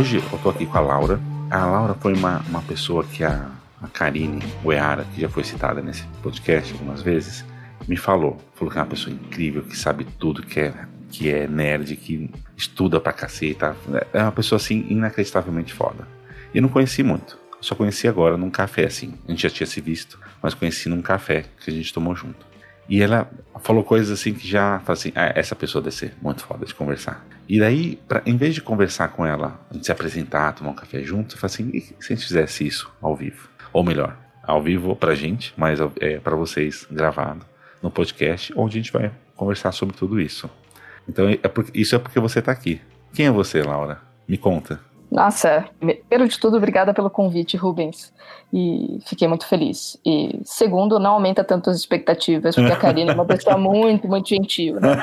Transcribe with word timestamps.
Hoje 0.00 0.16
eu 0.16 0.38
tô 0.38 0.48
aqui 0.48 0.64
com 0.64 0.78
a 0.78 0.80
Laura. 0.80 1.20
A 1.50 1.66
Laura 1.66 1.92
foi 1.92 2.14
uma, 2.14 2.38
uma 2.48 2.62
pessoa 2.62 3.04
que 3.04 3.22
a, 3.22 3.50
a 3.82 3.86
Karine 3.86 4.42
Ueara, 4.64 5.04
que 5.14 5.20
já 5.20 5.28
foi 5.28 5.44
citada 5.44 5.82
nesse 5.82 6.04
podcast 6.22 6.72
algumas 6.72 7.02
vezes, 7.02 7.44
me 7.86 7.98
falou. 7.98 8.38
Falou 8.54 8.72
que 8.72 8.78
é 8.78 8.80
uma 8.80 8.88
pessoa 8.88 9.14
incrível, 9.14 9.62
que 9.62 9.76
sabe 9.76 10.06
tudo, 10.18 10.42
que 10.42 10.58
é, 10.58 10.72
que 11.10 11.28
é 11.28 11.46
nerd, 11.46 11.94
que 11.96 12.30
estuda 12.56 12.98
pra 12.98 13.12
caceta. 13.12 13.76
É 14.14 14.22
uma 14.22 14.32
pessoa 14.32 14.56
assim 14.56 14.86
inacreditavelmente 14.88 15.74
foda. 15.74 16.08
E 16.54 16.56
eu 16.56 16.62
não 16.62 16.70
conheci 16.70 17.02
muito. 17.02 17.38
Só 17.60 17.74
conheci 17.74 18.08
agora 18.08 18.38
num 18.38 18.48
café, 18.48 18.86
assim. 18.86 19.12
A 19.28 19.32
gente 19.32 19.42
já 19.42 19.50
tinha 19.50 19.66
se 19.66 19.82
visto, 19.82 20.18
mas 20.42 20.54
conheci 20.54 20.88
num 20.88 21.02
café 21.02 21.44
que 21.62 21.70
a 21.70 21.74
gente 21.74 21.92
tomou 21.92 22.16
junto. 22.16 22.46
E 22.88 23.02
ela 23.02 23.30
falou 23.60 23.84
coisas 23.84 24.18
assim 24.18 24.32
que 24.32 24.48
já, 24.48 24.80
assim, 24.88 25.12
ah, 25.14 25.30
essa 25.34 25.54
pessoa 25.54 25.82
deve 25.82 25.94
ser 25.94 26.14
muito 26.22 26.42
foda 26.42 26.64
de 26.64 26.74
conversar. 26.74 27.22
E 27.50 27.58
daí, 27.58 27.98
pra, 28.06 28.22
em 28.24 28.36
vez 28.36 28.54
de 28.54 28.62
conversar 28.62 29.08
com 29.08 29.26
ela, 29.26 29.60
a 29.68 29.74
gente 29.74 29.84
se 29.84 29.90
apresentar, 29.90 30.52
tomar 30.52 30.70
um 30.70 30.74
café 30.74 31.02
junto, 31.02 31.34
eu 31.34 31.38
falei 31.40 31.52
assim, 31.52 31.70
e 31.74 31.80
se 31.80 32.12
a 32.12 32.14
gente 32.14 32.24
fizesse 32.24 32.64
isso 32.64 32.88
ao 33.02 33.16
vivo? 33.16 33.48
Ou 33.72 33.82
melhor, 33.82 34.16
ao 34.40 34.62
vivo 34.62 34.94
pra 34.94 35.16
gente, 35.16 35.52
mas 35.56 35.80
é 36.00 36.20
para 36.20 36.36
vocês 36.36 36.86
gravado 36.88 37.44
no 37.82 37.90
podcast, 37.90 38.52
onde 38.56 38.78
a 38.78 38.80
gente 38.80 38.92
vai 38.92 39.10
conversar 39.34 39.72
sobre 39.72 39.96
tudo 39.96 40.20
isso. 40.20 40.48
Então, 41.08 41.28
é 41.28 41.48
porque, 41.48 41.76
isso 41.76 41.96
é 41.96 41.98
porque 41.98 42.20
você 42.20 42.40
tá 42.40 42.52
aqui. 42.52 42.80
Quem 43.12 43.26
é 43.26 43.32
você, 43.32 43.64
Laura? 43.64 44.00
Me 44.28 44.38
conta. 44.38 44.78
Nossa, 45.10 45.64
primeiro 45.76 46.28
de 46.28 46.38
tudo, 46.38 46.56
obrigada 46.56 46.94
pelo 46.94 47.10
convite, 47.10 47.56
Rubens. 47.56 48.12
E 48.52 49.00
fiquei 49.06 49.26
muito 49.26 49.44
feliz. 49.44 49.98
E 50.06 50.40
segundo, 50.44 51.00
não 51.00 51.14
aumenta 51.14 51.42
tanto 51.42 51.68
as 51.68 51.78
expectativas, 51.78 52.54
porque 52.54 52.70
a 52.70 52.76
Karine 52.76 53.10
é 53.10 53.14
uma 53.14 53.26
pessoa 53.26 53.58
muito, 53.58 54.06
muito 54.06 54.28
gentil, 54.28 54.78
né? 54.80 54.94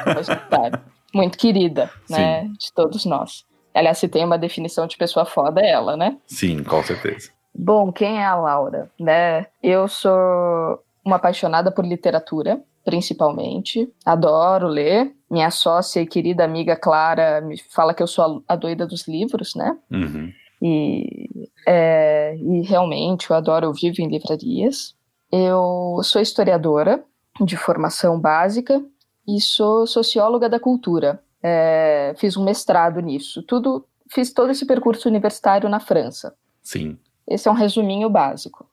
Muito 1.14 1.38
querida, 1.38 1.90
né? 2.10 2.44
Sim. 2.44 2.54
De 2.54 2.74
todos 2.74 3.06
nós. 3.06 3.46
Aliás, 3.74 3.98
se 3.98 4.08
tem 4.08 4.26
uma 4.26 4.38
definição 4.38 4.88
de 4.88 4.98
pessoa 4.98 5.26
foda, 5.26 5.62
é 5.62 5.70
ela, 5.70 5.96
né? 5.96 6.18
Sim, 6.26 6.64
com 6.64 6.82
certeza. 6.84 7.30
Bom, 7.54 7.92
quem 7.92 8.20
é 8.20 8.26
a 8.26 8.36
Laura? 8.36 8.92
Né? 9.00 9.48
Eu 9.62 9.88
sou 9.88 10.80
uma 11.06 11.16
apaixonada 11.16 11.72
por 11.72 11.86
literatura, 11.86 12.62
principalmente. 12.84 13.92
Adoro 14.06 14.68
ler. 14.68 15.14
Minha 15.30 15.52
sócia 15.52 16.02
e 16.02 16.08
querida 16.08 16.44
amiga 16.44 16.76
Clara 16.76 17.42
me 17.42 17.58
fala 17.74 17.94
que 17.94 18.02
eu 18.02 18.08
sou 18.08 18.44
a, 18.48 18.56
doida 18.56 18.86
dos 18.88 19.08
livros, 19.08 19.56
né? 19.56 19.78
Uhum. 19.92 20.32
E, 20.62 21.50
é, 21.68 22.36
e 22.38 22.62
realmente 22.62 23.30
eu 23.30 23.36
adoro, 23.36 23.66
eu 23.66 23.74
vivo 23.74 24.02
em 24.02 24.08
livrarias. 24.08 24.96
Eu 25.32 26.00
sou 26.04 26.22
historiadora 26.22 27.04
de 27.42 27.58
formação 27.58 28.20
básica 28.20 28.82
e 29.28 29.42
sou 29.42 29.86
socióloga 29.86 30.48
da 30.48 30.60
cultura. 30.60 31.22
É, 31.44 32.16
fiz 32.18 32.38
um 32.38 32.44
mestrado 32.44 33.00
nisso. 33.00 33.44
Tudo, 33.44 33.86
fiz 34.10 34.32
todo 34.34 34.52
esse 34.52 34.66
percurso 34.66 35.08
universitário 35.10 35.70
na 35.70 35.80
França. 35.80 36.36
Sim. 36.62 36.98
Esse 37.28 37.48
é 37.48 37.52
um 37.52 37.56
resuminho 37.56 38.10
básico. 38.10 38.66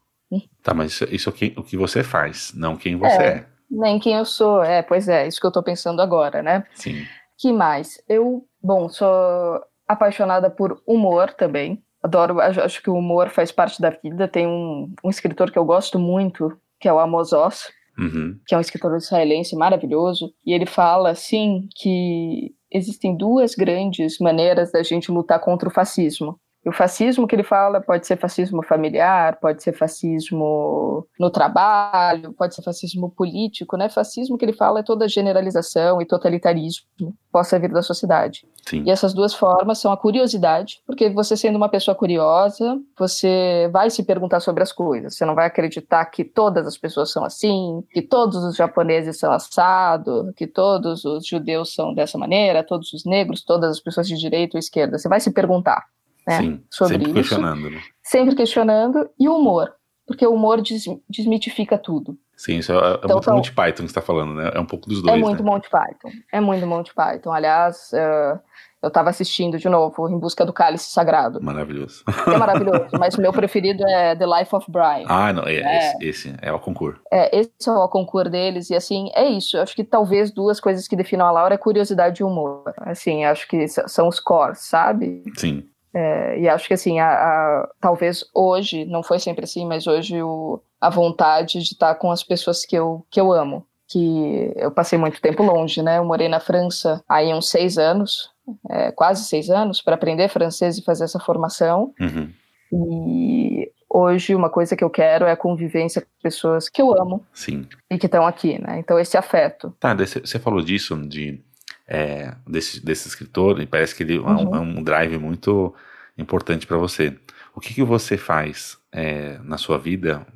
Tá, 0.62 0.74
mas 0.74 1.00
isso, 1.10 1.28
é 1.30 1.32
o 1.56 1.62
que 1.62 1.76
você 1.76 2.02
faz, 2.02 2.52
não 2.54 2.76
quem 2.76 2.96
você 2.96 3.22
é. 3.22 3.26
é. 3.26 3.46
Nem 3.70 3.98
quem 3.98 4.14
eu 4.14 4.24
sou, 4.24 4.62
é, 4.62 4.82
pois 4.82 5.08
é, 5.08 5.26
isso 5.26 5.40
que 5.40 5.46
eu 5.46 5.52
tô 5.52 5.62
pensando 5.62 6.00
agora, 6.00 6.42
né? 6.42 6.64
Sim. 6.74 7.04
Que 7.36 7.52
mais? 7.52 8.02
Eu, 8.08 8.46
bom, 8.62 8.88
sou 8.88 9.60
apaixonada 9.86 10.50
por 10.50 10.80
humor 10.86 11.32
também. 11.32 11.82
Adoro, 12.02 12.40
acho 12.40 12.82
que 12.82 12.90
o 12.90 12.94
humor 12.94 13.30
faz 13.30 13.50
parte 13.50 13.80
da 13.80 13.90
vida. 13.90 14.28
Tem 14.28 14.46
um, 14.46 14.92
um 15.02 15.10
escritor 15.10 15.50
que 15.50 15.58
eu 15.58 15.64
gosto 15.64 15.98
muito, 15.98 16.56
que 16.78 16.88
é 16.88 16.92
o 16.92 16.98
Amos 16.98 17.32
Oz, 17.32 17.72
uhum. 17.98 18.38
que 18.46 18.54
é 18.54 18.58
um 18.58 18.60
escritor 18.60 18.96
israelense 18.96 19.56
maravilhoso, 19.56 20.32
e 20.44 20.52
ele 20.52 20.66
fala, 20.66 21.10
assim, 21.10 21.68
que 21.76 22.54
existem 22.70 23.16
duas 23.16 23.54
grandes 23.54 24.18
maneiras 24.18 24.72
da 24.72 24.82
gente 24.82 25.10
lutar 25.10 25.40
contra 25.40 25.68
o 25.68 25.72
fascismo. 25.72 26.38
E 26.64 26.68
o 26.68 26.72
fascismo 26.72 27.26
que 27.26 27.36
ele 27.36 27.42
fala 27.42 27.80
pode 27.80 28.06
ser 28.06 28.16
fascismo 28.16 28.62
familiar, 28.64 29.38
pode 29.38 29.62
ser 29.62 29.72
fascismo 29.72 31.06
no 31.20 31.30
trabalho, 31.30 32.32
pode 32.32 32.54
ser 32.54 32.62
fascismo 32.62 33.10
político, 33.10 33.76
né? 33.76 33.90
Fascismo 33.90 34.38
que 34.38 34.44
ele 34.44 34.54
fala 34.54 34.80
é 34.80 34.82
toda 34.82 35.06
generalização 35.06 36.00
e 36.00 36.06
totalitarismo 36.06 36.86
que 36.96 37.06
possa 37.30 37.58
vir 37.58 37.70
da 37.70 37.82
sociedade. 37.82 38.46
Sim. 38.66 38.82
E 38.86 38.90
essas 38.90 39.12
duas 39.12 39.34
formas 39.34 39.78
são 39.78 39.92
a 39.92 39.96
curiosidade, 39.96 40.80
porque 40.86 41.10
você 41.10 41.36
sendo 41.36 41.56
uma 41.56 41.68
pessoa 41.68 41.94
curiosa, 41.94 42.78
você 42.98 43.68
vai 43.70 43.90
se 43.90 44.02
perguntar 44.02 44.40
sobre 44.40 44.62
as 44.62 44.72
coisas. 44.72 45.16
Você 45.16 45.26
não 45.26 45.34
vai 45.34 45.46
acreditar 45.46 46.06
que 46.06 46.24
todas 46.24 46.66
as 46.66 46.78
pessoas 46.78 47.12
são 47.12 47.24
assim, 47.24 47.84
que 47.90 48.00
todos 48.00 48.42
os 48.42 48.56
japoneses 48.56 49.18
são 49.18 49.30
assados, 49.32 50.32
que 50.34 50.46
todos 50.46 51.04
os 51.04 51.26
judeus 51.26 51.74
são 51.74 51.92
dessa 51.92 52.16
maneira, 52.16 52.64
todos 52.64 52.92
os 52.94 53.04
negros, 53.04 53.44
todas 53.44 53.70
as 53.70 53.80
pessoas 53.80 54.08
de 54.08 54.16
direita 54.16 54.56
ou 54.56 54.58
esquerda. 54.58 54.96
Você 54.96 55.08
vai 55.08 55.20
se 55.20 55.30
perguntar 55.30 55.84
né, 56.26 56.38
Sim, 56.38 56.64
sobre 56.70 56.94
sempre 56.94 57.10
isso. 57.10 57.14
questionando. 57.14 57.70
Né? 57.70 57.80
Sempre 58.02 58.34
questionando. 58.34 59.10
E 59.18 59.28
o 59.28 59.36
humor, 59.36 59.72
porque 60.06 60.26
o 60.26 60.34
humor 60.34 60.60
des 60.60 60.84
desmitifica 61.08 61.78
tudo. 61.78 62.18
Sim, 62.36 62.58
isso 62.58 62.72
é, 62.72 62.76
é 62.76 63.00
então, 63.04 63.16
muito 63.16 63.32
Monty 63.32 63.52
Python 63.52 63.72
que 63.72 63.78
você 63.78 63.84
está 63.84 64.02
falando, 64.02 64.34
né? 64.34 64.50
É 64.54 64.60
um 64.60 64.66
pouco 64.66 64.88
dos 64.88 65.00
dois. 65.02 65.16
É 65.16 65.20
muito 65.20 65.42
né? 65.42 65.50
Monty 65.50 65.70
Python. 65.70 66.10
É 66.32 66.40
muito 66.40 66.66
Monty 66.66 66.92
Python. 66.92 67.32
Aliás, 67.32 67.90
uh, 67.92 68.40
eu 68.84 68.88
estava 68.88 69.08
assistindo 69.08 69.56
de 69.56 69.68
novo 69.68 70.10
Em 70.10 70.18
Busca 70.18 70.44
do 70.44 70.52
Cálice 70.52 70.90
Sagrado. 70.90 71.42
Maravilhoso. 71.42 72.04
É 72.26 72.36
maravilhoso, 72.36 72.88
mas 72.98 73.14
o 73.14 73.20
meu 73.20 73.32
preferido 73.32 73.82
é 73.88 74.14
The 74.14 74.26
Life 74.26 74.54
of 74.54 74.70
Brian. 74.70 75.06
Ah, 75.08 75.32
não, 75.32 75.44
é, 75.44 75.54
é. 75.54 75.78
Esse, 75.78 76.04
esse, 76.04 76.36
é 76.42 76.52
o 76.52 76.58
concurso. 76.58 77.00
É, 77.10 77.38
esse 77.38 77.50
é 77.66 77.72
o 77.72 77.88
concurso 77.88 78.30
deles, 78.30 78.68
e 78.68 78.74
assim, 78.74 79.10
é 79.14 79.26
isso. 79.26 79.56
Eu 79.56 79.62
acho 79.62 79.74
que 79.74 79.84
talvez 79.84 80.30
duas 80.30 80.60
coisas 80.60 80.86
que 80.86 80.96
definem 80.96 81.24
a 81.24 81.30
Laura 81.30 81.54
é 81.54 81.58
curiosidade 81.58 82.20
e 82.20 82.24
humor. 82.24 82.74
Assim, 82.80 83.24
acho 83.24 83.48
que 83.48 83.66
são 83.68 84.06
os 84.06 84.20
cores, 84.20 84.58
sabe? 84.58 85.22
Sim. 85.36 85.64
É, 85.94 86.40
e 86.40 86.48
acho 86.48 86.66
que 86.66 86.74
assim, 86.74 86.98
a, 86.98 87.06
a, 87.06 87.68
talvez 87.80 88.24
hoje, 88.34 88.84
não 88.84 89.02
foi 89.02 89.20
sempre 89.20 89.44
assim, 89.44 89.64
mas 89.64 89.86
hoje 89.86 90.20
o, 90.20 90.60
a 90.80 90.90
vontade 90.90 91.60
de 91.60 91.72
estar 91.72 91.94
com 91.94 92.10
as 92.10 92.24
pessoas 92.24 92.66
que 92.66 92.76
eu, 92.76 93.06
que 93.08 93.20
eu 93.20 93.32
amo. 93.32 93.64
Que 93.86 94.52
eu 94.56 94.70
passei 94.72 94.98
muito 94.98 95.20
tempo 95.20 95.42
longe, 95.42 95.82
né? 95.82 95.98
Eu 95.98 96.04
morei 96.04 96.28
na 96.28 96.40
França 96.40 97.04
aí 97.08 97.32
uns 97.32 97.48
seis 97.48 97.78
anos, 97.78 98.30
é, 98.68 98.90
quase 98.90 99.24
seis 99.24 99.50
anos, 99.50 99.80
para 99.80 99.94
aprender 99.94 100.28
francês 100.28 100.78
e 100.78 100.82
fazer 100.82 101.04
essa 101.04 101.20
formação. 101.20 101.92
Uhum. 102.00 102.32
E 102.72 103.70
hoje 103.88 104.34
uma 104.34 104.50
coisa 104.50 104.74
que 104.74 104.82
eu 104.82 104.90
quero 104.90 105.26
é 105.26 105.32
a 105.32 105.36
convivência 105.36 106.00
com 106.00 106.08
pessoas 106.22 106.68
que 106.68 106.82
eu 106.82 106.98
amo. 107.00 107.24
Sim. 107.32 107.68
E 107.90 107.98
que 107.98 108.06
estão 108.06 108.26
aqui, 108.26 108.58
né? 108.58 108.78
Então 108.78 108.98
esse 108.98 109.16
afeto. 109.16 109.72
Tá, 109.78 109.94
você 109.94 110.38
falou 110.40 110.62
disso, 110.62 110.96
de 111.06 111.40
é, 111.86 112.34
desse, 112.46 112.84
desse 112.84 113.08
escritor, 113.08 113.60
e 113.60 113.66
parece 113.66 113.94
que 113.94 114.02
ele 114.02 114.18
uhum. 114.18 114.28
é, 114.28 114.34
um, 114.34 114.56
é, 114.56 114.60
um, 114.60 114.82
drive 114.82 115.18
muito 115.18 115.74
importante 116.16 116.66
para 116.66 116.76
você. 116.76 117.16
O 117.54 117.60
que, 117.60 117.74
que 117.74 117.82
você 117.82 118.16
faz 118.16 118.78
é, 118.90 119.38
na 119.44 119.58
sua 119.58 119.78
vida 119.78 120.26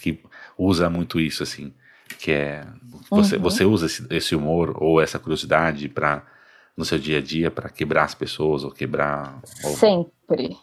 que 0.00 0.20
usa 0.56 0.88
muito 0.88 1.20
isso, 1.20 1.42
assim? 1.42 1.72
Que 2.18 2.32
é. 2.32 2.66
Você, 3.10 3.36
uhum. 3.36 3.42
você 3.42 3.64
usa 3.64 3.86
esse, 3.86 4.06
esse, 4.10 4.36
humor 4.36 4.74
ou 4.76 5.00
essa 5.00 5.18
curiosidade 5.18 5.88
para 5.88 6.24
no 6.76 6.84
seu 6.84 6.98
dia 6.98 7.18
a 7.18 7.22
dia 7.22 7.50
para 7.50 7.68
quebrar 7.68 8.04
as 8.04 8.14
pessoas 8.14 8.64
ou 8.64 8.70
quebrar. 8.70 9.40
Ou... 9.62 9.70
Sempre. 9.72 10.56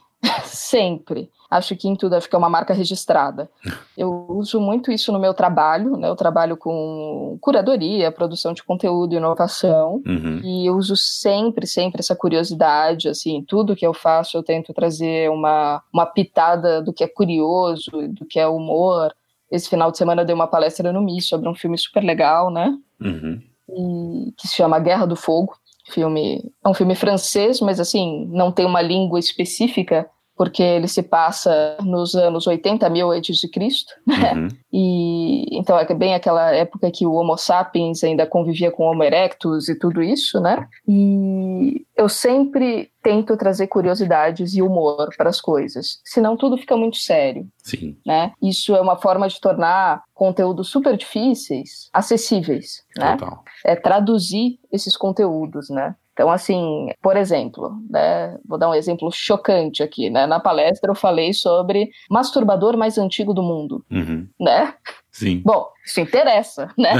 Sempre. 0.71 1.29
Acho 1.49 1.75
que 1.75 1.85
em 1.85 1.97
tudo, 1.97 2.15
acho 2.15 2.29
que 2.29 2.35
é 2.35 2.39
uma 2.39 2.49
marca 2.49 2.73
registrada. 2.73 3.49
Eu 3.97 4.25
uso 4.29 4.57
muito 4.61 4.89
isso 4.89 5.11
no 5.11 5.19
meu 5.19 5.33
trabalho, 5.33 5.97
né? 5.97 6.07
Eu 6.07 6.15
trabalho 6.15 6.55
com 6.55 7.37
curadoria, 7.41 8.09
produção 8.09 8.53
de 8.53 8.63
conteúdo, 8.63 9.13
inovação, 9.13 10.01
uhum. 10.07 10.39
e 10.43 10.65
eu 10.65 10.75
uso 10.75 10.95
sempre, 10.95 11.67
sempre 11.67 11.99
essa 11.99 12.15
curiosidade, 12.15 13.09
assim, 13.09 13.43
tudo 13.47 13.75
que 13.75 13.85
eu 13.85 13.93
faço 13.93 14.37
eu 14.37 14.43
tento 14.43 14.73
trazer 14.73 15.29
uma, 15.29 15.83
uma 15.93 16.05
pitada 16.05 16.81
do 16.81 16.93
que 16.93 17.03
é 17.03 17.07
curioso, 17.07 17.91
do 18.09 18.25
que 18.25 18.39
é 18.39 18.47
humor. 18.47 19.13
Esse 19.51 19.69
final 19.69 19.91
de 19.91 19.97
semana 19.97 20.21
eu 20.21 20.25
dei 20.25 20.33
uma 20.33 20.47
palestra 20.47 20.91
no 20.93 21.01
MI 21.01 21.21
sobre 21.21 21.49
um 21.49 21.53
filme 21.53 21.77
super 21.77 22.03
legal, 22.03 22.49
né? 22.49 22.73
Uhum. 22.99 23.41
E, 23.69 24.31
que 24.37 24.47
se 24.47 24.55
chama 24.55 24.79
Guerra 24.79 25.05
do 25.05 25.17
Fogo 25.17 25.53
filme 25.91 26.41
é 26.63 26.69
um 26.69 26.73
filme 26.73 26.95
francês, 26.95 27.59
mas 27.59 27.79
assim 27.79 28.25
não 28.31 28.51
tem 28.51 28.65
uma 28.65 28.81
língua 28.81 29.19
específica 29.19 30.09
porque 30.41 30.63
ele 30.63 30.87
se 30.87 31.03
passa 31.03 31.77
nos 31.83 32.15
anos 32.15 32.47
80 32.47 32.89
mil 32.89 33.11
antes 33.11 33.37
de 33.37 33.47
Cristo, 33.47 33.93
né? 34.07 34.33
Uhum. 34.33 34.47
E 34.73 35.55
então 35.55 35.77
é 35.77 35.93
bem 35.93 36.15
aquela 36.15 36.51
época 36.51 36.89
que 36.89 37.05
o 37.05 37.13
Homo 37.13 37.37
sapiens 37.37 38.03
ainda 38.03 38.25
convivia 38.25 38.71
com 38.71 38.87
o 38.87 38.91
Homo 38.91 39.03
erectus 39.03 39.69
e 39.69 39.77
tudo 39.77 40.01
isso, 40.01 40.41
né? 40.41 40.67
E 40.87 41.85
eu 41.95 42.09
sempre 42.09 42.89
tento 43.03 43.37
trazer 43.37 43.67
curiosidades 43.67 44.55
e 44.55 44.63
humor 44.63 45.09
para 45.15 45.29
as 45.29 45.39
coisas, 45.39 45.99
senão 46.03 46.35
tudo 46.35 46.57
fica 46.57 46.75
muito 46.75 46.97
sério. 46.97 47.47
Sim. 47.59 47.95
Né? 48.03 48.31
Isso 48.41 48.75
é 48.75 48.81
uma 48.81 48.97
forma 48.97 49.27
de 49.27 49.39
tornar 49.39 50.01
conteúdos 50.11 50.69
super 50.69 50.97
difíceis 50.97 51.87
acessíveis, 51.93 52.81
né? 52.97 53.15
Total. 53.15 53.43
É 53.63 53.75
traduzir 53.75 54.57
esses 54.71 54.97
conteúdos, 54.97 55.69
né? 55.69 55.95
Então, 56.21 56.31
assim, 56.31 56.89
por 57.01 57.17
exemplo, 57.17 57.75
né, 57.89 58.37
vou 58.47 58.55
dar 58.55 58.69
um 58.69 58.75
exemplo 58.75 59.09
chocante 59.11 59.81
aqui, 59.81 60.07
né? 60.07 60.27
Na 60.27 60.39
palestra 60.39 60.91
eu 60.91 60.95
falei 60.95 61.33
sobre 61.33 61.89
masturbador 62.11 62.77
mais 62.77 62.99
antigo 62.99 63.33
do 63.33 63.41
mundo, 63.41 63.83
uhum. 63.89 64.27
né? 64.39 64.75
Sim. 65.09 65.41
Bom, 65.43 65.67
isso 65.83 65.99
interessa, 65.99 66.69
né? 66.77 66.93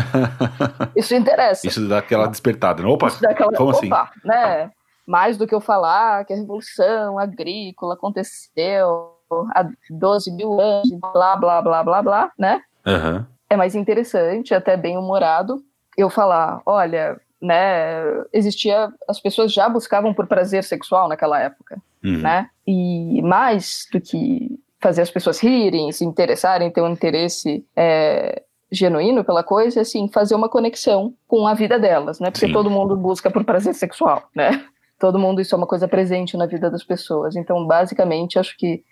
isso 0.97 1.13
interessa. 1.13 1.67
Isso 1.67 1.87
dá 1.87 1.99
aquela 1.99 2.25
despertada. 2.25 2.81
Né? 2.81 2.89
Opa, 2.89 3.09
isso 3.09 3.21
dá 3.21 3.29
aquela, 3.29 3.51
como 3.51 3.69
assim? 3.69 3.85
opa, 3.85 4.09
assim? 4.09 4.27
né? 4.27 4.71
Mais 5.05 5.37
do 5.37 5.45
que 5.45 5.53
eu 5.53 5.61
falar 5.61 6.25
que 6.25 6.33
a 6.33 6.37
revolução 6.37 7.19
agrícola 7.19 7.93
aconteceu 7.93 9.11
há 9.53 9.69
12 9.87 10.31
mil 10.31 10.59
anos, 10.59 10.89
blá, 10.99 11.35
blá, 11.35 11.61
blá, 11.61 11.83
blá, 11.83 12.01
blá, 12.01 12.31
né? 12.39 12.59
Uhum. 12.87 13.23
É 13.51 13.55
mais 13.55 13.75
interessante, 13.75 14.55
até 14.55 14.75
bem 14.75 14.97
humorado, 14.97 15.61
eu 15.95 16.09
falar, 16.09 16.59
olha, 16.65 17.21
né, 17.41 18.03
existia, 18.31 18.91
as 19.07 19.19
pessoas 19.19 19.51
já 19.51 19.67
buscavam 19.67 20.13
por 20.13 20.27
prazer 20.27 20.63
sexual 20.63 21.07
naquela 21.07 21.39
época, 21.39 21.81
uhum. 22.03 22.19
né? 22.19 22.49
E 22.67 23.21
mais 23.23 23.87
do 23.91 23.99
que 23.99 24.59
fazer 24.79 25.01
as 25.01 25.11
pessoas 25.11 25.39
rirem, 25.39 25.91
se 25.91 26.05
interessarem, 26.05 26.71
ter 26.71 26.81
um 26.81 26.89
interesse 26.89 27.65
é, 27.75 28.43
genuíno 28.71 29.23
pela 29.23 29.43
coisa, 29.43 29.81
assim, 29.81 30.07
fazer 30.07 30.33
uma 30.33 30.49
conexão 30.49 31.13
com 31.27 31.45
a 31.45 31.53
vida 31.53 31.77
delas, 31.77 32.19
né? 32.19 32.31
Porque 32.31 32.47
Sim. 32.47 32.53
todo 32.53 32.69
mundo 32.69 32.95
busca 32.95 33.29
por 33.29 33.43
prazer 33.43 33.73
sexual, 33.73 34.29
né? 34.35 34.63
Todo 34.99 35.19
mundo, 35.19 35.41
isso 35.41 35.55
é 35.55 35.57
uma 35.57 35.67
coisa 35.67 35.87
presente 35.87 36.37
na 36.37 36.45
vida 36.45 36.69
das 36.69 36.83
pessoas. 36.83 37.35
Então, 37.35 37.65
basicamente, 37.65 38.37
acho 38.37 38.55
que 38.55 38.83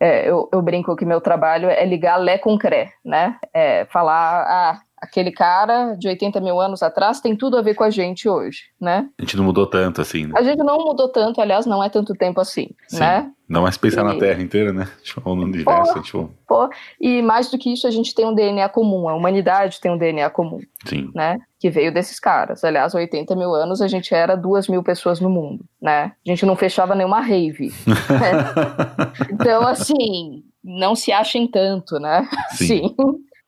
é, 0.00 0.28
eu, 0.28 0.48
eu, 0.52 0.60
brinco 0.60 0.96
que 0.96 1.04
meu 1.04 1.20
trabalho 1.20 1.68
é 1.68 1.84
ligar 1.84 2.16
Lé 2.16 2.36
com 2.36 2.58
Cré, 2.58 2.92
né? 3.04 3.38
É 3.54 3.84
falar, 3.84 4.42
ah, 4.48 4.80
aquele 5.02 5.32
cara 5.32 5.96
de 5.96 6.06
80 6.06 6.40
mil 6.40 6.60
anos 6.60 6.80
atrás 6.80 7.20
tem 7.20 7.34
tudo 7.34 7.58
a 7.58 7.62
ver 7.62 7.74
com 7.74 7.82
a 7.82 7.90
gente 7.90 8.28
hoje, 8.28 8.66
né? 8.80 9.08
A 9.18 9.22
gente 9.22 9.36
não 9.36 9.42
mudou 9.42 9.66
tanto 9.66 10.00
assim, 10.00 10.26
né? 10.26 10.34
A 10.36 10.44
gente 10.44 10.62
não 10.62 10.78
mudou 10.78 11.08
tanto, 11.08 11.40
aliás, 11.40 11.66
não 11.66 11.82
é 11.82 11.88
tanto 11.88 12.14
tempo 12.14 12.40
assim, 12.40 12.68
Sim. 12.86 13.00
né? 13.00 13.28
Não 13.48 13.62
mais 13.62 13.76
pensar 13.76 14.02
e... 14.02 14.04
na 14.04 14.14
Terra 14.16 14.40
inteira, 14.40 14.72
né? 14.72 14.88
Tipo, 15.02 15.34
no 15.34 15.42
universo, 15.42 15.94
pô, 15.94 16.00
tipo... 16.00 16.30
Pô. 16.46 16.70
E 17.00 17.20
mais 17.20 17.50
do 17.50 17.58
que 17.58 17.72
isso, 17.72 17.88
a 17.88 17.90
gente 17.90 18.14
tem 18.14 18.24
um 18.24 18.34
DNA 18.34 18.68
comum, 18.68 19.08
a 19.08 19.14
humanidade 19.14 19.80
tem 19.80 19.90
um 19.90 19.98
DNA 19.98 20.30
comum, 20.30 20.60
Sim. 20.86 21.10
né? 21.12 21.36
Que 21.58 21.68
veio 21.68 21.92
desses 21.92 22.20
caras. 22.20 22.62
Aliás, 22.62 22.94
80 22.94 23.34
mil 23.34 23.52
anos 23.52 23.82
a 23.82 23.88
gente 23.88 24.14
era 24.14 24.36
duas 24.36 24.68
mil 24.68 24.84
pessoas 24.84 25.18
no 25.18 25.28
mundo, 25.28 25.64
né? 25.80 26.12
A 26.26 26.30
gente 26.30 26.46
não 26.46 26.54
fechava 26.54 26.94
nenhuma 26.94 27.20
rave. 27.20 27.72
né? 27.86 29.12
Então, 29.32 29.66
assim, 29.66 30.44
não 30.62 30.94
se 30.94 31.10
achem 31.10 31.48
tanto, 31.48 31.98
né? 31.98 32.28
Sim. 32.52 32.88
Sim. 32.88 32.94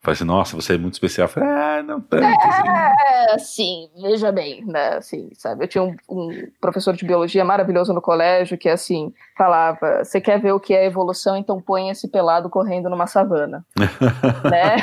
Fala 0.04 0.12
assim, 0.12 0.24
nossa, 0.24 0.54
você 0.54 0.74
é 0.74 0.78
muito 0.78 0.92
especial. 0.92 1.26
Falei, 1.26 1.48
ah, 1.48 1.82
não 1.82 1.98
tanto. 1.98 2.26
Assim. 2.26 2.68
É, 2.68 3.34
assim, 3.34 3.88
veja 4.02 4.30
bem, 4.30 4.62
né? 4.66 4.96
Assim, 4.98 5.30
sabe? 5.32 5.64
Eu 5.64 5.68
tinha 5.68 5.82
um, 5.82 5.96
um, 6.10 6.46
professor 6.60 6.94
de 6.94 7.06
biologia 7.06 7.42
maravilhoso 7.42 7.90
no 7.94 8.02
colégio 8.02 8.58
que, 8.58 8.68
assim, 8.68 9.14
falava: 9.34 10.04
você 10.04 10.20
quer 10.20 10.38
ver 10.38 10.52
o 10.52 10.60
que 10.60 10.74
é 10.74 10.84
evolução, 10.84 11.38
então 11.38 11.58
põe 11.58 11.88
esse 11.88 12.06
pelado 12.06 12.50
correndo 12.50 12.90
numa 12.90 13.06
savana. 13.06 13.64
né? 14.44 14.76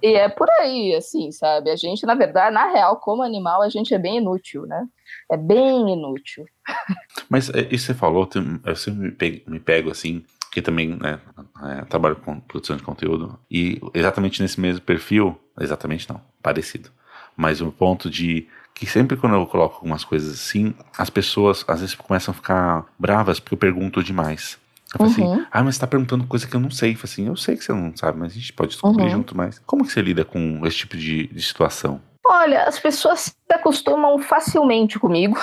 e 0.00 0.14
é 0.14 0.28
por 0.28 0.48
aí, 0.60 0.94
assim, 0.94 1.32
sabe? 1.32 1.68
A 1.68 1.74
gente, 1.74 2.06
na 2.06 2.14
verdade, 2.14 2.54
na 2.54 2.70
real, 2.70 2.98
como 2.98 3.24
animal, 3.24 3.60
a 3.60 3.68
gente 3.68 3.92
é 3.92 3.98
bem 3.98 4.18
inútil, 4.18 4.66
né? 4.66 4.86
É 5.32 5.36
bem 5.36 5.92
inútil. 5.92 6.44
Mas 7.28 7.50
é, 7.50 7.66
isso 7.72 7.86
você 7.86 7.94
falou, 7.94 8.28
eu 8.64 8.76
sempre 8.76 9.00
me 9.00 9.10
pego, 9.10 9.50
me 9.50 9.58
pego 9.58 9.90
assim, 9.90 10.24
que 10.54 10.62
também 10.62 10.96
né, 10.96 11.18
é, 11.64 11.84
trabalho 11.86 12.14
com 12.14 12.38
produção 12.38 12.76
de 12.76 12.82
conteúdo, 12.84 13.36
e 13.50 13.80
exatamente 13.92 14.40
nesse 14.40 14.60
mesmo 14.60 14.80
perfil, 14.80 15.36
exatamente 15.60 16.08
não, 16.08 16.20
parecido, 16.40 16.90
mas 17.36 17.60
um 17.60 17.72
ponto 17.72 18.08
de 18.08 18.46
que 18.72 18.86
sempre 18.86 19.16
quando 19.16 19.34
eu 19.34 19.46
coloco 19.46 19.76
algumas 19.76 20.04
coisas 20.04 20.32
assim, 20.32 20.72
as 20.96 21.10
pessoas 21.10 21.64
às 21.66 21.80
vezes 21.80 21.96
começam 21.96 22.30
a 22.30 22.34
ficar 22.34 22.86
bravas 22.96 23.40
porque 23.40 23.54
eu 23.54 23.58
pergunto 23.58 24.02
demais. 24.02 24.56
Eu 24.96 25.06
assim, 25.06 25.22
uhum. 25.22 25.34
assim, 25.34 25.46
ah, 25.50 25.62
mas 25.64 25.74
você 25.74 25.80
tá 25.80 25.86
perguntando 25.88 26.24
coisa 26.24 26.46
que 26.46 26.54
eu 26.54 26.60
não 26.60 26.70
sei. 26.70 26.92
Eu 26.92 26.98
assim, 27.02 27.26
eu 27.26 27.36
sei 27.36 27.56
que 27.56 27.64
você 27.64 27.72
não 27.72 27.96
sabe, 27.96 28.18
mas 28.18 28.32
a 28.32 28.34
gente 28.34 28.52
pode 28.52 28.70
descobrir 28.72 29.04
uhum. 29.04 29.10
junto, 29.10 29.36
mas 29.36 29.60
como 29.60 29.84
que 29.84 29.92
você 29.92 30.00
lida 30.00 30.24
com 30.24 30.64
esse 30.64 30.78
tipo 30.78 30.96
de, 30.96 31.26
de 31.26 31.42
situação? 31.42 32.00
Olha, 32.26 32.64
as 32.64 32.78
pessoas 32.78 33.20
se 33.20 33.34
acostumam 33.52 34.18
facilmente 34.18 34.98
comigo. 34.98 35.36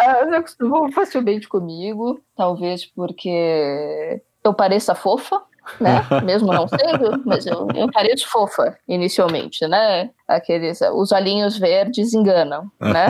Elas 0.00 0.28
se 0.30 0.34
acostumam 0.36 0.92
facilmente 0.92 1.48
comigo, 1.48 2.20
talvez 2.36 2.86
porque 2.86 4.22
eu 4.44 4.54
pareça 4.54 4.94
fofa, 4.94 5.42
né? 5.80 6.00
Mesmo 6.24 6.52
não 6.52 6.68
sendo, 6.68 7.22
mas 7.24 7.44
eu, 7.46 7.66
eu 7.74 7.90
pareço 7.90 8.28
fofa 8.28 8.76
inicialmente, 8.86 9.66
né? 9.66 10.10
Aqueles, 10.28 10.80
os 10.80 11.10
olhinhos 11.10 11.58
verdes 11.58 12.14
enganam, 12.14 12.70
né? 12.80 13.06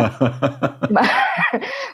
mas, 0.91 1.09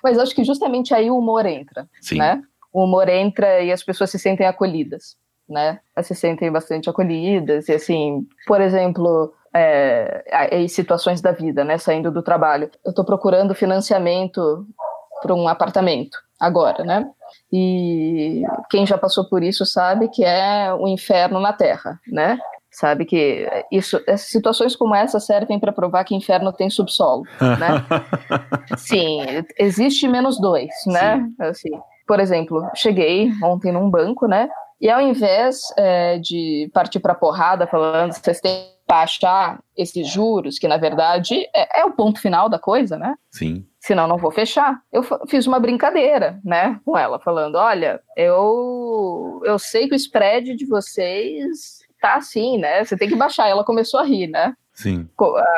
mas 0.02 0.18
acho 0.18 0.34
que 0.34 0.44
justamente 0.44 0.94
aí 0.94 1.10
o 1.10 1.18
humor 1.18 1.46
entra, 1.46 1.88
Sim. 2.00 2.18
né? 2.18 2.40
O 2.72 2.84
humor 2.84 3.08
entra 3.08 3.60
e 3.60 3.72
as 3.72 3.82
pessoas 3.82 4.10
se 4.10 4.18
sentem 4.18 4.46
acolhidas, 4.46 5.16
né? 5.48 5.80
Elas 5.96 6.06
se 6.06 6.14
sentem 6.14 6.52
bastante 6.52 6.88
acolhidas 6.88 7.68
e 7.68 7.72
assim, 7.72 8.24
por 8.46 8.60
exemplo, 8.60 9.34
é, 9.54 10.66
situações 10.68 11.20
da 11.20 11.32
vida, 11.32 11.64
né, 11.64 11.78
saindo 11.78 12.10
do 12.10 12.22
trabalho. 12.22 12.70
Eu 12.84 12.90
estou 12.90 13.04
procurando 13.04 13.54
financiamento 13.54 14.66
para 15.22 15.34
um 15.34 15.48
apartamento 15.48 16.18
agora, 16.38 16.84
né? 16.84 17.06
E 17.52 18.42
quem 18.70 18.86
já 18.86 18.96
passou 18.96 19.28
por 19.28 19.42
isso 19.42 19.66
sabe 19.66 20.08
que 20.08 20.24
é 20.24 20.72
o 20.72 20.84
um 20.84 20.88
inferno 20.88 21.38
na 21.38 21.52
Terra, 21.52 22.00
né? 22.08 22.38
Sabe 22.70 23.04
que 23.04 23.48
isso, 23.70 24.00
situações 24.16 24.76
como 24.76 24.94
essa 24.94 25.18
servem 25.18 25.58
para 25.58 25.72
provar 25.72 26.04
que 26.04 26.14
inferno 26.14 26.52
tem 26.52 26.70
subsolo, 26.70 27.24
né? 27.40 27.84
Sim, 28.78 29.20
existe 29.58 30.06
menos 30.06 30.40
dois, 30.40 30.70
né? 30.86 31.28
Assim, 31.40 31.70
por 32.06 32.20
exemplo, 32.20 32.64
cheguei 32.74 33.30
ontem 33.42 33.72
num 33.72 33.90
banco, 33.90 34.26
né? 34.26 34.48
E 34.80 34.88
ao 34.88 35.00
invés 35.00 35.60
é, 35.76 36.18
de 36.18 36.70
partir 36.72 37.00
para 37.00 37.14
porrada 37.14 37.66
falando 37.66 38.12
vocês 38.12 38.40
têm 38.40 38.70
taxar 38.90 39.62
esses 39.76 40.08
juros, 40.08 40.58
que 40.58 40.66
na 40.66 40.76
verdade 40.76 41.48
é, 41.54 41.80
é, 41.80 41.84
o 41.84 41.92
ponto 41.92 42.20
final 42.20 42.48
da 42.48 42.58
coisa, 42.58 42.98
né? 42.98 43.14
Sim. 43.30 43.64
Senão 43.78 44.08
não 44.08 44.18
vou 44.18 44.32
fechar. 44.32 44.80
Eu 44.92 45.04
fiz 45.28 45.46
uma 45.46 45.60
brincadeira, 45.60 46.40
né, 46.44 46.80
com 46.84 46.98
ela, 46.98 47.20
falando: 47.20 47.54
olha, 47.54 48.00
eu, 48.16 49.40
eu 49.44 49.58
sei 49.60 49.86
que 49.86 49.94
o 49.94 49.96
spread 49.96 50.56
de 50.56 50.66
vocês 50.66 51.78
tá 52.00 52.16
assim, 52.16 52.58
né? 52.58 52.82
Você 52.82 52.96
tem 52.96 53.08
que 53.08 53.14
baixar. 53.14 53.48
Ela 53.48 53.62
começou 53.62 54.00
a 54.00 54.04
rir, 54.04 54.26
né? 54.26 54.54
Sim. 54.72 55.08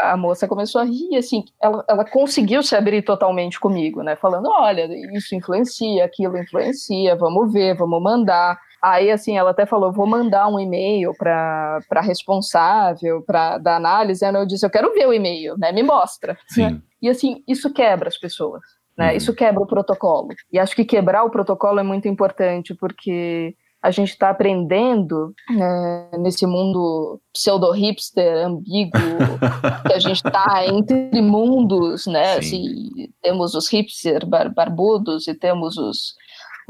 A 0.02 0.16
moça 0.16 0.46
começou 0.46 0.80
a 0.80 0.84
rir, 0.84 1.16
assim, 1.16 1.44
ela, 1.62 1.84
ela 1.88 2.04
conseguiu 2.04 2.62
se 2.62 2.74
abrir 2.74 3.02
totalmente 3.02 3.58
comigo, 3.58 4.02
né? 4.02 4.14
Falando: 4.14 4.50
olha, 4.50 4.86
isso 5.16 5.34
influencia, 5.34 6.04
aquilo 6.04 6.36
influencia, 6.36 7.16
vamos 7.16 7.50
ver, 7.50 7.76
vamos 7.76 8.02
mandar. 8.02 8.58
Aí, 8.82 9.10
assim, 9.10 9.38
ela 9.38 9.50
até 9.50 9.64
falou: 9.64 9.92
vou 9.92 10.06
mandar 10.06 10.48
um 10.48 10.58
e-mail 10.58 11.14
para 11.16 11.78
a 11.90 12.00
responsável 12.00 13.22
para 13.22 13.58
da 13.58 13.76
análise. 13.76 14.24
Aí 14.24 14.34
eu 14.34 14.46
disse: 14.46 14.66
eu 14.66 14.70
quero 14.70 14.92
ver 14.92 15.06
o 15.06 15.12
e-mail, 15.12 15.56
né? 15.56 15.70
Me 15.70 15.82
mostra. 15.82 16.36
Sim. 16.48 16.82
E, 17.00 17.08
assim, 17.08 17.44
isso 17.46 17.72
quebra 17.72 18.08
as 18.08 18.18
pessoas. 18.18 18.62
Né? 18.98 19.10
Uhum. 19.10 19.16
Isso 19.16 19.34
quebra 19.34 19.62
o 19.62 19.66
protocolo. 19.66 20.28
E 20.52 20.58
acho 20.58 20.74
que 20.74 20.84
quebrar 20.84 21.22
o 21.24 21.30
protocolo 21.30 21.78
é 21.78 21.82
muito 21.82 22.08
importante, 22.08 22.74
porque 22.74 23.54
a 23.82 23.90
gente 23.90 24.10
está 24.10 24.30
aprendendo 24.30 25.34
né, 25.50 26.10
nesse 26.18 26.46
mundo 26.46 27.20
pseudo-hipster, 27.32 28.46
ambíguo, 28.46 28.92
que 29.86 29.92
a 29.92 29.98
gente 29.98 30.24
está 30.24 30.64
entre 30.66 31.20
mundos, 31.20 32.06
né? 32.06 32.34
Assim, 32.34 32.90
temos 33.20 33.54
os 33.54 33.68
hipster 33.68 34.24
bar 34.24 34.54
barbudos 34.54 35.26
e 35.26 35.34
temos 35.34 35.76
os 35.76 36.14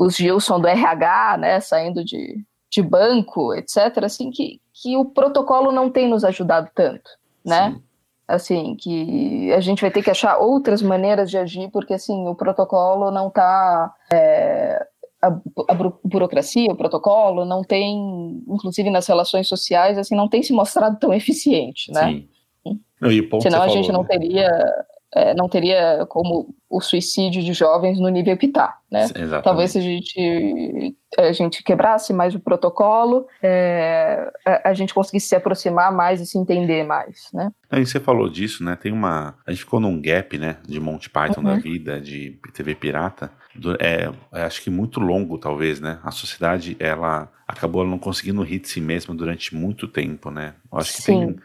os 0.02 0.16
Gilson 0.16 0.60
do 0.60 0.66
RH, 0.66 1.36
né, 1.38 1.60
saindo 1.60 2.04
de, 2.04 2.44
de 2.70 2.82
banco, 2.82 3.54
etc., 3.54 4.04
assim, 4.04 4.30
que, 4.30 4.60
que 4.72 4.96
o 4.96 5.04
protocolo 5.04 5.70
não 5.70 5.88
tem 5.90 6.08
nos 6.08 6.24
ajudado 6.24 6.68
tanto, 6.74 7.08
né? 7.44 7.70
Sim. 7.70 7.82
Assim, 8.26 8.76
que 8.76 9.52
a 9.52 9.60
gente 9.60 9.80
vai 9.80 9.90
ter 9.90 10.02
que 10.02 10.10
achar 10.10 10.38
outras 10.38 10.80
maneiras 10.80 11.30
de 11.30 11.36
agir, 11.36 11.70
porque, 11.70 11.94
assim, 11.94 12.26
o 12.26 12.34
protocolo 12.34 13.10
não 13.10 13.28
está... 13.28 13.92
É, 14.12 14.86
a, 15.20 15.28
a, 15.68 15.74
burocracia, 16.02 16.72
o 16.72 16.76
protocolo, 16.76 17.44
não 17.44 17.62
tem, 17.62 18.42
inclusive 18.48 18.90
nas 18.90 19.06
relações 19.06 19.46
sociais, 19.46 19.98
assim, 19.98 20.16
não 20.16 20.28
tem 20.28 20.42
se 20.42 20.52
mostrado 20.52 20.98
tão 20.98 21.12
eficiente, 21.12 21.92
né? 21.92 22.24
Sim. 22.66 22.80
Não, 23.00 23.40
Senão 23.40 23.62
a 23.62 23.68
gente 23.68 23.90
não 23.90 24.02
né? 24.02 24.08
teria 24.08 24.48
é, 25.14 25.34
não 25.34 25.48
teria 25.48 26.06
como 26.08 26.54
o 26.70 26.80
suicídio 26.80 27.42
de 27.42 27.52
jovens 27.52 28.00
no 28.00 28.08
nível 28.08 28.36
que 28.36 28.46
está, 28.46 28.78
né? 28.90 29.04
Exatamente. 29.04 29.44
Talvez 29.44 29.72
se 29.72 29.78
a 29.78 29.80
gente, 29.82 30.96
a 31.18 31.32
gente 31.32 31.62
quebrasse 31.62 32.14
mais 32.14 32.34
o 32.34 32.40
protocolo, 32.40 33.26
é, 33.42 34.30
a, 34.46 34.70
a, 34.70 34.74
gente 34.74 34.94
conseguisse 34.94 35.28
se 35.28 35.36
aproximar 35.36 35.92
mais 35.92 36.18
e 36.22 36.26
se 36.26 36.38
entender 36.38 36.82
mais, 36.84 37.28
né? 37.34 37.52
E 37.70 37.84
você 37.84 38.00
falou 38.00 38.26
disso, 38.28 38.64
né? 38.64 38.74
Tem 38.74 38.90
uma... 38.90 39.34
A 39.46 39.50
gente 39.50 39.64
ficou 39.64 39.80
num 39.80 40.00
gap, 40.00 40.38
né? 40.38 40.56
De 40.66 40.80
Monty 40.80 41.10
Python 41.10 41.42
uhum. 41.42 41.46
da 41.46 41.56
vida, 41.56 42.00
de 42.00 42.38
TV 42.54 42.74
pirata. 42.74 43.30
Do, 43.54 43.74
é, 43.74 44.10
é, 44.32 44.42
acho 44.42 44.62
que 44.62 44.70
muito 44.70 44.98
longo, 44.98 45.36
talvez, 45.36 45.78
né? 45.78 45.98
A 46.02 46.10
sociedade, 46.10 46.74
ela 46.80 47.30
acabou 47.46 47.84
não 47.86 47.98
conseguindo 47.98 48.42
rir 48.42 48.60
de 48.60 48.68
si 48.68 48.80
mesma 48.80 49.14
durante 49.14 49.54
muito 49.54 49.86
tempo, 49.86 50.30
né? 50.30 50.54
Eu 50.72 50.78
acho 50.78 50.94
que 50.94 51.02
Sim. 51.02 51.26
tem 51.26 51.36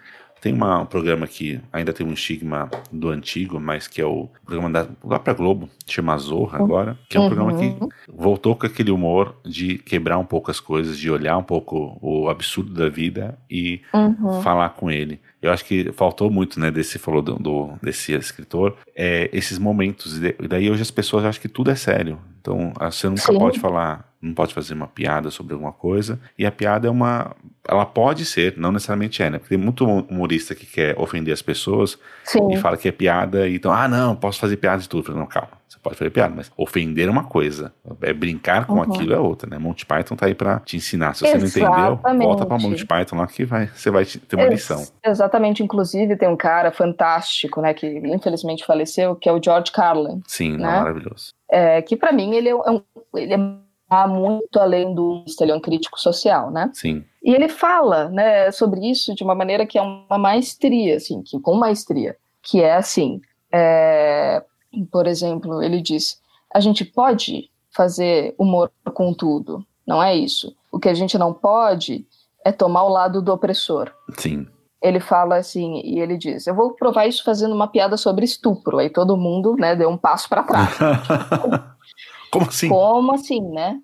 tem 0.41 0.53
uma, 0.53 0.81
um 0.81 0.85
programa 0.85 1.27
que 1.27 1.59
ainda 1.71 1.93
tem 1.93 2.05
um 2.05 2.13
estigma 2.13 2.69
do 2.91 3.09
antigo, 3.09 3.59
mas 3.59 3.87
que 3.87 4.01
é 4.01 4.05
o 4.05 4.29
programa 4.45 4.69
da 4.69 4.85
própria 4.85 5.33
Globo, 5.33 5.69
chama 5.85 6.17
Zorra 6.17 6.59
agora, 6.59 6.97
que 7.09 7.17
é 7.17 7.19
um 7.19 7.23
uhum. 7.23 7.29
programa 7.29 7.59
que 7.59 7.75
voltou 8.07 8.55
com 8.55 8.65
aquele 8.65 8.91
humor 8.91 9.35
de 9.45 9.77
quebrar 9.77 10.17
um 10.17 10.25
pouco 10.25 10.51
as 10.51 10.59
coisas, 10.59 10.97
de 10.97 11.09
olhar 11.09 11.37
um 11.37 11.43
pouco 11.43 11.97
o 12.01 12.29
absurdo 12.29 12.73
da 12.73 12.89
vida 12.89 13.37
e 13.49 13.81
uhum. 13.93 14.41
falar 14.41 14.69
com 14.69 14.89
ele. 14.91 15.19
Eu 15.41 15.51
acho 15.51 15.63
que 15.65 15.91
faltou 15.93 16.29
muito, 16.29 16.59
né, 16.59 16.71
desse 16.71 16.97
falou 16.97 17.21
do, 17.21 17.35
do 17.35 17.73
desse 17.81 18.13
escritor, 18.13 18.75
é, 18.95 19.29
esses 19.31 19.59
momentos. 19.59 20.17
E 20.17 20.47
daí 20.47 20.69
hoje 20.69 20.81
as 20.81 20.91
pessoas 20.91 21.25
acham 21.25 21.41
que 21.41 21.47
tudo 21.47 21.71
é 21.71 21.75
sério. 21.75 22.19
Então 22.47 22.73
você 22.79 23.09
nunca 23.09 23.21
Sim. 23.21 23.37
pode 23.37 23.59
falar 23.59 24.07
não 24.21 24.33
pode 24.33 24.53
fazer 24.53 24.73
uma 24.73 24.87
piada 24.87 25.29
sobre 25.29 25.53
alguma 25.53 25.71
coisa. 25.71 26.19
E 26.37 26.45
a 26.45 26.51
piada 26.51 26.87
é 26.87 26.91
uma. 26.91 27.35
Ela 27.67 27.85
pode 27.85 28.25
ser, 28.25 28.55
não 28.57 28.71
necessariamente 28.71 29.21
é, 29.21 29.29
né? 29.29 29.37
Porque 29.37 29.55
tem 29.55 29.63
muito 29.63 29.85
humorista 29.85 30.55
que 30.55 30.65
quer 30.65 30.97
ofender 30.99 31.33
as 31.33 31.41
pessoas 31.41 31.99
Sim. 32.23 32.51
e 32.51 32.57
fala 32.57 32.77
que 32.77 32.87
é 32.87 32.91
piada, 32.91 33.47
e 33.47 33.55
então, 33.55 33.71
ah, 33.71 33.87
não, 33.87 34.15
posso 34.15 34.39
fazer 34.39 34.57
piada 34.57 34.81
de 34.81 34.89
tudo. 34.89 35.13
Não, 35.13 35.25
calma, 35.25 35.51
você 35.67 35.79
pode 35.79 35.95
fazer 35.97 36.09
piada, 36.11 36.33
mas 36.35 36.51
ofender 36.55 37.07
é 37.07 37.11
uma 37.11 37.25
coisa, 37.25 37.73
é 38.01 38.13
brincar 38.13 38.65
com 38.65 38.75
uhum. 38.75 38.81
aquilo 38.83 39.13
é 39.13 39.19
outra, 39.19 39.49
né? 39.49 39.57
Monty 39.57 39.85
Python 39.85 40.15
tá 40.15 40.25
aí 40.25 40.35
pra 40.35 40.59
te 40.61 40.77
ensinar. 40.77 41.13
Se 41.13 41.21
você 41.21 41.35
Exatamente. 41.35 41.59
não 41.59 41.97
entendeu, 41.97 42.27
volta 42.27 42.45
pra 42.45 42.57
Monty 42.57 42.85
Python 42.85 43.17
lá 43.17 43.27
que 43.27 43.43
vai, 43.43 43.67
você 43.67 43.91
vai 43.91 44.05
ter 44.05 44.35
uma 44.35 44.47
lição. 44.47 44.85
exatamente, 45.05 45.61
inclusive 45.61 46.15
tem 46.15 46.29
um 46.29 46.37
cara 46.37 46.71
fantástico, 46.71 47.61
né, 47.61 47.73
que 47.73 47.87
infelizmente 47.87 48.65
faleceu, 48.65 49.15
que 49.15 49.27
é 49.27 49.31
o 49.31 49.41
George 49.43 49.71
Carlin. 49.71 50.21
Sim, 50.25 50.57
né? 50.57 50.79
maravilhoso. 50.79 51.33
É, 51.49 51.81
que 51.81 51.95
para 51.95 52.11
mim 52.11 52.33
ele 52.33 52.49
é 52.49 52.55
um, 52.55 52.81
ele 53.15 53.33
é 53.33 53.67
Há 53.89 54.05
muito 54.05 54.59
além 54.59 54.93
do 54.93 55.23
ele 55.39 55.51
é 55.51 55.55
um 55.55 55.61
crítico 55.61 55.97
social, 55.97 56.51
né? 56.51 56.69
Sim. 56.73 57.05
E 57.23 57.33
ele 57.33 57.47
fala, 57.47 58.09
né, 58.09 58.51
sobre 58.51 58.81
isso 58.89 59.15
de 59.15 59.23
uma 59.23 59.33
maneira 59.33 59.65
que 59.65 59.77
é 59.77 59.81
uma 59.81 60.17
maestria, 60.17 60.97
assim, 60.97 61.21
que, 61.23 61.39
com 61.39 61.55
maestria, 61.55 62.17
que 62.41 62.61
é 62.61 62.73
assim, 62.73 63.21
é, 63.51 64.43
por 64.85 65.07
exemplo, 65.07 65.61
ele 65.61 65.81
diz, 65.81 66.21
a 66.53 66.59
gente 66.59 66.85
pode 66.85 67.49
fazer 67.71 68.33
humor 68.37 68.71
com 68.93 69.13
tudo, 69.13 69.65
não 69.85 70.01
é 70.01 70.15
isso. 70.15 70.55
O 70.71 70.79
que 70.79 70.89
a 70.89 70.93
gente 70.93 71.17
não 71.17 71.33
pode 71.33 72.05
é 72.43 72.51
tomar 72.51 72.83
o 72.83 72.89
lado 72.89 73.21
do 73.21 73.33
opressor. 73.33 73.91
Sim. 74.17 74.47
Ele 74.81 74.99
fala 74.99 75.37
assim, 75.37 75.81
e 75.83 75.99
ele 75.99 76.17
diz, 76.17 76.45
eu 76.45 76.55
vou 76.55 76.73
provar 76.73 77.07
isso 77.07 77.23
fazendo 77.23 77.55
uma 77.55 77.67
piada 77.67 77.97
sobre 77.97 78.25
estupro. 78.25 78.77
Aí 78.77 78.89
todo 78.89 79.17
mundo, 79.17 79.55
né, 79.55 79.75
deu 79.75 79.89
um 79.89 79.97
passo 79.97 80.29
para 80.29 80.43
trás. 80.43 80.77
Como 82.31 82.45
assim? 82.45 82.69
Como 82.69 83.13
assim, 83.13 83.41
né? 83.41 83.79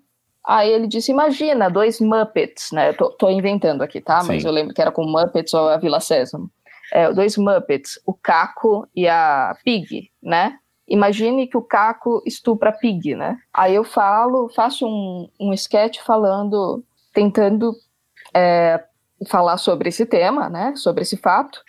Aí 0.46 0.70
ele 0.70 0.86
disse: 0.86 1.10
Imagina, 1.10 1.70
dois 1.70 2.00
Muppets, 2.00 2.70
né? 2.70 2.92
Tô, 2.92 3.10
tô 3.10 3.30
inventando 3.30 3.82
aqui, 3.82 4.00
tá? 4.00 4.20
Sim. 4.20 4.28
Mas 4.28 4.44
eu 4.44 4.52
lembro 4.52 4.74
que 4.74 4.80
era 4.80 4.92
com 4.92 5.04
Muppets 5.04 5.54
ou 5.54 5.68
a 5.68 5.78
Vila 5.78 6.00
Sésamo. 6.00 6.50
É, 6.92 7.10
dois 7.12 7.36
Muppets, 7.36 7.98
o 8.06 8.12
Caco 8.12 8.86
e 8.94 9.08
a 9.08 9.56
Pig, 9.64 10.10
né? 10.22 10.58
Imagine 10.86 11.46
que 11.46 11.56
o 11.56 11.62
Caco 11.62 12.22
estupra 12.26 12.70
a 12.70 12.72
Pig, 12.72 13.14
né? 13.14 13.38
Aí 13.52 13.74
eu 13.74 13.84
falo, 13.84 14.50
faço 14.54 14.86
um, 14.86 15.28
um 15.40 15.52
sketch 15.54 16.00
falando, 16.00 16.84
tentando 17.12 17.72
é, 18.34 18.84
falar 19.26 19.56
sobre 19.56 19.88
esse 19.88 20.04
tema, 20.04 20.48
né? 20.48 20.74
Sobre 20.76 21.02
esse 21.02 21.16
fato. 21.16 21.62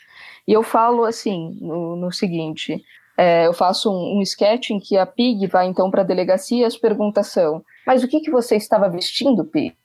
E 0.47 0.53
eu 0.53 0.63
falo 0.63 1.05
assim, 1.05 1.57
no, 1.61 1.95
no 1.95 2.11
seguinte: 2.11 2.83
é, 3.17 3.47
eu 3.47 3.53
faço 3.53 3.89
um, 3.89 4.17
um 4.17 4.21
sketch 4.21 4.71
em 4.71 4.79
que 4.79 4.97
a 4.97 5.05
Pig 5.05 5.47
vai 5.47 5.67
então 5.67 5.89
para 5.89 6.01
a 6.01 6.05
delegacia 6.05 6.63
e 6.63 6.65
as 6.65 6.77
perguntas 6.77 7.27
são: 7.27 7.63
Mas 7.85 8.03
o 8.03 8.07
que, 8.07 8.19
que 8.19 8.31
você 8.31 8.55
estava 8.55 8.89
vestindo, 8.89 9.45
Pig, 9.45 9.75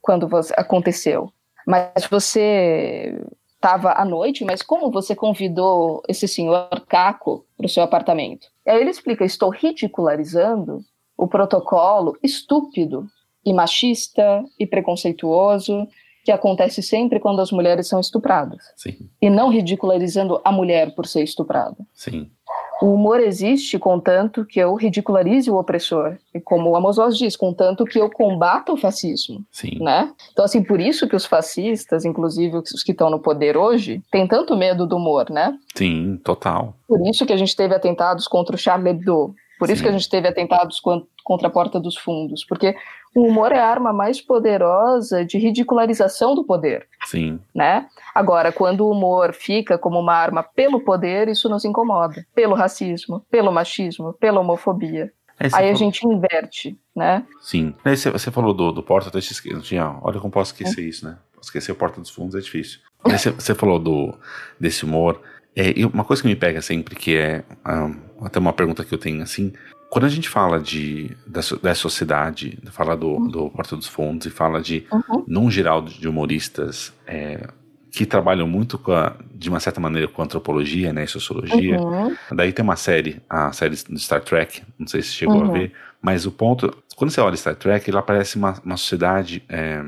quando 0.00 0.26
você, 0.26 0.54
aconteceu? 0.56 1.30
Mas 1.66 2.06
você 2.10 3.20
estava 3.54 3.92
à 3.92 4.04
noite, 4.04 4.44
mas 4.44 4.62
como 4.62 4.90
você 4.90 5.14
convidou 5.14 6.02
esse 6.08 6.26
senhor 6.26 6.68
Caco 6.88 7.44
para 7.56 7.66
o 7.66 7.68
seu 7.68 7.82
apartamento? 7.82 8.48
Aí 8.70 8.80
ele 8.80 8.90
explica: 8.90 9.24
Estou 9.24 9.50
ridicularizando 9.50 10.84
o 11.16 11.26
protocolo 11.26 12.16
estúpido 12.22 13.04
e 13.44 13.52
machista 13.52 14.44
e 14.58 14.64
preconceituoso 14.64 15.88
que 16.24 16.30
acontece 16.30 16.82
sempre 16.82 17.18
quando 17.18 17.40
as 17.40 17.50
mulheres 17.50 17.88
são 17.88 17.98
estupradas. 17.98 18.62
Sim. 18.76 19.10
E 19.20 19.28
não 19.28 19.48
ridicularizando 19.48 20.40
a 20.44 20.52
mulher 20.52 20.94
por 20.94 21.06
ser 21.06 21.24
estuprada. 21.24 21.76
Sim. 21.92 22.30
O 22.80 22.94
humor 22.94 23.20
existe 23.20 23.78
contanto 23.78 24.44
que 24.44 24.58
eu 24.58 24.74
ridicularize 24.74 25.50
o 25.50 25.56
opressor, 25.58 26.16
e 26.34 26.40
como 26.40 26.70
o 26.70 26.76
Amos 26.76 26.98
Oz 26.98 27.16
diz, 27.16 27.36
contanto 27.36 27.84
que 27.84 27.98
eu 27.98 28.10
combata 28.10 28.72
o 28.72 28.76
fascismo, 28.76 29.44
Sim. 29.52 29.78
né? 29.80 30.10
Então 30.32 30.44
assim, 30.44 30.62
por 30.62 30.80
isso 30.80 31.06
que 31.06 31.14
os 31.14 31.26
fascistas, 31.26 32.04
inclusive 32.04 32.56
os 32.56 32.82
que 32.82 32.92
estão 32.92 33.10
no 33.10 33.20
poder 33.20 33.56
hoje, 33.56 34.02
têm 34.10 34.26
tanto 34.26 34.56
medo 34.56 34.86
do 34.86 34.96
humor, 34.96 35.28
né? 35.30 35.56
Sim, 35.74 36.18
total. 36.24 36.74
Por 36.88 37.06
isso 37.06 37.26
que 37.26 37.32
a 37.32 37.36
gente 37.36 37.54
teve 37.54 37.74
atentados 37.74 38.26
contra 38.26 38.56
o 38.56 38.58
Charlie 38.58 38.90
Hebdo, 38.90 39.34
por 39.58 39.68
isso 39.68 39.76
Sim. 39.76 39.82
que 39.82 39.88
a 39.90 39.92
gente 39.92 40.08
teve 40.08 40.26
atentados 40.26 40.80
contra 41.22 41.48
a 41.48 41.50
Porta 41.50 41.78
dos 41.78 41.98
Fundos, 41.98 42.46
porque 42.46 42.74
o 43.14 43.26
humor 43.26 43.52
é 43.52 43.58
a 43.58 43.66
arma 43.66 43.92
mais 43.92 44.20
poderosa 44.20 45.24
de 45.24 45.38
ridicularização 45.38 46.34
do 46.34 46.44
poder. 46.44 46.86
Sim. 47.06 47.40
Né? 47.54 47.86
Agora, 48.14 48.52
quando 48.52 48.82
o 48.82 48.90
humor 48.90 49.32
fica 49.32 49.76
como 49.76 49.98
uma 49.98 50.14
arma 50.14 50.42
pelo 50.42 50.80
poder, 50.80 51.28
isso 51.28 51.48
nos 51.48 51.64
incomoda. 51.64 52.24
Pelo 52.34 52.54
racismo, 52.54 53.24
pelo 53.30 53.52
machismo, 53.52 54.12
pela 54.14 54.40
homofobia. 54.40 55.12
É, 55.38 55.46
Aí 55.46 55.50
falou... 55.50 55.70
a 55.70 55.74
gente 55.74 56.06
inverte, 56.06 56.78
né? 56.94 57.24
Sim. 57.40 57.74
Você, 57.84 58.10
você 58.10 58.30
falou 58.30 58.52
do, 58.52 58.70
do 58.70 58.82
Porta, 58.82 59.10
eu 59.12 59.18
esqueci, 59.18 59.78
olha 60.02 60.20
como 60.20 60.30
posso 60.30 60.52
esquecer 60.52 60.82
é. 60.82 60.84
isso, 60.84 61.04
né? 61.04 61.16
Esquecer 61.42 61.72
o 61.72 61.76
Porta 61.76 62.00
dos 62.00 62.10
Fundos 62.10 62.34
é 62.34 62.40
difícil. 62.40 62.80
Você, 63.02 63.30
você 63.30 63.54
falou 63.54 63.78
do, 63.78 64.14
desse 64.58 64.84
humor. 64.84 65.20
É, 65.56 65.72
uma 65.92 66.04
coisa 66.04 66.22
que 66.22 66.28
me 66.28 66.36
pega 66.36 66.60
sempre, 66.60 66.94
que 66.94 67.16
é 67.16 67.42
um, 67.66 68.26
até 68.26 68.38
uma 68.38 68.52
pergunta 68.52 68.84
que 68.84 68.94
eu 68.94 68.98
tenho 68.98 69.22
assim, 69.22 69.52
quando 69.90 70.04
a 70.04 70.08
gente 70.08 70.28
fala 70.28 70.60
de, 70.60 71.16
da, 71.26 71.40
da 71.60 71.74
sociedade, 71.74 72.56
fala 72.70 72.96
do, 72.96 73.08
uhum. 73.08 73.28
do 73.28 73.50
Porta 73.50 73.76
dos 73.76 73.88
Fundos 73.88 74.24
e 74.24 74.30
fala 74.30 74.62
de, 74.62 74.86
uhum. 74.90 75.24
num 75.26 75.50
geral, 75.50 75.82
de 75.82 76.08
humoristas 76.08 76.92
é, 77.04 77.48
que 77.90 78.06
trabalham 78.06 78.46
muito 78.46 78.80
a, 78.92 79.16
de 79.34 79.48
uma 79.48 79.58
certa 79.58 79.80
maneira 79.80 80.06
com 80.06 80.22
antropologia 80.22 80.92
né, 80.92 81.02
e 81.02 81.08
sociologia, 81.08 81.80
uhum. 81.80 82.14
daí 82.30 82.52
tem 82.52 82.62
uma 82.62 82.76
série, 82.76 83.20
a 83.28 83.50
série 83.50 83.74
do 83.88 83.98
Star 83.98 84.20
Trek, 84.20 84.62
não 84.78 84.86
sei 84.86 85.02
se 85.02 85.08
chegou 85.08 85.42
a 85.42 85.46
uhum. 85.46 85.52
ver, 85.52 85.72
mas 86.00 86.24
o 86.24 86.30
ponto, 86.30 86.72
quando 86.94 87.10
você 87.10 87.20
olha 87.20 87.36
Star 87.36 87.56
Trek, 87.56 87.90
ele 87.90 87.98
aparece 87.98 88.36
uma, 88.36 88.54
uma 88.64 88.76
sociedade 88.76 89.42
é, 89.48 89.82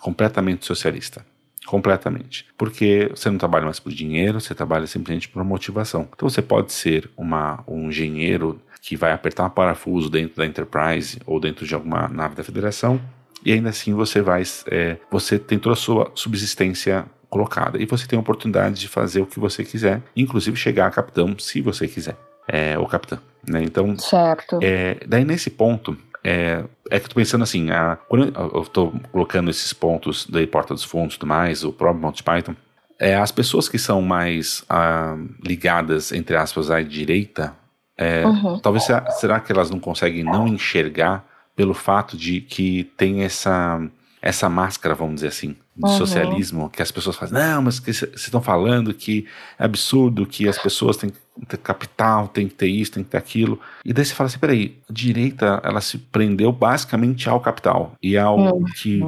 completamente 0.00 0.64
socialista. 0.64 1.26
Completamente. 1.66 2.46
Porque 2.56 3.10
você 3.14 3.28
não 3.28 3.36
trabalha 3.36 3.66
mais 3.66 3.78
por 3.78 3.92
dinheiro, 3.92 4.40
você 4.40 4.54
trabalha 4.54 4.86
simplesmente 4.86 5.28
por 5.28 5.44
motivação. 5.44 6.08
Então 6.14 6.26
você 6.26 6.40
pode 6.40 6.72
ser 6.72 7.10
uma, 7.14 7.62
um 7.68 7.88
engenheiro 7.88 8.58
que 8.88 8.96
vai 8.96 9.12
apertar 9.12 9.44
um 9.44 9.50
parafuso 9.50 10.08
dentro 10.08 10.38
da 10.38 10.46
Enterprise 10.46 11.18
ou 11.26 11.38
dentro 11.38 11.66
de 11.66 11.74
alguma 11.74 12.08
nave 12.08 12.34
da 12.34 12.42
Federação 12.42 12.98
e 13.44 13.52
ainda 13.52 13.68
assim 13.68 13.92
você 13.92 14.22
vai, 14.22 14.42
é, 14.70 14.96
você 15.10 15.38
tem 15.38 15.58
toda 15.58 15.74
a 15.74 15.76
sua 15.76 16.10
subsistência 16.14 17.04
colocada 17.28 17.76
e 17.76 17.84
você 17.84 18.06
tem 18.06 18.16
a 18.16 18.20
oportunidade 18.20 18.80
de 18.80 18.88
fazer 18.88 19.20
o 19.20 19.26
que 19.26 19.38
você 19.38 19.62
quiser, 19.62 20.00
inclusive 20.16 20.56
chegar 20.56 20.86
a 20.86 20.90
capitão 20.90 21.38
se 21.38 21.60
você 21.60 21.86
quiser, 21.86 22.16
é, 22.48 22.78
o 22.78 22.86
capitão, 22.86 23.18
né? 23.46 23.62
Então, 23.62 23.94
certo. 23.98 24.58
É, 24.62 24.96
daí 25.06 25.22
nesse 25.22 25.50
ponto 25.50 25.94
é, 26.24 26.64
é 26.90 26.98
que 26.98 27.04
eu 27.04 27.10
tô 27.10 27.14
pensando 27.14 27.42
assim, 27.42 27.70
a, 27.70 27.98
quando 28.08 28.32
eu 28.54 28.62
estou 28.62 28.98
colocando 29.12 29.50
esses 29.50 29.70
pontos 29.70 30.26
da 30.26 30.44
Porta 30.46 30.72
dos 30.72 30.84
Fundos 30.84 31.16
e 31.16 31.18
tudo 31.18 31.28
mais, 31.28 31.62
o 31.62 31.74
próprio 31.74 32.00
Monty 32.00 32.22
Python, 32.22 32.56
é, 32.98 33.16
as 33.16 33.30
pessoas 33.30 33.68
que 33.68 33.78
são 33.78 34.00
mais 34.00 34.64
ah, 34.66 35.14
ligadas, 35.44 36.10
entre 36.10 36.34
aspas, 36.36 36.70
à 36.70 36.80
direita, 36.80 37.54
é, 37.98 38.24
uhum. 38.24 38.60
Talvez 38.60 38.86
será 39.18 39.40
que 39.40 39.50
elas 39.50 39.70
não 39.70 39.80
conseguem 39.80 40.22
não 40.22 40.46
enxergar 40.46 41.24
pelo 41.56 41.74
fato 41.74 42.16
de 42.16 42.40
que 42.40 42.84
tem 42.96 43.24
essa 43.24 43.82
essa 44.20 44.48
máscara, 44.48 44.96
vamos 44.96 45.16
dizer 45.16 45.28
assim, 45.28 45.56
de 45.76 45.84
uhum. 45.84 45.96
socialismo, 45.96 46.68
que 46.68 46.82
as 46.82 46.90
pessoas 46.90 47.14
fazem, 47.14 47.38
não, 47.38 47.62
mas 47.62 47.78
que 47.78 47.92
vocês 47.92 48.12
estão 48.16 48.42
falando 48.42 48.92
que 48.92 49.26
é 49.56 49.64
absurdo, 49.64 50.26
que 50.26 50.48
as 50.48 50.58
pessoas 50.58 50.96
têm 50.96 51.10
que 51.10 51.46
ter 51.46 51.56
capital, 51.58 52.26
tem 52.26 52.48
que 52.48 52.54
ter 52.54 52.66
isso, 52.66 52.90
tem 52.90 53.04
que 53.04 53.10
ter 53.10 53.16
aquilo. 53.16 53.60
E 53.84 53.92
daí 53.92 54.04
você 54.04 54.12
fala 54.12 54.26
assim, 54.26 54.40
peraí, 54.40 54.76
a 54.90 54.92
direita, 54.92 55.60
ela 55.62 55.80
se 55.80 55.98
prendeu 55.98 56.50
basicamente 56.50 57.28
ao 57.28 57.38
capital 57.38 57.92
e 58.02 58.18
ao 58.18 58.36
uhum. 58.36 58.64
que, 58.64 59.00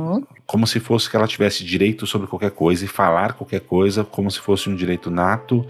como 0.47 0.65
se 0.65 0.79
fosse 0.79 1.11
que 1.11 1.17
ela 1.17 1.27
tivesse 1.27 1.65
direito 1.65 2.07
sobre 2.07 2.29
qualquer 2.29 2.53
coisa 2.53 2.85
e 2.85 2.89
falar 2.89 3.33
qualquer 3.33 3.63
coisa 3.63 4.05
como 4.05 4.31
se 4.31 4.39
fosse 4.39 4.71
um 4.71 4.77
direito 4.77 5.11
nato 5.11 5.67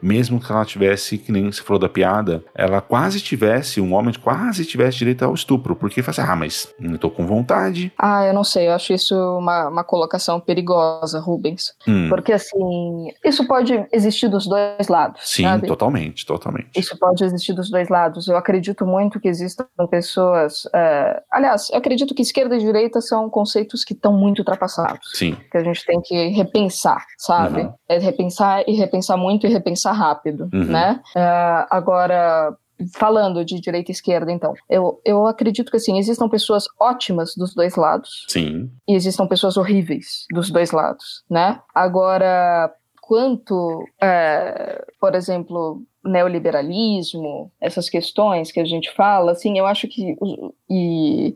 mesmo 0.00 0.40
que 0.40 0.50
ela 0.50 0.64
tivesse, 0.64 1.18
que 1.18 1.32
nem 1.32 1.50
você 1.50 1.62
falou 1.62 1.80
da 1.80 1.88
piada, 1.88 2.44
ela 2.54 2.80
quase 2.80 3.20
tivesse, 3.20 3.80
um 3.80 3.94
homem 3.94 4.14
quase 4.22 4.64
tivesse 4.64 4.98
direito 4.98 5.24
ao 5.24 5.34
estupro, 5.34 5.76
porque 5.76 6.02
fala 6.02 6.10
assim, 6.10 6.32
ah, 6.32 6.36
mas 6.36 6.74
não 6.78 6.96
tô 6.96 7.10
com 7.10 7.26
vontade. 7.26 7.92
Ah, 7.98 8.24
eu 8.24 8.34
não 8.34 8.44
sei, 8.44 8.68
eu 8.68 8.72
acho 8.72 8.92
isso 8.92 9.14
uma, 9.14 9.68
uma 9.68 9.84
colocação 9.84 10.40
perigosa, 10.40 11.20
Rubens. 11.20 11.74
Hum. 11.86 12.08
Porque 12.08 12.32
assim, 12.32 13.12
isso 13.24 13.46
pode 13.46 13.86
existir 13.92 14.28
dos 14.28 14.46
dois 14.46 14.88
lados. 14.88 15.20
Sim, 15.24 15.44
sabe? 15.44 15.66
totalmente, 15.66 16.26
totalmente. 16.26 16.68
Isso 16.76 16.96
pode 16.98 17.24
existir 17.24 17.52
dos 17.52 17.70
dois 17.70 17.88
lados. 17.88 18.28
Eu 18.28 18.36
acredito 18.36 18.86
muito 18.86 19.20
que 19.20 19.28
existam 19.28 19.66
pessoas. 19.90 20.64
Uh, 20.66 21.20
aliás, 21.30 21.68
eu 21.70 21.78
acredito 21.78 22.14
que 22.14 22.22
esquerda 22.22 22.56
e 22.56 22.60
direita 22.60 23.00
são 23.00 23.28
conceitos 23.28 23.84
que 23.84 23.92
estão 23.92 24.12
muito 24.12 24.40
ultrapassados. 24.40 25.10
Sim. 25.14 25.36
Que 25.50 25.58
a 25.58 25.64
gente 25.64 25.84
tem 25.84 26.00
que 26.00 26.28
repensar, 26.28 27.04
sabe? 27.16 27.62
Uhum. 27.62 27.72
É 27.88 27.98
repensar 27.98 28.62
e 28.66 28.74
repensar 28.74 29.16
muito 29.16 29.46
e 29.46 29.50
repensar 29.50 29.87
rápido, 29.92 30.48
uhum. 30.52 30.64
né? 30.64 31.00
Uh, 31.16 31.66
agora, 31.70 32.56
falando 32.94 33.44
de 33.44 33.60
direita 33.60 33.90
e 33.90 33.94
esquerda, 33.94 34.30
então, 34.30 34.54
eu, 34.68 35.00
eu 35.04 35.26
acredito 35.26 35.70
que 35.70 35.76
assim, 35.76 35.98
existam 35.98 36.28
pessoas 36.28 36.66
ótimas 36.78 37.34
dos 37.34 37.54
dois 37.54 37.76
lados. 37.76 38.26
Sim. 38.28 38.70
E 38.86 38.94
existam 38.94 39.26
pessoas 39.26 39.56
horríveis 39.56 40.26
dos 40.32 40.50
dois 40.50 40.70
lados, 40.70 41.24
né? 41.28 41.60
Agora, 41.74 42.72
quanto, 43.00 43.84
é, 44.00 44.84
por 45.00 45.14
exemplo, 45.14 45.82
neoliberalismo, 46.04 47.50
essas 47.60 47.88
questões 47.88 48.52
que 48.52 48.60
a 48.60 48.64
gente 48.64 48.90
fala, 48.94 49.32
assim, 49.32 49.58
eu 49.58 49.66
acho 49.66 49.88
que 49.88 50.16
e 50.68 51.34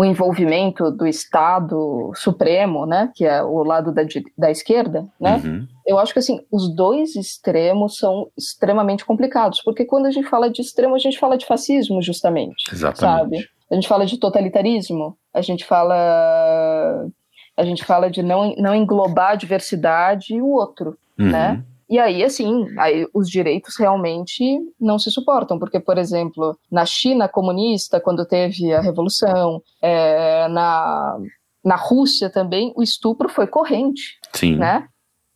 o 0.00 0.04
envolvimento 0.04 0.90
do 0.90 1.06
Estado 1.06 2.10
Supremo, 2.14 2.86
né, 2.86 3.12
que 3.14 3.22
é 3.22 3.42
o 3.42 3.62
lado 3.62 3.92
da, 3.92 4.00
da 4.38 4.50
esquerda, 4.50 5.06
né, 5.20 5.42
uhum. 5.44 5.68
eu 5.86 5.98
acho 5.98 6.14
que 6.14 6.18
assim 6.18 6.40
os 6.50 6.74
dois 6.74 7.14
extremos 7.16 7.98
são 7.98 8.28
extremamente 8.34 9.04
complicados, 9.04 9.60
porque 9.62 9.84
quando 9.84 10.06
a 10.06 10.10
gente 10.10 10.26
fala 10.26 10.48
de 10.48 10.62
extremo 10.62 10.94
a 10.94 10.98
gente 10.98 11.18
fala 11.18 11.36
de 11.36 11.44
fascismo 11.44 12.00
justamente, 12.00 12.72
Exatamente. 12.72 12.98
sabe? 12.98 13.48
A 13.70 13.74
gente 13.74 13.86
fala 13.86 14.06
de 14.06 14.18
totalitarismo, 14.18 15.18
a 15.34 15.42
gente 15.42 15.66
fala 15.66 17.06
a 17.54 17.62
gente 17.62 17.84
fala 17.84 18.10
de 18.10 18.22
não, 18.22 18.54
não 18.56 18.74
englobar 18.74 19.32
a 19.32 19.34
diversidade 19.34 20.32
e 20.32 20.40
o 20.40 20.48
outro, 20.48 20.96
uhum. 21.18 21.28
né? 21.30 21.62
E 21.90 21.98
aí, 21.98 22.22
assim, 22.22 22.66
aí 22.78 23.04
os 23.12 23.28
direitos 23.28 23.76
realmente 23.76 24.44
não 24.80 24.96
se 24.96 25.10
suportam, 25.10 25.58
porque, 25.58 25.80
por 25.80 25.98
exemplo, 25.98 26.56
na 26.70 26.86
China 26.86 27.28
comunista, 27.28 27.98
quando 27.98 28.24
teve 28.24 28.72
a 28.72 28.80
revolução, 28.80 29.60
é, 29.82 30.46
na, 30.46 31.18
na 31.64 31.74
Rússia 31.74 32.30
também, 32.30 32.72
o 32.76 32.82
estupro 32.82 33.28
foi 33.28 33.48
corrente, 33.48 34.20
sim. 34.32 34.54
né? 34.54 34.86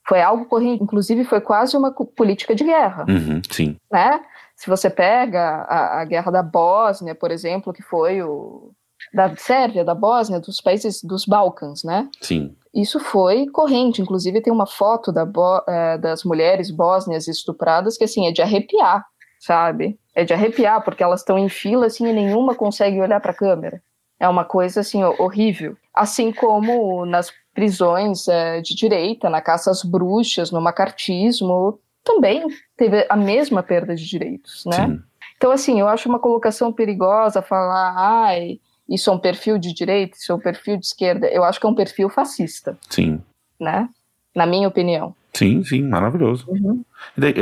Foi 0.07 0.23
algo 0.23 0.45
corrente, 0.45 0.81
inclusive 0.81 1.25
foi 1.25 1.41
quase 1.41 1.77
uma 1.77 1.93
política 1.93 2.55
de 2.55 2.63
guerra, 2.63 3.05
uhum, 3.09 3.43
sim. 3.51 3.77
né? 3.91 4.21
Se 4.55 4.71
você 4.71 4.89
pega 4.89 5.67
a, 5.69 6.03
a 6.03 6.05
guerra 6.05 6.31
da 6.31 6.43
Bósnia, 6.43 7.17
por 7.17 7.33
exemplo, 7.33 7.73
que 7.73 7.83
foi 7.83 8.23
o 8.23 8.71
da 9.13 9.35
Sérvia, 9.37 9.85
da 9.85 9.95
Bósnia, 9.95 10.41
dos 10.41 10.61
países 10.61 11.03
dos 11.03 11.25
Balcãs, 11.25 11.85
né? 11.85 12.09
Sim. 12.21 12.55
Isso 12.75 12.99
foi 12.99 13.47
corrente, 13.47 14.03
inclusive 14.03 14.41
tem 14.41 14.53
uma 14.53 14.67
foto 14.67 15.13
da 15.13 15.27
é, 15.69 15.99
das 15.99 16.25
mulheres 16.25 16.71
bósnias 16.71 17.29
estupradas 17.29 17.97
que 17.97 18.05
assim 18.05 18.27
é 18.27 18.33
de 18.33 18.43
arrepiar, 18.43 19.05
sabe? 19.39 19.99
É 20.15 20.25
de 20.25 20.33
arrepiar 20.35 20.83
porque 20.83 21.03
elas 21.03 21.21
estão 21.21 21.39
em 21.39 21.49
fila 21.49 21.87
assim 21.87 22.09
e 22.09 22.13
nenhuma 22.13 22.55
consegue 22.55 23.01
olhar 23.01 23.21
para 23.21 23.31
a 23.31 23.37
câmera. 23.37 23.81
É 24.19 24.29
uma 24.29 24.45
coisa 24.45 24.81
assim 24.81 25.05
horrível. 25.05 25.77
Assim 25.93 26.33
como 26.33 27.05
nas 27.07 27.33
prisões 27.55 28.27
é, 28.27 28.61
de 28.61 28.75
direita, 28.75 29.31
na 29.31 29.41
caça 29.41 29.71
às 29.71 29.85
bruxas, 29.85 30.51
no 30.51 30.61
macartismo, 30.61 31.79
também 32.03 32.45
teve 32.77 33.07
a 33.09 33.17
mesma 33.17 33.63
perda 33.63 33.95
de 33.95 34.05
direitos, 34.05 34.65
né? 34.67 34.89
Sim. 34.89 35.03
Então 35.37 35.53
assim, 35.53 35.79
eu 35.79 35.87
acho 35.87 36.09
uma 36.09 36.19
colocação 36.19 36.73
perigosa 36.73 37.41
falar, 37.41 37.95
ai, 37.97 38.59
isso 38.89 39.11
é 39.11 39.13
um 39.13 39.19
perfil 39.19 39.59
de 39.59 39.73
direita, 39.73 40.17
isso 40.17 40.33
é 40.33 40.35
um 40.35 40.41
perfil 40.41 40.77
de 40.77 40.87
esquerda. 40.87 41.27
Eu 41.29 41.45
acho 41.45 41.59
que 41.59 41.67
é 41.67 41.69
um 41.69 41.75
perfil 41.75 42.09
fascista. 42.09 42.79
Sim. 42.89 43.23
Né? 43.59 43.89
Na 44.35 44.47
minha 44.47 44.69
opinião. 44.69 45.15
Sim, 45.33 45.65
sim, 45.65 45.83
maravilhoso. 45.83 46.45
Uhum. 46.49 46.85
Daí, 47.17 47.35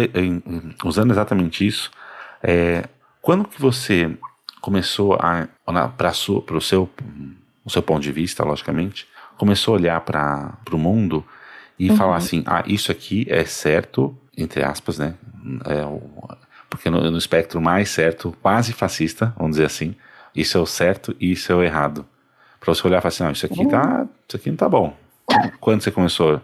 usando 0.85 1.11
exatamente 1.11 1.66
isso, 1.66 1.90
é, 2.42 2.85
quando 3.20 3.46
que 3.46 3.61
você 3.61 4.16
começou 4.61 5.14
a, 5.14 5.48
para 5.88 6.11
o 6.11 6.61
seu, 6.61 6.88
o 7.64 7.70
seu 7.70 7.83
ponto 7.83 8.00
de 8.00 8.12
vista, 8.12 8.44
logicamente, 8.44 9.07
começou 9.37 9.74
a 9.74 9.78
olhar 9.78 10.00
para 10.00 10.57
o 10.70 10.78
mundo 10.78 11.24
e 11.78 11.90
uhum. 11.90 11.96
falar 11.96 12.16
assim, 12.16 12.44
ah, 12.46 12.62
isso 12.66 12.92
aqui 12.92 13.26
é 13.28 13.44
certo, 13.44 14.16
entre 14.37 14.62
aspas, 14.62 14.98
né? 14.98 15.14
É, 15.66 16.38
porque 16.70 16.88
no, 16.88 17.11
no 17.11 17.18
espectro 17.18 17.61
mais 17.61 17.90
certo, 17.90 18.35
quase 18.40 18.72
fascista, 18.72 19.35
vamos 19.37 19.57
dizer 19.57 19.66
assim, 19.66 19.94
isso 20.35 20.59
é 20.59 20.61
o 20.61 20.66
certo 20.66 21.14
e 21.21 21.33
isso 21.33 21.53
é 21.53 21.55
o 21.55 21.62
errado. 21.62 22.07
Para 22.59 22.75
você 22.75 22.87
olhar 22.87 22.99
e 22.99 23.01
falar 23.01 23.09
assim, 23.09 23.25
não, 23.25 23.33
isso 23.33 23.47
aqui, 23.47 23.66
tá, 23.66 24.07
isso 24.29 24.37
aqui 24.37 24.51
não 24.51 24.57
tá 24.57 24.68
bom. 24.68 24.95
Quando 25.61 25.83
você 25.83 25.90
começou 25.90 26.40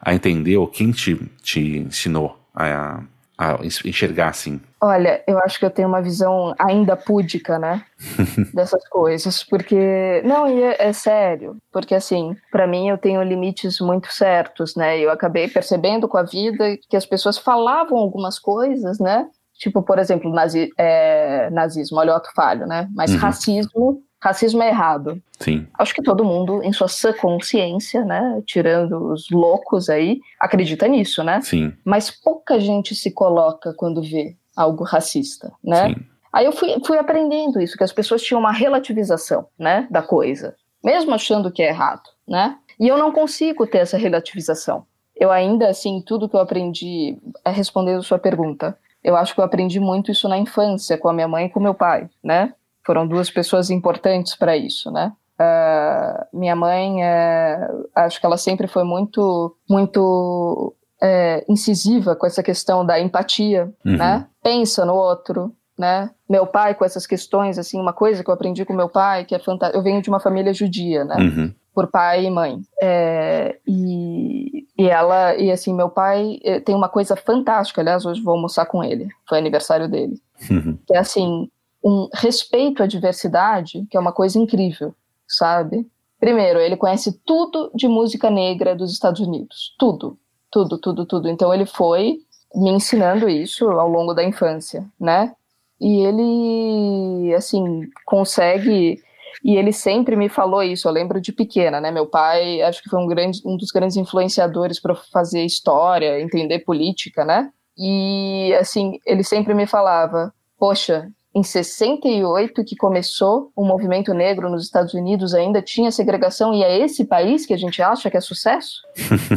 a 0.00 0.14
entender, 0.14 0.56
ou 0.56 0.68
quem 0.68 0.92
te, 0.92 1.16
te 1.42 1.78
ensinou 1.78 2.38
a, 2.54 3.00
a 3.36 3.58
enxergar 3.84 4.28
assim? 4.28 4.60
Olha, 4.80 5.22
eu 5.26 5.38
acho 5.40 5.58
que 5.58 5.64
eu 5.64 5.70
tenho 5.70 5.88
uma 5.88 6.00
visão 6.00 6.54
ainda 6.58 6.96
púdica, 6.96 7.58
né, 7.58 7.84
dessas 8.54 8.86
coisas, 8.88 9.42
porque 9.42 10.22
não, 10.24 10.48
e 10.48 10.62
é, 10.62 10.76
é 10.78 10.92
sério, 10.92 11.56
porque 11.72 11.94
assim, 11.94 12.36
para 12.50 12.66
mim 12.66 12.88
eu 12.88 12.98
tenho 12.98 13.22
limites 13.22 13.80
muito 13.80 14.12
certos, 14.12 14.76
né? 14.76 14.98
Eu 14.98 15.10
acabei 15.10 15.48
percebendo 15.48 16.06
com 16.06 16.16
a 16.16 16.22
vida 16.22 16.76
que 16.88 16.96
as 16.96 17.06
pessoas 17.06 17.36
falavam 17.36 17.98
algumas 17.98 18.38
coisas, 18.38 18.98
né, 18.98 19.26
Tipo, 19.58 19.82
por 19.82 19.98
exemplo, 19.98 20.30
nazi, 20.30 20.70
é, 20.76 21.48
nazismo, 21.50 21.98
olha 21.98 22.12
o 22.12 22.16
ato 22.16 22.30
falho, 22.34 22.66
né? 22.66 22.88
Mas 22.94 23.12
uhum. 23.12 23.18
racismo, 23.18 24.02
racismo 24.20 24.62
é 24.62 24.68
errado. 24.68 25.20
Sim. 25.38 25.66
Acho 25.78 25.94
que 25.94 26.02
todo 26.02 26.24
mundo, 26.24 26.62
em 26.62 26.72
sua 26.72 26.88
sã 26.88 27.12
consciência, 27.12 28.04
né? 28.04 28.42
Tirando 28.46 29.12
os 29.12 29.30
loucos 29.30 29.88
aí, 29.88 30.20
acredita 30.38 30.86
nisso, 30.86 31.22
né? 31.24 31.40
Sim. 31.40 31.72
Mas 31.84 32.10
pouca 32.10 32.60
gente 32.60 32.94
se 32.94 33.10
coloca 33.10 33.72
quando 33.74 34.02
vê 34.02 34.36
algo 34.56 34.84
racista, 34.84 35.52
né? 35.62 35.88
Sim. 35.88 35.96
Aí 36.32 36.44
eu 36.44 36.52
fui, 36.52 36.68
fui 36.84 36.98
aprendendo 36.98 37.60
isso, 37.60 37.78
que 37.78 37.84
as 37.84 37.92
pessoas 37.92 38.22
tinham 38.22 38.40
uma 38.40 38.52
relativização, 38.52 39.46
né? 39.58 39.86
Da 39.90 40.02
coisa. 40.02 40.54
Mesmo 40.84 41.14
achando 41.14 41.50
que 41.50 41.62
é 41.62 41.68
errado, 41.68 42.02
né? 42.28 42.58
E 42.78 42.88
eu 42.88 42.98
não 42.98 43.10
consigo 43.10 43.66
ter 43.66 43.78
essa 43.78 43.96
relativização. 43.96 44.84
Eu 45.14 45.30
ainda, 45.32 45.68
assim, 45.68 46.02
tudo 46.06 46.28
que 46.28 46.36
eu 46.36 46.40
aprendi, 46.40 47.16
é 47.42 47.50
respondendo 47.50 48.02
sua 48.02 48.18
pergunta, 48.18 48.76
eu 49.06 49.16
acho 49.16 49.34
que 49.34 49.40
eu 49.40 49.44
aprendi 49.44 49.78
muito 49.78 50.10
isso 50.10 50.28
na 50.28 50.36
infância, 50.36 50.98
com 50.98 51.08
a 51.08 51.12
minha 51.12 51.28
mãe 51.28 51.46
e 51.46 51.48
com 51.48 51.60
meu 51.60 51.74
pai, 51.74 52.10
né? 52.24 52.52
Foram 52.84 53.06
duas 53.06 53.30
pessoas 53.30 53.70
importantes 53.70 54.34
para 54.34 54.56
isso, 54.56 54.90
né? 54.90 55.12
Uh, 55.38 56.36
minha 56.36 56.56
mãe, 56.56 56.96
uh, 56.96 57.88
acho 57.94 58.18
que 58.18 58.26
ela 58.26 58.36
sempre 58.36 58.66
foi 58.66 58.82
muito, 58.82 59.56
muito 59.70 60.74
uh, 61.00 61.44
incisiva 61.52 62.16
com 62.16 62.26
essa 62.26 62.42
questão 62.42 62.84
da 62.84 62.98
empatia, 62.98 63.72
uhum. 63.84 63.96
né? 63.96 64.26
Pensa 64.42 64.84
no 64.84 64.94
outro, 64.94 65.54
né? 65.78 66.10
Meu 66.28 66.44
pai 66.44 66.74
com 66.74 66.84
essas 66.84 67.06
questões, 67.06 67.60
assim, 67.60 67.80
uma 67.80 67.92
coisa 67.92 68.24
que 68.24 68.30
eu 68.30 68.34
aprendi 68.34 68.64
com 68.64 68.74
meu 68.74 68.88
pai, 68.88 69.24
que 69.24 69.36
é 69.36 69.38
fantástico. 69.38 69.78
Eu 69.78 69.84
venho 69.84 70.02
de 70.02 70.08
uma 70.08 70.18
família 70.18 70.52
judia, 70.52 71.04
né? 71.04 71.14
Uhum. 71.16 71.54
Por 71.76 71.86
pai 71.86 72.24
e 72.24 72.30
mãe. 72.30 72.60
É, 72.82 73.56
e 73.64 74.66
e 74.78 74.86
ela, 74.88 75.34
e 75.36 75.50
assim, 75.50 75.74
meu 75.74 75.88
pai 75.88 76.38
eh, 76.44 76.60
tem 76.60 76.74
uma 76.74 76.88
coisa 76.88 77.16
fantástica, 77.16 77.80
aliás, 77.80 78.04
hoje 78.04 78.20
vou 78.20 78.34
almoçar 78.34 78.66
com 78.66 78.84
ele, 78.84 79.08
foi 79.26 79.38
aniversário 79.38 79.88
dele. 79.88 80.20
Uhum. 80.50 80.78
Que 80.86 80.94
é 80.94 80.98
assim, 80.98 81.48
um 81.82 82.08
respeito 82.12 82.82
à 82.82 82.86
diversidade, 82.86 83.86
que 83.90 83.96
é 83.96 84.00
uma 84.00 84.12
coisa 84.12 84.38
incrível, 84.38 84.94
sabe? 85.26 85.86
Primeiro, 86.20 86.58
ele 86.58 86.76
conhece 86.76 87.18
tudo 87.24 87.70
de 87.74 87.88
música 87.88 88.28
negra 88.28 88.76
dos 88.76 88.92
Estados 88.92 89.20
Unidos, 89.20 89.74
tudo, 89.78 90.18
tudo, 90.50 90.76
tudo, 90.76 91.06
tudo. 91.06 91.28
Então 91.28 91.54
ele 91.54 91.64
foi 91.64 92.18
me 92.54 92.70
ensinando 92.70 93.30
isso 93.30 93.70
ao 93.70 93.88
longo 93.88 94.12
da 94.12 94.22
infância, 94.22 94.86
né? 95.00 95.32
E 95.80 96.00
ele, 96.00 97.34
assim, 97.34 97.82
consegue 98.04 99.02
e 99.46 99.54
ele 99.54 99.72
sempre 99.72 100.16
me 100.16 100.28
falou 100.28 100.60
isso, 100.60 100.88
eu 100.88 100.92
lembro 100.92 101.20
de 101.20 101.32
pequena, 101.32 101.80
né? 101.80 101.92
Meu 101.92 102.04
pai, 102.04 102.60
acho 102.62 102.82
que 102.82 102.90
foi 102.90 102.98
um, 102.98 103.06
grande, 103.06 103.40
um 103.46 103.56
dos 103.56 103.70
grandes 103.70 103.96
influenciadores 103.96 104.80
para 104.80 104.96
fazer 104.96 105.44
história, 105.44 106.20
entender 106.20 106.64
política, 106.64 107.24
né? 107.24 107.48
E, 107.78 108.52
assim, 108.58 108.98
ele 109.06 109.22
sempre 109.22 109.54
me 109.54 109.64
falava: 109.64 110.34
Poxa, 110.58 111.08
em 111.32 111.44
68 111.44 112.64
que 112.64 112.74
começou 112.74 113.52
o 113.54 113.64
movimento 113.64 114.12
negro 114.12 114.50
nos 114.50 114.64
Estados 114.64 114.94
Unidos 114.94 115.32
ainda 115.32 115.62
tinha 115.62 115.92
segregação 115.92 116.52
e 116.52 116.64
é 116.64 116.80
esse 116.80 117.04
país 117.04 117.46
que 117.46 117.54
a 117.54 117.56
gente 117.56 117.80
acha 117.80 118.10
que 118.10 118.16
é 118.16 118.20
sucesso? 118.20 118.80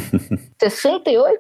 68? 0.59 1.39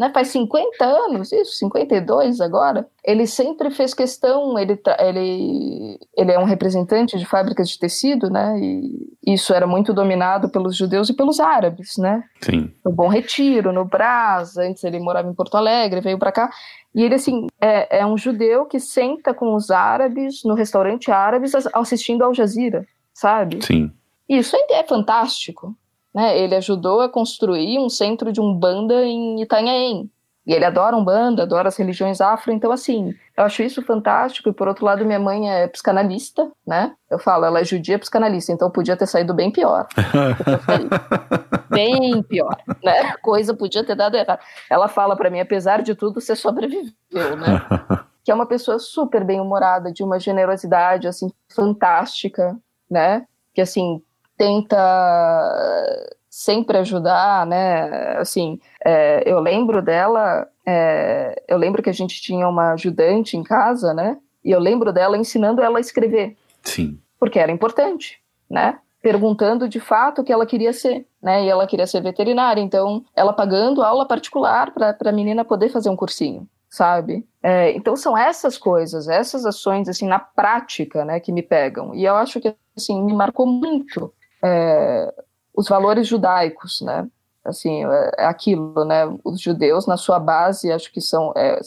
Né, 0.00 0.10
faz 0.14 0.28
50 0.28 0.82
anos, 0.82 1.30
isso, 1.30 1.58
52 1.58 2.40
agora, 2.40 2.88
ele 3.04 3.26
sempre 3.26 3.70
fez 3.70 3.92
questão, 3.92 4.58
ele, 4.58 4.80
ele, 4.98 5.98
ele 6.16 6.32
é 6.32 6.38
um 6.38 6.44
representante 6.44 7.18
de 7.18 7.26
fábricas 7.26 7.68
de 7.68 7.78
tecido, 7.78 8.30
né, 8.30 8.58
e 8.58 9.12
isso 9.26 9.52
era 9.52 9.66
muito 9.66 9.92
dominado 9.92 10.48
pelos 10.48 10.74
judeus 10.74 11.10
e 11.10 11.14
pelos 11.14 11.38
árabes, 11.38 11.98
né. 11.98 12.24
Sim. 12.40 12.72
No 12.82 12.90
Bom 12.90 13.08
Retiro, 13.08 13.74
no 13.74 13.84
Brás, 13.84 14.56
antes 14.56 14.82
ele 14.84 14.98
morava 14.98 15.28
em 15.28 15.34
Porto 15.34 15.58
Alegre, 15.58 16.00
veio 16.00 16.18
para 16.18 16.32
cá, 16.32 16.48
e 16.94 17.02
ele, 17.02 17.16
assim, 17.16 17.48
é, 17.60 17.98
é 17.98 18.06
um 18.06 18.16
judeu 18.16 18.64
que 18.64 18.80
senta 18.80 19.34
com 19.34 19.54
os 19.54 19.70
árabes 19.70 20.42
no 20.46 20.54
restaurante 20.54 21.10
árabes 21.10 21.52
assistindo 21.74 22.24
Al 22.24 22.32
Jazeera, 22.32 22.86
sabe? 23.12 23.62
Sim. 23.62 23.92
Isso 24.26 24.56
é 24.70 24.82
fantástico, 24.82 25.76
né? 26.14 26.38
Ele 26.38 26.54
ajudou 26.54 27.00
a 27.00 27.08
construir 27.08 27.78
um 27.78 27.88
centro 27.88 28.32
de 28.32 28.40
umbanda 28.40 29.04
em 29.04 29.42
Itanhaém. 29.42 30.10
E 30.46 30.52
ele 30.52 30.64
adora 30.64 30.96
umbanda, 30.96 31.42
adora 31.42 31.68
as 31.68 31.76
religiões 31.76 32.20
afro, 32.20 32.50
então 32.50 32.72
assim, 32.72 33.14
eu 33.36 33.44
acho 33.44 33.62
isso 33.62 33.82
fantástico. 33.82 34.48
E 34.48 34.52
por 34.52 34.66
outro 34.66 34.84
lado, 34.84 35.04
minha 35.04 35.18
mãe 35.18 35.50
é 35.50 35.68
psicanalista, 35.68 36.50
né? 36.66 36.94
Eu 37.10 37.18
falo, 37.18 37.44
ela 37.44 37.60
é 37.60 37.64
judia 37.64 37.98
psicanalista, 37.98 38.50
então 38.50 38.70
podia 38.70 38.96
ter 38.96 39.06
saído 39.06 39.34
bem 39.34 39.50
pior. 39.50 39.86
bem 41.70 42.22
pior, 42.22 42.56
né? 42.82 43.12
Coisa 43.22 43.54
podia 43.54 43.84
ter 43.84 43.94
dado 43.94 44.16
errado. 44.16 44.40
Ela 44.68 44.88
fala 44.88 45.14
para 45.14 45.30
mim, 45.30 45.40
apesar 45.40 45.82
de 45.82 45.94
tudo, 45.94 46.20
você 46.20 46.34
sobreviveu, 46.34 47.36
né? 47.36 47.62
que 48.24 48.32
é 48.32 48.34
uma 48.34 48.46
pessoa 48.46 48.78
super 48.78 49.22
bem 49.22 49.40
humorada, 49.40 49.92
de 49.92 50.02
uma 50.02 50.18
generosidade 50.18 51.06
assim 51.06 51.30
fantástica, 51.54 52.56
né? 52.90 53.26
Que 53.54 53.60
assim 53.60 54.02
tenta 54.40 56.08
sempre 56.30 56.78
ajudar, 56.78 57.44
né? 57.44 58.16
Assim, 58.16 58.58
é, 58.82 59.22
eu 59.26 59.38
lembro 59.38 59.82
dela, 59.82 60.48
é, 60.64 61.42
eu 61.46 61.58
lembro 61.58 61.82
que 61.82 61.90
a 61.90 61.92
gente 61.92 62.22
tinha 62.22 62.48
uma 62.48 62.72
ajudante 62.72 63.36
em 63.36 63.42
casa, 63.42 63.92
né? 63.92 64.16
E 64.42 64.50
eu 64.50 64.58
lembro 64.58 64.94
dela 64.94 65.18
ensinando 65.18 65.60
ela 65.60 65.76
a 65.76 65.80
escrever. 65.82 66.38
Sim. 66.62 66.98
Porque 67.18 67.38
era 67.38 67.52
importante, 67.52 68.18
né? 68.48 68.78
Perguntando 69.02 69.68
de 69.68 69.78
fato 69.78 70.22
o 70.22 70.24
que 70.24 70.32
ela 70.32 70.46
queria 70.46 70.72
ser, 70.72 71.06
né? 71.22 71.44
E 71.44 71.48
ela 71.50 71.66
queria 71.66 71.86
ser 71.86 72.02
veterinária, 72.02 72.62
então 72.62 73.04
ela 73.14 73.34
pagando 73.34 73.82
aula 73.82 74.08
particular 74.08 74.72
para 74.72 74.96
a 75.04 75.12
menina 75.12 75.44
poder 75.44 75.68
fazer 75.68 75.90
um 75.90 75.96
cursinho, 75.96 76.48
sabe? 76.70 77.26
É, 77.42 77.72
então 77.72 77.94
são 77.94 78.16
essas 78.16 78.56
coisas, 78.56 79.06
essas 79.06 79.44
ações 79.44 79.86
assim 79.86 80.06
na 80.06 80.18
prática, 80.18 81.04
né, 81.04 81.20
que 81.20 81.30
me 81.30 81.42
pegam. 81.42 81.94
E 81.94 82.06
eu 82.06 82.16
acho 82.16 82.40
que 82.40 82.54
assim 82.74 83.02
me 83.04 83.12
marcou 83.12 83.44
muito 83.46 84.10
é, 84.42 85.12
os 85.54 85.68
valores 85.68 86.06
judaicos, 86.06 86.80
né? 86.80 87.06
Assim, 87.44 87.84
é, 87.84 88.12
é 88.18 88.24
aquilo, 88.26 88.84
né? 88.84 89.04
Os 89.24 89.40
judeus, 89.40 89.86
na 89.86 89.96
sua 89.96 90.18
base, 90.18 90.72
acho 90.72 90.92
que 90.92 91.00
são 91.00 91.32
é, 91.36 91.60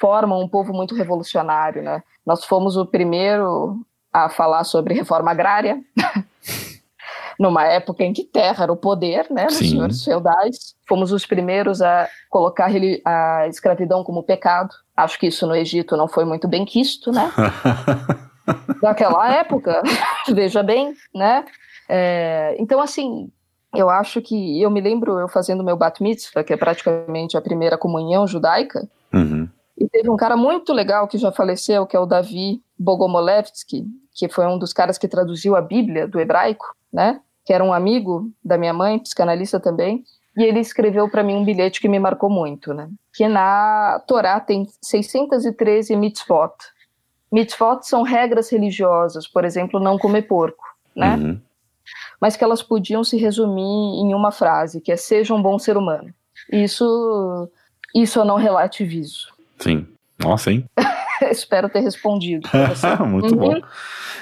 formam 0.00 0.40
um 0.40 0.48
povo 0.48 0.72
muito 0.72 0.94
revolucionário, 0.94 1.82
né? 1.82 2.02
Nós 2.24 2.44
fomos 2.44 2.76
o 2.76 2.86
primeiro 2.86 3.78
a 4.12 4.28
falar 4.28 4.64
sobre 4.64 4.94
reforma 4.94 5.30
agrária, 5.30 5.80
numa 7.38 7.64
época 7.64 8.02
em 8.02 8.12
que 8.12 8.24
terra 8.24 8.64
era 8.64 8.72
o 8.72 8.76
poder, 8.76 9.26
né? 9.30 9.44
Nos 9.44 9.58
senhores 9.58 10.02
feudais. 10.02 10.74
Fomos 10.88 11.12
os 11.12 11.26
primeiros 11.26 11.82
a 11.82 12.08
colocar 12.30 12.70
a 13.04 13.46
escravidão 13.48 14.02
como 14.02 14.22
pecado. 14.22 14.74
Acho 14.96 15.18
que 15.18 15.26
isso 15.26 15.46
no 15.46 15.54
Egito 15.54 15.96
não 15.96 16.08
foi 16.08 16.24
muito 16.24 16.48
bem 16.48 16.64
quisto, 16.64 17.12
né? 17.12 17.30
daquela 18.80 19.32
época, 19.34 19.82
veja 20.34 20.62
bem, 20.62 20.94
né? 21.14 21.44
É, 21.88 22.56
então, 22.58 22.80
assim, 22.80 23.30
eu 23.74 23.90
acho 23.90 24.20
que 24.20 24.60
eu 24.60 24.70
me 24.70 24.80
lembro 24.80 25.18
eu 25.18 25.28
fazendo 25.28 25.64
meu 25.64 25.76
bat 25.76 26.02
mitzvah, 26.02 26.44
que 26.44 26.52
é 26.52 26.56
praticamente 26.56 27.36
a 27.36 27.40
primeira 27.40 27.78
comunhão 27.78 28.26
judaica, 28.26 28.88
uhum. 29.12 29.48
e 29.76 29.88
teve 29.88 30.10
um 30.10 30.16
cara 30.16 30.36
muito 30.36 30.72
legal 30.72 31.06
que 31.06 31.18
já 31.18 31.30
faleceu, 31.30 31.86
que 31.86 31.96
é 31.96 32.00
o 32.00 32.06
Davi 32.06 32.60
Bogomolevsky, 32.78 33.84
que 34.14 34.28
foi 34.28 34.46
um 34.46 34.58
dos 34.58 34.72
caras 34.72 34.98
que 34.98 35.08
traduziu 35.08 35.54
a 35.54 35.60
Bíblia 35.60 36.08
do 36.08 36.20
hebraico, 36.20 36.66
né? 36.92 37.20
Que 37.44 37.52
era 37.52 37.62
um 37.62 37.72
amigo 37.72 38.30
da 38.44 38.56
minha 38.56 38.72
mãe, 38.72 38.98
psicanalista 38.98 39.60
também, 39.60 40.04
e 40.36 40.42
ele 40.42 40.60
escreveu 40.60 41.08
para 41.08 41.22
mim 41.22 41.34
um 41.34 41.44
bilhete 41.44 41.80
que 41.80 41.88
me 41.88 41.98
marcou 41.98 42.28
muito, 42.28 42.74
né? 42.74 42.88
Que 43.14 43.28
na 43.28 44.02
Torá 44.06 44.40
tem 44.40 44.66
613 44.82 45.96
mitzvot, 45.96 46.52
Mitzvot 47.30 47.82
são 47.82 48.02
regras 48.02 48.50
religiosas, 48.50 49.26
por 49.26 49.44
exemplo, 49.44 49.80
não 49.80 49.98
comer 49.98 50.22
porco, 50.22 50.64
né? 50.94 51.16
Uhum. 51.16 51.40
Mas 52.20 52.36
que 52.36 52.44
elas 52.44 52.62
podiam 52.62 53.04
se 53.04 53.16
resumir 53.16 53.62
em 53.62 54.14
uma 54.14 54.32
frase, 54.32 54.80
que 54.80 54.90
é 54.90 54.96
seja 54.96 55.34
um 55.34 55.42
bom 55.42 55.58
ser 55.58 55.76
humano. 55.76 56.12
Isso, 56.50 57.48
isso 57.94 58.18
eu 58.18 58.24
não 58.24 58.36
relativizo. 58.36 59.32
Sim. 59.58 59.86
Nossa, 60.18 60.50
hein? 60.50 60.64
Espero 61.30 61.68
ter 61.68 61.80
respondido. 61.80 62.48
Muito 63.06 63.34
uhum. 63.34 63.36
bom. 63.36 63.60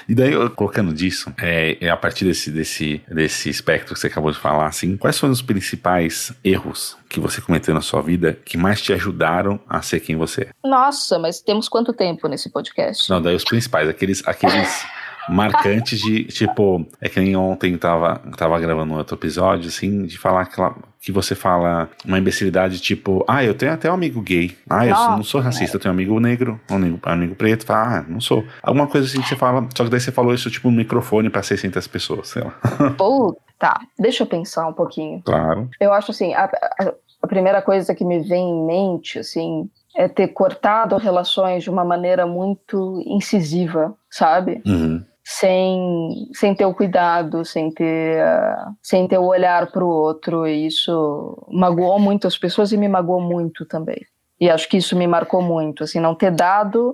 E 0.07 0.13
daí, 0.13 0.33
colocando 0.51 0.93
disso, 0.93 1.33
é, 1.41 1.77
é, 1.81 1.89
a 1.89 1.97
partir 1.97 2.25
desse, 2.25 2.51
desse, 2.51 3.01
desse 3.09 3.49
espectro 3.49 3.93
que 3.93 3.99
você 3.99 4.07
acabou 4.07 4.31
de 4.31 4.37
falar, 4.37 4.67
assim, 4.67 4.95
quais 4.97 5.17
foram 5.17 5.33
os 5.33 5.41
principais 5.41 6.31
erros 6.43 6.95
que 7.09 7.19
você 7.19 7.41
cometeu 7.41 7.73
na 7.73 7.81
sua 7.81 8.01
vida 8.01 8.37
que 8.45 8.57
mais 8.57 8.81
te 8.81 8.93
ajudaram 8.93 9.59
a 9.67 9.81
ser 9.81 9.99
quem 9.99 10.15
você 10.15 10.41
é? 10.43 10.67
Nossa, 10.67 11.17
mas 11.17 11.41
temos 11.41 11.67
quanto 11.67 11.91
tempo 11.91 12.27
nesse 12.27 12.51
podcast? 12.51 13.09
Não, 13.09 13.21
daí 13.21 13.35
os 13.35 13.43
principais, 13.43 13.89
aqueles, 13.89 14.21
aqueles 14.27 14.85
marcantes 15.29 15.99
de, 15.99 16.25
tipo, 16.25 16.85
é 17.01 17.09
que 17.09 17.19
nem 17.19 17.35
ontem 17.35 17.77
tava, 17.77 18.21
tava 18.37 18.59
gravando 18.59 18.93
outro 18.93 19.15
episódio, 19.15 19.67
assim, 19.67 20.05
de 20.05 20.17
falar 20.17 20.41
aquela, 20.41 20.75
que 21.05 21.11
você 21.11 21.35
fala 21.35 21.87
uma 22.03 22.17
imbecilidade 22.17 22.79
tipo, 22.79 23.23
ah, 23.27 23.43
eu 23.43 23.53
tenho 23.53 23.71
até 23.71 23.89
um 23.91 23.93
amigo 23.93 24.21
gay, 24.21 24.57
ah, 24.69 24.87
eu 24.87 24.95
não 24.95 25.23
sou 25.23 25.39
racista, 25.39 25.75
eu 25.77 25.79
tenho 25.79 25.93
um 25.93 25.95
amigo 25.95 26.19
negro, 26.19 26.59
um 26.69 26.75
amigo, 26.75 26.99
amigo 27.03 27.35
preto, 27.35 27.65
fala, 27.65 27.99
ah, 27.99 28.05
não 28.07 28.19
sou. 28.19 28.43
Alguma 28.63 28.87
coisa 28.87 29.07
assim 29.07 29.21
que 29.21 29.27
você 29.27 29.35
fala, 29.35 29.67
só 29.75 29.83
que 29.83 29.89
daí 29.89 29.99
você 29.99 30.11
falou 30.11 30.33
isso 30.33 30.49
tipo 30.49 30.69
no 30.71 30.77
microfone 30.77 31.29
para 31.29 31.43
600 31.43 31.87
pessoas, 31.87 32.29
sei 32.29 32.43
lá. 32.43 32.53
Pô, 32.97 33.39
tá, 33.59 33.79
deixa 33.99 34.23
eu 34.23 34.27
pensar 34.27 34.67
um 34.67 34.73
pouquinho. 34.73 35.21
Claro. 35.23 35.69
Eu 35.79 35.93
acho 35.93 36.09
assim, 36.09 36.33
a, 36.33 36.45
a, 36.45 36.93
a 37.21 37.27
primeira 37.27 37.61
coisa 37.61 37.93
que 37.93 38.03
me 38.03 38.19
vem 38.21 38.49
em 38.49 38.65
mente, 38.65 39.19
assim, 39.19 39.69
é 39.95 40.07
ter 40.07 40.29
cortado 40.29 40.97
relações 40.97 41.63
de 41.63 41.69
uma 41.69 41.85
maneira 41.85 42.25
muito 42.25 43.01
incisiva, 43.05 43.93
sabe? 44.09 44.61
Uhum 44.65 45.03
sem, 45.25 46.29
sem 46.33 46.53
ter 46.53 46.65
o 46.65 46.73
cuidado, 46.73 47.43
sem 47.43 47.71
ter, 47.71 48.23
uh, 48.23 48.75
sem 48.81 49.07
ter 49.07 49.17
o 49.17 49.25
olhar 49.25 49.71
para 49.71 49.83
o 49.83 49.89
outro. 49.89 50.45
E 50.47 50.67
isso 50.67 51.47
magoou 51.51 51.99
muito 51.99 52.27
as 52.27 52.37
pessoas 52.37 52.71
e 52.71 52.77
me 52.77 52.87
magoou 52.87 53.19
muito 53.19 53.65
também. 53.65 54.05
E 54.39 54.49
acho 54.49 54.69
que 54.69 54.77
isso 54.77 54.95
me 54.95 55.07
marcou 55.07 55.41
muito, 55.41 55.83
assim, 55.83 55.99
não 55.99 56.13
ter 56.13 56.31
dado. 56.31 56.93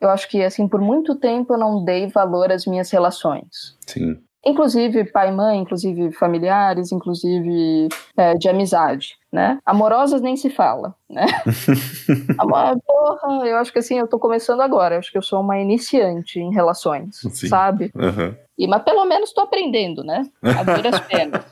Eu 0.00 0.10
acho 0.10 0.28
que, 0.28 0.42
assim, 0.42 0.66
por 0.66 0.80
muito 0.80 1.16
tempo 1.16 1.54
eu 1.54 1.58
não 1.58 1.84
dei 1.84 2.08
valor 2.08 2.50
às 2.50 2.66
minhas 2.66 2.90
relações. 2.90 3.76
Sim 3.86 4.20
inclusive 4.48 5.04
pai 5.04 5.28
e 5.28 5.32
mãe, 5.32 5.58
inclusive 5.58 6.12
familiares, 6.12 6.92
inclusive 6.92 7.88
é, 8.16 8.34
de 8.34 8.48
amizade, 8.48 9.16
né? 9.32 9.58
Amorosas 9.64 10.20
nem 10.20 10.36
se 10.36 10.50
fala, 10.50 10.94
né? 11.08 11.26
Amor, 12.38 12.78
porra, 12.86 13.46
eu 13.46 13.56
acho 13.56 13.72
que 13.72 13.78
assim, 13.78 13.98
eu 13.98 14.08
tô 14.08 14.18
começando 14.18 14.60
agora, 14.60 14.94
eu 14.94 14.98
acho 14.98 15.12
que 15.12 15.18
eu 15.18 15.22
sou 15.22 15.40
uma 15.40 15.58
iniciante 15.58 16.40
em 16.40 16.52
relações, 16.52 17.20
Sim. 17.20 17.48
sabe? 17.48 17.92
Uhum. 17.94 18.34
E, 18.58 18.66
mas 18.66 18.82
pelo 18.82 19.04
menos 19.04 19.32
tô 19.32 19.40
aprendendo, 19.40 20.02
né? 20.02 20.24
A 20.42 20.62
duras 20.62 20.98
penas. 21.00 21.44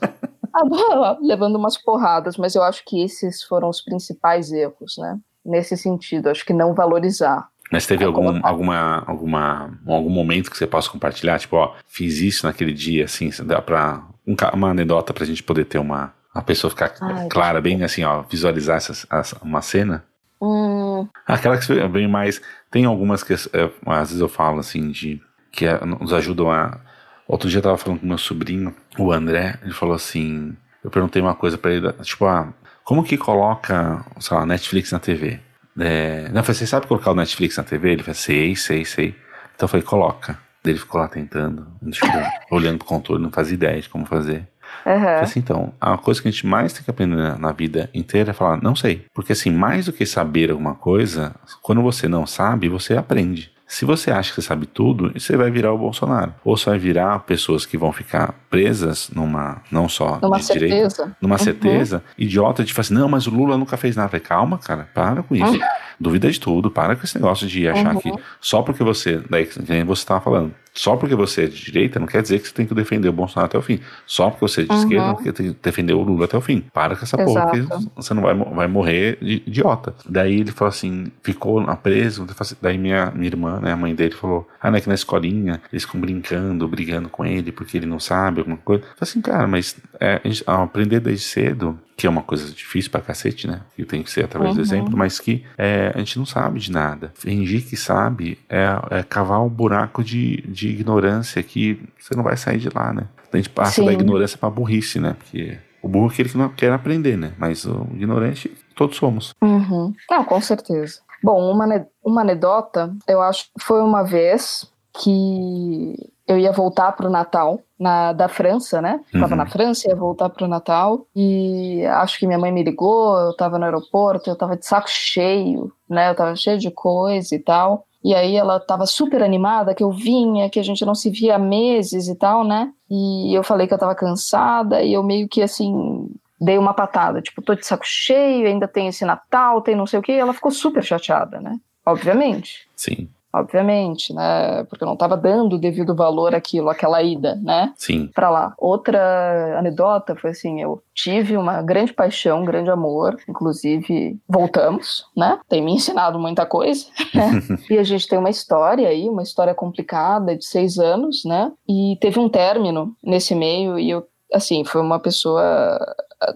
levando 1.21 1.55
umas 1.55 1.77
porradas, 1.77 2.35
mas 2.37 2.55
eu 2.55 2.63
acho 2.63 2.83
que 2.85 3.03
esses 3.03 3.43
foram 3.43 3.69
os 3.69 3.81
principais 3.81 4.51
erros, 4.51 4.97
né? 4.97 5.17
Nesse 5.45 5.77
sentido, 5.77 6.29
acho 6.29 6.45
que 6.45 6.51
não 6.51 6.73
valorizar 6.73 7.47
mas 7.71 7.85
teve 7.85 8.03
algum, 8.03 8.39
alguma, 8.45 9.03
alguma, 9.05 9.79
algum 9.85 10.09
momento 10.09 10.49
que 10.49 10.57
você 10.57 10.65
possa 10.65 10.89
compartilhar? 10.89 11.37
Tipo, 11.39 11.57
ó, 11.57 11.75
fiz 11.87 12.19
isso 12.19 12.45
naquele 12.45 12.71
dia, 12.71 13.05
assim, 13.05 13.29
dá 13.43 13.61
pra. 13.61 14.03
Um, 14.25 14.35
uma 14.53 14.69
anedota 14.69 15.13
pra 15.13 15.25
gente 15.25 15.43
poder 15.43 15.65
ter 15.65 15.77
uma. 15.77 16.13
A 16.33 16.41
pessoa 16.41 16.69
ficar 16.69 16.93
Ai, 17.01 17.27
clara, 17.29 17.59
bem 17.59 17.83
assim, 17.83 18.03
ó, 18.03 18.21
visualizar 18.21 18.77
essa, 18.77 19.07
essa, 19.11 19.37
uma 19.41 19.61
cena. 19.61 20.05
Hum. 20.41 21.07
Aquela 21.25 21.57
que 21.57 21.73
vem 21.87 22.07
mais. 22.07 22.41
Tem 22.71 22.85
algumas 22.85 23.23
que 23.23 23.33
é, 23.33 23.69
às 23.85 24.09
vezes 24.09 24.21
eu 24.21 24.29
falo 24.29 24.59
assim, 24.59 24.89
de. 24.91 25.21
que 25.51 25.65
é, 25.65 25.83
nos 25.83 26.13
ajudam 26.13 26.51
a. 26.51 26.79
Outro 27.27 27.49
dia 27.49 27.57
eu 27.57 27.63
tava 27.63 27.77
falando 27.77 27.99
com 27.99 28.07
meu 28.07 28.17
sobrinho, 28.17 28.73
o 28.97 29.11
André, 29.11 29.59
ele 29.61 29.73
falou 29.73 29.95
assim. 29.95 30.55
Eu 30.81 30.89
perguntei 30.89 31.21
uma 31.21 31.35
coisa 31.35 31.57
para 31.57 31.71
ele, 31.71 31.91
tipo, 32.03 32.25
ah, 32.25 32.53
como 32.85 33.03
que 33.03 33.17
coloca, 33.17 34.05
sei 34.17 34.37
lá, 34.37 34.45
Netflix 34.45 34.93
na 34.93 34.99
TV? 34.99 35.41
É, 35.79 36.29
não, 36.29 36.37
eu 36.39 36.43
falei, 36.43 36.55
você 36.55 36.67
sabe 36.67 36.87
colocar 36.87 37.11
o 37.11 37.15
Netflix 37.15 37.57
na 37.57 37.63
TV? 37.63 37.91
Ele 37.91 38.03
falou, 38.03 38.15
sei, 38.15 38.55
sei, 38.55 38.85
sei. 38.85 39.15
Então 39.55 39.65
eu 39.65 39.67
falei, 39.67 39.85
coloca. 39.85 40.37
Ele 40.65 40.77
ficou 40.77 40.99
lá 40.99 41.07
tentando, 41.07 41.67
olhando 42.51 42.79
pro 42.79 42.87
controle, 42.87 43.23
não 43.23 43.31
fazia 43.31 43.53
ideia 43.53 43.81
de 43.81 43.87
como 43.87 44.05
fazer. 44.05 44.47
Uhum. 44.85 45.19
Assim, 45.19 45.39
então, 45.39 45.73
a 45.79 45.97
coisa 45.97 46.21
que 46.21 46.27
a 46.27 46.31
gente 46.31 46.45
mais 46.45 46.73
tem 46.73 46.83
que 46.83 46.89
aprender 46.89 47.15
na, 47.15 47.37
na, 47.37 47.51
vida 47.51 47.89
inteira 47.93 48.31
é 48.31 48.33
falar, 48.33 48.61
não 48.61 48.75
sei. 48.75 49.05
Porque 49.13 49.33
assim, 49.33 49.51
mais 49.51 49.85
do 49.85 49.93
que 49.93 50.05
saber 50.05 50.51
alguma 50.51 50.75
coisa, 50.75 51.35
quando 51.61 51.81
você 51.81 52.07
não 52.07 52.25
sabe, 52.25 52.69
você 52.69 52.95
aprende. 52.95 53.51
Se 53.69 53.83
você 53.83 54.09
acha 54.11 54.29
que 54.33 54.41
você 54.41 54.47
sabe 54.47 54.65
tudo, 54.65 55.11
você 55.13 55.35
vai 55.35 55.51
virar 55.51 55.73
o 55.73 55.77
Bolsonaro. 55.77 56.33
Ou 56.45 56.55
você 56.55 56.69
vai 56.69 56.79
virar 56.79 57.19
pessoas 57.19 57.65
que 57.65 57.77
vão 57.77 57.91
ficar 57.91 58.33
presas 58.49 59.09
numa, 59.13 59.61
não 59.69 59.89
só 59.89 60.19
numa 60.21 60.37
de 60.37 60.45
certeza. 60.45 60.67
direita, 61.03 61.17
numa 61.21 61.35
Uhum. 61.35 61.39
certeza, 61.39 62.03
idiota 62.17 62.63
de 62.63 62.73
falar 62.73 62.81
assim, 62.85 62.93
não, 62.93 63.09
mas 63.09 63.27
o 63.27 63.29
Lula 63.29 63.57
nunca 63.57 63.75
fez 63.75 63.95
nada. 63.95 64.07
Falei, 64.07 64.21
calma, 64.25 64.57
cara, 64.57 64.87
para 64.93 65.21
com 65.21 65.35
isso. 65.35 65.51
Uhum. 65.51 65.59
Duvida 65.99 66.31
de 66.31 66.39
tudo, 66.39 66.71
para 66.71 66.95
com 66.95 67.03
esse 67.03 67.15
negócio 67.15 67.45
de 67.45 67.67
achar 67.67 67.93
Uhum. 67.93 67.99
que 67.99 68.13
só 68.39 68.61
porque 68.61 68.83
você, 68.83 69.21
daí 69.29 69.45
que 69.45 69.59
você 69.83 69.91
estava 70.01 70.21
falando, 70.21 70.53
só 70.79 70.95
porque 70.95 71.15
você 71.15 71.43
é 71.43 71.47
de 71.47 71.63
direita 71.63 71.99
não 71.99 72.07
quer 72.07 72.21
dizer 72.21 72.39
que 72.39 72.47
você 72.47 72.53
tem 72.53 72.65
que 72.65 72.73
defender 72.73 73.09
o 73.09 73.13
Bolsonaro 73.13 73.47
até 73.47 73.57
o 73.57 73.61
fim. 73.61 73.79
Só 74.05 74.29
porque 74.29 74.47
você 74.47 74.61
é 74.61 74.63
de 74.65 74.71
Uhum. 74.71 74.77
esquerda 74.77 75.07
não 75.07 75.15
quer 75.15 75.33
defender 75.61 75.93
o 75.93 76.01
Lula 76.03 76.25
até 76.25 76.37
o 76.37 76.41
fim. 76.41 76.63
Para 76.73 76.95
com 76.95 77.03
essa 77.03 77.17
porra, 77.17 77.51
Exato. 77.55 77.67
porque 77.77 77.89
você 77.95 78.13
não 78.13 78.21
vai, 78.21 78.33
vai 78.35 78.67
morrer 78.67 79.17
de 79.21 79.43
idiota. 79.47 79.93
Daí 80.07 80.39
ele 80.41 80.51
falou 80.51 80.69
assim, 80.69 81.11
ficou 81.23 81.63
preso. 81.77 82.25
assim- 82.39 82.55
Daí 82.61 82.77
minha, 82.77 83.11
minha 83.11 83.27
irmã, 83.27 83.59
né, 83.59 83.71
a 83.71 83.77
mãe 83.77 83.93
dele, 83.95 84.13
falou: 84.13 84.47
Ah, 84.61 84.69
não 84.69 84.77
é 84.77 84.81
que 84.81 84.87
na 84.87 84.95
escolinha 84.95 85.61
eles 85.71 85.83
ficam 85.83 85.99
brincando, 85.99 86.67
brigando 86.67 87.09
com 87.09 87.25
ele 87.25 87.51
porque 87.51 87.77
ele 87.77 87.85
não 87.85 87.99
sabe 87.99 88.39
alguma 88.39 88.57
coisa. 88.57 88.83
Eu 88.83 88.87
falei 88.89 88.97
assim, 89.01 89.21
cara, 89.21 89.47
mas 89.47 89.75
é, 89.99 90.21
aprender 90.45 90.99
desde 90.99 91.25
cedo, 91.25 91.79
que 91.97 92.05
é 92.05 92.09
uma 92.09 92.21
coisa 92.21 92.49
difícil 92.53 92.91
pra 92.91 93.01
cacete, 93.01 93.47
né? 93.47 93.61
Que 93.75 93.83
tem 93.83 94.03
que 94.03 94.11
ser 94.11 94.23
através 94.25 94.53
do 94.53 94.57
Uhum. 94.59 94.63
exemplo, 94.63 94.95
mas 94.95 95.19
que 95.19 95.43
é, 95.57 95.91
a 95.95 95.97
gente 95.97 96.19
não 96.19 96.27
sabe 96.27 96.59
de 96.59 96.71
nada. 96.71 97.11
Fingir 97.15 97.65
que 97.67 97.75
sabe 97.75 98.37
é, 98.47 98.67
é 98.91 99.03
cavar 99.03 99.41
um 99.43 99.49
buraco 99.49 100.03
de, 100.03 100.37
de 100.43 100.69
ignorância 100.69 101.41
que 101.41 101.81
você 101.99 102.15
não 102.15 102.23
vai 102.23 102.37
sair 102.37 102.59
de 102.59 102.69
lá, 102.69 102.93
né? 102.93 103.07
A 103.33 103.35
gente 103.35 103.49
passa 103.49 103.81
Sim. 103.81 103.85
da 103.87 103.93
ignorância 103.93 104.37
pra 104.37 104.47
burrice, 104.49 104.99
né? 104.99 105.15
Porque 105.17 105.57
o 105.81 105.87
burro 105.89 106.07
é 106.09 106.13
aquele 106.13 106.29
que 106.29 106.37
não 106.37 106.49
quer 106.49 106.71
aprender, 106.71 107.17
né? 107.17 107.33
Mas 107.37 107.65
o 107.65 107.87
ignorante, 107.93 108.49
todos 108.75 108.95
somos. 108.95 109.33
Uhum. 109.41 109.91
Não, 110.09 110.23
com 110.23 110.39
certeza. 110.39 111.01
Bom, 111.23 111.51
uma, 111.51 111.65
uma 112.03 112.21
anedota, 112.21 112.95
eu 113.07 113.19
acho 113.23 113.45
que 113.45 113.63
foi 113.65 113.81
uma 113.81 114.03
vez 114.03 114.71
que 115.01 115.95
eu 116.27 116.37
ia 116.37 116.51
voltar 116.51 116.91
para 116.91 117.07
o 117.07 117.09
Natal 117.11 117.59
na, 117.79 118.11
da 118.13 118.27
França, 118.27 118.81
né? 118.81 118.99
Estava 119.13 119.33
Uhum. 119.33 119.37
na 119.37 119.45
França, 119.45 119.87
ia 119.87 119.95
voltar 119.95 120.29
para 120.29 120.45
o 120.45 120.47
Natal 120.47 121.05
e 121.15 121.85
acho 121.85 122.19
que 122.19 122.27
minha 122.27 122.39
mãe 122.39 122.51
me 122.51 122.63
ligou, 122.63 123.17
eu 123.19 123.31
estava 123.31 123.57
no 123.57 123.65
aeroporto, 123.65 124.29
eu 124.29 124.33
estava 124.33 124.57
de 124.57 124.65
saco 124.65 124.89
cheio, 124.89 125.71
né? 125.89 126.09
Eu 126.09 126.11
estava 126.13 126.35
cheio 126.35 126.57
de 126.57 126.69
coisa 126.71 127.33
e 127.35 127.39
tal. 127.39 127.85
E 128.03 128.13
aí 128.13 128.35
ela 128.35 128.57
estava 128.57 128.85
super 128.85 129.21
animada 129.23 129.73
que 129.75 129.83
eu 129.83 129.91
vinha, 129.91 130.49
que 130.49 130.59
a 130.59 130.63
gente 130.63 130.85
não 130.85 130.95
se 130.95 131.09
via 131.09 131.35
há 131.35 131.39
meses 131.39 132.07
e 132.07 132.15
tal, 132.15 132.43
né? 132.43 132.71
E 132.89 133.33
eu 133.33 133.43
falei 133.43 133.67
que 133.67 133.73
eu 133.73 133.77
estava 133.77 133.95
cansada 133.95 134.81
e 134.81 134.93
eu 134.93 135.03
meio 135.03 135.27
que 135.27 135.41
assim 135.41 136.09
dei 136.39 136.57
uma 136.57 136.73
patada, 136.73 137.19
tipo, 137.21 137.41
tô 137.41 137.55
de 137.55 137.65
saco 137.65 137.83
cheio, 137.85 138.47
ainda 138.47 138.67
tem 138.67 138.87
esse 138.87 139.03
Natal, 139.03 139.59
tem 139.61 139.75
não 139.75 139.87
sei 139.87 139.97
o 139.99 140.03
quê, 140.03 140.11
e 140.13 140.19
ela 140.19 140.33
ficou 140.33 140.51
super 140.51 140.83
chateada, 140.83 141.41
né? 141.41 141.57
Obviamente, 141.83 142.67
Sim, 142.75 143.09
obviamente, 143.33 144.13
né? 144.13 144.63
Porque 144.65 144.83
eu 144.83 144.87
não 144.87 144.95
tava 144.95 145.15
dando 145.15 145.55
o 145.55 145.59
devido 145.59 145.95
valor 145.95 146.33
àquilo, 146.33 146.69
àquela 146.69 147.01
ida, 147.01 147.35
né? 147.35 147.73
sim. 147.77 148.07
Pra 148.13 148.29
lá. 148.29 148.53
Outra 148.57 149.57
anedota 149.57 150.15
foi 150.15 150.31
assim, 150.31 150.61
eu 150.61 150.81
tive 150.93 151.37
uma 151.37 151.61
grande 151.61 151.93
paixão, 151.93 152.41
um 152.41 152.45
grande 152.45 152.69
amor, 152.69 153.17
inclusive 153.27 154.17
voltamos, 154.27 155.05
né? 155.15 155.39
Tem 155.47 155.61
me 155.61 155.73
ensinado 155.73 156.19
muita 156.19 156.45
coisa, 156.45 156.85
né? 157.13 157.31
e 157.69 157.77
a 157.77 157.83
gente 157.83 158.07
tem 158.07 158.17
uma 158.17 158.29
história 158.29 158.87
aí, 158.87 159.07
uma 159.09 159.23
história 159.23 159.53
complicada 159.53 160.35
de 160.35 160.45
seis 160.45 160.77
anos, 160.77 161.23
né? 161.25 161.51
E 161.67 161.97
teve 162.01 162.19
um 162.19 162.29
término 162.29 162.95
nesse 163.03 163.35
meio 163.35 163.77
e 163.77 163.89
eu, 163.89 164.05
assim, 164.33 164.63
foi 164.63 164.81
uma 164.81 164.99
pessoa 164.99 165.79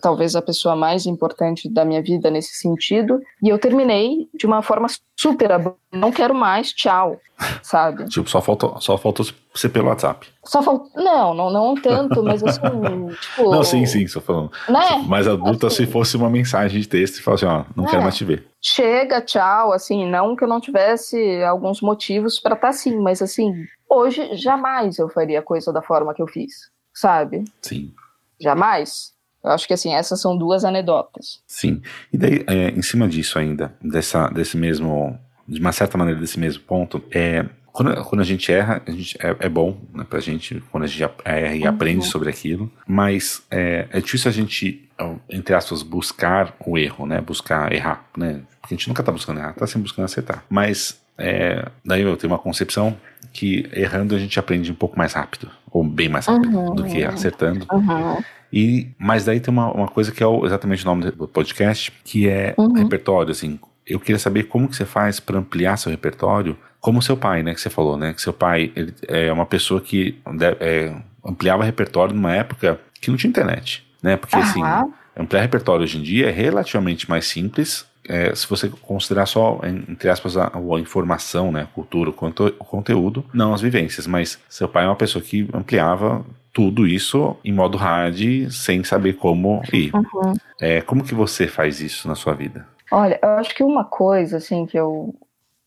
talvez 0.02 0.36
a 0.36 0.42
pessoa 0.42 0.76
mais 0.76 1.06
importante 1.06 1.68
da 1.72 1.84
minha 1.84 2.02
vida 2.02 2.30
nesse 2.30 2.54
sentido, 2.56 3.20
e 3.44 3.50
eu 3.50 3.58
terminei 3.60 4.30
de 4.34 4.46
uma 4.46 4.62
forma 4.62 4.88
super 5.20 5.52
ab... 5.52 5.74
não 5.92 6.12
quero 6.12 6.34
mais, 6.36 6.72
tchau, 6.74 7.20
sabe? 7.64 8.06
Tipo, 8.06 8.30
só 8.30 8.42
faltou, 8.42 8.80
só 8.80 8.98
faltou 8.98 9.26
ser 9.56 9.70
pelo 9.70 9.88
WhatsApp. 9.88 10.28
Só 10.46 10.62
faltou, 10.62 10.90
não, 10.96 11.34
não, 11.34 11.50
não 11.50 11.76
tanto, 11.76 12.24
mas 12.24 12.44
assim, 12.44 12.62
tipo, 13.20 13.52
Não, 13.52 13.64
sim, 13.64 13.86
sim, 13.86 14.08
só 14.08 14.22
falando. 14.22 14.52
né? 14.70 14.98
Mais 15.08 15.28
adulta 15.28 15.68
Assim. 15.68 15.86
se 15.86 15.92
fosse 15.92 16.16
uma 16.16 16.30
mensagem 16.30 16.80
de 16.80 16.88
texto 16.88 17.18
e 17.18 17.22
falar 17.24 17.36
assim, 17.36 17.46
ó, 17.46 17.64
não 17.76 17.86
quero 17.86 18.02
É. 18.02 18.04
mais 18.04 18.16
te 18.16 18.24
ver. 18.26 18.48
Chega, 18.62 19.22
tchau, 19.22 19.74
assim, 19.74 20.08
não 20.08 20.36
que 20.36 20.44
eu 20.44 20.48
não 20.48 20.62
tivesse 20.62 21.44
alguns 21.44 21.82
motivos 21.82 22.40
pra 22.40 22.54
estar 22.56 22.70
assim, 22.70 22.98
mas 22.98 23.22
assim, 23.22 23.52
hoje 23.90 24.36
jamais 24.36 25.00
eu 25.00 25.10
faria 25.10 25.42
coisa 25.42 25.74
da 25.74 25.82
forma 25.82 26.14
que 26.14 26.22
eu 26.22 26.28
fiz, 26.28 26.54
sabe? 26.94 27.44
Sim. 27.62 27.92
Jamais. 28.40 29.12
Eu 29.44 29.52
acho 29.52 29.68
que 29.68 29.74
assim, 29.74 29.94
essas 29.94 30.22
são 30.22 30.38
duas 30.38 30.64
anedotas. 30.64 31.42
Sim. 31.48 31.82
E 32.14 32.18
daí, 32.18 32.44
é, 32.48 32.70
em 32.70 32.82
cima 32.82 33.08
disso 33.08 33.40
ainda, 33.40 33.74
dessa, 33.82 34.28
desse 34.30 34.56
mesmo, 34.58 35.18
de 35.48 35.60
uma 35.60 35.72
certa 35.72 35.98
maneira 35.98 36.20
desse 36.20 36.40
mesmo 36.40 36.62
ponto, 36.64 37.04
é, 37.12 37.46
quando, 37.72 38.04
quando 38.04 38.22
a 38.22 38.26
gente 38.26 38.52
erra, 38.52 38.82
a 38.86 38.92
gente, 38.92 39.18
é, 39.20 39.36
é 39.40 39.50
bom 39.50 39.78
né, 39.94 40.06
pra 40.08 40.20
gente, 40.20 40.62
quando 40.72 40.84
a 40.84 40.88
gente 40.88 41.04
erra 41.26 41.56
e 41.56 41.62
Uhum. 41.64 41.70
aprende 41.70 42.06
sobre 42.06 42.30
aquilo, 42.30 42.72
mas 42.86 43.42
é, 43.50 43.88
é 43.92 44.00
difícil 44.02 44.30
a 44.30 44.34
gente, 44.34 44.88
entre 45.30 45.56
aspas, 45.56 45.82
buscar 45.82 46.54
o 46.66 46.78
erro, 46.78 47.06
né? 47.08 47.20
Buscar 47.22 47.72
errar, 47.72 48.06
né? 48.16 48.42
Porque 48.62 48.76
a 48.76 48.78
gente 48.78 48.88
nunca 48.90 49.02
tá 49.02 49.12
buscando 49.12 49.40
errar, 49.40 49.54
tá 49.54 49.66
sempre 49.66 49.84
buscando 49.84 50.06
acertar. 50.06 50.44
Mas 50.50 51.00
é, 51.18 51.66
daí 51.84 52.02
eu 52.02 52.16
tenho 52.18 52.32
uma 52.34 52.40
concepção 52.40 52.96
que 53.34 53.68
errando 53.74 54.16
a 54.16 54.20
gente 54.20 54.38
aprende 54.38 54.72
um 54.72 54.76
pouco 54.76 54.98
mais 54.98 55.14
rápido, 55.14 55.50
ou 55.72 55.84
bem 55.84 56.10
mais 56.10 56.26
rápido 56.28 56.56
Uhum. 56.58 56.76
do 56.76 56.84
que 56.84 57.04
acertando. 57.04 57.66
Uhum. 57.72 58.22
E, 58.52 58.90
mas 58.98 59.26
daí 59.26 59.40
tem 59.40 59.52
uma, 59.54 59.72
uma 59.72 59.88
coisa 59.88 60.12
que 60.12 60.22
é 60.22 60.28
o- 60.28 60.46
exatamente 60.46 60.84
o 60.84 60.88
nome 60.88 61.10
do 61.12 61.28
podcast, 61.28 61.92
que 62.04 62.28
é 62.28 62.54
Uhum. 62.58 62.74
repertório, 62.74 63.32
assim. 63.32 63.60
Eu 63.88 64.00
queria 64.00 64.20
saber 64.20 64.44
como 64.44 64.68
que 64.68 64.76
você 64.76 64.86
faz 64.86 65.20
para 65.20 65.38
ampliar 65.40 65.78
seu 65.78 65.90
repertório, 65.92 66.58
como 66.80 67.02
seu 67.02 67.16
pai, 67.18 67.44
né, 67.44 67.54
que 67.54 67.62
você 67.62 67.70
falou, 67.70 67.98
né, 67.98 68.14
que 68.14 68.22
seu 68.22 68.34
pai 68.34 68.72
ele 68.76 68.94
é 69.08 69.32
uma 69.32 69.46
pessoa 69.46 69.80
que 69.82 70.18
é, 70.60 70.94
ampliava 71.24 71.64
repertório 71.64 72.14
numa 72.14 72.34
época 72.34 72.80
que 73.00 73.10
não 73.10 73.18
tinha 73.18 73.30
internet, 73.30 73.84
né, 74.02 74.16
porque 74.18 74.38
assim, 74.38 74.62
Aham. 74.64 74.92
ampliar 75.18 75.42
repertório 75.42 75.84
hoje 75.84 75.98
em 75.98 76.02
dia 76.02 76.28
é 76.30 76.32
relativamente 76.32 77.10
mais 77.10 77.26
simples, 77.28 77.86
é, 78.10 78.34
se 78.34 78.48
você 78.48 78.68
considerar 78.68 79.28
só, 79.28 79.60
entre 79.88 80.10
aspas, 80.10 80.36
a, 80.38 80.48
a 80.56 80.80
informação, 80.80 81.52
né, 81.52 81.62
a 81.64 81.68
cultura, 81.68 82.10
o, 82.10 82.14
conto- 82.14 82.56
o 82.60 82.66
conteúdo, 82.66 83.24
não 83.34 83.54
as 83.54 83.62
vivências, 83.62 84.08
mas 84.08 84.40
seu 84.50 84.68
pai 84.68 84.84
é 84.86 84.88
uma 84.88 84.96
pessoa 84.96 85.24
que 85.24 85.48
ampliava 85.54 86.26
tudo 86.54 86.86
isso 86.86 87.36
em 87.44 87.54
modo 87.54 87.78
hard, 87.78 88.50
sem 88.50 88.84
saber 88.84 89.14
como 89.14 89.62
ir. 89.72 89.94
Uhum. 89.96 90.34
É, 90.60 90.82
como 90.82 91.04
que 91.04 91.16
você 91.16 91.48
faz 91.48 91.80
isso 91.80 92.08
na 92.08 92.16
sua 92.16 92.34
vida? 92.34 92.68
Olha, 92.92 93.20
eu 93.22 93.30
acho 93.30 93.56
que 93.56 93.64
uma 93.64 93.86
coisa, 93.86 94.38
assim, 94.38 94.66
que 94.66 94.78
eu, 94.78 95.16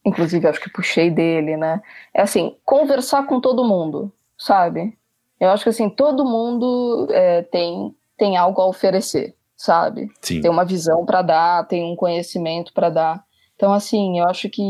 inclusive, 0.05 0.47
acho 0.47 0.61
que 0.61 0.70
puxei 0.70 1.11
dele, 1.11 1.57
né? 1.57 1.81
É 2.12 2.23
assim, 2.23 2.55
conversar 2.64 3.27
com 3.27 3.40
todo 3.40 3.64
mundo, 3.64 4.12
sabe? 4.37 4.97
Eu 5.40 5.49
acho 5.51 5.64
que, 5.64 5.70
assim, 5.70 5.88
todo 5.88 6.25
mundo 6.25 7.09
é, 7.11 7.42
tem, 7.42 7.94
tem 8.16 8.37
algo 8.37 8.61
a 8.61 8.66
oferecer, 8.66 9.35
sabe? 9.57 10.11
Sim, 10.20 10.40
Tem 10.40 10.51
uma 10.51 10.64
visão 10.64 11.05
para 11.07 11.23
dar, 11.23 11.66
tem 11.66 11.83
um 11.83 11.97
conhecimento 11.97 12.73
para 12.75 12.90
dar. 12.90 13.25
Então, 13.57 13.73
assim, 13.73 14.18
eu 14.18 14.29
acho 14.29 14.51
que, 14.51 14.62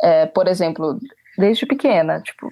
é, 0.00 0.26
por 0.26 0.46
exemplo, 0.46 0.98
desde 1.36 1.66
pequena, 1.66 2.20
tipo, 2.20 2.48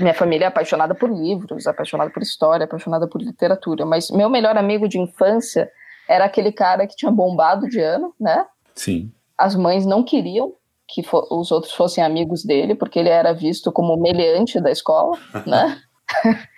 minha 0.00 0.14
família 0.14 0.46
é 0.46 0.48
apaixonada 0.48 0.94
por 0.94 1.10
livros, 1.10 1.66
apaixonada 1.66 2.10
por 2.10 2.22
história, 2.22 2.64
apaixonada 2.64 3.08
por 3.08 3.20
literatura, 3.20 3.84
mas 3.84 4.10
meu 4.10 4.28
melhor 4.28 4.56
amigo 4.56 4.88
de 4.88 4.98
infância 4.98 5.70
era 6.08 6.24
aquele 6.24 6.52
cara 6.52 6.86
que 6.86 6.96
tinha 6.96 7.10
bombado 7.10 7.68
de 7.68 7.80
ano, 7.80 8.14
né? 8.18 8.46
sim, 8.74 9.12
As 9.36 9.54
mães 9.54 9.84
não 9.84 10.02
queriam 10.02 10.54
que 10.86 11.02
os 11.30 11.52
outros 11.52 11.74
fossem 11.74 12.02
amigos 12.02 12.42
dele, 12.42 12.74
porque 12.74 12.98
ele 12.98 13.10
era 13.10 13.34
visto 13.34 13.70
como 13.70 13.94
o 13.94 14.00
meliante 14.00 14.58
da 14.60 14.70
escola, 14.70 15.18
né? 15.46 15.78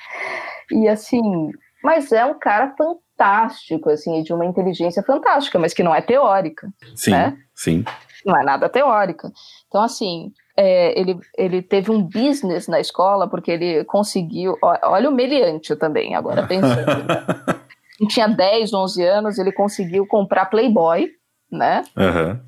e 0.70 0.86
assim, 0.86 1.50
mas 1.82 2.12
é 2.12 2.24
um 2.24 2.38
cara 2.38 2.72
fantástico, 2.76 3.90
assim, 3.90 4.22
de 4.22 4.32
uma 4.32 4.46
inteligência 4.46 5.02
fantástica, 5.02 5.58
mas 5.58 5.74
que 5.74 5.82
não 5.82 5.94
é 5.94 6.00
teórica, 6.00 6.72
sim, 6.94 7.10
né? 7.10 7.36
sim, 7.54 7.84
não 8.24 8.38
é 8.38 8.44
nada 8.44 8.68
teórica. 8.68 9.32
Então, 9.66 9.82
assim, 9.82 10.32
é, 10.62 10.98
ele, 11.00 11.18
ele 11.38 11.62
teve 11.62 11.90
um 11.90 12.02
business 12.02 12.68
na 12.68 12.78
escola 12.80 13.26
porque 13.28 13.50
ele 13.50 13.82
conseguiu. 13.84 14.56
Olha 14.62 15.08
o 15.08 15.12
meliante 15.12 15.74
também, 15.74 16.14
agora 16.14 16.46
pensando. 16.46 17.04
né? 17.04 17.24
Ele 18.00 18.08
tinha 18.08 18.26
10, 18.28 18.72
11 18.72 19.04
anos, 19.04 19.38
ele 19.38 19.52
conseguiu 19.52 20.06
comprar 20.06 20.46
Playboy, 20.46 21.10
né? 21.52 21.82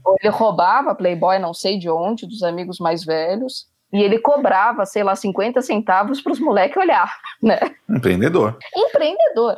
Ou 0.02 0.16
ele 0.18 0.30
roubava 0.30 0.94
Playboy, 0.94 1.38
não 1.38 1.52
sei 1.52 1.78
de 1.78 1.90
onde, 1.90 2.26
dos 2.26 2.42
amigos 2.42 2.78
mais 2.78 3.04
velhos, 3.04 3.66
e 3.92 4.02
ele 4.02 4.18
cobrava, 4.18 4.86
sei 4.86 5.02
lá, 5.04 5.14
50 5.14 5.60
centavos 5.60 6.22
para 6.22 6.32
os 6.32 6.40
moleques 6.40 6.78
olhar, 6.78 7.14
né? 7.42 7.58
empreendedor. 7.90 8.56
Empreendedor. 8.74 9.54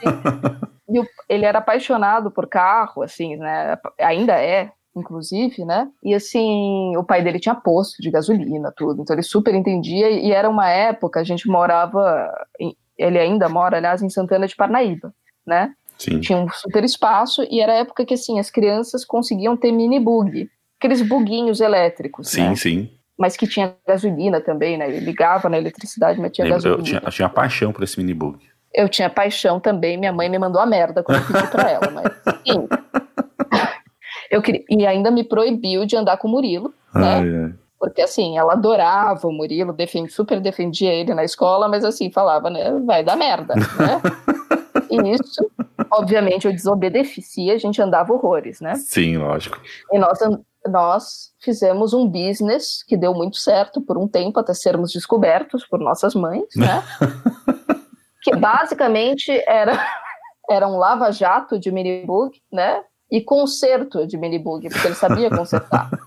Gente- 0.88 1.10
ele 1.28 1.44
era 1.44 1.58
apaixonado 1.58 2.30
por 2.30 2.46
carro, 2.48 3.02
assim, 3.02 3.36
né? 3.36 3.76
Ainda 4.00 4.40
é, 4.40 4.70
inclusive, 4.98 5.64
né? 5.64 5.88
E 6.02 6.14
assim, 6.14 6.96
o 6.96 7.04
pai 7.04 7.22
dele 7.22 7.38
tinha 7.38 7.54
posto 7.54 8.00
de 8.02 8.10
gasolina, 8.10 8.72
tudo. 8.76 9.02
Então 9.02 9.14
ele 9.14 9.22
super 9.22 9.54
entendia. 9.54 10.10
E 10.10 10.32
era 10.32 10.48
uma 10.48 10.68
época, 10.68 11.20
a 11.20 11.24
gente 11.24 11.48
morava. 11.48 12.32
em- 12.60 12.74
ele 12.98 13.18
ainda 13.18 13.48
mora, 13.48 13.76
aliás, 13.76 14.02
em 14.02 14.08
Santana 14.08 14.46
de 14.46 14.56
Parnaíba, 14.56 15.12
né? 15.46 15.72
Sim, 15.98 16.20
Tinha 16.20 16.38
um 16.38 16.48
super 16.50 16.82
espaço 16.84 17.42
e 17.50 17.60
era 17.60 17.72
a 17.72 17.76
época 17.76 18.04
que, 18.06 18.14
assim, 18.14 18.38
as 18.38 18.50
crianças 18.50 19.04
conseguiam 19.04 19.56
ter 19.56 19.70
mini 19.72 20.00
bug. 20.00 20.48
Aqueles 20.78 21.02
buguinhos 21.02 21.60
elétricos, 21.60 22.28
sim, 22.28 22.48
né? 22.48 22.54
sim. 22.56 22.90
mas 23.18 23.36
que 23.36 23.46
tinha 23.46 23.74
gasolina 23.86 24.40
também, 24.40 24.76
né? 24.78 24.88
Ele 24.88 25.00
ligava 25.00 25.48
na 25.48 25.56
eletricidade, 25.58 26.20
mas 26.20 26.32
tinha 26.32 26.44
Lembro, 26.46 26.62
gasolina. 26.62 26.80
Eu 26.80 26.84
tinha, 26.84 27.00
eu 27.04 27.10
tinha 27.12 27.28
paixão 27.28 27.72
por 27.72 27.82
esse 27.82 27.98
minibug. 27.98 28.38
Eu 28.74 28.88
tinha 28.90 29.08
paixão 29.08 29.58
também, 29.58 29.96
minha 29.96 30.12
mãe 30.12 30.28
me 30.28 30.38
mandou 30.38 30.60
a 30.60 30.66
merda 30.66 31.02
quando 31.02 31.20
eu 31.20 31.26
pedi 31.26 31.46
pra 31.50 31.70
ela, 31.70 31.90
mas 31.90 32.12
sim. 32.46 32.68
Eu 34.30 34.42
queria, 34.42 34.64
e 34.68 34.86
ainda 34.86 35.10
me 35.10 35.24
proibiu 35.24 35.86
de 35.86 35.96
andar 35.96 36.16
com 36.16 36.28
o 36.28 36.30
Murilo, 36.30 36.72
né? 36.94 37.18
Ai, 37.18 37.36
ai. 37.44 37.54
Porque 37.78 38.00
assim, 38.00 38.38
ela 38.38 38.54
adorava 38.54 39.28
o 39.28 39.32
Murilo, 39.32 39.72
defend, 39.72 40.10
super 40.10 40.40
defendia 40.40 40.92
ele 40.92 41.12
na 41.14 41.24
escola, 41.24 41.68
mas 41.68 41.84
assim, 41.84 42.10
falava, 42.10 42.48
né, 42.48 42.72
vai 42.84 43.04
dar 43.04 43.16
merda, 43.16 43.54
né? 43.54 44.00
e 44.90 45.14
isso, 45.14 45.50
obviamente, 45.90 46.46
eu 46.46 46.52
desobedecia, 46.52 47.54
a 47.54 47.58
gente 47.58 47.80
andava 47.80 48.12
horrores, 48.12 48.60
né? 48.60 48.74
Sim, 48.76 49.18
lógico. 49.18 49.60
E 49.92 49.98
nós, 49.98 50.18
nós 50.66 51.32
fizemos 51.38 51.92
um 51.92 52.08
business 52.08 52.82
que 52.82 52.96
deu 52.96 53.12
muito 53.12 53.36
certo 53.36 53.82
por 53.82 53.98
um 53.98 54.08
tempo, 54.08 54.40
até 54.40 54.54
sermos 54.54 54.92
descobertos 54.92 55.66
por 55.66 55.78
nossas 55.78 56.14
mães, 56.14 56.48
né? 56.56 56.82
que 58.22 58.34
basicamente 58.34 59.30
era, 59.46 59.78
era 60.48 60.66
um 60.66 60.78
lava-jato 60.78 61.58
de 61.58 61.70
minibug, 61.70 62.40
né? 62.50 62.82
E 63.10 63.20
conserto 63.20 64.06
de 64.06 64.16
minibug, 64.16 64.68
porque 64.68 64.86
ele 64.86 64.94
sabia 64.94 65.30
consertar. 65.30 65.90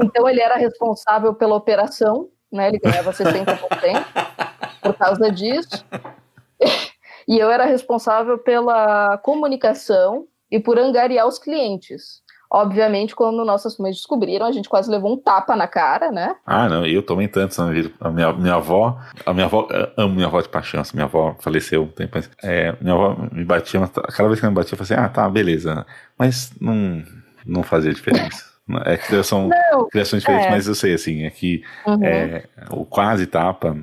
Então 0.00 0.28
ele 0.28 0.40
era 0.40 0.54
responsável 0.56 1.34
pela 1.34 1.56
operação, 1.56 2.28
né? 2.52 2.68
Ele 2.68 2.78
ganhava 2.78 3.12
60% 3.12 3.58
por 4.80 4.94
causa 4.94 5.30
disso. 5.30 5.84
E 7.28 7.38
eu 7.38 7.50
era 7.50 7.66
responsável 7.66 8.38
pela 8.38 9.18
comunicação 9.18 10.26
e 10.50 10.58
por 10.58 10.78
angariar 10.78 11.26
os 11.26 11.38
clientes. 11.38 12.22
Obviamente, 12.50 13.14
quando 13.14 13.44
nossas 13.44 13.76
mães 13.76 13.96
descobriram, 13.96 14.46
a 14.46 14.52
gente 14.52 14.68
quase 14.68 14.90
levou 14.90 15.12
um 15.12 15.18
tapa 15.18 15.54
na 15.54 15.66
cara, 15.66 16.10
né? 16.10 16.34
Ah, 16.46 16.66
não, 16.68 16.86
eu 16.86 17.02
tomei 17.02 17.28
tanto 17.28 17.60
na 17.62 17.70
vida. 17.70 17.90
A 18.00 18.10
minha, 18.10 18.32
minha 18.32 18.54
avó, 18.54 18.98
a 19.26 19.34
minha 19.34 19.44
avó, 19.44 19.68
amo 19.96 20.14
minha 20.14 20.26
avó 20.26 20.40
de 20.40 20.48
paixão, 20.48 20.82
minha 20.94 21.04
avó 21.04 21.36
faleceu 21.40 21.82
um 21.82 21.88
tempo 21.88 22.16
antes. 22.16 22.30
É, 22.42 22.74
minha 22.80 22.94
avó 22.94 23.16
me 23.30 23.44
batia, 23.44 23.80
cada 23.88 24.28
vez 24.28 24.40
que 24.40 24.46
ela 24.46 24.50
me 24.50 24.56
batia, 24.56 24.74
eu 24.74 24.78
falei 24.78 24.94
assim, 24.94 25.06
ah, 25.06 25.08
tá, 25.10 25.28
beleza. 25.28 25.86
Mas 26.18 26.50
não, 26.58 27.02
não 27.44 27.62
fazia 27.62 27.92
diferença. 27.92 28.48
É 28.84 28.98
criação, 28.98 29.48
não, 29.72 29.88
criações 29.88 30.22
diferentes, 30.22 30.46
é. 30.46 30.50
mas 30.50 30.66
eu 30.66 30.74
sei, 30.74 30.92
assim, 30.92 31.24
é 31.24 31.30
que 31.30 31.62
uhum. 31.86 32.04
é, 32.04 32.44
o 32.70 32.84
quase 32.84 33.26
tapa, 33.26 33.74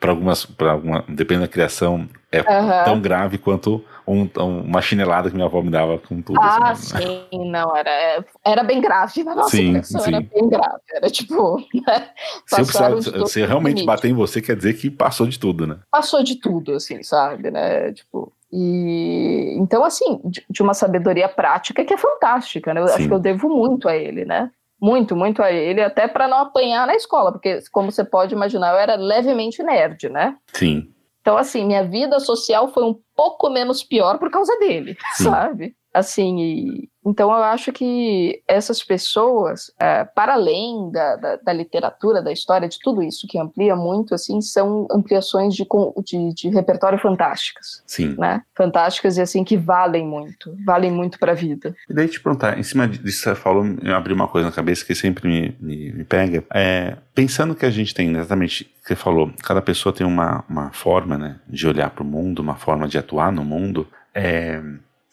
para 0.00 0.10
algumas, 0.10 0.44
para 0.44 0.72
alguma, 0.72 1.04
dependendo 1.08 1.46
da 1.46 1.52
criação, 1.52 2.08
é 2.30 2.40
uhum. 2.40 2.84
tão 2.84 3.00
grave 3.00 3.38
quanto 3.38 3.84
um, 4.06 4.28
uma 4.36 4.82
chinelada 4.82 5.28
que 5.28 5.34
minha 5.34 5.46
avó 5.46 5.62
me 5.62 5.70
dava 5.70 5.98
com 5.98 6.20
tudo. 6.20 6.40
Ah, 6.40 6.70
assim, 6.70 6.94
né? 6.94 7.22
sim, 7.30 7.50
não, 7.50 7.76
era, 7.76 8.24
era 8.44 8.62
bem 8.62 8.80
grave 8.80 9.22
na 9.22 9.34
nossa 9.34 9.56
sim, 9.56 9.82
sim. 9.82 9.98
era 9.98 10.20
bem 10.20 10.48
grave, 10.48 10.80
era 10.92 11.10
tipo, 11.10 11.56
né, 11.56 12.08
se, 12.46 12.60
eu 12.60 12.66
precisar, 12.66 13.26
se 13.26 13.44
realmente 13.44 13.84
bater 13.84 14.08
em 14.10 14.14
você, 14.14 14.42
quer 14.42 14.56
dizer 14.56 14.74
que 14.74 14.90
passou 14.90 15.26
de 15.26 15.38
tudo, 15.38 15.66
né? 15.66 15.78
Passou 15.90 16.22
de 16.22 16.36
tudo, 16.36 16.74
assim, 16.74 17.02
sabe, 17.02 17.50
né, 17.50 17.92
tipo... 17.92 18.32
E 18.54 19.56
então, 19.56 19.82
assim, 19.82 20.20
de, 20.24 20.44
de, 20.50 20.62
uma 20.62 20.74
sabedoria 20.74 21.26
prática 21.26 21.82
que 21.86 21.94
é 21.94 21.96
fantástica, 21.96 22.74
né? 22.74 22.82
Eu 22.82 22.88
Sim. 22.88 22.94
acho 22.94 23.08
que 23.08 23.14
eu 23.14 23.18
devo 23.18 23.48
muito 23.48 23.88
a 23.88 23.96
ele, 23.96 24.26
né? 24.26 24.50
Muito, 24.78 25.16
muito 25.16 25.42
a 25.42 25.50
ele, 25.50 25.80
até 25.80 26.06
para 26.06 26.28
não 26.28 26.36
apanhar 26.38 26.86
na 26.86 26.94
escola, 26.94 27.32
porque, 27.32 27.60
como 27.70 27.90
você 27.90 28.04
pode 28.04 28.34
imaginar, 28.34 28.72
eu 28.74 28.78
era 28.78 28.96
levemente 28.96 29.62
nerd, 29.62 30.10
né? 30.10 30.36
Sim. 30.52 30.92
Então, 31.22 31.38
assim, 31.38 31.64
minha 31.64 31.84
vida 31.84 32.18
social 32.18 32.68
foi 32.72 32.82
um 32.82 32.98
pouco 33.14 33.48
menos 33.48 33.82
pior 33.82 34.18
por 34.18 34.28
causa 34.28 34.58
dele, 34.58 34.96
Sim. 35.14 35.24
sabe? 35.24 35.76
Assim, 35.92 36.40
e, 36.40 36.88
então 37.04 37.30
eu 37.30 37.42
acho 37.42 37.72
que 37.72 38.42
essas 38.46 38.82
pessoas, 38.82 39.70
é, 39.78 40.04
para 40.04 40.34
além 40.34 40.90
da, 40.90 41.16
da, 41.16 41.36
da, 41.36 41.52
literatura, 41.52 42.22
da 42.22 42.32
história, 42.32 42.68
de 42.68 42.78
tudo 42.78 43.02
isso 43.02 43.26
que 43.28 43.38
amplia 43.38 43.76
muito, 43.76 44.14
assim, 44.14 44.40
são 44.40 44.86
ampliações 44.90 45.54
de, 45.54 45.66
de, 46.04 46.34
de 46.34 46.48
repertório 46.48 46.98
fantásticas. 46.98 47.82
Sim. 47.86 48.14
Né? 48.16 48.42
Fantásticas 48.56 49.18
e 49.18 49.20
assim 49.20 49.44
que 49.44 49.56
valem 49.56 50.06
muito, 50.06 50.56
valem 50.64 50.90
muito 50.90 51.18
para 51.18 51.32
a 51.32 51.34
vida. 51.34 51.74
E 51.90 51.92
daí 51.92 52.08
te 52.08 52.20
perguntar, 52.20 52.58
em 52.58 52.62
cima 52.62 52.88
disso 52.88 53.22
você 53.22 53.34
falou, 53.34 53.64
eu 53.82 53.94
abri 53.94 54.14
uma 54.14 54.28
coisa 54.28 54.48
na 54.48 54.54
cabeça 54.54 54.84
que 54.84 54.94
sempre 54.94 55.28
me, 55.28 55.56
me, 55.60 55.92
me 55.92 56.04
pega. 56.04 56.44
É, 56.54 56.96
pensando 57.14 57.54
que 57.54 57.66
a 57.66 57.70
gente 57.70 57.94
tem 57.94 58.10
exatamente 58.16 58.62
o 58.62 58.82
que 58.82 58.88
você 58.88 58.96
falou, 58.96 59.30
cada 59.42 59.60
pessoa 59.60 59.92
tem 59.92 60.06
uma, 60.06 60.44
uma 60.48 60.70
forma, 60.70 61.18
né, 61.18 61.40
de 61.48 61.66
olhar 61.66 61.90
para 61.90 62.02
o 62.02 62.06
mundo, 62.06 62.38
uma 62.38 62.56
forma 62.56 62.88
de 62.88 62.96
atuar 62.96 63.30
no 63.30 63.44
mundo. 63.44 63.86
É, 64.14 64.62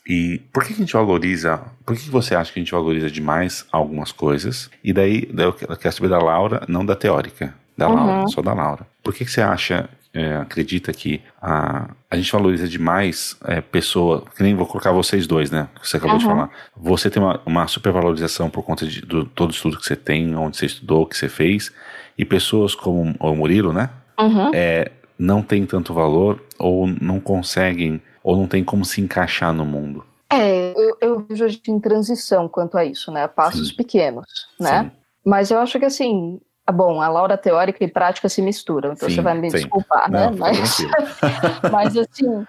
e 0.10 0.40
por 0.52 0.64
que, 0.64 0.74
a 0.74 0.76
gente 0.76 0.92
valoriza, 0.92 1.62
por 1.86 1.96
que, 1.96 2.10
você 2.10 2.34
acha 2.34 2.52
que 2.52 2.60
a 2.60 2.64
gente 2.64 2.72
valoriza 2.72 3.12
demais 3.12 3.64
algumas 3.72 4.12
coisas? 4.12 4.68
E 4.84 4.92
daí, 4.92 5.30
daí 5.32 5.46
eu 5.46 5.54
quero 5.54 5.94
saber 5.94 6.10
da 6.10 6.18
Laura, 6.18 6.64
não 6.68 6.84
da 6.84 6.96
teórica, 6.96 7.54
da 7.78 7.88
uhum. 7.88 7.96
Laura, 7.96 8.28
só 8.28 8.42
da 8.42 8.52
Laura. 8.52 8.88
Por 9.04 9.14
que, 9.14 9.24
que 9.24 9.30
você 9.30 9.40
acha, 9.40 9.88
é, 10.12 10.38
acredita 10.38 10.92
que 10.92 11.22
a, 11.40 11.92
a 12.10 12.18
gente 12.18 12.32
valoriza 12.32 12.68
demais 12.68 13.38
é, 13.46 13.62
pessoa, 13.62 14.26
que 14.36 14.42
nem 14.42 14.56
vou 14.56 14.66
colocar 14.66 14.92
vocês 14.92 15.28
dois, 15.28 15.52
né, 15.52 15.70
que 15.80 15.88
você 15.88 15.98
acabou 15.98 16.16
uhum. 16.16 16.20
de 16.20 16.26
falar. 16.26 16.50
Você 16.76 17.08
tem 17.12 17.22
uma, 17.22 17.40
uma 17.46 17.68
supervalorização 17.68 18.50
por 18.50 18.64
conta 18.64 18.88
de 18.88 19.02
do, 19.02 19.26
todo 19.26 19.52
o 19.52 19.54
estudo 19.54 19.78
que 19.78 19.86
você 19.86 19.96
tem, 19.96 20.36
onde 20.36 20.58
você 20.58 20.66
estudou, 20.66 21.04
o 21.04 21.06
que 21.06 21.16
você 21.16 21.30
fez, 21.30 21.72
e 22.18 22.26
pessoas 22.26 22.74
como 22.74 23.16
o 23.20 23.36
Murilo, 23.36 23.72
né, 23.72 23.92
uhum. 24.20 24.50
é, 24.56 24.92
não 25.20 25.44
tem 25.44 25.68
tanto 25.68 25.94
valor 25.94 26.44
ou 26.58 26.88
não 26.88 27.20
conseguem 27.20 28.02
ou 28.30 28.38
não 28.38 28.48
tem 28.48 28.64
como 28.64 28.86
se 28.86 29.02
encaixar 29.02 29.52
no 29.52 29.66
mundo? 29.66 30.06
É, 30.32 30.72
eu, 30.78 30.98
eu 31.02 31.20
vejo 31.28 31.44
a 31.44 31.48
gente 31.48 31.72
em 31.72 31.80
transição 31.80 32.48
quanto 32.48 32.78
a 32.78 32.86
isso, 32.86 33.12
né? 33.12 33.28
Passos 33.28 33.70
Sim. 33.70 33.76
pequenos, 33.76 34.28
né? 34.60 34.84
Sim. 34.84 34.92
Mas 35.26 35.50
eu 35.50 35.58
acho 35.58 35.80
que 35.80 35.86
assim, 35.86 36.40
ah, 36.68 36.72
bom, 36.72 37.02
a 37.02 37.10
Laura 37.10 37.36
teórica 37.36 37.84
e 37.84 37.88
prática 37.88 38.30
se 38.30 38.40
misturam, 38.40 38.94
então 38.94 39.10
sim, 39.10 39.16
você 39.16 39.22
vai 39.22 39.36
me 39.36 39.50
sim. 39.50 39.58
desculpar, 39.58 40.12
né? 40.12 40.28
Não, 40.28 40.38
mas, 40.38 40.78
mas 41.72 41.98
assim, 41.98 42.46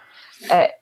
é, 0.50 0.74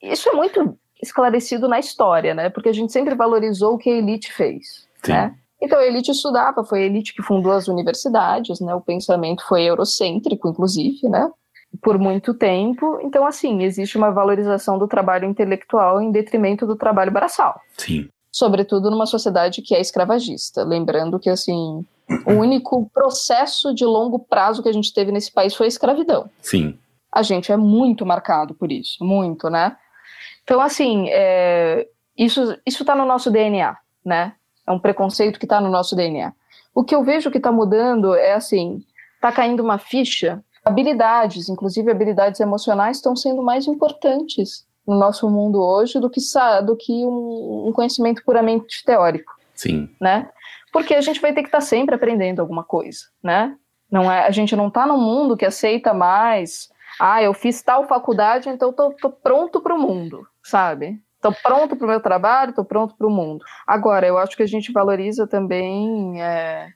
isso 0.00 0.28
é 0.28 0.32
muito 0.32 0.78
esclarecido 1.02 1.66
na 1.66 1.80
história, 1.80 2.32
né? 2.32 2.48
Porque 2.48 2.68
a 2.68 2.72
gente 2.72 2.92
sempre 2.92 3.16
valorizou 3.16 3.74
o 3.74 3.78
que 3.78 3.90
a 3.90 3.96
elite 3.96 4.32
fez, 4.32 4.86
sim. 5.02 5.10
né? 5.10 5.34
Então 5.60 5.80
a 5.80 5.84
elite 5.84 6.12
estudava, 6.12 6.62
foi 6.62 6.84
a 6.84 6.86
elite 6.86 7.12
que 7.12 7.22
fundou 7.22 7.50
as 7.50 7.66
universidades, 7.66 8.60
né? 8.60 8.72
O 8.72 8.80
pensamento 8.80 9.44
foi 9.48 9.64
eurocêntrico, 9.64 10.48
inclusive, 10.48 11.08
né? 11.08 11.28
Por 11.82 11.98
muito 11.98 12.34
tempo. 12.34 12.98
Então, 13.02 13.26
assim, 13.26 13.62
existe 13.62 13.96
uma 13.96 14.10
valorização 14.10 14.78
do 14.78 14.88
trabalho 14.88 15.28
intelectual 15.28 16.00
em 16.00 16.10
detrimento 16.10 16.66
do 16.66 16.76
trabalho 16.76 17.12
braçal. 17.12 17.60
Sim. 17.76 18.08
Sobretudo 18.30 18.90
numa 18.90 19.06
sociedade 19.06 19.62
que 19.62 19.74
é 19.74 19.80
escravagista. 19.80 20.64
Lembrando 20.64 21.18
que, 21.18 21.30
assim, 21.30 21.84
o 22.26 22.32
único 22.32 22.90
processo 22.90 23.74
de 23.74 23.84
longo 23.84 24.18
prazo 24.18 24.62
que 24.62 24.68
a 24.68 24.72
gente 24.72 24.92
teve 24.92 25.12
nesse 25.12 25.32
país 25.32 25.54
foi 25.54 25.66
a 25.66 25.68
escravidão. 25.68 26.28
Sim. 26.40 26.78
A 27.12 27.22
gente 27.22 27.52
é 27.52 27.56
muito 27.56 28.04
marcado 28.04 28.54
por 28.54 28.72
isso, 28.72 29.04
muito, 29.04 29.48
né? 29.48 29.76
Então, 30.42 30.60
assim, 30.60 31.08
é, 31.10 31.86
isso 32.16 32.58
está 32.66 32.94
no 32.94 33.04
nosso 33.04 33.30
DNA, 33.30 33.76
né? 34.04 34.34
É 34.66 34.72
um 34.72 34.78
preconceito 34.78 35.38
que 35.38 35.46
está 35.46 35.60
no 35.60 35.70
nosso 35.70 35.94
DNA. 35.94 36.32
O 36.74 36.82
que 36.82 36.94
eu 36.94 37.04
vejo 37.04 37.30
que 37.30 37.38
está 37.38 37.52
mudando 37.52 38.14
é 38.14 38.32
assim, 38.32 38.82
está 39.14 39.30
caindo 39.30 39.62
uma 39.62 39.78
ficha 39.78 40.42
habilidades, 40.64 41.48
inclusive 41.48 41.90
habilidades 41.90 42.40
emocionais, 42.40 42.96
estão 42.96 43.14
sendo 43.14 43.42
mais 43.42 43.66
importantes 43.66 44.66
no 44.86 44.98
nosso 44.98 45.28
mundo 45.30 45.62
hoje 45.62 45.98
do 45.98 46.10
que, 46.10 46.20
do 46.64 46.76
que 46.76 47.04
um, 47.04 47.68
um 47.68 47.72
conhecimento 47.72 48.22
puramente 48.24 48.84
teórico. 48.84 49.32
Sim. 49.54 49.88
Né? 50.00 50.28
Porque 50.72 50.94
a 50.94 51.00
gente 51.00 51.20
vai 51.20 51.32
ter 51.32 51.42
que 51.42 51.48
estar 51.48 51.58
tá 51.58 51.64
sempre 51.64 51.94
aprendendo 51.94 52.40
alguma 52.40 52.64
coisa, 52.64 53.06
né? 53.22 53.56
Não 53.90 54.10
é, 54.10 54.26
a 54.26 54.30
gente 54.30 54.56
não 54.56 54.68
está 54.68 54.86
num 54.86 54.98
mundo 54.98 55.36
que 55.36 55.44
aceita 55.44 55.94
mais, 55.94 56.68
ah, 56.98 57.22
eu 57.22 57.32
fiz 57.32 57.62
tal 57.62 57.86
faculdade, 57.86 58.48
então 58.48 58.72
tô 58.72 58.90
pronto 59.10 59.60
para 59.60 59.74
o 59.74 59.78
mundo, 59.78 60.26
sabe? 60.42 61.00
Tô 61.20 61.32
pronto 61.32 61.76
para 61.76 61.86
o 61.86 61.88
meu 61.88 62.00
trabalho, 62.00 62.52
tô 62.52 62.64
pronto 62.64 62.94
para 62.96 63.06
o 63.06 63.10
mundo. 63.10 63.44
Agora, 63.66 64.06
eu 64.06 64.18
acho 64.18 64.36
que 64.36 64.42
a 64.42 64.46
gente 64.46 64.72
valoriza 64.72 65.26
também 65.26 66.20
é, 66.20 66.68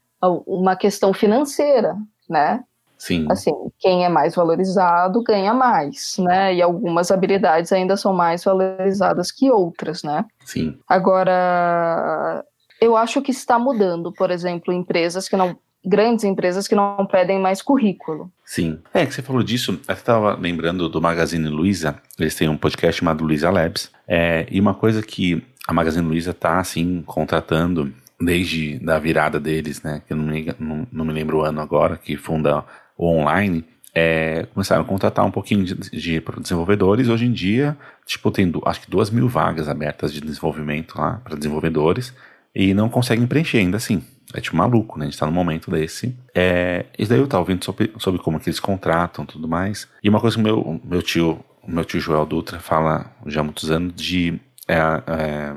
uma 0.46 0.74
questão 0.74 1.12
financeira, 1.12 1.96
né? 2.28 2.64
Sim. 2.98 3.26
Assim, 3.30 3.52
quem 3.78 4.04
é 4.04 4.08
mais 4.08 4.34
valorizado 4.34 5.22
ganha 5.22 5.54
mais, 5.54 6.16
né? 6.18 6.54
E 6.54 6.60
algumas 6.60 7.10
habilidades 7.10 7.72
ainda 7.72 7.96
são 7.96 8.12
mais 8.12 8.44
valorizadas 8.44 9.30
que 9.30 9.50
outras, 9.50 10.02
né? 10.02 10.24
Sim. 10.44 10.76
Agora, 10.88 12.44
eu 12.80 12.96
acho 12.96 13.22
que 13.22 13.30
está 13.30 13.58
mudando, 13.58 14.12
por 14.12 14.30
exemplo, 14.30 14.74
empresas 14.74 15.28
que 15.28 15.36
não 15.36 15.56
grandes 15.84 16.24
empresas 16.24 16.66
que 16.66 16.74
não 16.74 17.06
pedem 17.06 17.38
mais 17.38 17.62
currículo. 17.62 18.30
Sim. 18.44 18.80
É 18.92 19.06
que 19.06 19.14
você 19.14 19.22
falou 19.22 19.42
disso, 19.42 19.80
eu 19.86 19.94
estava 19.94 20.34
lembrando 20.34 20.88
do 20.88 21.00
Magazine 21.00 21.48
Luiza, 21.48 21.96
eles 22.18 22.34
têm 22.34 22.48
um 22.48 22.56
podcast 22.56 22.98
chamado 22.98 23.24
Luiza 23.24 23.48
Labs, 23.48 23.90
é, 24.06 24.46
e 24.50 24.60
uma 24.60 24.74
coisa 24.74 25.00
que 25.00 25.42
a 25.66 25.72
Magazine 25.72 26.06
Luiza 26.06 26.32
está 26.32 26.58
assim 26.58 27.02
contratando 27.06 27.92
desde 28.20 28.78
da 28.80 28.98
virada 28.98 29.38
deles, 29.38 29.82
né? 29.82 30.02
Que 30.06 30.12
eu 30.12 30.16
não 30.16 30.24
me, 30.24 30.54
não, 30.58 30.86
não 30.90 31.04
me 31.04 31.12
lembro 31.12 31.38
o 31.38 31.42
ano 31.42 31.60
agora, 31.60 31.96
que 31.96 32.16
funda 32.16 32.64
online, 32.98 33.64
é, 33.94 34.46
começaram 34.54 34.82
a 34.82 34.84
contratar 34.84 35.24
um 35.24 35.30
pouquinho 35.30 35.64
de, 35.64 35.74
de, 35.74 36.22
desenvolvedores. 36.40 37.08
Hoje 37.08 37.26
em 37.26 37.32
dia, 37.32 37.76
tipo, 38.06 38.30
tem 38.30 38.52
acho 38.64 38.80
que 38.80 38.90
duas 38.90 39.10
mil 39.10 39.28
vagas 39.28 39.68
abertas 39.68 40.12
de 40.12 40.20
desenvolvimento 40.20 40.98
lá 40.98 41.20
para 41.24 41.36
desenvolvedores 41.36 42.14
e 42.54 42.74
não 42.74 42.88
conseguem 42.88 43.26
preencher 43.26 43.58
ainda 43.58 43.76
assim. 43.76 44.02
é 44.34 44.40
tipo 44.40 44.56
maluco, 44.56 44.98
né? 44.98 45.06
A 45.06 45.08
gente 45.08 45.18
tá 45.18 45.26
num 45.26 45.32
momento 45.32 45.70
desse. 45.70 46.16
É, 46.34 46.86
e 46.98 47.06
daí 47.06 47.18
eu 47.18 47.26
tava 47.26 47.42
ouvindo 47.42 47.64
sobre, 47.64 47.92
sobre 47.98 48.20
como 48.20 48.38
que 48.38 48.48
eles 48.48 48.60
contratam 48.60 49.26
tudo 49.26 49.48
mais. 49.48 49.88
E 50.02 50.08
uma 50.08 50.20
coisa 50.20 50.36
que 50.36 50.42
meu, 50.42 50.80
meu 50.84 51.02
tio, 51.02 51.44
meu 51.66 51.84
tio 51.84 52.00
Joel 52.00 52.26
Dutra 52.26 52.60
fala 52.60 53.10
já 53.26 53.40
há 53.40 53.44
muitos 53.44 53.70
anos 53.70 53.94
de 53.94 54.40
é, 54.68 54.76
é, 54.76 55.54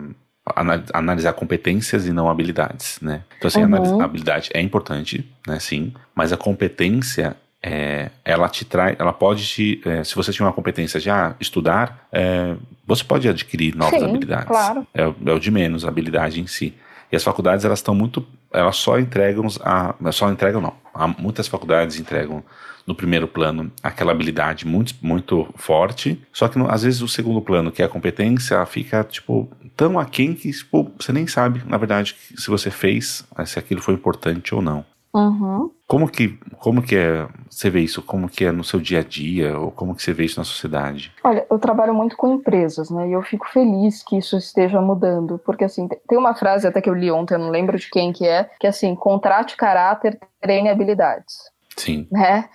analisar 0.94 1.34
competências 1.34 2.08
e 2.08 2.12
não 2.12 2.30
habilidades, 2.30 3.00
né? 3.02 3.22
Então 3.38 3.48
assim, 3.48 3.64
uhum. 3.64 4.02
a 4.02 4.06
habilidade 4.06 4.50
é 4.54 4.62
importante, 4.62 5.30
né? 5.48 5.60
Sim, 5.60 5.94
mas 6.16 6.32
a 6.32 6.38
competência 6.38 7.36
é, 7.64 8.10
ela 8.26 8.50
te 8.50 8.66
traz, 8.66 8.96
ela 9.00 9.14
pode 9.14 9.46
te, 9.46 9.82
é, 9.86 10.04
se 10.04 10.16
você 10.16 10.32
tiver 10.32 10.46
uma 10.46 10.54
competência 10.54 11.00
de 11.00 11.10
ah, 11.10 11.36
estudar, 11.40 12.08
é, 12.12 12.56
você 12.86 13.04
pode 13.04 13.30
adquirir 13.30 13.76
novas 13.76 14.00
Sim, 14.00 14.06
habilidades. 14.06 14.48
Claro. 14.48 14.88
É, 14.94 15.04
é, 15.04 15.34
o 15.34 15.40
de 15.40 15.52
menos, 15.52 15.86
a 15.86 15.90
habilidade 15.90 16.42
em 16.42 16.48
si. 16.48 16.74
E 17.12 17.16
as 17.16 17.24
faculdades 17.24 17.64
elas 17.66 17.80
estão 17.80 17.94
muito, 17.94 18.26
elas 18.52 18.78
só 18.78 18.98
entregam 18.98 19.46
a, 19.64 19.94
só 20.12 20.32
entregam 20.32 20.62
não. 20.62 20.74
Muitas 21.20 21.48
faculdades 21.48 22.00
entregam 22.00 22.44
no 22.88 22.96
primeiro 22.96 23.28
plano 23.28 23.72
aquela 23.84 24.12
habilidade 24.12 24.66
muito, 24.66 24.96
muito 25.02 25.48
forte, 25.56 26.20
só 26.34 26.48
que 26.48 26.58
às 26.68 26.84
vezes 26.84 27.02
o 27.02 27.08
segundo 27.08 27.42
plano, 27.42 27.72
que 27.72 27.82
é 27.82 27.86
a 27.86 27.90
competência, 27.90 28.66
fica 28.66 29.04
tipo 29.04 29.50
tão 29.76 30.00
aquém 30.00 30.34
que 30.34 30.52
tipo, 30.52 30.92
você 31.00 31.12
nem 31.12 31.28
sabe, 31.28 31.64
na 31.66 31.78
verdade, 31.78 32.16
se 32.36 32.50
você 32.50 32.70
fez, 32.70 33.26
se 33.46 33.60
aquilo 33.60 33.82
foi 33.82 33.94
importante 33.94 34.54
ou 34.54 34.62
não. 34.62 34.86
Uhum. 35.14 35.70
Como 35.88 36.08
que, 36.08 36.40
como 36.58 36.82
que 36.82 36.96
é, 36.96 37.28
você 37.50 37.70
vê 37.70 37.82
isso? 37.82 38.02
Como 38.02 38.30
que 38.30 38.46
é 38.46 38.52
no 38.52 38.64
seu 38.64 38.80
dia 38.80 39.00
a 39.00 39.04
dia? 39.04 39.60
Ou 39.60 39.70
como 39.70 39.94
que 39.94 40.02
você 40.02 40.14
vê 40.14 40.24
isso 40.24 40.40
na 40.40 40.46
sociedade? 40.46 41.12
Olha, 41.24 41.46
eu 41.52 41.60
trabalho 41.60 41.94
muito 41.94 42.16
com 42.16 42.34
empresas, 42.34 42.90
né? 42.90 43.10
E 43.10 43.12
eu 43.12 43.22
fico 43.22 43.46
feliz 43.50 44.04
que 44.04 44.18
isso 44.18 44.38
esteja 44.38 44.80
mudando. 44.80 45.38
Porque, 45.46 45.66
assim, 45.66 45.88
tem 46.08 46.18
uma 46.18 46.34
frase 46.34 46.66
até 46.66 46.82
que 46.82 46.90
eu 46.90 46.94
li 46.94 47.12
ontem, 47.12 47.34
eu 47.34 47.40
não 47.40 47.50
lembro 47.50 47.78
de 47.78 47.90
quem 47.90 48.14
que 48.14 48.26
é, 48.26 48.50
que 48.58 48.66
é 48.66 48.70
assim, 48.70 48.96
contrate 48.96 49.58
caráter, 49.58 50.18
treine 50.40 50.70
habilidades. 50.70 51.52
Sim. 51.76 52.08
Né? 52.10 52.48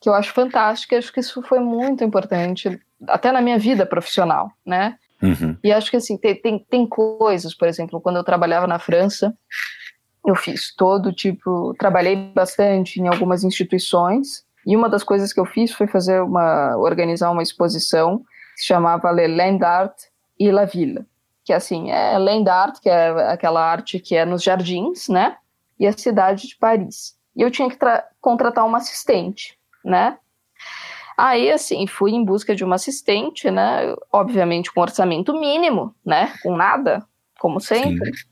Que 0.00 0.08
eu 0.08 0.14
acho 0.14 0.32
fantástico, 0.32 0.94
acho 0.94 1.12
que 1.12 1.20
isso 1.20 1.42
foi 1.42 1.58
muito 1.58 2.04
importante, 2.04 2.78
até 3.08 3.32
na 3.32 3.40
minha 3.40 3.58
vida 3.58 3.84
profissional, 3.84 4.52
né? 4.64 4.96
Uhum. 5.24 5.56
E 5.62 5.72
acho 5.72 5.90
que, 5.90 5.96
assim, 5.96 6.16
tem, 6.16 6.34
tem, 6.34 6.58
tem 6.58 6.86
coisas, 6.86 7.54
por 7.54 7.66
exemplo, 7.66 8.00
quando 8.00 8.16
eu 8.16 8.24
trabalhava 8.24 8.66
na 8.66 8.78
França, 8.78 9.36
eu 10.26 10.34
fiz 10.34 10.74
todo 10.74 11.12
tipo, 11.12 11.74
trabalhei 11.78 12.16
bastante 12.16 13.00
em 13.00 13.08
algumas 13.08 13.44
instituições 13.44 14.44
e 14.66 14.74
uma 14.74 14.88
das 14.88 15.04
coisas 15.04 15.32
que 15.32 15.40
eu 15.40 15.44
fiz 15.44 15.72
foi 15.72 15.86
fazer 15.86 16.22
uma 16.22 16.76
organizar 16.78 17.30
uma 17.30 17.42
exposição 17.42 18.18
que 18.54 18.62
se 18.62 18.66
chamava 18.66 19.10
Le 19.10 19.28
Land 19.28 19.64
Art 19.64 19.94
e 20.38 20.50
la 20.50 20.64
Ville, 20.64 21.04
que 21.44 21.52
assim, 21.52 21.90
é 21.90 22.16
Land 22.18 22.48
Art, 22.48 22.80
que 22.80 22.88
é 22.88 23.08
aquela 23.30 23.62
arte 23.62 23.98
que 23.98 24.16
é 24.16 24.24
nos 24.24 24.42
jardins, 24.42 25.08
né? 25.08 25.36
E 25.78 25.86
a 25.86 25.92
cidade 25.92 26.48
de 26.48 26.56
Paris. 26.56 27.16
E 27.36 27.42
eu 27.42 27.50
tinha 27.50 27.68
que 27.68 27.76
contratar 28.20 28.64
uma 28.64 28.78
assistente, 28.78 29.58
né? 29.84 30.16
Aí, 31.16 31.50
assim, 31.50 31.86
fui 31.86 32.12
em 32.12 32.24
busca 32.24 32.54
de 32.54 32.64
uma 32.64 32.74
assistente, 32.74 33.50
né? 33.50 33.94
Obviamente 34.12 34.72
com 34.72 34.80
orçamento 34.80 35.32
mínimo, 35.38 35.94
né? 36.04 36.32
Com 36.42 36.56
nada, 36.56 37.04
como 37.38 37.60
sempre. 37.60 38.14
Sim. 38.14 38.24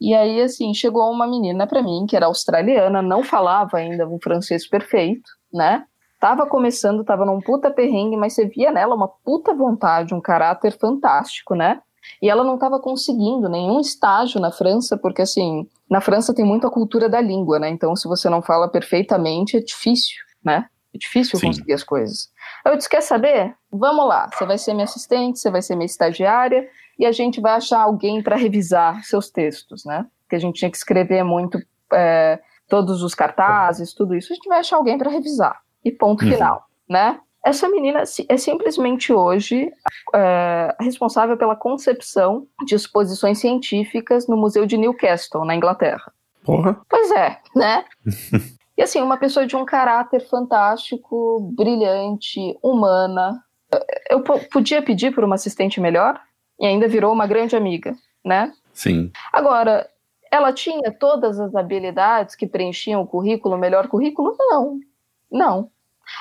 E 0.00 0.14
aí, 0.14 0.40
assim, 0.40 0.72
chegou 0.74 1.10
uma 1.10 1.26
menina 1.26 1.66
para 1.66 1.82
mim, 1.82 2.06
que 2.08 2.16
era 2.16 2.26
australiana, 2.26 3.02
não 3.02 3.22
falava 3.24 3.78
ainda 3.78 4.08
um 4.08 4.18
francês 4.20 4.68
perfeito, 4.68 5.28
né? 5.52 5.84
Tava 6.20 6.46
começando, 6.46 7.04
tava 7.04 7.24
num 7.24 7.40
puta 7.40 7.70
perrengue, 7.70 8.16
mas 8.16 8.34
você 8.34 8.46
via 8.46 8.72
nela 8.72 8.94
uma 8.94 9.08
puta 9.08 9.54
vontade, 9.54 10.14
um 10.14 10.20
caráter 10.20 10.76
fantástico, 10.76 11.54
né? 11.54 11.80
E 12.22 12.28
ela 12.28 12.42
não 12.42 12.54
estava 12.54 12.80
conseguindo 12.80 13.48
nenhum 13.48 13.80
estágio 13.80 14.40
na 14.40 14.50
França, 14.50 14.96
porque 14.96 15.22
assim, 15.22 15.68
na 15.90 16.00
França 16.00 16.34
tem 16.34 16.44
muito 16.44 16.66
a 16.66 16.70
cultura 16.70 17.08
da 17.08 17.20
língua, 17.20 17.58
né? 17.58 17.68
Então, 17.68 17.94
se 17.94 18.08
você 18.08 18.28
não 18.28 18.42
fala 18.42 18.68
perfeitamente, 18.68 19.56
é 19.56 19.60
difícil, 19.60 20.16
né? 20.44 20.66
É 20.94 20.98
difícil 20.98 21.38
Sim. 21.38 21.48
conseguir 21.48 21.72
as 21.72 21.82
coisas. 21.82 22.30
Eu 22.64 22.76
disse: 22.76 22.88
quer 22.88 23.02
saber? 23.02 23.54
Vamos 23.70 24.06
lá, 24.06 24.28
você 24.32 24.46
vai 24.46 24.58
ser 24.58 24.72
minha 24.72 24.84
assistente, 24.84 25.38
você 25.38 25.50
vai 25.50 25.62
ser 25.62 25.76
minha 25.76 25.86
estagiária, 25.86 26.68
e 26.98 27.06
a 27.06 27.12
gente 27.12 27.40
vai 27.40 27.52
achar 27.52 27.80
alguém 27.80 28.22
para 28.22 28.36
revisar 28.36 29.04
seus 29.04 29.30
textos, 29.30 29.84
né? 29.84 30.06
Porque 30.22 30.36
a 30.36 30.40
gente 30.40 30.58
tinha 30.58 30.70
que 30.70 30.76
escrever 30.76 31.22
muito 31.22 31.58
é, 31.92 32.40
todos 32.68 33.02
os 33.02 33.14
cartazes, 33.14 33.94
tudo 33.94 34.14
isso. 34.14 34.32
A 34.32 34.36
gente 34.36 34.48
vai 34.48 34.60
achar 34.60 34.76
alguém 34.76 34.98
para 34.98 35.10
revisar. 35.10 35.60
E 35.84 35.92
ponto 35.92 36.24
uhum. 36.24 36.32
final, 36.32 36.64
né? 36.88 37.20
Essa 37.44 37.68
menina 37.68 38.02
é 38.28 38.36
simplesmente 38.36 39.12
hoje 39.12 39.72
é, 40.14 40.76
responsável 40.80 41.36
pela 41.36 41.56
concepção 41.56 42.46
de 42.66 42.74
exposições 42.74 43.38
científicas 43.38 44.26
no 44.26 44.36
Museu 44.36 44.66
de 44.66 44.76
Newcastle, 44.76 45.44
na 45.44 45.54
Inglaterra. 45.54 46.12
Porra. 46.44 46.80
Pois 46.88 47.10
é, 47.12 47.38
né? 47.54 47.84
e 48.78 48.82
assim, 48.82 49.02
uma 49.02 49.18
pessoa 49.18 49.46
de 49.46 49.56
um 49.56 49.64
caráter 49.64 50.20
fantástico, 50.20 51.52
brilhante, 51.54 52.56
humana. 52.62 53.42
Eu 54.08 54.22
podia 54.22 54.80
pedir 54.80 55.14
por 55.14 55.24
uma 55.24 55.34
assistente 55.34 55.80
melhor? 55.80 56.18
e 56.58 56.66
ainda 56.66 56.88
virou 56.88 57.12
uma 57.12 57.26
grande 57.26 57.54
amiga, 57.54 57.94
né? 58.24 58.52
Sim. 58.72 59.12
Agora, 59.32 59.88
ela 60.30 60.52
tinha 60.52 60.90
todas 60.92 61.38
as 61.38 61.54
habilidades 61.54 62.34
que 62.34 62.46
preenchiam 62.46 63.00
o 63.00 63.06
currículo, 63.06 63.54
o 63.54 63.58
melhor 63.58 63.88
currículo? 63.88 64.36
Não, 64.38 64.80
não. 65.30 65.70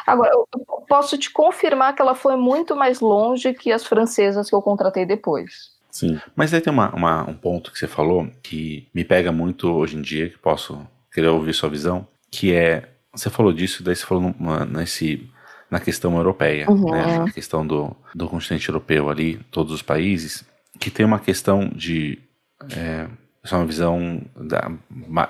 Agora, 0.05 0.31
eu 0.33 0.47
posso 0.87 1.17
te 1.17 1.31
confirmar 1.31 1.95
que 1.95 2.01
ela 2.01 2.13
foi 2.13 2.35
muito 2.35 2.75
mais 2.75 2.99
longe 2.99 3.53
que 3.53 3.71
as 3.71 3.85
francesas 3.85 4.49
que 4.49 4.55
eu 4.55 4.61
contratei 4.61 5.05
depois. 5.05 5.75
Sim, 5.89 6.19
mas 6.35 6.53
aí 6.53 6.61
tem 6.61 6.71
uma, 6.71 6.93
uma, 6.93 7.23
um 7.23 7.33
ponto 7.33 7.71
que 7.71 7.79
você 7.79 7.87
falou 7.87 8.27
que 8.43 8.87
me 8.93 9.03
pega 9.03 9.31
muito 9.31 9.71
hoje 9.71 9.97
em 9.97 10.01
dia, 10.01 10.29
que 10.29 10.37
posso 10.37 10.85
querer 11.11 11.29
ouvir 11.29 11.53
sua 11.53 11.69
visão, 11.69 12.05
que 12.31 12.53
é, 12.53 12.89
você 13.13 13.29
falou 13.29 13.53
disso, 13.53 13.83
daí 13.83 13.95
você 13.95 14.05
falou 14.05 14.33
numa, 14.37 14.65
nesse 14.65 15.29
na 15.69 15.79
questão 15.79 16.15
europeia, 16.15 16.69
uhum. 16.69 16.91
né, 16.91 17.19
na 17.19 17.31
questão 17.31 17.65
do, 17.65 17.95
do 18.15 18.27
continente 18.27 18.69
europeu 18.69 19.09
ali, 19.09 19.37
todos 19.51 19.73
os 19.73 19.81
países, 19.81 20.45
que 20.79 20.89
tem 20.89 21.05
uma 21.05 21.19
questão 21.19 21.69
de. 21.69 22.19
É, 22.71 23.07
essa 23.43 23.55
é 23.55 23.59
uma 23.59 23.65
visão 23.65 24.21
da, 24.35 24.71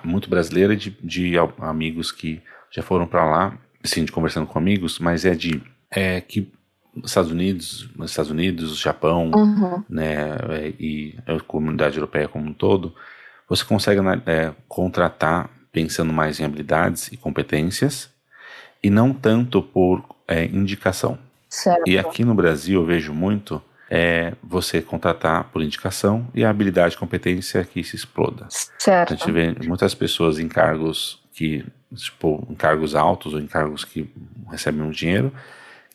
muito 0.03 0.29
brasileira 0.29 0.75
de, 0.75 0.91
de 1.03 1.33
amigos 1.59 2.11
que 2.11 2.41
já 2.71 2.81
foram 2.81 3.05
para 3.05 3.25
lá, 3.25 3.57
assim, 3.83 4.05
de 4.05 4.11
conversando 4.11 4.47
com 4.47 4.57
amigos, 4.57 4.99
mas 4.99 5.25
é 5.25 5.35
de 5.35 5.61
é, 5.91 6.21
que 6.21 6.51
Estados 7.03 7.31
Unidos, 7.31 7.89
Estados 8.01 8.31
Unidos, 8.31 8.77
Japão, 8.77 9.31
uhum. 9.33 9.83
né, 9.89 10.15
é, 10.49 10.73
e 10.79 11.17
a 11.27 11.39
comunidade 11.39 11.97
europeia 11.97 12.27
como 12.27 12.49
um 12.49 12.53
todo, 12.53 12.93
você 13.47 13.63
consegue 13.63 14.01
né, 14.01 14.21
é, 14.25 14.53
contratar 14.67 15.49
pensando 15.71 16.11
mais 16.13 16.39
em 16.39 16.43
habilidades 16.43 17.07
e 17.11 17.17
competências 17.17 18.09
e 18.81 18.89
não 18.89 19.13
tanto 19.13 19.61
por 19.61 20.03
é, 20.27 20.45
indicação. 20.45 21.17
Certo. 21.49 21.87
E 21.87 21.97
aqui 21.97 22.23
no 22.23 22.35
Brasil 22.35 22.81
eu 22.81 22.85
vejo 22.85 23.13
muito 23.13 23.61
é 23.89 24.33
você 24.43 24.81
contratar 24.81 25.45
por 25.45 25.61
indicação 25.61 26.27
e 26.33 26.43
a 26.43 26.49
habilidade 26.49 26.95
e 26.95 26.97
competência 26.97 27.63
que 27.63 27.83
se 27.83 27.95
exploda. 27.95 28.47
Certo. 28.77 29.13
A 29.13 29.15
gente 29.15 29.31
vê 29.31 29.55
muitas 29.65 29.95
pessoas 29.95 30.39
em 30.39 30.47
cargos 30.47 31.23
que, 31.33 31.65
tipo, 31.95 32.45
em 32.49 32.55
cargos 32.55 32.95
altos 32.95 33.33
ou 33.33 33.39
em 33.39 33.47
cargos 33.47 33.85
que 33.85 34.09
recebem 34.49 34.81
um 34.81 34.89
dinheiro, 34.89 35.31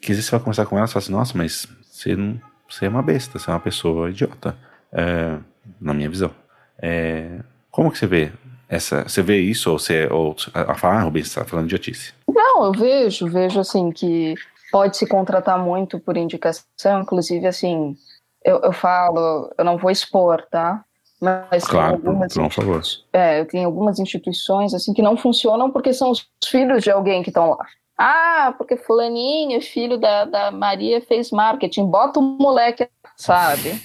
que 0.01 0.13
às 0.13 0.17
vezes 0.17 0.27
você 0.27 0.31
vai 0.31 0.41
conversar 0.41 0.67
com 0.67 0.79
elas 0.79 0.91
e 0.91 0.93
fala 0.95 1.03
assim, 1.03 1.13
nossa, 1.13 1.37
mas 1.37 1.67
você, 1.91 2.17
não, 2.17 2.41
você 2.69 2.87
é 2.87 2.89
uma 2.89 3.03
besta, 3.03 3.39
você 3.39 3.51
é 3.51 3.53
uma 3.53 3.61
pessoa 3.61 4.11
idiota, 4.11 4.57
é, 4.91 5.37
na 5.81 5.93
minha 5.93 6.09
visão. 6.09 6.31
É, 6.79 7.41
como 7.71 7.91
que 7.91 7.99
você 7.99 8.07
vê 8.07 8.33
essa, 8.73 9.03
você 9.03 9.23
vê 9.23 9.39
isso 9.39 9.71
ou 9.71 9.79
você 9.79 10.09
ou 10.11 10.35
a 10.55 10.75
falar, 10.75 11.01
ah, 11.01 11.03
Rubens, 11.03 11.29
você 11.29 11.39
está 11.39 11.45
falando 11.45 11.69
de 11.69 11.75
idiotice? 11.75 12.15
Não, 12.27 12.65
eu 12.65 12.73
vejo, 12.73 13.29
vejo 13.29 13.61
assim 13.61 13.91
que 13.91 14.35
pode 14.71 14.97
se 14.97 15.07
contratar 15.07 15.59
muito 15.59 16.01
por 16.01 16.17
indicação, 16.17 17.03
inclusive 17.03 17.47
assim, 17.47 17.95
eu, 18.43 18.61
eu 18.61 18.73
falo, 18.73 19.53
eu 19.59 19.65
não 19.65 19.77
vou 19.77 19.91
expor, 19.91 20.43
tá? 20.51 20.83
Mas 21.21 21.65
claro, 21.65 21.97
algumas, 21.97 22.33
por 22.33 22.51
favor. 22.51 22.83
É, 23.13 23.41
eu 23.41 23.47
tenho 23.47 23.67
algumas 23.67 23.99
instituições 23.99 24.73
assim 24.73 24.95
que 24.95 25.03
não 25.03 25.19
funcionam 25.19 25.71
porque 25.71 25.93
são 25.93 26.11
os 26.11 26.27
filhos 26.43 26.83
de 26.83 26.91
alguém 26.91 27.23
que 27.23 27.29
estão 27.29 27.51
lá. 27.51 27.67
Ah, 27.97 28.55
porque 28.57 28.77
fulaninho, 28.77 29.61
filho 29.61 29.99
da, 29.99 30.25
da 30.25 30.51
Maria, 30.51 31.01
fez 31.03 31.31
marketing. 31.31 31.87
Bota 31.87 32.19
o 32.19 32.23
moleque, 32.23 32.89
sabe? 33.17 33.81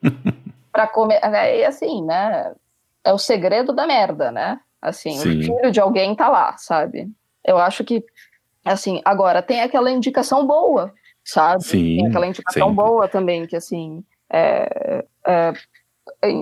para 0.72 0.88
comer. 0.88 1.20
E 1.22 1.64
assim, 1.64 2.02
né? 2.02 2.52
É 3.04 3.12
o 3.12 3.18
segredo 3.18 3.72
da 3.72 3.86
merda, 3.86 4.30
né? 4.30 4.60
Assim, 4.80 5.12
Sim. 5.12 5.38
o 5.38 5.42
filho 5.42 5.70
de 5.70 5.80
alguém 5.80 6.14
tá 6.14 6.28
lá, 6.28 6.56
sabe? 6.56 7.08
Eu 7.44 7.58
acho 7.58 7.84
que, 7.84 8.04
assim, 8.64 9.00
agora 9.04 9.42
tem 9.42 9.60
aquela 9.60 9.90
indicação 9.90 10.46
boa, 10.46 10.92
sabe? 11.24 11.62
Sim, 11.64 11.96
tem 11.98 12.06
aquela 12.08 12.26
indicação 12.26 12.68
sempre. 12.68 12.84
boa 12.84 13.08
também, 13.08 13.46
que 13.46 13.56
assim, 13.56 14.04
é, 14.30 15.04
é, 15.26 15.52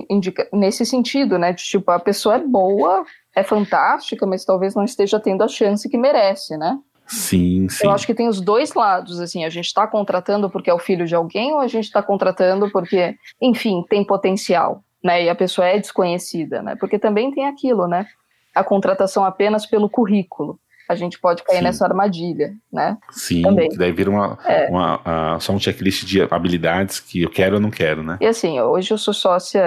indica, 0.09 0.47
nesse 0.51 0.85
sentido, 0.85 1.37
né? 1.37 1.53
De 1.53 1.63
tipo, 1.63 1.91
a 1.91 1.99
pessoa 1.99 2.35
é 2.35 2.39
boa, 2.39 3.05
é 3.35 3.43
fantástica, 3.43 4.25
mas 4.25 4.45
talvez 4.45 4.75
não 4.75 4.83
esteja 4.83 5.19
tendo 5.19 5.43
a 5.43 5.47
chance 5.47 5.87
que 5.87 5.97
merece, 5.97 6.57
né? 6.57 6.79
Sim, 7.07 7.67
sim. 7.69 7.85
Eu 7.85 7.91
acho 7.91 8.05
que 8.05 8.13
tem 8.13 8.29
os 8.29 8.39
dois 8.39 8.73
lados, 8.73 9.19
assim, 9.19 9.43
a 9.43 9.49
gente 9.49 9.65
está 9.65 9.85
contratando 9.85 10.49
porque 10.49 10.69
é 10.69 10.73
o 10.73 10.79
filho 10.79 11.05
de 11.05 11.13
alguém 11.13 11.51
ou 11.51 11.59
a 11.59 11.67
gente 11.67 11.85
está 11.85 12.01
contratando 12.01 12.71
porque, 12.71 13.15
enfim, 13.41 13.83
tem 13.89 14.05
potencial, 14.05 14.81
né? 15.03 15.23
E 15.23 15.29
a 15.29 15.35
pessoa 15.35 15.67
é 15.67 15.79
desconhecida, 15.79 16.61
né? 16.61 16.75
Porque 16.75 16.99
também 16.99 17.31
tem 17.31 17.45
aquilo, 17.47 17.87
né? 17.87 18.05
a 18.53 18.63
contratação 18.63 19.23
apenas 19.23 19.65
pelo 19.65 19.89
currículo. 19.89 20.59
A 20.89 20.95
gente 20.95 21.17
pode 21.17 21.41
cair 21.43 21.59
Sim. 21.59 21.63
nessa 21.63 21.85
armadilha, 21.85 22.53
né? 22.71 22.97
Sim, 23.11 23.43
Também. 23.43 23.69
que 23.69 23.77
daí 23.77 23.93
vira 23.93 24.09
uma, 24.09 24.37
é. 24.45 24.67
uma, 24.67 25.39
só 25.39 25.53
um 25.53 25.59
checklist 25.59 26.03
de 26.03 26.21
habilidades 26.29 26.99
que 26.99 27.21
eu 27.21 27.29
quero 27.29 27.55
ou 27.55 27.61
não 27.61 27.71
quero, 27.71 28.03
né? 28.03 28.17
E 28.19 28.25
assim, 28.25 28.59
hoje 28.59 28.91
eu 28.93 28.97
sou 28.97 29.13
sócia 29.13 29.63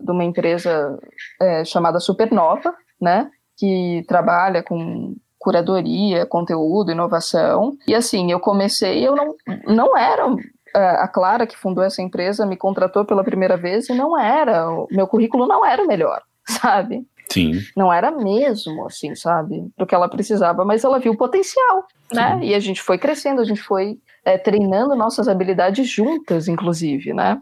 de 0.00 0.12
uma 0.12 0.22
empresa 0.22 0.96
é, 1.40 1.64
chamada 1.64 1.98
Supernova, 1.98 2.72
né? 3.00 3.28
Que 3.58 4.04
trabalha 4.06 4.62
com 4.62 5.16
curadoria, 5.40 6.24
conteúdo, 6.24 6.92
inovação. 6.92 7.76
E 7.88 7.94
assim, 7.94 8.30
eu 8.30 8.38
comecei, 8.38 9.04
eu 9.04 9.16
não, 9.16 9.34
não 9.66 9.98
era 9.98 10.24
a 10.74 11.08
Clara, 11.08 11.46
que 11.46 11.56
fundou 11.56 11.82
essa 11.82 12.02
empresa, 12.02 12.46
me 12.46 12.56
contratou 12.56 13.04
pela 13.04 13.24
primeira 13.24 13.56
vez 13.56 13.88
e 13.88 13.94
não 13.94 14.18
era, 14.18 14.70
o 14.70 14.86
meu 14.90 15.06
currículo 15.06 15.46
não 15.46 15.64
era 15.64 15.82
o 15.82 15.86
melhor, 15.86 16.22
sabe? 16.46 17.06
Sim. 17.32 17.60
Não 17.76 17.92
era 17.92 18.10
mesmo, 18.10 18.86
assim, 18.86 19.14
sabe? 19.14 19.70
Do 19.78 19.86
que 19.86 19.94
ela 19.94 20.08
precisava, 20.08 20.64
mas 20.64 20.82
ela 20.82 20.98
viu 20.98 21.12
o 21.12 21.16
potencial, 21.16 21.86
né? 22.12 22.38
Sim. 22.40 22.46
E 22.46 22.54
a 22.54 22.60
gente 22.60 22.82
foi 22.82 22.98
crescendo, 22.98 23.40
a 23.40 23.44
gente 23.44 23.62
foi 23.62 23.98
é, 24.24 24.36
treinando 24.36 24.96
nossas 24.96 25.28
habilidades 25.28 25.88
juntas, 25.88 26.48
inclusive, 26.48 27.14
né? 27.14 27.40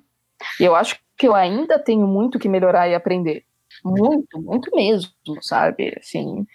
E 0.61 0.65
eu 0.65 0.77
acho 0.77 0.99
que 1.17 1.27
eu 1.27 1.35
ainda 1.35 1.79
tenho 1.79 2.07
muito 2.07 2.39
que 2.39 2.49
melhorar 2.49 2.89
e 2.89 2.95
aprender. 2.95 3.45
Muito, 3.85 4.41
muito 4.41 4.71
mesmo, 4.75 5.11
sabe? 5.41 5.95
Assim, 5.99 6.47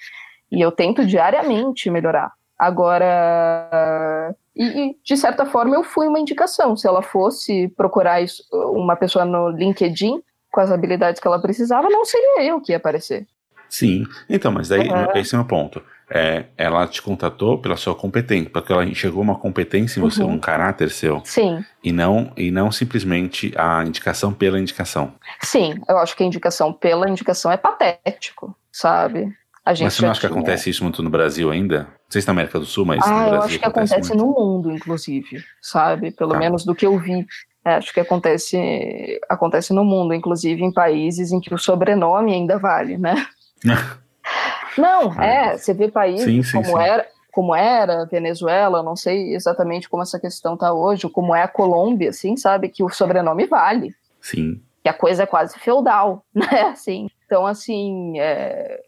e 0.51 0.61
eu 0.61 0.71
tento 0.71 1.05
diariamente 1.05 1.89
melhorar. 1.89 2.31
Agora, 2.57 4.35
e, 4.55 4.95
de 5.03 5.17
certa 5.17 5.45
forma 5.45 5.75
eu 5.75 5.83
fui 5.83 6.07
uma 6.07 6.19
indicação. 6.19 6.75
Se 6.75 6.87
ela 6.87 7.01
fosse 7.01 7.67
procurar 7.69 8.21
isso, 8.21 8.43
uma 8.51 8.95
pessoa 8.95 9.25
no 9.25 9.49
LinkedIn 9.49 10.21
com 10.51 10.61
as 10.61 10.71
habilidades 10.71 11.19
que 11.19 11.27
ela 11.27 11.41
precisava, 11.41 11.89
não 11.89 12.05
seria 12.05 12.43
eu 12.43 12.61
que 12.61 12.71
ia 12.71 12.77
aparecer. 12.77 13.25
Sim, 13.67 14.05
então, 14.29 14.51
mas 14.51 14.69
daí 14.69 14.87
uhum. 14.87 15.11
esse 15.15 15.35
é 15.35 15.39
o 15.39 15.45
ponto. 15.45 15.81
É, 16.07 16.45
ela 16.55 16.85
te 16.85 17.01
contatou 17.01 17.57
pela 17.57 17.75
sua 17.75 17.95
competência, 17.95 18.51
porque 18.51 18.71
ela 18.71 18.85
enxergou 18.85 19.23
uma 19.23 19.39
competência 19.39 19.99
em 19.99 20.03
você, 20.03 20.21
uhum. 20.21 20.33
um 20.33 20.39
caráter 20.39 20.91
seu. 20.91 21.23
Sim. 21.25 21.65
E 21.83 21.91
não, 21.91 22.31
e 22.37 22.51
não 22.51 22.71
simplesmente 22.71 23.51
a 23.57 23.83
indicação 23.83 24.31
pela 24.31 24.59
indicação. 24.59 25.13
Sim, 25.41 25.81
eu 25.89 25.97
acho 25.97 26.15
que 26.15 26.21
a 26.21 26.27
indicação 26.27 26.71
pela 26.71 27.09
indicação 27.09 27.51
é 27.51 27.57
patético, 27.57 28.55
sabe? 28.71 29.33
A 29.65 29.73
gente 29.73 29.85
mas 29.85 29.93
você 29.95 30.01
não 30.03 30.11
acha 30.11 30.19
tinha... 30.19 30.29
que 30.29 30.35
acontece 30.37 30.69
isso 30.69 30.83
muito 30.83 31.01
no 31.01 31.09
Brasil 31.09 31.49
ainda? 31.49 31.87
Sei 32.13 32.21
se 32.21 32.27
na 32.27 32.33
América 32.33 32.59
do 32.59 32.65
Sul, 32.67 32.85
mas 32.85 33.01
ah, 33.03 33.09
no 33.09 33.15
Brasil. 33.15 33.33
Eu 33.33 33.41
acho 33.41 33.59
que 33.59 33.65
acontece, 33.65 33.93
acontece 33.95 34.15
no 34.15 34.27
mundo, 34.27 34.71
inclusive, 34.71 35.43
sabe? 35.59 36.11
Pelo 36.11 36.33
tá. 36.33 36.37
menos 36.37 36.63
do 36.63 36.75
que 36.75 36.85
eu 36.85 36.95
vi. 36.99 37.25
É, 37.65 37.73
acho 37.73 37.91
que 37.91 37.99
acontece, 37.99 39.19
acontece 39.27 39.73
no 39.73 39.83
mundo, 39.83 40.13
inclusive 40.13 40.63
em 40.63 40.71
países 40.71 41.31
em 41.31 41.39
que 41.39 41.51
o 41.51 41.57
sobrenome 41.57 42.31
ainda 42.31 42.59
vale, 42.59 42.99
né? 42.99 43.25
não, 44.77 45.11
ah, 45.17 45.25
é, 45.25 45.57
você 45.57 45.73
vê 45.73 45.89
países 45.89 46.23
sim, 46.23 46.43
sim, 46.43 46.51
como 46.51 46.77
sim. 46.77 46.83
era, 46.83 47.07
como 47.31 47.55
era 47.55 48.05
Venezuela, 48.05 48.83
não 48.83 48.95
sei 48.95 49.33
exatamente 49.33 49.89
como 49.89 50.03
essa 50.03 50.19
questão 50.19 50.53
está 50.53 50.71
hoje, 50.71 51.09
como 51.09 51.33
é 51.33 51.41
a 51.41 51.47
Colômbia, 51.47 52.11
assim, 52.11 52.37
sabe, 52.37 52.69
que 52.69 52.83
o 52.83 52.89
sobrenome 52.89 53.47
vale. 53.47 53.95
Sim. 54.21 54.61
Que 54.83 54.89
a 54.89 54.93
coisa 54.93 55.23
é 55.23 55.25
quase 55.25 55.57
feudal, 55.57 56.23
né, 56.31 56.61
assim. 56.71 57.09
Então, 57.25 57.47
assim, 57.47 58.19
é, 58.19 58.79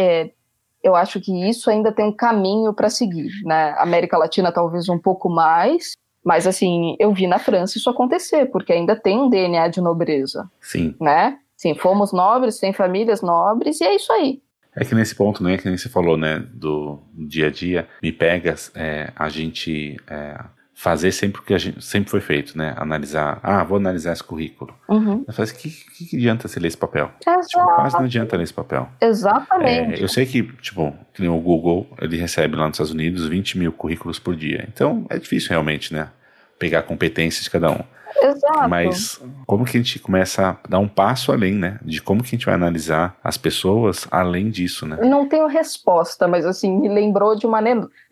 é, 0.00 0.30
eu 0.86 0.94
acho 0.94 1.20
que 1.20 1.32
isso 1.48 1.68
ainda 1.68 1.90
tem 1.90 2.04
um 2.04 2.12
caminho 2.12 2.72
para 2.72 2.88
seguir, 2.88 3.32
né? 3.44 3.74
América 3.76 4.16
Latina 4.16 4.52
talvez 4.52 4.88
um 4.88 4.98
pouco 4.98 5.28
mais, 5.28 5.94
mas 6.24 6.46
assim, 6.46 6.94
eu 7.00 7.12
vi 7.12 7.26
na 7.26 7.40
França 7.40 7.76
isso 7.76 7.90
acontecer, 7.90 8.46
porque 8.46 8.72
ainda 8.72 8.94
tem 8.94 9.18
um 9.18 9.28
DNA 9.28 9.66
de 9.66 9.80
nobreza. 9.80 10.48
Sim. 10.60 10.94
Né? 11.00 11.38
Sim, 11.56 11.74
fomos 11.74 12.12
nobres, 12.12 12.60
tem 12.60 12.72
famílias 12.72 13.20
nobres, 13.20 13.80
e 13.80 13.84
é 13.84 13.96
isso 13.96 14.12
aí. 14.12 14.40
É 14.76 14.84
que 14.84 14.94
nesse 14.94 15.16
ponto, 15.16 15.42
né, 15.42 15.56
que 15.56 15.66
nem 15.66 15.76
você 15.76 15.88
falou, 15.88 16.16
né, 16.16 16.38
do 16.52 17.00
dia 17.12 17.48
a 17.48 17.50
dia, 17.50 17.88
me 18.00 18.12
pega 18.12 18.54
é, 18.76 19.10
a 19.16 19.28
gente 19.28 19.96
é, 20.06 20.38
fazer 20.78 21.10
sempre 21.10 21.40
o 21.40 21.42
que 21.42 21.54
a 21.54 21.58
gente 21.58 21.82
sempre 21.82 22.10
foi 22.10 22.20
feito, 22.20 22.56
né? 22.56 22.74
Analisar, 22.76 23.40
ah, 23.42 23.64
vou 23.64 23.78
analisar 23.78 24.12
esse 24.12 24.22
currículo. 24.22 24.74
Uhum. 24.86 25.24
Falo 25.32 25.42
assim, 25.42 25.56
que, 25.56 25.70
que, 25.70 26.04
que 26.04 26.16
adianta 26.18 26.46
você 26.46 26.60
ler 26.60 26.68
esse 26.68 26.76
papel? 26.76 27.10
Exato. 27.26 27.48
Tipo, 27.48 27.74
quase 27.76 27.96
não 27.96 28.04
adianta 28.04 28.36
ler 28.36 28.42
esse 28.42 28.52
papel. 28.52 28.86
Exatamente. 29.00 30.00
É, 30.00 30.04
eu 30.04 30.08
sei 30.08 30.26
que, 30.26 30.42
tipo, 30.60 30.94
que 31.14 31.26
o 31.26 31.40
Google, 31.40 31.86
ele 31.98 32.18
recebe 32.18 32.56
lá 32.56 32.66
nos 32.66 32.74
Estados 32.74 32.92
Unidos 32.92 33.26
20 33.26 33.58
mil 33.58 33.72
currículos 33.72 34.18
por 34.18 34.36
dia. 34.36 34.68
Então, 34.68 35.06
é 35.08 35.18
difícil 35.18 35.48
realmente, 35.48 35.94
né? 35.94 36.10
Pegar 36.58 36.82
competências 36.82 37.44
de 37.44 37.50
cada 37.50 37.70
um. 37.70 37.82
Exato. 38.22 38.68
Mas 38.68 39.20
como 39.46 39.64
que 39.64 39.76
a 39.76 39.80
gente 39.80 39.98
começa 39.98 40.50
a 40.50 40.68
dar 40.68 40.78
um 40.78 40.88
passo 40.88 41.32
além, 41.32 41.54
né? 41.54 41.78
De 41.82 42.00
como 42.00 42.22
que 42.22 42.28
a 42.28 42.30
gente 42.30 42.46
vai 42.46 42.54
analisar 42.54 43.16
as 43.22 43.36
pessoas 43.36 44.06
além 44.10 44.50
disso, 44.50 44.86
né? 44.86 44.98
Não 45.02 45.28
tenho 45.28 45.46
resposta, 45.46 46.26
mas 46.26 46.44
assim, 46.44 46.78
me 46.78 46.88
lembrou 46.88 47.36
de 47.36 47.46
uma, 47.46 47.60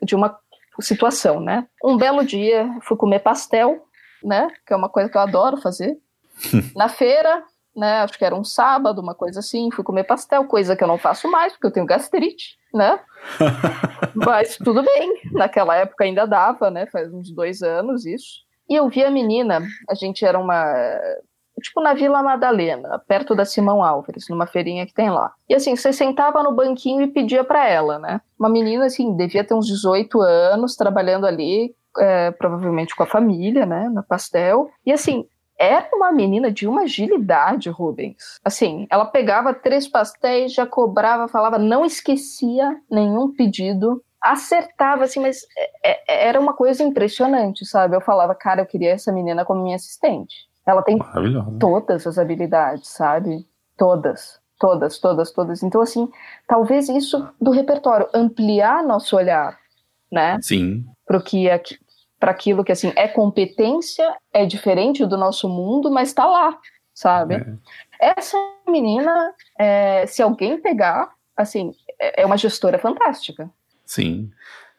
de 0.01 0.15
uma 0.15 0.29
situação, 0.81 1.39
né? 1.39 1.67
Um 1.83 1.97
belo 1.97 2.25
dia 2.25 2.69
fui 2.81 2.97
comer 2.97 3.19
pastel, 3.19 3.85
né? 4.23 4.47
Que 4.65 4.73
é 4.73 4.75
uma 4.75 4.89
coisa 4.89 5.09
que 5.09 5.17
eu 5.17 5.21
adoro 5.21 5.57
fazer. 5.57 5.97
Na 6.75 6.89
feira, 6.89 7.43
né? 7.75 8.01
Acho 8.01 8.17
que 8.17 8.25
era 8.25 8.35
um 8.35 8.43
sábado, 8.43 9.01
uma 9.01 9.13
coisa 9.13 9.39
assim. 9.39 9.69
Fui 9.71 9.83
comer 9.83 10.03
pastel, 10.03 10.45
coisa 10.45 10.75
que 10.75 10.83
eu 10.83 10.87
não 10.87 10.97
faço 10.97 11.29
mais 11.29 11.53
porque 11.53 11.67
eu 11.67 11.71
tenho 11.71 11.85
gastrite, 11.85 12.57
né? 12.73 12.99
Mas 14.15 14.57
tudo 14.57 14.83
bem. 14.83 15.21
Naquela 15.31 15.75
época 15.75 16.03
ainda 16.03 16.25
dava, 16.25 16.69
né? 16.71 16.85
Faz 16.87 17.13
uns 17.13 17.31
dois 17.31 17.61
anos 17.61 18.05
isso. 18.05 18.45
E 18.69 18.75
eu 18.75 18.89
vi 18.89 19.03
a 19.03 19.11
menina. 19.11 19.61
A 19.89 19.93
gente 19.93 20.25
era 20.25 20.39
uma 20.39 20.73
tipo 21.61 21.81
na 21.81 21.93
Vila 21.93 22.21
Madalena, 22.21 22.99
perto 23.07 23.35
da 23.35 23.45
Simão 23.45 23.83
Álvares, 23.83 24.27
numa 24.29 24.45
feirinha 24.45 24.85
que 24.85 24.93
tem 24.93 25.09
lá. 25.09 25.33
E 25.49 25.55
assim, 25.55 25.75
você 25.75 25.93
sentava 25.93 26.43
no 26.43 26.51
banquinho 26.51 27.01
e 27.01 27.07
pedia 27.07 27.43
para 27.43 27.67
ela, 27.67 27.99
né? 27.99 28.21
Uma 28.39 28.49
menina, 28.49 28.85
assim, 28.85 29.15
devia 29.15 29.43
ter 29.43 29.53
uns 29.53 29.67
18 29.67 30.19
anos, 30.21 30.75
trabalhando 30.75 31.25
ali, 31.25 31.73
é, 31.97 32.31
provavelmente 32.31 32.95
com 32.95 33.03
a 33.03 33.07
família, 33.07 33.65
né, 33.65 33.89
no 33.89 34.03
pastel. 34.03 34.69
E 34.85 34.91
assim, 34.91 35.27
era 35.57 35.89
uma 35.93 36.11
menina 36.11 36.51
de 36.51 36.67
uma 36.67 36.81
agilidade, 36.81 37.69
Rubens. 37.69 38.39
Assim, 38.43 38.85
ela 38.89 39.05
pegava 39.05 39.53
três 39.53 39.87
pastéis, 39.87 40.53
já 40.53 40.65
cobrava, 40.65 41.27
falava, 41.27 41.57
não 41.57 41.85
esquecia 41.85 42.77
nenhum 42.91 43.33
pedido, 43.33 44.03
acertava, 44.21 45.03
assim, 45.03 45.19
mas 45.19 45.45
é, 45.83 45.91
é, 46.07 46.27
era 46.27 46.39
uma 46.39 46.53
coisa 46.53 46.83
impressionante, 46.83 47.65
sabe? 47.65 47.95
Eu 47.95 48.01
falava, 48.01 48.35
cara, 48.35 48.61
eu 48.61 48.65
queria 48.65 48.91
essa 48.91 49.11
menina 49.11 49.45
como 49.45 49.63
minha 49.63 49.75
assistente. 49.75 50.35
Ela 50.65 50.81
tem 50.81 50.97
todas 51.59 52.07
as 52.07 52.17
habilidades, 52.17 52.87
sabe? 52.89 53.47
Todas, 53.77 54.39
todas, 54.59 54.99
todas, 54.99 55.31
todas. 55.31 55.63
Então, 55.63 55.81
assim, 55.81 56.09
talvez 56.47 56.89
isso 56.89 57.27
do 57.39 57.51
repertório, 57.51 58.07
ampliar 58.13 58.83
nosso 58.83 59.15
olhar, 59.15 59.57
né? 60.11 60.39
Sim. 60.41 60.85
Para 61.05 61.21
que 61.21 61.47
é, 61.47 61.61
para 62.19 62.31
aquilo 62.31 62.63
que 62.63 62.71
assim 62.71 62.91
é 62.95 63.07
competência, 63.07 64.15
é 64.33 64.45
diferente 64.45 65.05
do 65.05 65.17
nosso 65.17 65.47
mundo, 65.47 65.91
mas 65.91 66.09
está 66.09 66.25
lá, 66.25 66.57
sabe? 66.93 67.35
É. 67.35 68.15
Essa 68.17 68.37
menina, 68.67 69.33
é, 69.59 70.05
se 70.07 70.23
alguém 70.23 70.59
pegar, 70.59 71.13
assim, 71.37 71.73
é, 71.99 72.23
é 72.23 72.25
uma 72.25 72.37
gestora 72.37 72.79
fantástica. 72.79 73.49
Sim. 73.85 74.31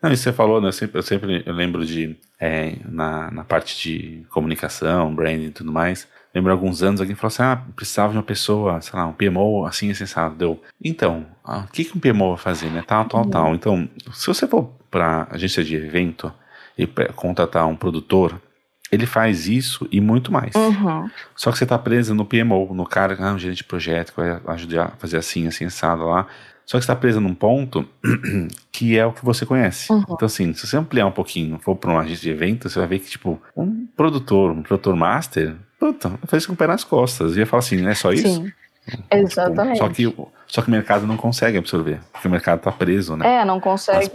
Não, 0.03 0.13
isso 0.13 0.23
você 0.23 0.33
falou, 0.33 0.61
né? 0.61 0.69
Eu 0.69 0.73
sempre, 0.73 0.99
eu 0.99 1.03
sempre 1.03 1.43
eu 1.47 1.55
lembro 1.55 1.85
de, 1.85 2.17
é, 2.39 2.77
na, 2.85 3.31
na 3.31 3.45
parte 3.45 3.81
de 3.81 4.25
comunicação, 4.31 5.15
branding 5.15 5.47
e 5.47 5.51
tudo 5.51 5.73
mais, 5.73 6.07
lembro 6.35 6.53
alguns 6.53 6.83
anos 6.83 7.01
alguém 7.01 7.17
falou 7.17 7.29
assim: 7.29 7.43
ah, 7.43 7.63
precisava 7.75 8.13
de 8.13 8.19
uma 8.19 8.23
pessoa, 8.25 8.81
sei 8.81 8.99
lá, 8.99 9.07
um 9.07 9.13
PMO 9.13 9.65
assim, 9.65 9.91
assim, 9.91 10.07
sabe? 10.07 10.37
Deu. 10.37 10.63
Então, 10.83 11.27
ah, 11.45 11.61
o 11.61 11.73
que, 11.73 11.85
que 11.85 11.97
um 11.97 12.01
PMO 12.01 12.35
vai 12.35 12.39
fazer, 12.39 12.69
né? 12.71 12.85
Tal, 12.87 13.07
tal, 13.07 13.25
uhum. 13.25 13.31
tal. 13.31 13.55
Então, 13.55 13.89
se 14.13 14.27
você 14.27 14.47
for 14.47 14.71
para 14.91 15.27
agência 15.31 15.65
de 15.65 15.75
evento 15.77 16.33
e 16.77 16.87
contratar 16.87 17.67
um 17.67 17.75
produtor, 17.75 18.41
ele 18.93 19.07
faz 19.07 19.49
isso 19.49 19.89
e 19.91 20.01
muito 20.01 20.31
mais. 20.31 20.55
Uhum. 20.55 21.09
Só 21.35 21.51
que 21.51 21.59
você 21.59 21.65
está 21.65 21.79
preso 21.79 22.15
no 22.15 22.25
PMO, 22.25 22.73
no 22.75 22.87
cara, 22.87 23.17
ah, 23.19 23.33
um 23.33 23.39
gerente 23.39 23.59
de 23.59 23.65
projeto 23.65 24.13
que 24.13 24.21
vai 24.21 24.41
ajudar 24.55 24.85
a 24.85 24.97
fazer 24.99 25.17
assim, 25.17 25.47
assim, 25.47 25.65
assado 25.65 26.05
lá. 26.05 26.27
Só 26.67 26.79
que 26.79 26.83
está 26.83 26.97
presa 26.97 27.21
num 27.21 27.35
ponto 27.35 27.89
que 28.73 28.99
é 28.99 29.07
o 29.07 29.13
que 29.13 29.25
você 29.25 29.47
conhece. 29.47 29.91
Uhum. 29.93 30.05
Então, 30.11 30.27
assim, 30.27 30.53
se 30.53 30.67
você 30.67 30.77
ampliar 30.77 31.07
um 31.07 31.13
pouquinho, 31.13 31.61
for 31.61 31.77
para 31.77 31.93
um 31.93 31.99
agente 31.99 32.21
de 32.21 32.31
evento, 32.31 32.69
você 32.69 32.79
vai 32.81 32.89
ver 32.89 32.99
que, 32.99 33.09
tipo, 33.09 33.41
um 33.57 33.87
produtor, 33.97 34.51
um 34.51 34.63
produtor 34.63 34.97
master, 34.97 35.55
puta, 35.79 36.19
isso 36.37 36.49
com 36.49 36.55
o 36.55 36.57
pé 36.57 36.67
nas 36.67 36.83
costas. 36.83 37.37
E 37.37 37.39
ia 37.39 37.47
falar 37.47 37.61
assim, 37.61 37.87
é 37.87 37.95
só 37.95 38.13
isso? 38.13 38.29
Sim. 38.29 38.53
Exatamente. 39.11 39.81
Tipo, 39.81 39.87
só, 39.87 39.89
que, 39.89 40.31
só 40.47 40.63
que 40.63 40.69
o 40.69 40.71
mercado 40.71 41.07
não 41.07 41.17
consegue 41.17 41.57
absorver, 41.57 42.01
porque 42.13 42.27
o 42.27 42.31
mercado 42.31 42.59
está 42.59 42.73
preso, 42.73 43.17
né? 43.17 43.43
É, 43.43 43.45
não 43.45 43.61
consegue 43.61 44.11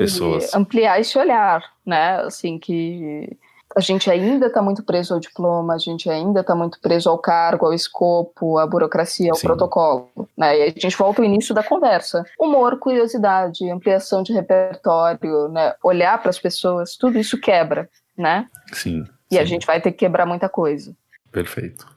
ampliar 0.54 1.00
esse 1.00 1.18
olhar, 1.18 1.64
né? 1.86 2.18
Assim, 2.22 2.58
que 2.58 3.30
a 3.76 3.80
gente 3.80 4.10
ainda 4.10 4.48
está 4.48 4.62
muito 4.62 4.84
preso 4.84 5.14
ao 5.14 5.20
diploma, 5.20 5.76
a 5.76 5.78
gente 5.78 6.10
ainda 6.10 6.42
está 6.42 6.56
muito 6.56 6.80
preso 6.80 7.10
ao 7.10 7.18
cargo, 7.18 7.66
ao 7.66 7.74
escopo, 7.74 8.58
à 8.58 8.68
burocracia, 8.68 9.32
ao 9.32 9.38
Sim. 9.38 9.48
protocolo. 9.48 10.10
Né? 10.38 10.60
E 10.60 10.64
a 10.64 10.68
gente 10.70 10.98
volta 10.98 11.22
ao 11.22 11.26
início 11.26 11.54
da 11.54 11.64
conversa. 11.64 12.24
Humor, 12.40 12.78
curiosidade, 12.80 13.70
ampliação 13.70 14.24
de 14.24 14.34
repertório, 14.34 15.48
né? 15.50 15.74
olhar 15.84 16.18
para 16.22 16.30
as 16.30 16.40
pessoas, 16.40 16.96
tudo 16.96 17.18
isso 17.18 17.40
quebra, 17.40 17.90
né? 18.18 18.48
Sim. 18.74 19.04
E 19.30 19.36
sim. 19.36 19.42
a 19.42 19.46
gente 19.46 19.66
vai 19.66 19.80
ter 19.80 19.92
que 19.92 20.00
quebrar 20.00 20.26
muita 20.26 20.50
coisa. 20.50 20.96
Perfeito. 21.32 21.88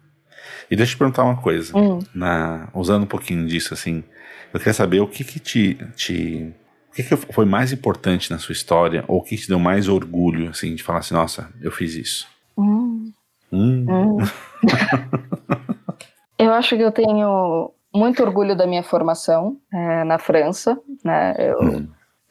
E 0.70 0.76
deixa 0.76 0.92
eu 0.92 0.96
te 0.96 0.98
perguntar 0.98 1.24
uma 1.24 1.40
coisa, 1.40 1.76
hum. 1.76 1.98
na, 2.14 2.68
usando 2.74 3.04
um 3.04 3.08
pouquinho 3.08 3.46
disso, 3.46 3.74
assim, 3.74 4.04
Eu 4.52 4.60
queria 4.60 4.72
saber 4.72 5.00
o 5.00 5.08
que 5.08 5.24
que 5.24 5.40
te, 5.40 5.74
te 5.96 6.54
o 6.94 6.96
que, 6.96 7.02
que 7.02 7.16
foi 7.16 7.44
mais 7.44 7.72
importante 7.72 8.30
na 8.30 8.38
sua 8.38 8.52
história 8.52 9.04
ou 9.08 9.18
o 9.18 9.22
que 9.22 9.36
te 9.36 9.48
deu 9.48 9.58
mais 9.58 9.88
orgulho, 9.88 10.50
assim, 10.50 10.76
de 10.76 10.82
falar 10.82 11.00
assim, 11.00 11.12
nossa, 11.12 11.50
eu 11.60 11.72
fiz 11.72 11.94
isso? 11.94 12.28
Hum. 12.56 13.12
Hum. 13.52 13.84
Hum. 13.88 14.18
eu 16.38 16.52
acho 16.52 16.76
que 16.76 16.82
eu 16.82 16.92
tenho 16.92 17.72
muito 17.92 18.22
orgulho 18.22 18.56
da 18.56 18.64
minha 18.64 18.84
formação 18.84 19.56
é, 19.72 20.04
na 20.04 20.18
França, 20.18 20.78
né? 21.04 21.34
Eu, 21.36 21.58
hum. 21.60 21.88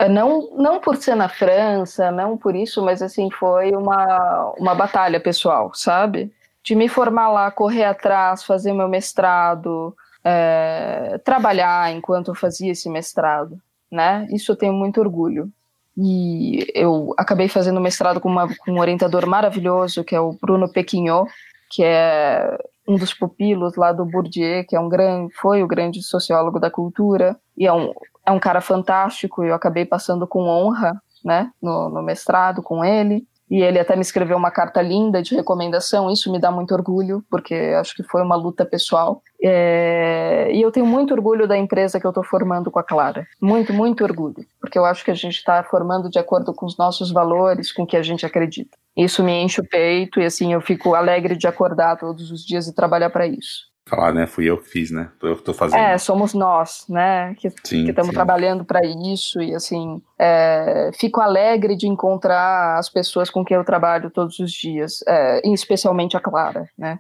Não, 0.10 0.56
não 0.56 0.80
por 0.80 0.96
ser 0.96 1.16
na 1.16 1.28
França, 1.28 2.10
não 2.10 2.38
por 2.38 2.56
isso, 2.56 2.82
mas 2.82 3.02
assim, 3.02 3.30
foi 3.32 3.72
uma, 3.72 4.54
uma 4.58 4.74
batalha 4.74 5.20
pessoal, 5.20 5.74
sabe? 5.74 6.34
De 6.64 6.74
me 6.74 6.88
formar 6.88 7.30
lá, 7.30 7.52
correr 7.52 7.84
atrás, 7.84 8.44
fazer 8.44 8.72
meu 8.72 8.88
mestrado, 8.88 9.94
é, 10.24 11.20
trabalhar 11.24 11.94
enquanto 11.94 12.30
eu 12.30 12.36
fazia 12.36 12.72
esse 12.72 12.90
mestrado, 12.90 13.58
né? 13.94 14.28
Isso 14.32 14.52
eu 14.52 14.56
tenho 14.56 14.74
muito 14.74 15.00
orgulho. 15.00 15.50
E 15.96 16.66
eu 16.74 17.14
acabei 17.18 17.48
fazendo 17.48 17.80
mestrado 17.80 18.20
com, 18.20 18.28
uma, 18.28 18.48
com 18.48 18.72
um 18.72 18.80
orientador 18.80 19.28
maravilhoso, 19.28 20.04
que 20.04 20.16
é 20.16 20.20
o 20.20 20.34
Bruno 20.42 20.68
Pequinhot, 20.68 21.30
que 21.70 21.84
é 21.84 22.58
um 22.88 22.98
dos 22.98 23.14
pupilos 23.14 23.76
lá 23.76 23.94
do 23.94 24.04
Bourdieu, 24.04 24.66
que 24.68 24.76
é 24.76 24.80
um 24.80 24.90
grande, 24.90 25.34
foi 25.36 25.62
o 25.62 25.68
grande 25.68 26.02
sociólogo 26.02 26.60
da 26.60 26.72
cultura, 26.72 27.38
e 27.56 27.68
é 27.68 27.72
um, 27.72 27.94
é 28.26 28.32
um 28.32 28.40
cara 28.40 28.60
fantástico, 28.60 29.44
eu 29.44 29.54
acabei 29.54 29.86
passando 29.86 30.28
com 30.28 30.48
honra, 30.48 31.00
né, 31.24 31.50
no, 31.62 31.90
no 31.90 32.02
mestrado 32.02 32.62
com 32.62 32.84
ele 32.84 33.26
e 33.54 33.62
ele 33.62 33.78
até 33.78 33.96
me 33.96 34.02
escreveu 34.02 34.36
uma 34.36 34.50
carta 34.50 34.82
linda 34.82 35.22
de 35.22 35.36
recomendação. 35.36 36.10
Isso 36.10 36.32
me 36.32 36.40
dá 36.40 36.50
muito 36.50 36.74
orgulho, 36.74 37.24
porque 37.30 37.54
acho 37.80 37.94
que 37.94 38.02
foi 38.02 38.24
uma 38.24 38.36
luta 38.36 38.66
pessoal. 38.66 39.22
É... 39.44 40.50
E 40.52 40.60
eu 40.60 40.72
tenho 40.72 40.88
muito 40.88 41.14
orgulho 41.14 41.48
da 41.48 41.56
empresa 41.56 42.00
que 42.00 42.08
eu 42.08 42.10
estou 42.10 42.24
formando 42.24 42.72
com 42.72 42.80
a 42.80 42.84
Clara. 42.84 43.28
Muito, 43.40 43.72
muito 43.72 44.04
orgulho, 44.04 44.44
porque 44.60 44.76
eu 44.76 44.84
acho 44.84 45.06
que 45.06 45.12
a 45.12 45.14
gente 45.14 45.36
está 45.36 45.62
formando 45.62 46.10
de 46.10 46.18
acordo 46.18 46.52
com 46.52 46.66
os 46.66 46.76
nossos 46.80 47.12
valores, 47.12 47.72
com 47.72 47.84
o 47.84 47.86
que 47.86 47.96
a 47.96 48.02
gente 48.02 48.26
acredita. 48.26 48.76
Isso 48.98 49.24
me 49.24 49.32
enche 49.44 49.62
o 49.62 49.70
peito 49.70 50.20
e 50.20 50.26
assim 50.26 50.52
eu 50.54 50.60
fico 50.60 50.96
alegre 50.96 51.38
de 51.38 51.46
acordar 51.46 51.96
todos 51.98 52.32
os 52.32 52.44
dias 52.44 52.68
e 52.68 52.74
trabalhar 52.74 53.12
para 53.12 53.28
isso 53.28 53.72
falar, 53.96 54.14
né? 54.14 54.26
Fui 54.26 54.50
eu 54.50 54.58
que 54.58 54.70
fiz, 54.70 54.92
né? 54.92 55.10
Eu 55.22 55.34
que 55.36 55.42
estou 55.42 55.54
fazendo. 55.54 55.80
É, 55.80 55.98
somos 55.98 56.34
nós, 56.34 56.86
né? 56.90 57.36
Que 57.36 57.48
estamos 57.48 58.14
trabalhando 58.14 58.66
para 58.66 58.82
isso 58.86 59.42
e 59.42 59.54
assim 59.54 60.02
é, 60.20 60.92
fico 60.94 61.22
alegre 61.22 61.76
de 61.76 61.88
encontrar 61.88 62.78
as 62.78 62.90
pessoas 62.90 63.30
com 63.30 63.44
quem 63.44 63.58
eu 63.58 63.64
trabalho 63.64 64.10
todos 64.10 64.40
os 64.40 64.52
dias, 64.52 65.04
é, 65.08 65.48
especialmente 65.48 66.18
a 66.18 66.20
Clara, 66.20 66.70
né? 66.78 67.00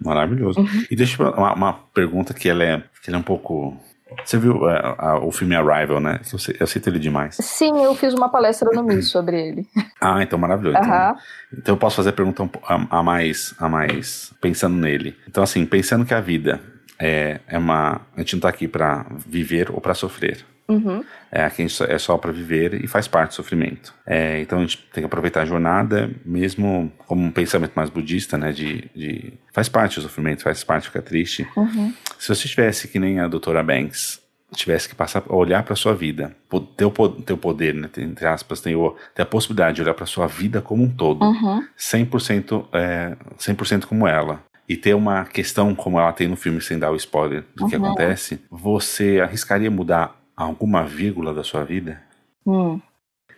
Maravilhoso. 0.00 0.60
Uhum. 0.60 0.84
E 0.90 0.96
deixa 0.96 1.22
eu 1.22 1.30
uma, 1.30 1.54
uma 1.54 1.72
pergunta 1.94 2.34
que 2.34 2.48
ela 2.48 2.64
é, 2.64 2.82
que 3.02 3.08
ela 3.08 3.16
é 3.16 3.20
um 3.20 3.24
pouco 3.24 3.76
você 4.24 4.38
viu 4.38 4.56
uh, 4.56 5.24
o 5.24 5.30
filme 5.30 5.54
Arrival, 5.54 6.00
né? 6.00 6.20
Eu, 6.58 6.66
cito 6.66 6.88
ele 6.88 6.98
demais. 6.98 7.36
Sim, 7.40 7.82
eu 7.82 7.94
fiz 7.94 8.14
uma 8.14 8.28
palestra 8.28 8.70
no 8.72 8.82
MIS 8.82 9.10
sobre 9.10 9.40
ele. 9.40 9.66
Ah, 10.02 10.22
então 10.22 10.38
maravilhoso. 10.38 10.78
Então, 10.78 11.16
então, 11.52 11.74
eu 11.74 11.78
posso 11.78 11.96
fazer 11.96 12.08
a 12.08 12.12
pergunta 12.14 12.48
a, 12.64 12.98
a, 12.98 13.02
mais, 13.02 13.54
a 13.58 13.68
mais 13.68 14.32
pensando 14.40 14.74
nele. 14.74 15.14
Então, 15.28 15.44
assim, 15.44 15.66
pensando 15.66 16.06
que 16.06 16.14
a 16.14 16.20
vida 16.22 16.58
é, 16.98 17.40
é 17.46 17.58
uma. 17.58 18.00
A 18.16 18.20
gente 18.20 18.34
não 18.34 18.40
tá 18.40 18.48
aqui 18.48 18.66
para 18.66 19.04
viver 19.26 19.70
ou 19.70 19.78
para 19.78 19.92
sofrer. 19.92 20.44
Uhum. 20.70 21.04
É, 21.32 21.44
aqui 21.44 21.66
é 21.88 21.98
só 21.98 22.16
para 22.16 22.32
viver 22.32 22.82
e 22.82 22.86
faz 22.86 23.08
parte 23.08 23.30
do 23.30 23.34
sofrimento. 23.34 23.94
É, 24.06 24.40
então 24.40 24.58
a 24.58 24.62
gente 24.62 24.78
tem 24.92 25.02
que 25.02 25.06
aproveitar 25.06 25.42
a 25.42 25.44
jornada, 25.44 26.10
mesmo 26.24 26.92
como 27.06 27.24
um 27.24 27.30
pensamento 27.30 27.72
mais 27.74 27.90
budista, 27.90 28.38
né? 28.38 28.52
De, 28.52 28.90
de 28.94 29.32
faz 29.52 29.68
parte 29.68 29.96
do 29.96 30.02
sofrimento, 30.02 30.42
faz 30.42 30.62
parte 30.64 30.84
ficar 30.84 31.02
triste. 31.02 31.46
Uhum. 31.56 31.92
Se 32.18 32.28
você 32.28 32.48
tivesse 32.48 32.88
que 32.88 32.98
nem 32.98 33.20
a 33.20 33.28
doutora 33.28 33.62
Banks, 33.62 34.20
tivesse 34.54 34.88
que 34.88 34.94
passar 34.94 35.22
olhar 35.28 35.62
para 35.62 35.76
sua 35.76 35.94
vida, 35.94 36.34
ter 36.76 36.84
o, 36.84 36.90
ter 36.90 37.32
o 37.32 37.38
poder, 37.38 37.74
né, 37.74 37.88
entre 37.98 38.26
aspas, 38.26 38.64
o, 38.66 38.96
ter 39.14 39.22
a 39.22 39.26
possibilidade 39.26 39.76
de 39.76 39.82
olhar 39.82 39.94
para 39.94 40.06
sua 40.06 40.26
vida 40.26 40.60
como 40.60 40.82
um 40.82 40.90
todo, 40.90 41.24
uhum. 41.24 41.64
100%, 41.78 42.66
é, 42.72 43.16
100 43.38 43.80
como 43.80 44.06
ela, 44.06 44.42
e 44.68 44.76
ter 44.76 44.94
uma 44.94 45.24
questão 45.24 45.74
como 45.74 45.98
ela 45.98 46.12
tem 46.12 46.28
no 46.28 46.36
filme, 46.36 46.60
sem 46.60 46.78
dar 46.78 46.90
o 46.90 46.96
spoiler 46.96 47.44
do 47.54 47.64
uhum. 47.64 47.70
que 47.70 47.76
acontece, 47.76 48.40
você 48.50 49.20
arriscaria 49.20 49.70
mudar 49.70 50.19
alguma 50.44 50.84
vírgula 50.84 51.32
da 51.32 51.44
sua 51.44 51.64
vida? 51.64 52.00
Hum. 52.46 52.80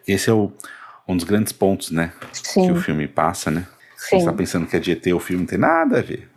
Esse 0.06 0.30
é 0.30 0.32
o, 0.32 0.52
um 1.06 1.16
dos 1.16 1.24
grandes 1.24 1.52
pontos, 1.52 1.90
né? 1.90 2.12
Sim. 2.32 2.66
Que 2.66 2.72
o 2.72 2.80
filme 2.80 3.06
passa, 3.06 3.50
né? 3.50 3.66
Sim. 3.96 4.08
Você 4.08 4.16
está 4.16 4.32
pensando 4.32 4.66
que 4.66 4.76
é 4.76 4.80
de 4.80 4.92
ET, 4.92 5.06
o 5.14 5.20
filme 5.20 5.42
não 5.42 5.48
tem 5.48 5.58
nada 5.58 5.98
a 5.98 6.02
ver. 6.02 6.30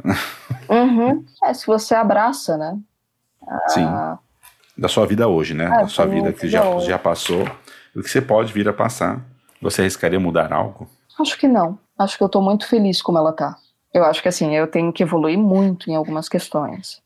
Uhum. 0.70 1.26
É, 1.43 1.53
se 1.53 1.66
você 1.66 1.95
abraça, 1.95 2.57
né? 2.57 2.78
Sim. 3.68 3.84
Ah. 3.84 4.20
Da 4.78 4.88
sua 4.88 5.05
vida 5.05 5.28
hoje, 5.28 5.53
né? 5.53 5.66
É, 5.66 5.70
da 5.82 5.88
sua 5.88 6.05
vida 6.05 6.34
que 6.34 6.47
já, 6.47 6.80
já 6.80 6.97
passou. 6.97 7.43
O 7.95 8.01
que 8.01 8.09
você 8.09 8.22
pode 8.22 8.51
vir 8.51 8.68
a 8.68 8.74
passar. 8.74 9.22
Você 9.61 9.82
arriscaria 9.82 10.20
mudar 10.20 10.51
algo? 10.51 10.88
Acho 11.20 11.38
que 11.38 11.47
não. 11.47 11.80
Acho 11.97 12.18
que 12.18 12.24
eu 12.24 12.28
estou 12.28 12.41
muito 12.41 12.68
feliz 12.68 13.01
como 13.01 13.18
ela 13.18 13.32
tá. 13.32 13.55
Eu 13.93 14.03
acho 14.03 14.22
que 14.22 14.28
assim, 14.28 14.53
eu 14.55 14.68
tenho 14.68 14.91
que 14.91 15.01
evoluir 15.01 15.38
muito 15.38 15.89
em 15.89 15.95
algumas 15.95 16.28
questões. 16.28 17.01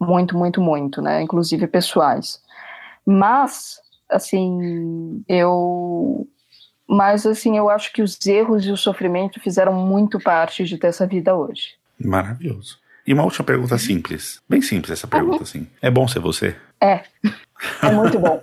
Muito, 0.00 0.36
muito, 0.36 0.60
muito, 0.60 1.00
né? 1.00 1.22
Inclusive 1.22 1.66
pessoais. 1.68 2.42
Mas, 3.06 3.78
assim, 4.08 5.22
eu. 5.28 6.26
Mas, 6.88 7.26
assim, 7.26 7.56
eu 7.56 7.70
acho 7.70 7.92
que 7.92 8.02
os 8.02 8.18
erros 8.26 8.66
e 8.66 8.70
o 8.70 8.76
sofrimento 8.76 9.40
fizeram 9.40 9.72
muito 9.72 10.20
parte 10.20 10.64
de 10.64 10.76
ter 10.76 10.88
essa 10.88 11.06
vida 11.06 11.34
hoje. 11.34 11.74
Maravilhoso. 11.98 12.78
E 13.06 13.12
uma 13.12 13.24
última 13.24 13.44
pergunta 13.44 13.78
simples. 13.78 14.40
Bem 14.48 14.60
simples 14.60 14.92
essa 14.92 15.06
pergunta, 15.06 15.36
uhum. 15.36 15.42
assim. 15.42 15.66
É 15.80 15.90
bom 15.90 16.06
ser 16.06 16.20
você? 16.20 16.56
É. 16.80 17.02
É 17.82 17.90
muito 17.90 18.18
bom. 18.18 18.40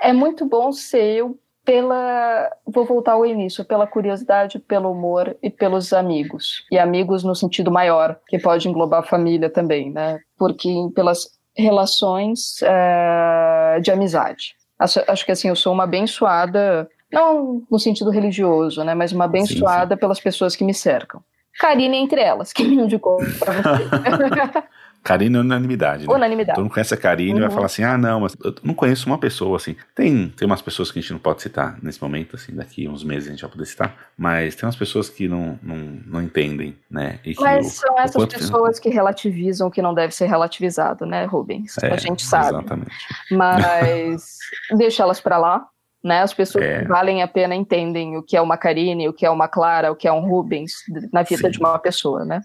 é 0.00 0.12
muito 0.12 0.46
bom 0.46 0.72
ser 0.72 1.18
eu 1.18 1.38
pela. 1.64 2.50
Vou 2.66 2.84
voltar 2.84 3.12
ao 3.12 3.26
início, 3.26 3.64
pela 3.64 3.86
curiosidade, 3.86 4.58
pelo 4.58 4.90
humor 4.90 5.36
e 5.42 5.50
pelos 5.50 5.92
amigos. 5.92 6.64
E 6.70 6.78
amigos 6.78 7.22
no 7.22 7.34
sentido 7.34 7.70
maior, 7.70 8.18
que 8.26 8.38
pode 8.38 8.68
englobar 8.68 9.00
a 9.00 9.06
família 9.06 9.48
também, 9.48 9.90
né? 9.90 10.20
Porque 10.36 10.68
pelas 10.94 11.30
relações 11.56 12.62
é, 12.62 13.80
de 13.80 13.90
amizade. 13.90 14.54
Acho, 14.78 15.02
acho, 15.06 15.24
que 15.24 15.32
assim, 15.32 15.48
eu 15.48 15.56
sou 15.56 15.72
uma 15.72 15.84
abençoada, 15.84 16.88
não 17.12 17.62
no 17.70 17.78
sentido 17.78 18.10
religioso, 18.10 18.82
né, 18.82 18.94
mas 18.94 19.12
uma 19.12 19.26
abençoada 19.26 19.94
sim, 19.94 19.96
sim. 19.96 20.00
pelas 20.00 20.20
pessoas 20.20 20.56
que 20.56 20.64
me 20.64 20.74
cercam. 20.74 21.22
Karine 21.58 21.96
entre 21.96 22.20
elas, 22.20 22.52
que 22.52 22.64
me 22.64 22.76
indicou 22.76 23.18
para 23.38 23.52
você. 23.52 24.62
Karine 25.02 25.36
é 25.36 25.40
unanimidade, 25.40 26.06
né? 26.06 26.14
Unanimidade. 26.14 26.54
Todo 26.54 26.64
mundo 26.64 26.72
conhece 26.72 26.94
a 26.94 26.96
Karine 26.96 27.32
uhum. 27.32 27.38
e 27.38 27.40
vai 27.40 27.50
falar 27.50 27.66
assim, 27.66 27.82
ah, 27.82 27.98
não, 27.98 28.20
mas 28.20 28.36
eu 28.42 28.54
não 28.62 28.72
conheço 28.72 29.06
uma 29.06 29.18
pessoa, 29.18 29.56
assim. 29.56 29.74
Tem, 29.94 30.28
tem 30.28 30.46
umas 30.46 30.62
pessoas 30.62 30.92
que 30.92 30.98
a 30.98 31.02
gente 31.02 31.12
não 31.12 31.18
pode 31.18 31.42
citar 31.42 31.76
nesse 31.82 32.00
momento, 32.00 32.36
assim, 32.36 32.54
daqui 32.54 32.88
uns 32.88 33.02
meses 33.02 33.28
a 33.28 33.32
gente 33.32 33.40
vai 33.40 33.50
poder 33.50 33.66
citar, 33.66 33.96
mas 34.16 34.54
tem 34.54 34.64
umas 34.64 34.76
pessoas 34.76 35.08
que 35.08 35.26
não, 35.26 35.58
não, 35.62 35.76
não 36.06 36.22
entendem, 36.22 36.76
né? 36.90 37.18
mas 37.40 37.66
o, 37.66 37.70
são 37.70 37.98
essas 37.98 38.26
pessoas 38.26 38.78
que 38.78 38.88
relativizam 38.88 39.68
o 39.68 39.70
que 39.70 39.82
não 39.82 39.92
deve 39.92 40.14
ser 40.14 40.26
relativizado, 40.26 41.04
né, 41.04 41.24
Rubens? 41.24 41.76
É, 41.82 41.92
a 41.92 41.96
gente 41.96 42.22
sabe. 42.22 42.50
Exatamente. 42.50 42.92
Mas 43.30 44.38
deixa 44.76 45.02
elas 45.02 45.20
para 45.20 45.36
lá, 45.36 45.66
né? 46.02 46.22
As 46.22 46.32
pessoas 46.32 46.64
é. 46.64 46.80
que 46.80 46.88
valem 46.88 47.22
a 47.22 47.28
pena 47.28 47.54
entendem 47.54 48.16
o 48.16 48.22
que 48.22 48.36
é 48.36 48.40
uma 48.40 48.56
Karine, 48.56 49.08
o 49.08 49.12
que 49.12 49.26
é 49.26 49.30
uma 49.30 49.48
Clara, 49.48 49.90
o 49.90 49.96
que 49.96 50.06
é 50.06 50.12
um 50.12 50.20
Rubens 50.20 50.74
na 51.12 51.22
vida 51.22 51.48
Sim. 51.48 51.50
de 51.50 51.58
uma 51.58 51.78
pessoa, 51.78 52.24
né? 52.24 52.40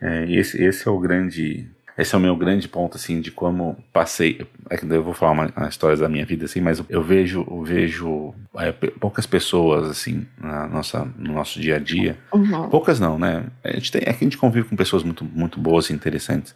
É, 0.00 0.30
esse, 0.30 0.62
esse 0.62 0.86
é 0.86 0.90
o 0.90 0.98
grande 0.98 1.73
esse 1.96 2.14
é 2.14 2.18
o 2.18 2.20
meu 2.20 2.36
grande 2.36 2.66
ponto, 2.66 2.96
assim, 2.96 3.20
de 3.20 3.30
como 3.30 3.76
passei. 3.92 4.46
É 4.68 4.78
eu 4.82 5.02
vou 5.02 5.14
falar 5.14 5.32
uma, 5.32 5.52
uma 5.56 5.68
história 5.68 5.96
da 5.96 6.08
minha 6.08 6.26
vida, 6.26 6.44
assim, 6.44 6.60
mas 6.60 6.82
eu 6.88 7.02
vejo, 7.02 7.46
eu 7.48 7.62
vejo 7.62 8.34
é, 8.56 8.72
poucas 8.72 9.26
pessoas, 9.26 9.88
assim, 9.88 10.26
na 10.36 10.66
nossa, 10.66 11.08
no 11.16 11.34
nosso 11.34 11.60
dia 11.60 11.76
a 11.76 11.78
dia. 11.78 12.18
Uhum. 12.32 12.68
Poucas 12.68 12.98
não, 12.98 13.16
né? 13.16 13.44
A 13.62 13.72
gente 13.72 13.92
tem, 13.92 14.02
é 14.02 14.12
que 14.12 14.24
a 14.24 14.26
gente 14.26 14.38
convive 14.38 14.68
com 14.68 14.76
pessoas 14.76 15.04
muito, 15.04 15.24
muito 15.24 15.60
boas 15.60 15.88
e 15.88 15.92
interessantes. 15.92 16.54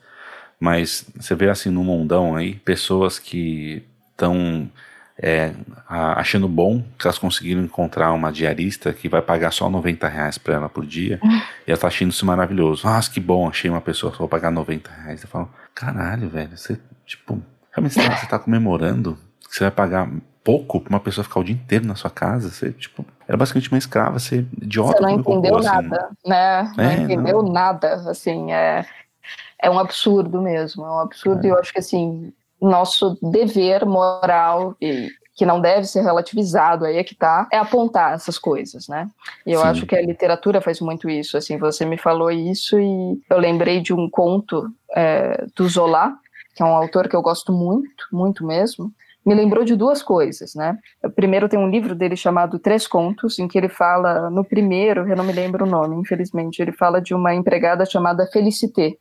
Mas 0.59 1.07
você 1.17 1.37
vê, 1.37 1.49
assim, 1.49 1.71
no 1.71 1.85
mundão 1.85 2.35
aí, 2.35 2.55
pessoas 2.57 3.21
que 3.21 3.85
estão 4.11 4.69
é, 5.21 5.53
achando 5.89 6.47
bom 6.47 6.83
que 6.97 7.07
elas 7.07 7.19
conseguiram 7.19 7.63
encontrar 7.63 8.13
uma 8.13 8.31
diarista 8.31 8.93
que 8.93 9.09
vai 9.09 9.21
pagar 9.21 9.53
só 9.53 9.69
90 9.69 10.07
reais 10.07 10.39
pra 10.39 10.55
ela 10.55 10.69
por 10.69 10.87
dia. 10.87 11.19
e 11.67 11.71
ela 11.71 11.79
tá 11.79 11.89
achando 11.89 12.11
isso 12.11 12.25
maravilhoso. 12.25 12.87
Nossa, 12.87 13.11
que 13.11 13.21
bom, 13.21 13.49
achei 13.49 13.69
uma 13.69 13.81
pessoa 13.81 14.13
que 14.13 14.19
vou 14.19 14.29
pagar 14.29 14.51
90 14.51 14.91
reais. 14.91 15.23
Eu 15.23 15.29
falo, 15.29 15.51
caralho, 15.75 16.29
velho, 16.29 16.57
você, 16.57 16.79
tipo, 17.05 17.43
realmente 17.73 17.95
você 17.95 18.09
tá, 18.09 18.17
você 18.17 18.27
tá 18.27 18.39
comemorando 18.39 19.19
que 19.49 19.57
você 19.57 19.65
vai 19.65 19.71
pagar 19.71 20.09
pouco 20.45 20.81
pra 20.81 20.91
uma 20.91 21.01
pessoa 21.01 21.25
ficar 21.25 21.41
o 21.41 21.45
dia 21.45 21.55
inteiro 21.55 21.85
na 21.85 21.97
sua 21.97 22.11
casa? 22.11 22.49
Você, 22.51 22.71
tipo, 22.73 23.05
era 23.27 23.37
basicamente 23.37 23.73
uma 23.73 23.79
escrava, 23.79 24.19
você 24.19 24.47
idiota. 24.63 24.99
Você 24.99 25.03
não 25.03 25.11
entendeu 25.11 25.59
nada, 25.61 25.97
assim. 25.97 26.29
né? 26.31 26.73
Não 26.77 26.85
é, 26.85 26.95
entendeu 26.95 27.43
não. 27.43 27.53
nada, 27.53 27.95
assim, 28.09 28.53
é, 28.53 28.87
é 29.61 29.69
um 29.69 29.79
absurdo 29.79 30.41
mesmo, 30.41 30.85
é 30.85 30.91
um 30.91 31.01
absurdo 31.01 31.45
é. 31.45 31.49
e 31.49 31.51
eu 31.51 31.59
acho 31.59 31.73
que, 31.73 31.81
assim, 31.81 32.33
nosso 32.61 33.19
dever 33.23 33.85
moral 33.87 34.75
e 34.81 35.11
que 35.39 35.47
não 35.47 35.61
deve 35.61 35.87
ser 35.87 36.03
relativizado, 36.03 36.85
aí 36.85 36.97
é 36.97 37.05
que 37.05 37.15
tá, 37.15 37.47
é 37.53 37.59
apontar 37.59 38.13
essas 38.13 38.37
coisas, 38.37 38.89
né? 38.89 39.09
E 39.47 39.53
eu 39.53 39.61
Sim. 39.61 39.67
acho 39.67 39.87
que 39.87 39.95
a 39.95 40.03
literatura 40.03 40.61
faz 40.61 40.81
muito 40.81 41.09
isso, 41.09 41.37
assim, 41.37 41.57
você 41.57 41.85
me 41.85 41.97
falou 41.97 42.29
isso 42.29 42.77
e 42.77 43.21
eu 43.31 43.39
lembrei 43.39 43.81
de 43.81 43.95
um 43.95 44.11
conto 44.11 44.69
é, 44.97 45.47
do 45.55 45.69
Zola, 45.69 46.13
que 46.57 46.63
é 46.63 46.67
um 46.67 46.75
autor 46.75 47.09
que 47.09 47.15
eu 47.15 47.23
gosto 47.23 47.53
muito, 47.53 48.05
muito 48.11 48.45
mesmo, 48.45 48.93
me 49.25 49.33
lembrou 49.33 49.65
de 49.65 49.77
duas 49.77 50.03
coisas, 50.03 50.55
né? 50.57 50.77
Primeiro 51.15 51.49
tem 51.49 51.59
um 51.59 51.71
livro 51.71 51.95
dele 51.95 52.17
chamado 52.17 52.59
Três 52.59 52.89
Contos, 52.89 53.39
em 53.39 53.47
que 53.47 53.59
ele 53.59 53.69
fala, 53.69 54.29
no 54.31 54.45
primeiro, 54.45 55.09
eu 55.09 55.15
não 55.15 55.23
me 55.23 55.33
lembro 55.33 55.65
o 55.65 55.69
nome, 55.69 55.95
infelizmente, 55.97 56.61
ele 56.61 56.73
fala 56.73 57.01
de 57.01 57.15
uma 57.15 57.33
empregada 57.33 57.87
chamada 57.87 58.27
Felicité. 58.27 58.97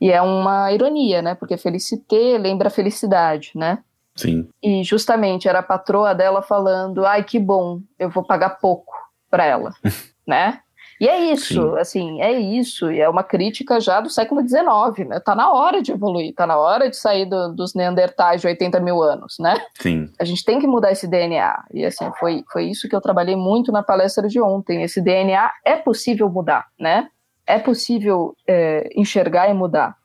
E 0.00 0.10
é 0.10 0.22
uma 0.22 0.72
ironia, 0.72 1.20
né? 1.22 1.34
Porque 1.34 1.56
Felicité 1.56 2.38
lembra 2.38 2.70
felicidade, 2.70 3.52
né? 3.54 3.78
Sim. 4.14 4.48
E 4.62 4.82
justamente 4.82 5.48
era 5.48 5.60
a 5.60 5.62
patroa 5.62 6.14
dela 6.14 6.42
falando: 6.42 7.04
"Ai, 7.04 7.24
que 7.24 7.38
bom, 7.38 7.80
eu 7.98 8.10
vou 8.10 8.24
pagar 8.24 8.58
pouco 8.60 8.92
para 9.30 9.44
ela", 9.44 9.72
né? 10.26 10.60
E 11.00 11.06
é 11.06 11.32
isso, 11.32 11.54
Sim. 11.54 11.78
assim, 11.78 12.20
é 12.20 12.32
isso, 12.32 12.90
e 12.90 13.00
é 13.00 13.08
uma 13.08 13.22
crítica 13.22 13.78
já 13.80 14.00
do 14.00 14.10
século 14.10 14.40
XIX, 14.42 15.08
né? 15.08 15.20
Tá 15.20 15.34
na 15.34 15.52
hora 15.52 15.80
de 15.80 15.92
evoluir, 15.92 16.34
tá 16.34 16.44
na 16.44 16.58
hora 16.58 16.90
de 16.90 16.96
sair 16.96 17.24
do, 17.24 17.54
dos 17.54 17.72
Neandertais 17.72 18.40
de 18.40 18.48
80 18.48 18.80
mil 18.80 19.00
anos, 19.00 19.36
né? 19.38 19.54
Sim. 19.80 20.10
A 20.18 20.24
gente 20.24 20.44
tem 20.44 20.58
que 20.58 20.66
mudar 20.66 20.90
esse 20.90 21.06
DNA, 21.06 21.66
e 21.72 21.84
assim, 21.84 22.10
foi, 22.18 22.44
foi 22.50 22.64
isso 22.64 22.88
que 22.88 22.96
eu 22.96 23.00
trabalhei 23.00 23.36
muito 23.36 23.70
na 23.70 23.82
palestra 23.82 24.26
de 24.26 24.40
ontem, 24.40 24.82
esse 24.82 25.00
DNA 25.00 25.52
é 25.64 25.76
possível 25.76 26.28
mudar, 26.28 26.66
né? 26.78 27.08
É 27.48 27.58
possível 27.58 28.36
é, 28.46 28.88
enxergar 28.94 29.48
e 29.48 29.54
mudar. 29.54 29.96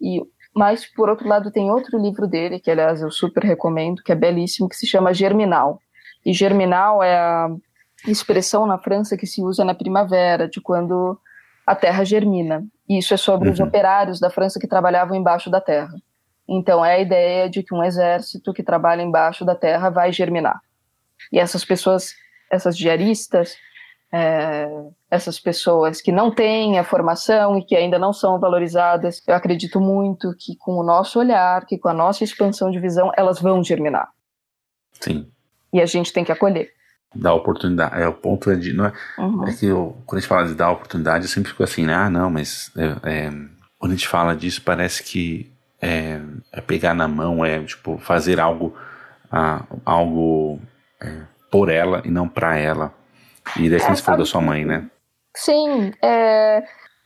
E 0.00 0.20
mas, 0.56 0.86
por 0.86 1.10
outro 1.10 1.28
lado, 1.28 1.50
tem 1.50 1.70
outro 1.70 1.98
livro 1.98 2.26
dele, 2.26 2.58
que 2.58 2.70
aliás 2.70 3.02
eu 3.02 3.10
super 3.10 3.42
recomendo, 3.42 4.02
que 4.02 4.10
é 4.10 4.14
belíssimo, 4.14 4.70
que 4.70 4.74
se 4.74 4.86
chama 4.86 5.12
Germinal. 5.12 5.82
E 6.24 6.32
Germinal 6.32 7.02
é 7.02 7.14
a 7.14 7.48
expressão 8.08 8.66
na 8.66 8.78
França 8.78 9.18
que 9.18 9.26
se 9.26 9.42
usa 9.42 9.66
na 9.66 9.74
primavera, 9.74 10.48
de 10.48 10.58
quando 10.58 11.20
a 11.66 11.74
terra 11.74 12.04
germina. 12.04 12.64
E 12.88 12.96
isso 12.96 13.12
é 13.12 13.18
sobre 13.18 13.48
uhum. 13.48 13.54
os 13.54 13.60
operários 13.60 14.18
da 14.18 14.30
França 14.30 14.58
que 14.58 14.66
trabalhavam 14.66 15.14
embaixo 15.14 15.50
da 15.50 15.60
terra. 15.60 15.94
Então 16.48 16.82
é 16.82 16.94
a 16.94 17.00
ideia 17.00 17.50
de 17.50 17.62
que 17.62 17.74
um 17.74 17.84
exército 17.84 18.54
que 18.54 18.62
trabalha 18.62 19.02
embaixo 19.02 19.44
da 19.44 19.54
terra 19.54 19.90
vai 19.90 20.10
germinar. 20.10 20.58
E 21.30 21.38
essas 21.38 21.66
pessoas, 21.66 22.14
essas 22.50 22.78
diaristas, 22.78 23.56
é, 24.16 24.68
essas 25.10 25.38
pessoas 25.38 26.00
que 26.00 26.10
não 26.10 26.30
têm 26.30 26.78
a 26.78 26.84
formação 26.84 27.58
e 27.58 27.64
que 27.64 27.76
ainda 27.76 27.98
não 27.98 28.12
são 28.12 28.40
valorizadas, 28.40 29.22
eu 29.26 29.34
acredito 29.34 29.78
muito 29.78 30.34
que 30.38 30.56
com 30.56 30.78
o 30.78 30.82
nosso 30.82 31.18
olhar, 31.18 31.66
que 31.66 31.76
com 31.76 31.88
a 31.88 31.94
nossa 31.94 32.24
expansão 32.24 32.70
de 32.70 32.80
visão, 32.80 33.12
elas 33.16 33.40
vão 33.40 33.62
germinar. 33.62 34.08
Sim. 35.00 35.30
E 35.72 35.80
a 35.80 35.86
gente 35.86 36.12
tem 36.12 36.24
que 36.24 36.32
acolher 36.32 36.70
dar 37.14 37.34
oportunidade. 37.34 38.00
É, 38.00 38.08
o 38.08 38.12
ponto 38.12 38.50
é 38.50 38.56
de. 38.56 38.72
Não 38.72 38.86
é, 38.86 38.92
uhum. 39.18 39.48
é 39.48 39.52
que 39.52 39.66
eu, 39.66 39.96
quando 40.04 40.18
a 40.18 40.20
gente 40.20 40.28
fala 40.28 40.46
de 40.46 40.54
dar 40.54 40.70
oportunidade, 40.70 41.24
eu 41.24 41.30
sempre 41.30 41.50
fico 41.50 41.62
assim, 41.62 41.86
né? 41.86 41.94
Ah, 41.94 42.10
não, 42.10 42.30
mas 42.30 42.70
é, 42.76 42.96
é, 43.10 43.30
quando 43.78 43.92
a 43.92 43.94
gente 43.94 44.08
fala 44.08 44.34
disso, 44.34 44.62
parece 44.62 45.02
que 45.02 45.50
é, 45.80 46.20
é 46.52 46.60
pegar 46.60 46.94
na 46.94 47.08
mão, 47.08 47.44
é 47.44 47.62
tipo 47.62 47.98
fazer 47.98 48.40
algo, 48.40 48.74
ah, 49.30 49.62
algo 49.84 50.60
é, 51.00 51.22
por 51.50 51.68
ela 51.68 52.02
e 52.04 52.10
não 52.10 52.28
para 52.28 52.56
ela. 52.56 52.92
E 53.56 53.70
daí 53.70 53.80
é, 53.80 53.94
você 53.94 54.02
falou 54.02 54.20
da 54.20 54.26
sua 54.26 54.40
mãe, 54.40 54.64
né? 54.64 54.88
Sim, 55.34 55.92
é, 56.02 56.62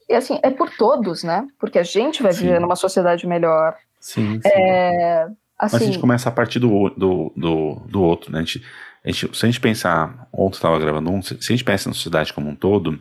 é 0.08 0.16
assim, 0.16 0.38
é 0.42 0.50
por 0.50 0.70
todos, 0.70 1.22
né? 1.22 1.46
Porque 1.58 1.78
a 1.78 1.82
gente 1.82 2.22
vai 2.22 2.32
sim. 2.32 2.44
viver 2.44 2.60
numa 2.60 2.76
sociedade 2.76 3.26
melhor. 3.26 3.76
Sim, 4.00 4.40
sim. 4.40 4.48
É, 4.48 5.24
assim, 5.24 5.34
Mas 5.58 5.74
a 5.74 5.78
gente 5.78 5.90
assim 5.90 6.00
começa 6.00 6.28
a 6.28 6.32
partir 6.32 6.58
do, 6.58 6.90
do, 6.90 7.32
do, 7.36 7.74
do 7.86 8.02
outro, 8.02 8.32
né? 8.32 8.38
A 8.38 8.42
gente, 8.42 8.64
a 9.04 9.10
gente, 9.10 9.36
se 9.36 9.46
a 9.46 9.48
gente 9.48 9.60
pensar, 9.60 10.28
ontem 10.32 10.56
estava 10.56 10.78
gravando 10.78 11.10
um, 11.10 11.20
se 11.22 11.34
a 11.34 11.52
gente 11.52 11.64
pensa 11.64 11.88
na 11.88 11.94
sociedade 11.94 12.32
como 12.32 12.48
um 12.48 12.54
todo, 12.54 12.98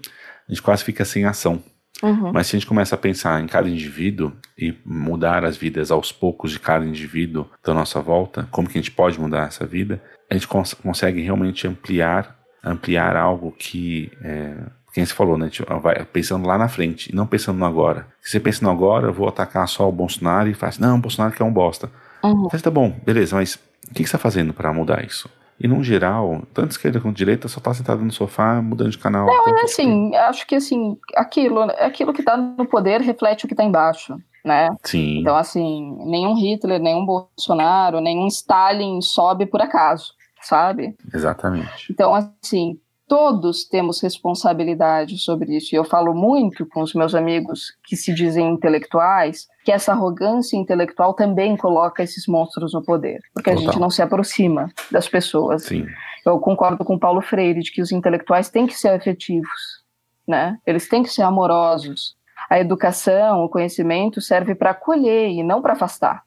a 0.47 0.51
gente 0.51 0.61
quase 0.61 0.83
fica 0.83 1.05
sem 1.05 1.25
ação. 1.25 1.61
Uhum. 2.01 2.31
Mas 2.31 2.47
se 2.47 2.55
a 2.55 2.59
gente 2.59 2.67
começa 2.67 2.95
a 2.95 2.97
pensar 2.97 3.41
em 3.41 3.47
cada 3.47 3.69
indivíduo 3.69 4.31
e 4.57 4.73
mudar 4.85 5.43
as 5.43 5.57
vidas 5.57 5.91
aos 5.91 6.11
poucos 6.11 6.51
de 6.51 6.59
cada 6.59 6.85
indivíduo 6.85 7.47
da 7.63 7.73
nossa 7.73 7.99
volta, 8.01 8.47
como 8.51 8.69
que 8.69 8.77
a 8.77 8.81
gente 8.81 8.91
pode 8.91 9.19
mudar 9.19 9.47
essa 9.47 9.65
vida, 9.65 10.01
a 10.29 10.33
gente 10.33 10.47
cons 10.47 10.73
consegue 10.73 11.21
realmente 11.21 11.67
ampliar, 11.67 12.38
ampliar 12.63 13.15
algo 13.15 13.51
que, 13.51 14.11
é, 14.23 14.55
quem 14.93 15.05
você 15.05 15.13
falou, 15.13 15.37
né? 15.37 15.49
Vai 15.81 16.03
pensando 16.05 16.47
lá 16.47 16.57
na 16.57 16.67
frente 16.67 17.11
e 17.11 17.15
não 17.15 17.27
pensando 17.27 17.57
no 17.57 17.65
agora. 17.65 18.07
Se 18.21 18.31
você 18.31 18.39
pensa 18.39 18.63
no 18.63 18.71
agora, 18.71 19.07
eu 19.07 19.13
vou 19.13 19.27
atacar 19.27 19.67
só 19.67 19.87
o 19.87 19.91
Bolsonaro 19.91 20.49
e 20.49 20.53
faz, 20.53 20.77
não, 20.79 20.97
o 20.97 21.01
Bolsonaro 21.01 21.33
que 21.33 21.41
é 21.41 21.45
um 21.45 21.53
bosta. 21.53 21.89
Uhum. 22.23 22.49
Mas 22.51 22.61
tá 22.61 22.69
bom, 22.69 22.93
beleza, 23.05 23.35
mas 23.35 23.55
o 23.55 23.93
que, 23.93 23.95
que 23.95 23.99
você 23.99 24.15
está 24.15 24.17
fazendo 24.17 24.53
para 24.53 24.73
mudar 24.73 25.03
isso? 25.03 25.29
E, 25.59 25.67
no 25.67 25.83
geral, 25.83 26.41
tanto 26.53 26.71
esquerda 26.71 27.01
quanto 27.01 27.17
direita 27.17 27.49
só 27.49 27.59
tá 27.59 27.73
sentado 27.73 28.01
no 28.01 28.11
sofá, 28.11 28.61
mudando 28.61 28.91
de 28.91 28.97
canal. 28.97 29.25
Não, 29.25 29.57
é 29.57 29.63
assim, 29.63 30.15
acho 30.15 30.47
que 30.47 30.55
assim, 30.55 30.97
aquilo, 31.15 31.63
aquilo 31.79 32.13
que 32.13 32.23
tá 32.23 32.37
no 32.37 32.65
poder 32.65 33.01
reflete 33.01 33.43
o 33.43 33.47
que 33.47 33.55
tá 33.55 33.63
embaixo, 33.63 34.15
né? 34.43 34.69
Sim. 34.83 35.19
Então, 35.19 35.35
assim, 35.35 35.97
nenhum 36.05 36.33
Hitler, 36.33 36.79
nenhum 36.79 37.05
Bolsonaro, 37.05 37.99
nenhum 37.99 38.27
Stalin 38.27 39.01
sobe 39.01 39.45
por 39.45 39.61
acaso, 39.61 40.13
sabe? 40.41 40.95
Exatamente. 41.13 41.91
Então, 41.91 42.13
assim, 42.13 42.79
todos 43.09 43.65
temos 43.65 43.99
responsabilidade 43.99 45.17
sobre 45.17 45.57
isso. 45.57 45.73
E 45.73 45.77
eu 45.77 45.83
falo 45.83 46.13
muito 46.13 46.65
com 46.67 46.81
os 46.81 46.93
meus 46.93 47.15
amigos 47.15 47.75
que 47.83 47.97
se 47.97 48.13
dizem 48.13 48.47
intelectuais 48.47 49.47
que 49.65 49.71
essa 49.71 49.91
arrogância 49.91 50.55
intelectual 50.55 51.15
também 51.15 51.57
coloca 51.57 52.03
esses 52.03 52.27
monstros 52.27 52.73
no 52.73 52.83
poder, 52.83 53.19
porque 53.33 53.49
Total. 53.49 53.63
a 53.63 53.65
gente 53.65 53.79
não 53.81 53.89
se 53.89 54.01
aproxima 54.01 54.71
das 54.91 55.09
pessoas. 55.09 55.63
Sim. 55.63 55.85
Eu 56.23 56.39
concordo 56.39 56.85
com 56.85 56.99
Paulo 56.99 57.21
Freire 57.21 57.61
de 57.61 57.71
que 57.71 57.81
os 57.81 57.91
intelectuais 57.91 58.49
têm 58.49 58.67
que 58.67 58.77
ser 58.77 58.89
afetivos, 58.89 59.83
né? 60.27 60.57
Eles 60.65 60.87
têm 60.87 61.01
que 61.01 61.09
ser 61.09 61.23
amorosos. 61.23 62.15
A 62.47 62.59
educação, 62.59 63.43
o 63.43 63.49
conhecimento 63.49 64.21
serve 64.21 64.53
para 64.53 64.71
acolher 64.71 65.29
e 65.29 65.43
não 65.43 65.61
para 65.61 65.73
afastar. 65.73 66.23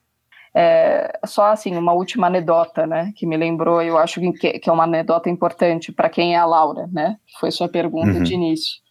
É, 0.54 1.18
só 1.24 1.46
assim, 1.46 1.76
uma 1.76 1.92
última 1.92 2.26
anedota, 2.26 2.86
né, 2.86 3.12
que 3.16 3.26
me 3.26 3.36
lembrou, 3.36 3.80
eu 3.80 3.96
acho 3.96 4.20
que, 4.20 4.58
que 4.58 4.68
é 4.68 4.72
uma 4.72 4.84
anedota 4.84 5.30
importante 5.30 5.90
para 5.90 6.10
quem 6.10 6.34
é 6.34 6.38
a 6.38 6.44
Laura, 6.44 6.88
né, 6.92 7.16
que 7.26 7.38
foi 7.38 7.50
sua 7.50 7.68
pergunta 7.68 8.18
uhum. 8.18 8.22
de 8.22 8.34
início. 8.34 8.82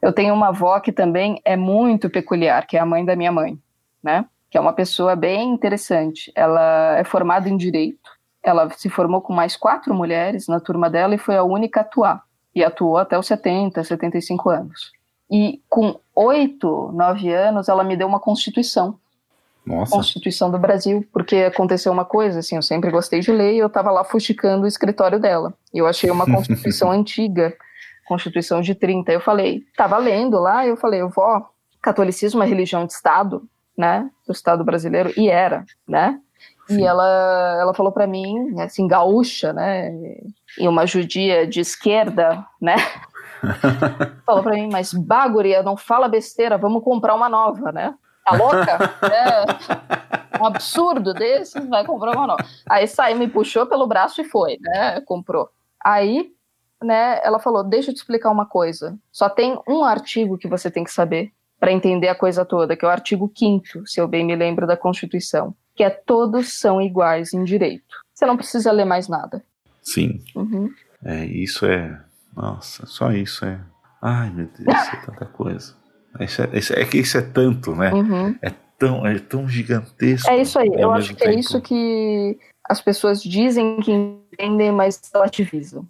Eu 0.00 0.12
tenho 0.12 0.32
uma 0.32 0.48
avó 0.48 0.78
que 0.78 0.92
também 0.92 1.40
é 1.44 1.56
muito 1.56 2.08
peculiar, 2.08 2.66
que 2.66 2.76
é 2.76 2.80
a 2.80 2.86
mãe 2.86 3.04
da 3.04 3.16
minha 3.16 3.32
mãe, 3.32 3.58
né, 4.02 4.24
que 4.48 4.56
é 4.56 4.60
uma 4.60 4.72
pessoa 4.72 5.16
bem 5.16 5.50
interessante. 5.50 6.30
Ela 6.36 6.96
é 6.96 7.04
formada 7.04 7.48
em 7.48 7.56
Direito, 7.56 8.10
ela 8.40 8.70
se 8.70 8.88
formou 8.88 9.20
com 9.20 9.32
mais 9.32 9.56
quatro 9.56 9.92
mulheres 9.92 10.46
na 10.46 10.60
turma 10.60 10.88
dela 10.88 11.14
e 11.14 11.18
foi 11.18 11.36
a 11.36 11.42
única 11.42 11.80
a 11.80 11.82
atuar, 11.82 12.22
e 12.54 12.62
atuou 12.62 12.96
até 12.96 13.18
os 13.18 13.26
70, 13.26 13.82
75 13.82 14.50
anos. 14.50 14.92
E 15.28 15.60
com 15.68 15.98
oito, 16.14 16.92
nove 16.92 17.32
anos, 17.32 17.68
ela 17.68 17.82
me 17.82 17.96
deu 17.96 18.06
uma 18.06 18.20
constituição, 18.20 18.98
nossa. 19.64 19.92
Constituição 19.92 20.50
do 20.50 20.58
Brasil, 20.58 21.06
porque 21.12 21.36
aconteceu 21.36 21.92
uma 21.92 22.04
coisa, 22.04 22.40
assim, 22.40 22.56
eu 22.56 22.62
sempre 22.62 22.90
gostei 22.90 23.20
de 23.20 23.30
ler 23.30 23.54
e 23.54 23.58
eu 23.58 23.68
estava 23.68 23.90
lá 23.90 24.04
fuxicando 24.04 24.64
o 24.64 24.68
escritório 24.68 25.20
dela. 25.20 25.54
E 25.72 25.78
eu 25.78 25.86
achei 25.86 26.10
uma 26.10 26.26
Constituição 26.30 26.90
antiga, 26.90 27.54
Constituição 28.06 28.60
de 28.60 28.74
30. 28.74 29.12
Eu 29.12 29.20
falei, 29.20 29.64
estava 29.70 29.96
lendo 29.98 30.38
lá, 30.38 30.66
eu 30.66 30.76
falei, 30.76 31.02
vó, 31.04 31.48
catolicismo 31.80 32.42
é 32.42 32.46
religião 32.46 32.86
de 32.86 32.92
Estado, 32.92 33.42
né, 33.78 34.10
do 34.26 34.32
Estado 34.32 34.64
brasileiro, 34.64 35.12
e 35.16 35.28
era, 35.28 35.64
né? 35.88 36.20
Sim. 36.66 36.80
E 36.80 36.84
ela, 36.84 37.58
ela 37.60 37.74
falou 37.74 37.92
para 37.92 38.06
mim, 38.06 38.60
assim, 38.60 38.86
gaúcha, 38.86 39.52
né, 39.52 39.92
e 40.58 40.68
uma 40.68 40.86
judia 40.86 41.46
de 41.46 41.60
esquerda, 41.60 42.44
né, 42.60 42.76
falou 44.26 44.42
para 44.42 44.54
mim, 44.54 44.68
mas 44.70 44.92
Baguria, 44.92 45.62
não 45.62 45.76
fala 45.76 46.08
besteira, 46.08 46.58
vamos 46.58 46.84
comprar 46.84 47.14
uma 47.14 47.28
nova, 47.28 47.72
né? 47.72 47.94
Tá 48.24 48.36
louca? 48.36 48.96
É, 49.12 50.40
um 50.40 50.46
absurdo 50.46 51.12
desse, 51.14 51.60
vai 51.60 51.84
comprar 51.84 52.16
uma 52.16 52.26
nova. 52.26 52.44
Aí 52.68 52.86
saiu, 52.86 53.18
me 53.18 53.28
puxou 53.28 53.66
pelo 53.66 53.86
braço 53.86 54.20
e 54.20 54.24
foi, 54.24 54.58
né? 54.60 55.00
Comprou. 55.02 55.48
Aí, 55.84 56.32
né, 56.82 57.20
ela 57.22 57.38
falou: 57.38 57.64
Deixa 57.64 57.90
eu 57.90 57.94
te 57.94 57.98
explicar 57.98 58.30
uma 58.30 58.46
coisa. 58.46 58.96
Só 59.10 59.28
tem 59.28 59.58
um 59.68 59.84
artigo 59.84 60.38
que 60.38 60.48
você 60.48 60.70
tem 60.70 60.84
que 60.84 60.92
saber 60.92 61.32
para 61.58 61.72
entender 61.72 62.08
a 62.08 62.14
coisa 62.14 62.44
toda, 62.44 62.76
que 62.76 62.84
é 62.84 62.88
o 62.88 62.90
artigo 62.90 63.32
5, 63.36 63.86
se 63.86 64.00
eu 64.00 64.08
bem 64.08 64.24
me 64.24 64.34
lembro, 64.34 64.66
da 64.66 64.76
Constituição, 64.76 65.54
que 65.76 65.84
é 65.84 65.90
todos 65.90 66.58
são 66.58 66.82
iguais 66.82 67.32
em 67.32 67.44
direito. 67.44 67.94
Você 68.12 68.26
não 68.26 68.36
precisa 68.36 68.72
ler 68.72 68.84
mais 68.84 69.06
nada. 69.06 69.44
Sim. 69.80 70.20
Uhum. 70.34 70.68
É, 71.04 71.24
isso 71.24 71.64
é. 71.66 72.00
Nossa, 72.36 72.84
só 72.86 73.12
isso 73.12 73.44
é. 73.44 73.60
Ai, 74.00 74.30
meu 74.30 74.46
Deus, 74.46 74.76
é 74.76 75.06
tanta 75.06 75.26
coisa. 75.26 75.76
Isso 76.20 76.42
é, 76.42 76.58
isso 76.58 76.72
é, 76.72 76.84
que 76.84 76.98
isso 76.98 77.18
é 77.18 77.22
tanto, 77.22 77.74
né? 77.74 77.92
Uhum. 77.92 78.36
É, 78.42 78.52
tão, 78.78 79.06
é 79.06 79.18
tão 79.18 79.48
gigantesco. 79.48 80.28
É 80.28 80.40
isso 80.40 80.58
aí. 80.58 80.70
Eu 80.76 80.90
acho 80.90 81.14
que 81.14 81.22
é 81.22 81.26
tempo. 81.26 81.36
é 81.36 81.40
isso 81.40 81.60
que 81.60 82.38
as 82.68 82.80
pessoas 82.80 83.22
dizem 83.22 83.80
que 83.80 83.92
entendem, 83.92 84.72
mas 84.72 85.00
relativizam. 85.12 85.86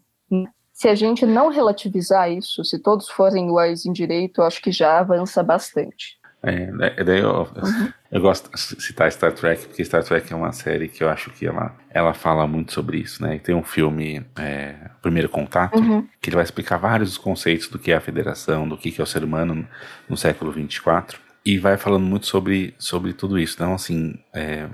Se 0.72 0.88
a 0.88 0.94
gente 0.94 1.24
não 1.24 1.48
relativizar 1.48 2.30
isso, 2.30 2.64
se 2.64 2.78
todos 2.78 3.08
forem 3.08 3.46
iguais 3.46 3.86
em 3.86 3.92
direito, 3.92 4.40
eu 4.40 4.44
acho 4.44 4.60
que 4.60 4.72
já 4.72 4.98
avança 4.98 5.42
bastante. 5.42 6.18
É, 6.42 6.66
né, 6.72 6.90
daí 7.04 7.20
eu, 7.20 7.42
uhum. 7.42 7.92
eu 8.10 8.20
gosto 8.20 8.50
de 8.50 8.82
citar 8.82 9.10
Star 9.12 9.32
Trek, 9.32 9.66
porque 9.66 9.84
Star 9.84 10.02
Trek 10.02 10.32
é 10.32 10.36
uma 10.36 10.52
série 10.52 10.88
que 10.88 11.04
eu 11.04 11.08
acho 11.08 11.30
que 11.30 11.46
ela, 11.46 11.74
ela 11.88 12.12
fala 12.12 12.46
muito 12.46 12.72
sobre 12.72 12.98
isso, 12.98 13.22
né? 13.22 13.36
E 13.36 13.38
tem 13.38 13.54
um 13.54 13.62
filme, 13.62 14.24
é, 14.36 14.74
Primeiro 15.00 15.28
Contato, 15.28 15.78
uhum. 15.78 16.06
que 16.20 16.30
ele 16.30 16.36
vai 16.36 16.44
explicar 16.44 16.78
vários 16.78 17.16
conceitos 17.16 17.68
do 17.68 17.78
que 17.78 17.92
é 17.92 17.96
a 17.96 18.00
federação, 18.00 18.68
do 18.68 18.76
que 18.76 19.00
é 19.00 19.02
o 19.02 19.06
ser 19.06 19.22
humano 19.22 19.54
no, 19.54 19.68
no 20.10 20.16
século 20.16 20.50
24. 20.50 21.20
e 21.44 21.58
vai 21.58 21.76
falando 21.76 22.04
muito 22.04 22.26
sobre, 22.26 22.74
sobre 22.78 23.12
tudo 23.12 23.38
isso. 23.38 23.54
Então, 23.54 23.74
assim, 23.74 24.14
é, 24.32 24.68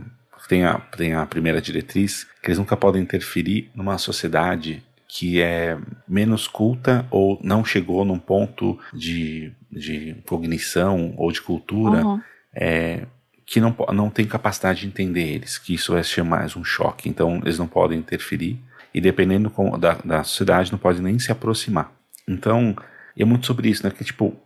tem, 0.49 0.65
a, 0.65 0.79
tem 0.79 1.15
a 1.15 1.27
primeira 1.27 1.61
diretriz 1.61 2.25
que 2.43 2.49
eles 2.49 2.59
nunca 2.59 2.77
podem 2.77 3.03
interferir 3.03 3.71
numa 3.75 3.99
sociedade 3.99 4.83
que 5.09 5.41
é 5.41 5.79
menos 6.07 6.47
culta 6.47 7.07
ou 7.11 7.39
não 7.43 7.65
chegou 7.65 8.05
num 8.05 8.19
ponto 8.19 8.79
de, 8.93 9.53
de 9.71 10.17
cognição 10.27 11.15
ou 11.17 11.31
de 11.31 11.41
cultura 11.41 12.05
uhum. 12.05 12.21
é, 12.55 13.07
que 13.45 13.61
não, 13.61 13.75
não 13.93 14.11
tem 14.11 14.27
capacidade 14.27 14.81
de 14.81 14.87
entender 14.87 15.27
eles, 15.27 15.59
que 15.59 15.75
isso 15.75 15.93
vai 15.93 16.05
ser 16.05 16.23
mais 16.23 16.57
um 16.57 16.65
choque. 16.65 17.09
Então, 17.09 17.39
eles 17.39 17.59
não 17.59 17.67
podem 17.67 17.99
interferir 17.99 18.59
e 18.93 19.01
dependendo 19.01 19.53
da, 19.79 19.95
da 19.95 20.25
sociedade 20.25 20.73
não 20.73 20.79
pode 20.79 21.01
nem 21.01 21.19
se 21.19 21.33
aproximar. 21.33 21.93
Então, 22.27 22.77
é 23.17 23.25
muito 23.25 23.47
sobre 23.47 23.69
isso, 23.69 23.85
né? 23.85 23.91
Que 23.91 24.05
tipo, 24.05 24.37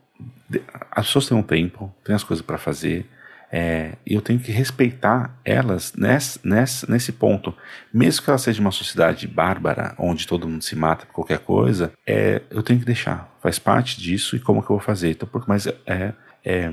as 0.91 1.07
pessoas 1.07 1.27
têm 1.27 1.37
um 1.37 1.43
tempo, 1.43 1.93
têm 2.05 2.15
as 2.15 2.25
coisas 2.25 2.45
para 2.45 2.59
fazer, 2.59 3.07
é, 3.53 3.97
eu 4.07 4.23
tenho 4.23 4.41
que 4.41 4.51
respeitar 4.51 5.39
elas 5.45 5.93
nesse, 5.95 6.41
nesse, 6.43 6.91
nesse 6.91 7.13
ponto. 7.13 7.55
Mesmo 7.93 8.25
que 8.25 8.31
ela 8.31 8.39
seja 8.39 8.63
uma 8.63 8.71
sociedade 8.71 9.29
bárbara, 9.29 9.95
onde 9.99 10.27
todo 10.27 10.49
mundo 10.49 10.65
se 10.65 10.75
mata 10.75 11.05
por 11.05 11.13
qualquer 11.13 11.39
coisa, 11.41 11.93
é, 12.07 12.41
eu 12.51 12.63
tenho 12.63 12.81
que 12.81 12.87
deixar. 12.87 13.31
Faz 13.43 13.59
parte 13.59 14.01
disso 14.01 14.35
e 14.35 14.41
como 14.41 14.63
que 14.63 14.71
eu 14.71 14.77
vou 14.77 14.81
fazer. 14.81 15.11
Então, 15.11 15.29
porque, 15.31 15.47
mas 15.47 15.67
é, 15.67 15.75
é, 16.43 16.73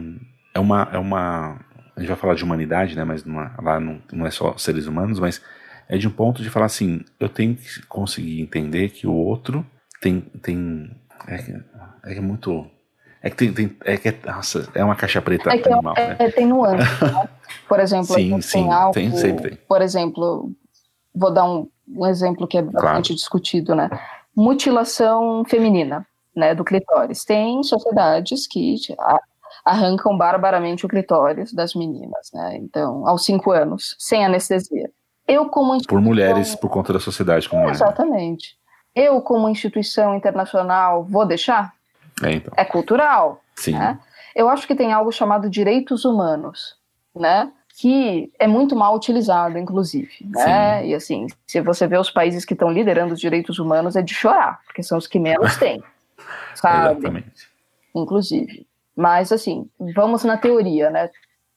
é, 0.53 0.59
uma, 0.59 0.87
é 0.93 0.97
uma. 0.97 1.59
A 1.97 1.99
gente 1.99 2.07
vai 2.07 2.17
falar 2.17 2.35
de 2.35 2.45
humanidade, 2.45 2.95
né? 2.95 3.03
Mas 3.03 3.25
numa, 3.25 3.53
lá 3.61 3.77
não, 3.77 4.01
não 4.13 4.25
é 4.25 4.31
só 4.31 4.57
seres 4.57 4.87
humanos, 4.87 5.19
mas 5.19 5.41
é 5.89 5.97
de 5.97 6.07
um 6.07 6.11
ponto 6.11 6.41
de 6.41 6.49
falar 6.49 6.67
assim: 6.67 7.03
eu 7.19 7.27
tenho 7.27 7.55
que 7.55 7.85
conseguir 7.87 8.39
entender 8.39 8.89
que 8.89 9.05
o 9.05 9.13
outro 9.13 9.65
tem. 9.99 10.21
tem 10.41 10.89
é, 11.27 12.15
é 12.15 12.21
muito 12.21 12.65
é 13.21 13.29
que 13.29 13.35
tem, 13.35 13.53
tem 13.53 13.77
é 13.83 13.97
que 13.97 14.09
é, 14.09 14.19
nossa, 14.25 14.69
é 14.73 14.83
uma 14.83 14.95
caixa 14.95 15.21
preta 15.21 15.49
é 15.49 15.57
é 15.57 15.73
animal, 15.73 15.93
é, 15.97 16.07
né? 16.07 16.15
É, 16.19 16.31
tem 16.31 16.45
nuance, 16.45 17.03
né? 17.03 17.29
Por 17.67 17.79
exemplo, 17.79 18.15
sim, 18.15 18.41
sim, 18.41 18.63
tem 18.63 18.71
algo, 18.71 18.93
tem, 18.93 19.11
sempre 19.15 19.49
tem. 19.49 19.59
Por 19.67 19.81
exemplo, 19.81 20.51
vou 21.13 21.31
dar 21.31 21.45
um, 21.45 21.67
um 21.87 22.05
exemplo 22.05 22.47
que 22.47 22.57
é 22.57 22.61
bastante 22.61 22.81
claro. 22.81 23.15
discutido, 23.15 23.75
né? 23.75 23.89
Mutilação 24.35 25.43
feminina, 25.45 26.05
né, 26.35 26.55
do 26.55 26.63
clitóris. 26.63 27.25
Tem 27.25 27.61
sociedades 27.63 28.47
que 28.47 28.75
arrancam 29.65 30.17
barbaramente 30.17 30.85
o 30.85 30.89
clitóris 30.89 31.51
das 31.53 31.75
meninas, 31.75 32.29
né? 32.33 32.57
Então, 32.57 33.07
aos 33.07 33.25
cinco 33.25 33.51
anos, 33.51 33.95
sem 33.99 34.23
anestesia. 34.23 34.89
Eu 35.27 35.47
como 35.49 35.77
por 35.85 36.01
mulheres 36.01 36.55
por 36.55 36.69
conta 36.69 36.93
da 36.93 36.99
sociedade 36.99 37.47
como 37.47 37.67
é. 37.67 37.71
Exatamente. 37.71 38.57
Eu 38.95 39.21
como 39.21 39.49
instituição 39.49 40.15
internacional 40.15 41.03
vou 41.03 41.25
deixar? 41.25 41.73
É, 42.23 42.33
então. 42.33 42.53
é 42.55 42.65
cultural. 42.65 43.41
Sim. 43.55 43.73
Né? 43.73 43.99
Eu 44.35 44.49
acho 44.49 44.67
que 44.67 44.75
tem 44.75 44.93
algo 44.93 45.11
chamado 45.11 45.49
direitos 45.49 46.05
humanos, 46.05 46.77
né? 47.15 47.51
Que 47.79 48.31
é 48.37 48.47
muito 48.47 48.75
mal 48.75 48.95
utilizado, 48.95 49.57
inclusive. 49.57 50.11
Né? 50.25 50.87
E 50.87 50.93
assim, 50.93 51.27
se 51.47 51.61
você 51.61 51.87
vê 51.87 51.97
os 51.97 52.11
países 52.11 52.43
que 52.43 52.53
estão 52.53 52.69
liderando 52.69 53.13
os 53.13 53.19
direitos 53.19 53.57
humanos, 53.59 53.95
é 53.95 54.01
de 54.01 54.13
chorar, 54.13 54.59
porque 54.65 54.83
são 54.83 54.97
os 54.97 55.07
que 55.07 55.19
menos 55.19 55.55
têm. 55.57 55.81
sabe? 56.55 56.99
Exatamente. 56.99 57.49
Inclusive. 57.95 58.67
Mas 58.95 59.31
assim, 59.31 59.69
vamos 59.95 60.23
na 60.23 60.37
teoria, 60.37 60.89
né? 60.89 61.09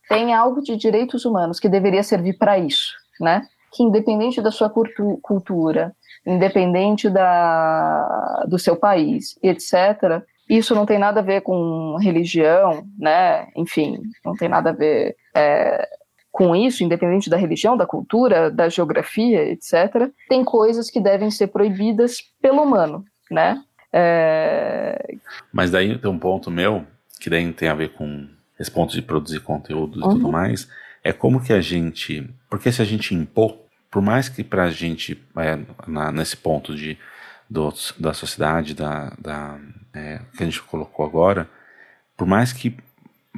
Tem 0.09 0.33
algo 0.33 0.63
de 0.63 0.77
direitos 0.77 1.25
humanos 1.25 1.59
que 1.59 1.69
deveria 1.69 2.03
servir 2.03 2.35
para 2.35 2.59
isso, 2.59 2.95
né? 3.21 3.47
Que 3.73 3.83
independente 3.83 4.41
da 4.41 4.51
sua 4.51 4.71
cultura, 4.71 5.95
independente 6.27 7.09
da, 7.09 8.45
do 8.47 8.59
seu 8.59 8.77
país, 8.77 9.39
etc., 9.43 10.23
isso 10.57 10.75
não 10.75 10.85
tem 10.85 10.99
nada 10.99 11.21
a 11.21 11.23
ver 11.23 11.41
com 11.43 11.97
religião, 12.01 12.87
né? 12.99 13.49
Enfim, 13.57 14.03
não 14.25 14.35
tem 14.35 14.49
nada 14.49 14.71
a 14.71 14.73
ver 14.73 15.17
é, 15.35 15.89
com 16.31 16.57
isso, 16.57 16.83
independente 16.83 17.31
da 17.31 17.37
religião, 17.37 17.77
da 17.77 17.87
cultura, 17.87 18.51
da 18.51 18.69
geografia, 18.69 19.45
etc. 19.51 20.11
Tem 20.29 20.45
coisas 20.45 20.91
que 20.91 21.01
devem 21.01 21.31
ser 21.31 21.49
proibidas 21.49 22.23
pelo 22.41 22.63
humano, 22.63 23.05
né? 23.31 23.63
É... 23.93 25.17
Mas 25.53 25.71
daí 25.71 25.97
tem 25.99 26.11
um 26.11 26.19
ponto 26.19 26.51
meu 26.51 26.85
que 27.21 27.31
daí 27.31 27.53
tem 27.53 27.69
a 27.69 27.75
ver 27.75 27.91
com 27.91 28.27
esse 28.59 28.71
ponto 28.71 28.93
de 28.93 29.03
produzir 29.03 29.41
conteúdo 29.41 30.01
e 30.01 30.03
uhum. 30.03 30.11
tudo 30.11 30.33
mais. 30.33 30.69
É 31.05 31.13
como 31.13 31.43
que 31.43 31.53
a 31.53 31.61
gente, 31.61 32.29
porque 32.49 32.73
se 32.73 32.81
a 32.81 32.85
gente 32.85 33.15
impor, 33.15 33.59
por 33.91 34.01
mais 34.01 34.29
que 34.29 34.43
para 34.43 34.65
a 34.65 34.71
gente 34.71 35.23
é, 35.37 35.59
na, 35.87 36.11
nesse 36.11 36.37
ponto 36.37 36.75
de 36.75 36.99
do, 37.53 37.73
da 37.99 38.15
sociedade, 38.15 38.75
da, 38.75 39.13
da 39.19 39.59
é, 39.93 40.21
que 40.37 40.43
a 40.43 40.47
gente 40.47 40.63
colocou 40.63 41.05
agora, 41.05 41.49
por 42.17 42.27
mais 42.27 42.53
que 42.53 42.75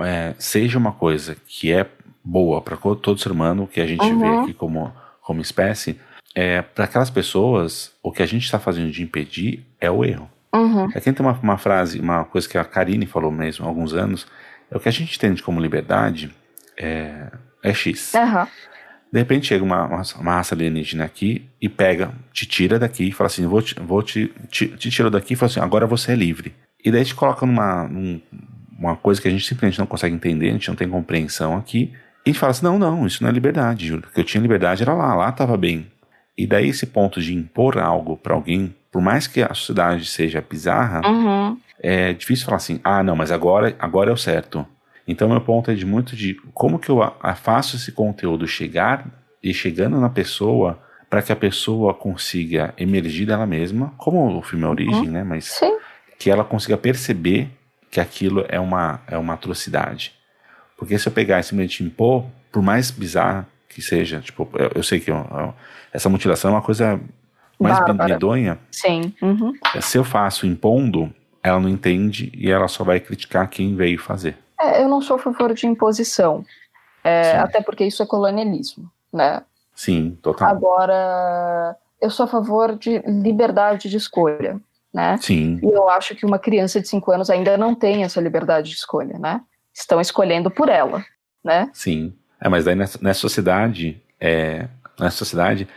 é, 0.01 0.35
seja 0.39 0.79
uma 0.79 0.93
coisa 0.93 1.37
que 1.47 1.73
é 1.73 1.87
boa 2.23 2.63
para 2.63 2.77
todo 2.77 3.19
ser 3.19 3.33
humano, 3.33 3.67
que 3.67 3.81
a 3.81 3.87
gente 3.87 4.05
uhum. 4.05 4.19
vê 4.19 4.37
aqui 4.39 4.55
como, 4.55 4.93
como 5.21 5.41
espécie, 5.41 5.99
é, 6.35 6.63
para 6.63 6.85
aquelas 6.85 7.11
pessoas, 7.11 7.93
o 8.03 8.13
que 8.13 8.23
a 8.23 8.27
gente 8.27 8.45
está 8.45 8.59
fazendo 8.59 8.91
de 8.91 9.03
impedir 9.03 9.67
é 9.81 9.91
o 9.91 10.05
erro. 10.05 10.31
Uhum. 10.55 10.85
Aqui 10.85 11.13
tem 11.13 11.27
uma, 11.27 11.39
uma 11.43 11.59
frase, 11.59 11.99
uma 11.99 12.25
coisa 12.25 12.49
que 12.49 12.57
a 12.57 12.65
Karine 12.65 13.07
falou 13.07 13.33
mesmo 13.33 13.65
há 13.65 13.69
alguns 13.69 13.93
anos, 13.93 14.27
é 14.71 14.77
o 14.77 14.81
que 14.81 14.89
a 14.89 14.93
gente 14.93 15.17
entende 15.17 15.43
como 15.43 15.61
liberdade 15.61 16.35
é, 16.77 17.31
é 17.63 17.75
X. 17.75 18.15
Uhum. 18.15 18.47
De 19.15 19.21
repente 19.21 19.47
chega 19.47 19.63
uma, 19.63 19.85
uma, 19.87 20.03
uma, 20.19 20.35
raça 20.35 20.57
alienígena 20.57 21.05
aqui 21.05 21.49
e 21.63 21.69
pega, 21.69 22.11
te 22.33 22.47
tira 22.47 22.81
daqui 22.81 23.05
e 23.05 23.13
fala 23.13 23.29
assim: 23.29 23.47
vou 23.47 23.63
te, 23.63 23.77
vou 23.79 24.03
te, 24.03 24.27
te, 24.51 24.67
te 24.67 24.91
tiro 24.91 25.09
daqui 25.09 25.35
e 25.35 25.37
fala 25.37 25.49
assim: 25.49 25.61
agora 25.61 25.87
você 25.87 26.11
é 26.11 26.17
livre. 26.17 26.53
E 26.85 26.91
daí 26.91 27.05
te 27.05 27.15
coloca 27.15 27.47
numa 27.47 27.87
num, 27.87 28.21
uma 28.77 28.97
coisa 28.97 29.23
que 29.23 29.29
a 29.29 29.31
gente 29.31 29.47
simplesmente 29.47 29.79
não 29.79 29.87
consegue 29.87 30.17
entender, 30.17 30.49
a 30.49 30.53
gente 30.55 30.69
não 30.69 30.75
tem 30.75 30.89
compreensão 30.89 31.57
aqui. 31.57 31.93
E 32.27 32.31
a 32.31 32.33
gente 32.33 32.41
fala 32.41 32.51
assim: 32.51 32.65
não, 32.65 32.77
não, 32.77 33.07
isso 33.07 33.23
não 33.23 33.31
é 33.31 33.33
liberdade, 33.33 33.87
Júlio. 33.87 34.05
O 34.05 34.13
que 34.13 34.19
eu 34.19 34.25
tinha 34.25 34.43
liberdade 34.43 34.83
era 34.83 34.93
lá, 34.93 35.15
lá 35.15 35.29
estava 35.29 35.57
bem. 35.57 35.87
E 36.37 36.45
daí 36.45 36.71
esse 36.71 36.85
ponto 36.85 37.21
de 37.21 37.33
impor 37.37 37.79
algo 37.79 38.17
para 38.17 38.35
alguém, 38.35 38.75
por 38.91 39.01
mais 39.01 39.29
que 39.29 39.41
a 39.45 39.55
sociedade 39.55 40.07
seja 40.07 40.41
bizarra, 40.41 41.09
uhum. 41.09 41.57
é 41.81 42.13
difícil 42.13 42.47
falar 42.47 42.57
assim: 42.57 42.81
ah, 42.83 43.01
não, 43.05 43.15
mas 43.15 43.31
agora, 43.31 43.77
agora 43.79 44.11
é 44.11 44.13
o 44.13 44.17
certo. 44.17 44.67
Então, 45.07 45.29
meu 45.29 45.41
ponto 45.41 45.71
é 45.71 45.75
de 45.75 45.85
muito 45.85 46.17
de 46.17 46.35
como 46.53 46.79
que 46.79 46.91
eu 46.91 47.01
faço 47.37 47.77
esse 47.77 47.93
conteúdo 47.93 48.47
chegar 48.47 49.07
e 49.43 49.53
chegando 49.53 50.01
na 50.01 50.09
pessoa 50.09 50.79
para 51.11 51.23
que 51.23 51.31
a 51.31 51.37
pessoa 51.37 51.95
consiga 51.95 52.75
emergir 52.77 53.27
dela 53.27 53.47
mesma, 53.47 53.93
como 53.99 54.39
o 54.39 54.43
filme 54.43 54.65
é 54.65 54.69
Origem, 54.69 55.07
uhum. 55.07 55.13
né? 55.13 55.23
Mas 55.23 55.45
Sim. 55.45 55.77
que 56.19 56.31
ela 56.31 56.43
consiga 56.43 56.77
perceber 56.77 57.51
que 57.91 58.01
aquilo 58.01 58.45
é 58.49 58.59
uma, 58.59 59.01
é 59.07 59.17
uma 59.17 59.35
atrocidade. 59.35 60.13
Porque 60.77 60.99
se 60.99 61.07
eu 61.07 61.13
pegar 61.13 61.39
e 61.39 61.43
simplesmente 61.45 61.85
impor, 61.85 62.25
por 62.51 62.63
mais 62.63 62.91
bizarra 62.91 63.47
que 63.69 63.83
seja, 63.83 64.21
tipo, 64.21 64.49
eu, 64.55 64.73
eu 64.77 64.83
sei 64.83 64.99
que 64.99 65.11
eu, 65.11 65.17
eu, 65.17 65.55
essa 65.93 66.09
mutilação 66.09 66.51
é 66.51 66.55
uma 66.55 66.63
coisa 66.63 67.01
mais 67.61 67.79
Bárbara. 67.79 68.15
medonha. 68.15 68.59
Sim. 68.71 69.15
Uhum. 69.23 69.53
Se 69.81 69.99
eu 69.99 70.05
faço 70.05 70.47
impondo, 70.47 71.15
ela 71.43 71.61
não 71.61 71.69
entende 71.69 72.33
e 72.35 72.51
ela 72.51 72.67
só 72.67 72.83
vai 72.83 72.99
criticar 72.99 73.49
quem 73.49 73.77
veio 73.77 73.99
fazer. 73.99 74.37
É, 74.61 74.83
eu 74.83 74.89
não 74.89 75.01
sou 75.01 75.17
a 75.17 75.19
favor 75.19 75.53
de 75.53 75.67
imposição, 75.67 76.45
é, 77.03 77.37
até 77.39 77.61
porque 77.61 77.85
isso 77.85 78.03
é 78.03 78.07
colonialismo, 78.07 78.91
né? 79.13 79.43
Sim, 79.75 80.17
total. 80.23 80.49
Agora, 80.49 81.77
eu 82.01 82.11
sou 82.11 82.25
a 82.25 82.29
favor 82.29 82.77
de 82.77 82.99
liberdade 83.01 83.89
de 83.91 83.97
escolha, 83.97 84.61
né? 84.93 85.19
Sim. 85.21 85.59
E 85.63 85.67
eu 85.67 85.89
acho 85.89 86.15
que 86.15 86.25
uma 86.25 86.39
criança 86.39 86.81
de 86.81 86.89
5 86.89 87.11
anos 87.11 87.31
ainda 87.31 87.59
não 87.59 87.75
tem 87.75 88.05
essa 88.05 88.21
liberdade 88.21 88.71
de 88.71 88.77
escolha, 88.77 89.19
né? 89.19 89.41
Estão 89.73 90.01
escolhendo 90.01 90.51
por 90.51 90.69
ela, 90.69 91.05
né? 91.43 91.69
Sim. 91.73 92.15
É, 92.41 92.49
mas 92.49 92.65
daí 92.65 92.77
nessa, 92.77 92.99
nessa 93.03 93.21
sociedade, 93.21 94.01
é, 94.21 94.69
nessa 94.99 95.17
sociedade, 95.17 95.69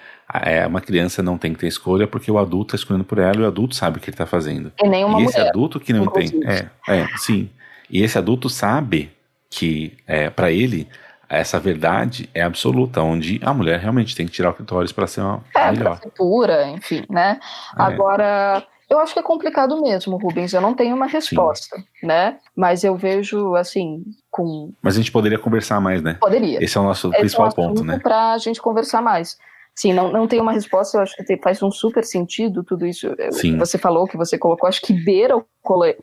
é, 0.43 0.67
uma 0.67 0.81
criança 0.81 1.23
não 1.23 1.37
tem 1.37 1.53
que 1.53 1.59
ter 1.59 1.67
escolha 1.67 2.05
porque 2.05 2.29
o 2.29 2.37
adulto 2.37 2.75
está 2.75 2.83
escolhendo 2.83 3.05
por 3.05 3.17
ela 3.17 3.37
e 3.37 3.41
o 3.41 3.47
adulto 3.47 3.75
sabe 3.75 3.97
o 3.97 4.01
que 4.01 4.09
ele 4.09 4.15
está 4.15 4.25
fazendo. 4.25 4.71
E 4.81 4.87
nem 4.87 5.03
uma 5.03 5.19
e 5.19 5.23
mulher. 5.23 5.29
esse 5.29 5.39
adulto 5.39 5.79
que 5.79 5.93
não 5.93 6.03
entende. 6.03 6.39
É, 6.45 6.69
é, 6.87 7.07
sim. 7.17 7.49
E 7.89 8.03
esse 8.03 8.17
adulto 8.17 8.49
sabe 8.49 9.11
que, 9.49 9.97
é, 10.05 10.29
para 10.29 10.51
ele, 10.51 10.87
essa 11.29 11.59
verdade 11.59 12.29
é 12.33 12.41
absoluta, 12.41 13.01
onde 13.01 13.39
a 13.43 13.53
mulher 13.53 13.79
realmente 13.79 14.15
tem 14.15 14.25
que 14.25 14.31
tirar 14.31 14.51
o 14.51 14.53
clitóris 14.53 14.91
para 14.91 15.07
ser 15.07 15.21
uma 15.21 15.43
é, 15.55 15.71
melhor. 15.71 15.99
Ser 15.99 16.11
pura, 16.11 16.67
enfim, 16.67 17.03
né? 17.09 17.39
É. 17.77 17.81
Agora, 17.81 18.65
eu 18.89 18.99
acho 18.99 19.13
que 19.13 19.19
é 19.19 19.23
complicado 19.23 19.81
mesmo, 19.81 20.17
Rubens. 20.17 20.53
Eu 20.53 20.61
não 20.61 20.73
tenho 20.73 20.95
uma 20.95 21.07
resposta, 21.07 21.75
Sim. 21.75 22.07
né? 22.07 22.37
Mas 22.55 22.83
eu 22.83 22.95
vejo, 22.95 23.55
assim, 23.55 24.03
com. 24.31 24.71
Mas 24.81 24.95
a 24.95 24.97
gente 24.97 25.11
poderia 25.11 25.37
conversar 25.37 25.81
mais, 25.81 26.01
né? 26.01 26.15
Poderia. 26.19 26.63
Esse 26.63 26.77
é 26.77 26.81
o 26.81 26.83
nosso 26.83 27.09
Esse 27.09 27.19
principal 27.19 27.47
é 27.47 27.49
um 27.49 27.51
ponto, 27.51 27.83
né? 27.83 27.99
Para 27.99 28.33
a 28.33 28.37
gente 28.37 28.61
conversar 28.61 29.01
mais. 29.01 29.37
Sim, 29.75 29.93
não, 29.93 30.11
não 30.11 30.27
tem 30.27 30.41
uma 30.41 30.53
resposta, 30.53 30.97
eu 30.97 31.01
acho 31.03 31.15
que 31.15 31.37
faz 31.37 31.61
um 31.61 31.69
super 31.69 32.03
sentido 32.03 32.63
tudo 32.63 32.83
isso. 32.83 33.09
Sim. 33.31 33.59
Você 33.59 33.77
falou 33.77 34.07
que 34.07 34.17
você 34.17 34.35
colocou, 34.35 34.67
acho 34.67 34.81
que 34.81 34.91
beira 34.91 35.37
o 35.37 35.45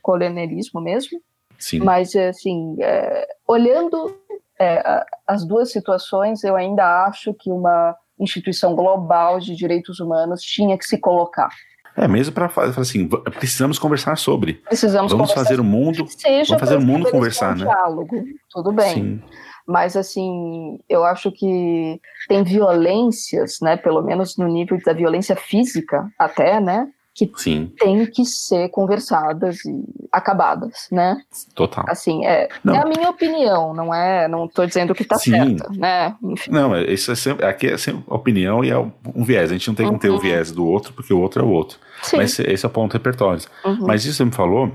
colonialismo 0.01 0.81
mesmo, 0.81 1.21
Sim. 1.65 1.79
Mas, 1.79 2.15
assim, 2.15 2.77
é, 2.79 3.27
olhando 3.49 4.15
é, 4.61 5.03
as 5.27 5.47
duas 5.47 5.73
situações, 5.73 6.45
eu 6.45 6.55
ainda 6.55 7.07
acho 7.07 7.33
que 7.33 7.51
uma 7.51 7.97
instituição 8.21 8.75
global 8.75 9.41
de 9.41 9.57
direitos 9.57 9.99
humanos 9.99 10.43
tinha 10.43 10.77
que 10.77 10.85
se 10.85 10.99
colocar. 10.99 11.49
É, 11.97 12.07
mesmo 12.07 12.35
para 12.35 12.51
falar 12.51 12.69
assim, 12.79 13.09
precisamos 13.09 13.79
conversar 13.79 14.19
sobre. 14.19 14.55
Precisamos 14.55 15.11
vamos 15.11 15.33
fazer 15.33 15.59
o 15.59 15.65
mundo, 15.65 16.07
vamos 16.23 16.61
fazer 16.61 16.77
o 16.77 16.83
mundo 16.83 17.11
conversar, 17.11 17.55
um 17.55 17.61
né? 17.61 17.65
Diálogo, 17.65 18.25
tudo 18.51 18.71
bem. 18.71 18.95
Sim. 18.95 19.23
Mas 19.67 19.97
assim, 19.97 20.79
eu 20.87 21.03
acho 21.03 21.33
que 21.33 21.99
tem 22.29 22.45
violências, 22.45 23.59
né, 23.63 23.79
pelo 23.79 24.03
menos 24.03 24.37
no 24.37 24.47
nível 24.49 24.79
da 24.85 24.93
violência 24.93 25.35
física 25.35 26.07
até, 26.19 26.61
né, 26.61 26.87
que 27.15 27.31
Sim. 27.37 27.73
tem 27.79 28.05
que 28.07 28.25
ser 28.25 28.69
conversadas 28.71 29.65
e 29.65 29.85
acabadas, 30.11 30.89
né? 30.91 31.17
Total. 31.55 31.85
Assim, 31.89 32.27
é, 32.27 32.49
é 32.67 32.77
a 32.77 32.85
minha 32.85 33.09
opinião, 33.09 33.73
não 33.73 33.95
é, 33.95 34.27
não 34.27 34.47
estou 34.47 34.67
dizendo 34.67 34.95
que 34.95 35.03
está 35.03 35.17
certa, 35.17 35.69
né? 35.71 36.17
Enfim. 36.25 36.51
Não, 36.51 36.75
é, 36.75 36.93
isso 36.93 37.13
é 37.13 37.15
sempre, 37.15 37.47
aqui 37.47 37.69
é 37.69 37.79
sempre 37.79 38.03
opinião 38.09 38.65
e 38.65 38.71
é 38.71 38.79
um 38.79 39.25
viés, 39.25 39.51
a 39.51 39.55
gente 39.55 39.69
não 39.69 39.77
tem 39.77 39.87
uhum. 39.87 39.95
que 39.95 40.01
ter 40.01 40.11
o 40.11 40.15
uhum. 40.15 40.19
viés 40.19 40.51
do 40.51 40.67
outro, 40.67 40.93
porque 40.93 41.15
o 41.15 41.21
outro 41.21 41.43
é 41.43 41.45
o 41.45 41.51
outro. 41.51 41.79
Sim. 42.03 42.17
Mas 42.17 42.33
esse, 42.33 42.43
esse 42.51 42.67
é 42.67 42.69
o 42.69 42.73
ponto 42.73 42.93
repertório. 42.93 43.41
Uhum. 43.65 43.87
Mas 43.87 44.05
isso 44.05 44.11
que 44.11 44.17
você 44.17 44.25
me 44.25 44.33
falou, 44.33 44.73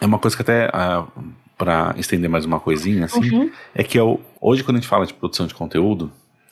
é 0.00 0.06
uma 0.06 0.18
coisa 0.18 0.34
que 0.34 0.42
até, 0.42 0.68
uh, 0.68 0.70
ah, 0.72 1.06
para 1.58 1.94
estender 1.98 2.30
mais 2.30 2.46
uma 2.46 2.58
coisinha, 2.58 3.04
assim, 3.04 3.34
uhum. 3.34 3.50
é 3.74 3.84
que 3.84 3.98
eu, 3.98 4.18
hoje 4.40 4.64
quando 4.64 4.78
a 4.78 4.80
gente 4.80 4.88
fala 4.88 5.04
de 5.04 5.12
produção 5.12 5.46
de 5.46 5.54
conteúdo, 5.54 6.10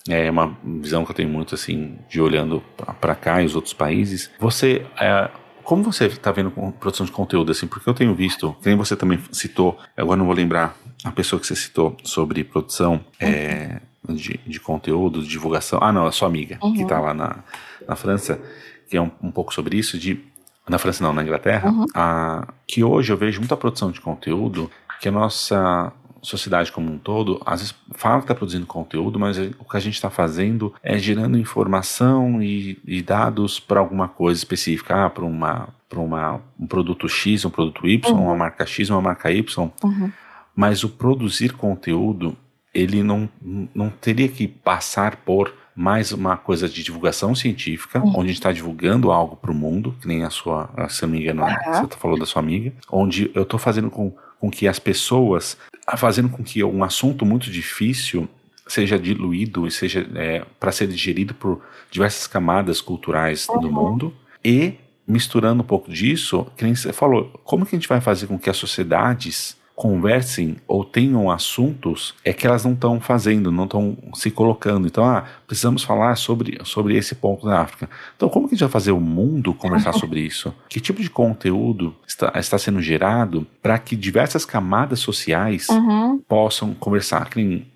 é 0.08 0.30
uma 0.30 0.56
visão 0.64 1.04
que 1.04 1.10
eu 1.10 1.14
tenho 1.14 1.28
muito 1.28 1.54
assim 1.54 1.98
de 2.08 2.20
olhando 2.20 2.62
para 3.00 3.14
cá 3.14 3.42
e 3.42 3.46
os 3.46 3.54
outros 3.54 3.74
países. 3.74 4.30
Você 4.38 4.86
é, 4.98 5.30
como 5.68 5.82
você 5.82 6.06
está 6.06 6.32
vendo 6.32 6.50
com 6.50 6.70
produção 6.70 7.04
de 7.04 7.12
conteúdo 7.12 7.52
assim? 7.52 7.66
Porque 7.66 7.86
eu 7.86 7.92
tenho 7.92 8.14
visto, 8.14 8.56
que 8.62 8.68
nem 8.68 8.74
você 8.74 8.96
também 8.96 9.20
citou, 9.30 9.78
agora 9.94 10.16
não 10.16 10.24
vou 10.24 10.34
lembrar 10.34 10.74
a 11.04 11.12
pessoa 11.12 11.38
que 11.38 11.46
você 11.46 11.54
citou 11.54 11.94
sobre 12.02 12.42
produção 12.42 13.04
é, 13.20 13.78
de, 14.08 14.40
de 14.46 14.60
conteúdo, 14.60 15.22
de 15.22 15.28
divulgação. 15.28 15.78
Ah, 15.82 15.92
não, 15.92 16.06
a 16.06 16.12
sua 16.12 16.26
amiga 16.26 16.58
uhum. 16.62 16.72
que 16.72 16.82
está 16.82 16.98
lá 16.98 17.12
na, 17.12 17.44
na 17.86 17.96
França, 17.96 18.40
que 18.88 18.96
é 18.96 19.02
um, 19.02 19.10
um 19.22 19.30
pouco 19.30 19.52
sobre 19.52 19.76
isso 19.76 19.98
de 19.98 20.18
na 20.66 20.78
França 20.78 21.04
não, 21.04 21.12
na 21.12 21.22
Inglaterra, 21.22 21.70
uhum. 21.70 21.84
a, 21.94 22.48
que 22.66 22.82
hoje 22.82 23.12
eu 23.12 23.16
vejo 23.18 23.38
muita 23.38 23.56
produção 23.56 23.90
de 23.90 24.00
conteúdo 24.00 24.70
que 25.00 25.08
a 25.08 25.12
nossa 25.12 25.92
sociedade 26.22 26.72
como 26.72 26.92
um 26.92 26.98
todo, 26.98 27.40
às 27.44 27.60
vezes 27.60 27.74
fala 27.92 28.18
que 28.18 28.24
está 28.24 28.34
produzindo 28.34 28.66
conteúdo, 28.66 29.18
mas 29.18 29.38
o 29.38 29.64
que 29.64 29.76
a 29.76 29.80
gente 29.80 29.94
está 29.94 30.10
fazendo 30.10 30.74
é 30.82 30.98
gerando 30.98 31.38
informação 31.38 32.42
e, 32.42 32.78
e 32.86 33.02
dados 33.02 33.58
para 33.60 33.80
alguma 33.80 34.08
coisa 34.08 34.38
específica, 34.38 35.06
ah, 35.06 35.10
para 35.10 35.24
uma, 35.24 35.68
uma, 35.94 36.40
um 36.58 36.66
produto 36.66 37.08
X, 37.08 37.44
um 37.44 37.50
produto 37.50 37.86
Y, 37.86 38.12
uhum. 38.12 38.24
uma 38.24 38.36
marca 38.36 38.66
X, 38.66 38.90
uma 38.90 39.00
marca 39.00 39.30
Y. 39.30 39.70
Uhum. 39.82 40.12
Mas 40.54 40.82
o 40.82 40.88
produzir 40.88 41.52
conteúdo, 41.52 42.36
ele 42.74 43.02
não, 43.02 43.28
não 43.74 43.90
teria 43.90 44.28
que 44.28 44.48
passar 44.48 45.16
por 45.16 45.52
mais 45.78 46.10
uma 46.10 46.36
coisa 46.36 46.68
de 46.68 46.82
divulgação 46.82 47.36
científica, 47.36 48.00
uhum. 48.00 48.08
onde 48.08 48.18
a 48.18 48.26
gente 48.26 48.32
está 48.32 48.50
divulgando 48.50 49.12
algo 49.12 49.36
para 49.36 49.52
o 49.52 49.54
mundo, 49.54 49.94
que 50.00 50.08
nem 50.08 50.24
a 50.24 50.30
sua, 50.30 50.68
se 50.88 51.02
não 51.02 51.10
me 51.10 51.20
engano, 51.20 51.44
você 51.66 51.96
falou 51.96 52.18
da 52.18 52.26
sua 52.26 52.42
amiga, 52.42 52.72
onde 52.90 53.30
eu 53.32 53.44
estou 53.44 53.60
fazendo 53.60 53.88
com, 53.88 54.12
com 54.40 54.50
que 54.50 54.68
as 54.68 54.78
pessoas 54.78 55.56
fazendo 55.96 56.28
com 56.28 56.42
que 56.42 56.62
um 56.62 56.84
assunto 56.84 57.24
muito 57.24 57.50
difícil 57.50 58.28
seja 58.66 58.98
diluído 58.98 59.66
e 59.66 59.70
seja 59.70 60.06
é, 60.14 60.44
para 60.60 60.70
ser 60.70 60.86
digerido 60.86 61.34
por 61.34 61.62
diversas 61.90 62.26
camadas 62.26 62.80
culturais 62.80 63.48
uhum. 63.48 63.60
do 63.60 63.72
mundo 63.72 64.14
e 64.44 64.74
misturando 65.06 65.62
um 65.62 65.66
pouco 65.66 65.90
disso, 65.90 66.46
que 66.54 66.64
nem 66.64 66.74
você 66.74 66.92
falou, 66.92 67.30
como 67.42 67.64
que 67.64 67.74
a 67.74 67.78
gente 67.78 67.88
vai 67.88 68.00
fazer 68.00 68.26
com 68.26 68.38
que 68.38 68.50
as 68.50 68.56
sociedades 68.58 69.56
conversem 69.78 70.56
ou 70.66 70.84
tenham 70.84 71.30
assuntos 71.30 72.12
é 72.24 72.32
que 72.32 72.48
elas 72.48 72.64
não 72.64 72.72
estão 72.72 73.00
fazendo, 73.00 73.52
não 73.52 73.62
estão 73.62 73.96
se 74.12 74.28
colocando. 74.28 74.88
Então, 74.88 75.04
ah, 75.04 75.24
precisamos 75.46 75.84
falar 75.84 76.16
sobre, 76.16 76.58
sobre 76.64 76.96
esse 76.96 77.14
ponto 77.14 77.46
da 77.46 77.60
África. 77.60 77.88
Então, 78.16 78.28
como 78.28 78.48
que 78.48 78.54
a 78.54 78.56
gente 78.56 78.64
vai 78.64 78.72
fazer 78.72 78.90
o 78.90 78.98
mundo 78.98 79.54
conversar 79.54 79.92
sobre 79.94 80.18
isso? 80.18 80.52
Que 80.68 80.80
tipo 80.80 81.00
de 81.00 81.08
conteúdo 81.08 81.94
está, 82.04 82.32
está 82.34 82.58
sendo 82.58 82.82
gerado 82.82 83.46
para 83.62 83.78
que 83.78 83.94
diversas 83.94 84.44
camadas 84.44 84.98
sociais 84.98 85.68
uhum. 85.68 86.20
possam 86.26 86.74
conversar? 86.74 87.30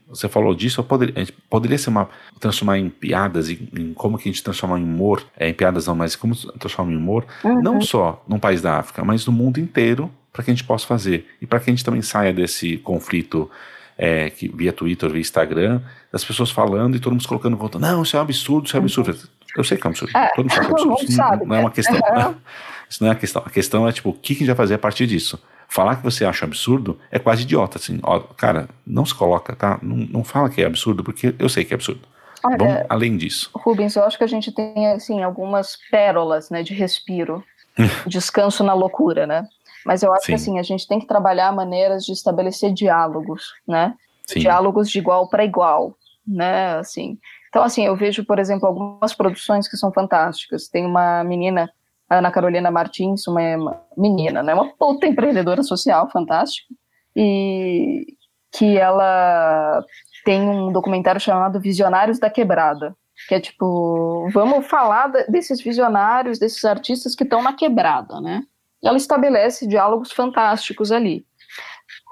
Você 0.08 0.28
falou 0.28 0.56
disso, 0.56 0.82
poderia, 0.82 1.24
poderia 1.48 1.78
ser 1.78 1.90
uma 1.90 2.08
transformar 2.40 2.78
em 2.78 2.90
piadas, 2.90 3.48
em, 3.48 3.68
em, 3.78 3.94
como 3.94 4.18
que 4.18 4.28
a 4.28 4.32
gente 4.32 4.42
transforma 4.42 4.76
em 4.76 4.82
humor, 4.82 5.24
é, 5.36 5.48
em 5.48 5.54
piadas 5.54 5.86
não, 5.86 5.94
mas 5.94 6.16
como 6.16 6.34
transformar 6.34 6.92
em 6.92 6.96
humor, 6.96 7.24
uhum. 7.44 7.62
não 7.62 7.80
só 7.80 8.24
num 8.26 8.40
país 8.40 8.60
da 8.60 8.80
África, 8.80 9.04
mas 9.04 9.24
no 9.24 9.32
mundo 9.32 9.60
inteiro 9.60 10.10
para 10.32 10.42
que 10.42 10.50
a 10.50 10.54
gente 10.54 10.64
possa 10.64 10.86
fazer. 10.86 11.26
E 11.40 11.46
para 11.46 11.60
que 11.60 11.70
a 11.70 11.72
gente 11.72 11.84
também 11.84 12.02
saia 12.02 12.32
desse 12.32 12.78
conflito 12.78 13.50
é, 13.98 14.30
que, 14.30 14.48
via 14.48 14.72
Twitter, 14.72 15.10
via 15.10 15.20
Instagram, 15.20 15.80
das 16.10 16.24
pessoas 16.24 16.50
falando 16.50 16.96
e 16.96 17.00
todo 17.00 17.12
mundo 17.12 17.22
se 17.22 17.28
colocando 17.28 17.56
conta. 17.56 17.78
Não, 17.78 18.02
isso 18.02 18.16
é 18.16 18.18
um 18.18 18.22
absurdo, 18.22 18.66
isso 18.66 18.76
é 18.76 18.80
um 18.80 18.82
absurdo. 18.82 19.16
Eu 19.56 19.64
sei 19.64 19.76
que 19.76 19.86
é 19.86 19.88
um 19.88 19.90
absurdo. 19.90 20.16
É, 20.16 20.28
todo 20.28 20.44
mundo 20.44 20.52
sabe 20.52 20.66
que 20.66 20.70
é 20.70 20.74
absurdo. 20.74 21.04
Isso 21.04 21.18
não, 21.18 21.46
não, 21.46 21.56
é 21.56 21.60
uma 21.60 21.70
questão. 21.70 21.94
Né? 21.94 22.34
Isso 22.88 23.02
não 23.02 23.08
é 23.08 23.14
a 23.14 23.16
questão. 23.16 23.42
A 23.46 23.48
questão 23.48 23.88
é, 23.88 23.92
tipo, 23.92 24.10
o 24.10 24.12
que, 24.12 24.34
que 24.34 24.44
a 24.44 24.46
gente 24.46 24.46
vai 24.48 24.56
fazer 24.56 24.74
a 24.74 24.78
partir 24.78 25.06
disso? 25.06 25.42
Falar 25.66 25.96
que 25.96 26.02
você 26.02 26.26
acha 26.26 26.44
absurdo 26.44 26.98
é 27.10 27.18
quase 27.18 27.40
idiota, 27.42 27.78
assim. 27.78 27.98
Ó, 28.02 28.20
cara, 28.20 28.68
não 28.86 29.06
se 29.06 29.14
coloca, 29.14 29.56
tá? 29.56 29.78
Não, 29.80 29.96
não 29.96 30.22
fala 30.22 30.50
que 30.50 30.60
é 30.60 30.66
absurdo, 30.66 31.02
porque 31.02 31.34
eu 31.38 31.48
sei 31.48 31.64
que 31.64 31.72
é 31.72 31.76
absurdo. 31.76 32.02
Olha, 32.44 32.58
Vamos 32.58 32.82
além 32.90 33.16
disso. 33.16 33.48
Rubens, 33.54 33.96
eu 33.96 34.04
acho 34.04 34.18
que 34.18 34.24
a 34.24 34.26
gente 34.26 34.52
tem, 34.52 34.88
assim, 34.88 35.22
algumas 35.22 35.78
pérolas, 35.90 36.50
né, 36.50 36.62
de 36.62 36.74
respiro. 36.74 37.42
descanso 38.06 38.62
na 38.62 38.74
loucura, 38.74 39.26
né? 39.26 39.48
Mas 39.84 40.02
eu 40.02 40.12
acho 40.12 40.26
Sim. 40.26 40.32
que 40.32 40.34
assim, 40.34 40.58
a 40.58 40.62
gente 40.62 40.86
tem 40.86 40.98
que 40.98 41.06
trabalhar 41.06 41.52
maneiras 41.52 42.04
de 42.04 42.12
estabelecer 42.12 42.72
diálogos, 42.72 43.52
né? 43.66 43.94
Sim. 44.26 44.40
Diálogos 44.40 44.90
de 44.90 44.98
igual 44.98 45.28
para 45.28 45.44
igual, 45.44 45.96
né? 46.26 46.74
Assim. 46.76 47.18
Então, 47.48 47.62
assim, 47.62 47.84
eu 47.84 47.96
vejo, 47.96 48.24
por 48.24 48.38
exemplo, 48.38 48.66
algumas 48.66 49.14
produções 49.14 49.68
que 49.68 49.76
são 49.76 49.92
fantásticas. 49.92 50.68
Tem 50.68 50.86
uma 50.86 51.22
menina, 51.24 51.70
Ana 52.08 52.30
Carolina 52.30 52.70
Martins, 52.70 53.26
uma 53.26 53.82
menina, 53.96 54.42
né? 54.42 54.54
Uma 54.54 54.72
puta 54.76 55.06
empreendedora 55.06 55.62
social 55.62 56.08
fantástica. 56.10 56.74
E 57.14 58.06
que 58.52 58.78
ela 58.78 59.84
tem 60.24 60.42
um 60.42 60.70
documentário 60.70 61.20
chamado 61.20 61.60
Visionários 61.60 62.18
da 62.18 62.30
Quebrada, 62.30 62.94
que 63.28 63.34
é 63.34 63.40
tipo, 63.40 64.28
vamos 64.32 64.66
falar 64.66 65.08
desses 65.28 65.60
visionários, 65.60 66.38
desses 66.38 66.64
artistas 66.64 67.14
que 67.14 67.24
estão 67.24 67.42
na 67.42 67.54
quebrada, 67.54 68.20
né? 68.20 68.42
Ela 68.82 68.96
estabelece 68.96 69.66
diálogos 69.66 70.12
fantásticos 70.12 70.90
ali. 70.90 71.24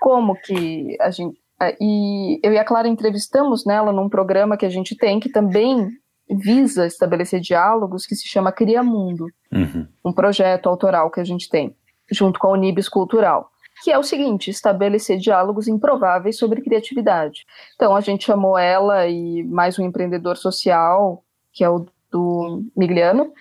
Como 0.00 0.34
que 0.34 0.96
a 1.00 1.10
gente. 1.10 1.38
E 1.80 2.40
eu 2.42 2.52
e 2.52 2.58
a 2.58 2.64
Clara 2.64 2.88
entrevistamos 2.88 3.66
nela 3.66 3.92
num 3.92 4.08
programa 4.08 4.56
que 4.56 4.64
a 4.64 4.70
gente 4.70 4.96
tem 4.96 5.20
que 5.20 5.28
também 5.28 5.90
visa 6.30 6.86
estabelecer 6.86 7.40
diálogos 7.40 8.06
que 8.06 8.14
se 8.14 8.26
chama 8.26 8.52
Cria 8.52 8.82
Mundo, 8.82 9.26
uhum. 9.52 9.86
um 10.04 10.12
projeto 10.12 10.68
autoral 10.68 11.10
que 11.10 11.20
a 11.20 11.24
gente 11.24 11.48
tem, 11.48 11.74
junto 12.10 12.38
com 12.38 12.48
a 12.48 12.52
Unibis 12.52 12.88
Cultural, 12.88 13.50
que 13.82 13.90
é 13.90 13.98
o 13.98 14.02
seguinte, 14.02 14.48
estabelecer 14.48 15.18
diálogos 15.18 15.66
improváveis 15.66 16.38
sobre 16.38 16.62
criatividade. 16.62 17.44
Então 17.74 17.96
a 17.96 18.00
gente 18.00 18.24
chamou 18.24 18.56
ela 18.56 19.06
e 19.08 19.42
mais 19.42 19.78
um 19.78 19.84
empreendedor 19.84 20.36
social, 20.36 21.24
que 21.52 21.64
é 21.64 21.68
o 21.68 21.86
do 22.10 22.64
Migliano, 22.76 23.32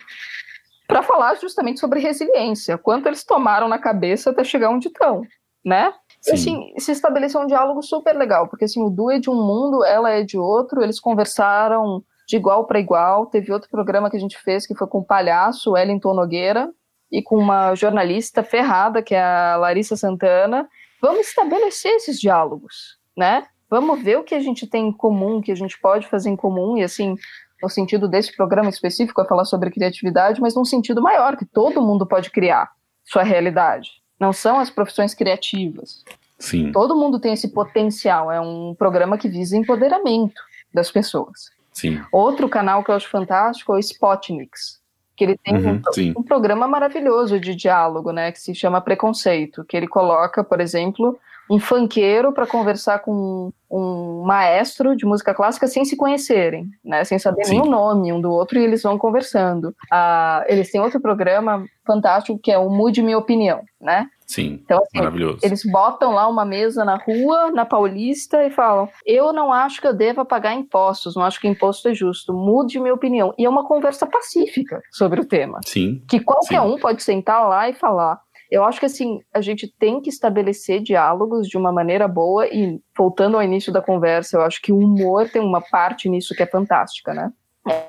para 0.90 1.04
falar 1.04 1.36
justamente 1.36 1.80
sobre 1.80 2.00
resiliência, 2.00 2.76
quanto 2.76 3.06
eles 3.06 3.24
tomaram 3.24 3.68
na 3.68 3.78
cabeça 3.78 4.32
até 4.32 4.44
chegar 4.44 4.72
onde 4.72 4.88
estão, 4.88 5.22
né? 5.64 5.94
Sim. 6.20 6.32
E 6.32 6.34
assim, 6.34 6.74
se 6.80 6.92
estabeleceu 6.92 7.42
um 7.42 7.46
diálogo 7.46 7.84
super 7.84 8.18
legal, 8.18 8.48
porque 8.50 8.66
assim, 8.66 8.82
o 8.82 8.90
Du 8.90 9.12
é 9.12 9.20
de 9.20 9.30
um 9.30 9.36
mundo, 9.36 9.86
ela 9.86 10.10
é 10.10 10.24
de 10.24 10.36
outro, 10.36 10.82
eles 10.82 11.00
conversaram 11.00 12.04
de 12.28 12.36
igual 12.36 12.66
para 12.66 12.80
igual. 12.80 13.28
Teve 13.28 13.54
outro 13.54 13.70
programa 13.70 14.10
que 14.10 14.18
a 14.18 14.20
gente 14.20 14.40
fez 14.40 14.66
que 14.66 14.74
foi 14.74 14.88
com 14.88 14.98
o 14.98 15.06
palhaço 15.06 15.74
Wellington 15.74 16.16
Nogueira 16.16 16.72
e 17.12 17.22
com 17.22 17.38
uma 17.38 17.76
jornalista 17.76 18.42
ferrada, 18.42 19.04
que 19.04 19.14
é 19.14 19.22
a 19.22 19.58
Larissa 19.58 19.96
Santana. 19.96 20.68
Vamos 21.00 21.28
estabelecer 21.28 21.92
esses 21.98 22.20
diálogos, 22.20 22.98
né? 23.16 23.46
Vamos 23.70 24.02
ver 24.02 24.18
o 24.18 24.24
que 24.24 24.34
a 24.34 24.40
gente 24.40 24.66
tem 24.66 24.88
em 24.88 24.92
comum, 24.92 25.38
o 25.38 25.42
que 25.42 25.52
a 25.52 25.56
gente 25.56 25.80
pode 25.80 26.08
fazer 26.08 26.32
em 26.32 26.36
comum 26.36 26.78
e 26.80 26.84
assim, 26.84 27.14
no 27.62 27.70
sentido 27.70 28.08
desse 28.08 28.36
programa 28.36 28.70
específico, 28.70 29.22
é 29.22 29.26
falar 29.26 29.46
sobre 29.46 29.72
criatividade, 29.72 30.40
mas 30.40 30.56
num 30.56 30.66
sentido 30.66 31.02
maior, 31.02 31.38
que 31.38 31.46
todo 31.46 31.82
mundo 31.82 32.06
pode 32.06 32.30
criar 32.30 32.72
sua 33.04 33.24
realidade. 33.24 33.90
Não 34.20 34.34
são 34.34 34.60
as 34.60 34.70
profissões 34.70 35.14
criativas. 35.14 36.04
Sim. 36.38 36.72
Todo 36.72 36.96
mundo 36.96 37.20
tem 37.20 37.34
esse 37.34 37.50
potencial. 37.50 38.32
É 38.32 38.40
um 38.40 38.74
programa 38.78 39.18
que 39.18 39.28
visa 39.28 39.58
empoderamento 39.58 40.42
das 40.74 40.92
pessoas. 40.92 41.50
Sim. 41.74 42.02
Outro 42.12 42.48
canal 42.50 42.84
que 42.84 42.92
eu 42.92 42.96
acho 42.96 43.10
fantástico 43.10 43.74
é 43.74 43.76
o 43.76 43.80
Spotniks, 43.80 44.80
que 45.16 45.24
ele 45.24 45.38
tem 45.38 45.56
uhum, 45.56 45.82
um, 45.98 46.20
um, 46.20 46.24
programa 46.24 46.68
maravilhoso 46.68 47.40
de 47.40 47.56
diálogo, 47.56 48.12
né, 48.12 48.32
que 48.32 48.40
se 48.40 48.56
chama 48.56 48.82
Preconceito, 48.82 49.66
que 49.66 49.76
ele 49.76 49.88
coloca, 49.88 50.44
por 50.44 50.60
exemplo, 50.62 51.18
um 51.50 51.60
funkeiro 51.60 52.32
para 52.32 52.46
conversar 52.46 53.00
com 53.00 53.52
um 53.70 54.24
maestro 54.24 54.96
de 54.96 55.06
música 55.06 55.34
clássica 55.34 55.68
sem 55.68 55.86
se 55.86 55.96
conhecerem, 55.96 56.70
né? 56.84 57.04
Sem 57.04 57.20
saber 57.20 57.46
Sim. 57.46 57.60
nem 57.60 57.62
o 57.62 57.70
nome 57.70 58.12
um 58.12 58.20
do 58.20 58.32
outro 58.32 58.60
e 58.60 58.64
eles 58.64 58.82
vão 58.82 58.98
conversando. 58.98 59.76
Ah, 59.92 60.44
eles 60.48 60.72
têm 60.72 60.82
outro 60.82 61.00
programa 61.00 61.66
fantástico 61.86 62.40
que 62.42 62.52
é 62.52 62.58
o 62.58 62.70
Mude 62.70 63.02
Minha 63.02 63.18
Opinião, 63.18 63.62
né? 63.80 64.08
Sim, 64.30 64.60
então, 64.64 64.78
assim, 64.78 65.00
maravilhoso. 65.00 65.40
Eles 65.42 65.64
botam 65.66 66.12
lá 66.12 66.28
uma 66.28 66.46
mesa 66.46 66.86
na 66.86 66.98
rua, 66.98 67.50
na 67.50 67.66
Paulista, 67.66 68.46
e 68.46 68.52
falam: 68.52 68.88
Eu 69.04 69.34
não 69.34 69.52
acho 69.52 69.82
que 69.82 69.88
eu 69.88 69.94
deva 69.94 70.24
pagar 70.24 70.54
impostos, 70.54 71.16
não 71.16 71.24
acho 71.24 71.42
que 71.42 71.48
imposto 71.48 71.90
é 71.90 71.96
justo, 71.96 72.32
mude 72.32 72.80
minha 72.80 72.94
opinião. 72.94 73.34
E 73.40 73.46
é 73.46 73.50
uma 73.50 73.66
conversa 73.66 74.06
pacífica 74.06 74.84
sobre 74.92 75.22
o 75.22 75.26
tema. 75.26 75.60
Sim. 75.66 76.04
Que 76.08 76.20
qualquer 76.20 76.62
sim. 76.62 76.68
um 76.68 76.78
pode 76.78 77.02
sentar 77.02 77.50
lá 77.50 77.68
e 77.70 77.74
falar. 77.74 78.22
Eu 78.50 78.64
acho 78.64 78.80
que 78.80 78.86
assim, 78.86 79.22
a 79.34 79.42
gente 79.42 79.68
tem 79.80 80.02
que 80.02 80.10
estabelecer 80.10 80.82
diálogos 80.82 81.48
de 81.48 81.58
uma 81.58 81.72
maneira 81.72 82.08
boa 82.08 82.48
e 82.48 82.82
voltando 82.98 83.38
ao 83.38 83.44
início 83.44 83.72
da 83.72 83.82
conversa, 83.82 84.38
eu 84.38 84.42
acho 84.42 84.62
que 84.62 84.72
o 84.72 84.78
humor 84.78 85.30
tem 85.30 85.42
uma 85.42 85.62
parte 85.62 86.10
nisso 86.10 86.34
que 86.34 86.42
é 86.42 86.48
fantástica, 86.48 87.14
né? 87.14 87.32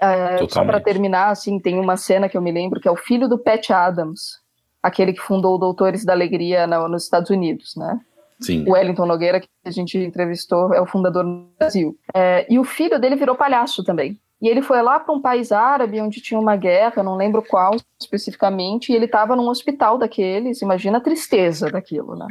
É, 0.01 0.47
só 0.49 0.65
para 0.65 0.81
terminar, 0.81 1.31
assim, 1.31 1.59
tem 1.59 1.79
uma 1.79 1.97
cena 1.97 2.29
que 2.29 2.37
eu 2.37 2.43
me 2.43 2.53
lembro 2.53 2.81
que 2.81 2.89
é 2.89 2.91
o 2.91 2.97
filho 2.97 3.29
do 3.29 3.39
Pat 3.39 3.71
Adams, 3.71 4.41
aquele 4.83 5.13
que 5.13 5.21
fundou 5.21 5.55
o 5.55 5.59
Doutores 5.59 6.05
da 6.05 6.13
Alegria 6.13 6.67
na, 6.67 6.87
nos 6.89 7.05
Estados 7.05 7.31
Unidos, 7.31 7.75
né? 7.77 7.99
Sim. 8.41 8.65
O 8.67 8.73
Wellington 8.73 9.07
Nogueira, 9.07 9.41
que 9.41 9.49
a 9.65 9.71
gente 9.71 9.99
entrevistou, 9.99 10.75
é 10.75 10.81
o 10.81 10.87
fundador 10.87 11.25
do 11.25 11.47
Brasil. 11.59 11.97
É, 12.15 12.47
e 12.53 12.59
o 12.59 12.65
filho 12.65 12.99
dele 12.99 13.17
virou 13.17 13.37
palhaço 13.37 13.85
também. 13.85 14.19
E 14.41 14.49
ele 14.49 14.62
foi 14.62 14.80
lá 14.80 14.99
para 14.99 15.14
um 15.14 15.20
país 15.20 15.53
árabe 15.53 16.01
onde 16.01 16.20
tinha 16.20 16.41
uma 16.41 16.57
guerra, 16.57 17.03
não 17.03 17.16
lembro 17.16 17.43
qual 17.43 17.76
especificamente, 18.01 18.91
e 18.91 18.97
ele 18.97 19.05
estava 19.05 19.36
num 19.36 19.49
hospital 19.49 19.99
daqueles. 19.99 20.62
Imagina 20.62 20.99
a 20.99 21.03
tristeza 21.03 21.70
daquilo, 21.70 22.16
né? 22.16 22.26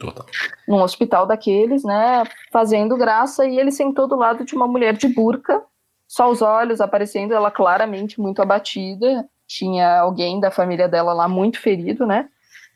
Total. 0.00 0.26
Num 0.66 0.82
hospital 0.82 1.26
daqueles, 1.26 1.84
né? 1.84 2.24
Fazendo 2.50 2.96
graça, 2.96 3.46
e 3.46 3.58
ele 3.58 3.70
sentou 3.70 4.08
do 4.08 4.16
lado 4.16 4.44
de 4.44 4.54
uma 4.54 4.66
mulher 4.66 4.94
de 4.96 5.08
burca, 5.08 5.62
só 6.08 6.30
os 6.30 6.42
olhos 6.42 6.80
aparecendo, 6.80 7.32
ela 7.32 7.50
claramente 7.50 8.20
muito 8.20 8.40
abatida 8.40 9.28
tinha 9.46 10.00
alguém 10.00 10.40
da 10.40 10.50
família 10.50 10.88
dela 10.88 11.12
lá 11.12 11.28
muito 11.28 11.60
ferido, 11.60 12.06
né? 12.06 12.28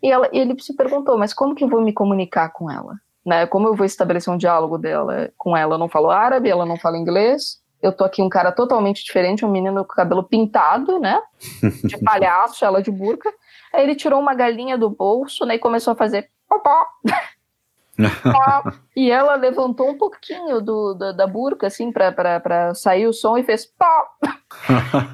E 0.03 0.11
ela, 0.11 0.29
ele 0.33 0.59
se 0.61 0.75
perguntou, 0.75 1.19
mas 1.19 1.35
como 1.35 1.55
que 1.55 1.65
eu 1.65 1.69
vou 1.69 1.83
me 1.83 1.93
comunicar 1.93 2.51
com 2.51 2.71
ela? 2.71 2.95
Né? 3.27 3.47
Como 3.47 3.69
eu 3.69 3.75
vou 3.75 3.85
estabelecer 3.85 4.33
um 4.33 4.39
diálogo 4.39 4.79
dela 4.79 5.31
com 5.37 5.57
ela? 5.57 5.75
Eu 5.75 5.79
não 5.79 5.89
falo 5.89 6.11
árabe, 6.11 6.49
ela 6.49 6.65
não 6.65 6.79
fala 6.79 6.97
inglês. 6.97 7.61
Eu 7.83 7.93
tô 7.93 8.05
aqui 8.05 8.23
um 8.23 8.29
cara 8.29 8.53
totalmente 8.53 9.05
diferente, 9.05 9.45
um 9.45 9.51
menino 9.51 9.85
com 9.85 9.95
cabelo 9.95 10.23
pintado, 10.23 10.99
né? 10.99 11.21
De 11.85 11.99
palhaço, 11.99 12.65
ela 12.65 12.83
de 12.83 12.91
burca. 12.91 13.33
Aí 13.73 13.85
ele 13.85 13.95
tirou 13.95 14.21
uma 14.21 14.35
galinha 14.35 14.77
do 14.77 14.91
bolso, 14.91 15.47
né? 15.47 15.55
E 15.55 15.59
começou 15.59 15.93
a 15.93 15.97
fazer 15.97 16.29
popó. 16.49 16.87
e 18.97 19.11
ela 19.11 19.35
levantou 19.35 19.89
um 19.89 19.97
pouquinho 19.97 20.61
do, 20.61 20.95
do 20.95 21.13
da 21.13 21.27
burca, 21.27 21.67
assim, 21.67 21.93
pra, 21.93 22.11
pra, 22.13 22.41
pra 22.41 22.75
sair 22.75 23.07
o 23.07 23.13
som 23.13 23.37
e 23.37 23.45
fez 23.45 23.67
pó. 23.67 24.07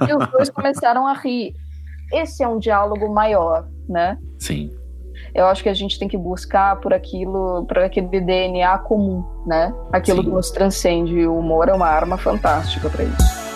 e 0.09 0.15
os 0.15 0.27
dois 0.31 0.51
começaram 0.51 1.07
a 1.07 1.13
rir. 1.13 1.55
Esse 2.13 2.43
é 2.43 2.49
um 2.49 2.59
diálogo 2.59 3.13
maior, 3.13 3.69
né? 3.89 4.19
Sim. 4.39 4.71
Eu 5.37 5.49
acho 5.49 5.63
que 5.63 5.69
a 5.69 5.75
gente 5.75 5.99
tem 5.99 6.09
que 6.09 6.17
buscar 6.17 6.77
por 6.77 6.95
aquilo, 6.95 7.67
por 7.67 7.79
aquele 7.81 8.23
DNA 8.23 8.79
comum, 8.79 9.23
né? 9.47 9.71
Aquilo 9.93 10.23
Sim. 10.23 10.25
que 10.25 10.31
nos 10.31 10.51
transcende. 10.51 11.27
O 11.27 11.39
humor 11.39 11.69
é 11.69 11.75
uma 11.75 11.87
arma 11.87 12.17
fantástica 12.17 12.89
para 12.89 13.05
isso. 13.05 13.47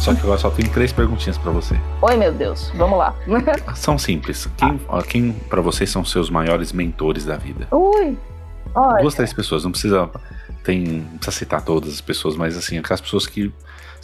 Só 0.00 0.12
que 0.14 0.20
agora 0.20 0.38
só 0.38 0.50
tem 0.50 0.66
três 0.66 0.92
perguntinhas 0.92 1.38
para 1.38 1.52
você. 1.52 1.76
Oi, 2.02 2.16
meu 2.16 2.32
Deus, 2.32 2.72
vamos 2.74 2.98
lá. 2.98 3.14
são 3.76 3.96
simples. 3.96 4.48
Quem, 4.56 4.80
ah. 4.88 5.00
quem 5.08 5.32
para 5.32 5.60
vocês 5.60 5.88
são 5.90 6.04
seus 6.04 6.28
maiores 6.28 6.72
mentores 6.72 7.24
da 7.24 7.36
vida? 7.36 7.68
Ui. 7.70 8.18
Olha. 8.74 9.02
Duas, 9.02 9.14
três 9.14 9.32
pessoas, 9.32 9.64
não 9.64 9.70
precisa 9.70 10.10
tem 10.64 10.80
não 10.80 11.18
precisa 11.18 11.38
citar 11.38 11.62
todas 11.62 11.92
as 11.92 12.00
pessoas, 12.00 12.36
mas 12.36 12.56
assim, 12.56 12.78
aquelas 12.78 13.00
pessoas 13.00 13.26
que 13.26 13.52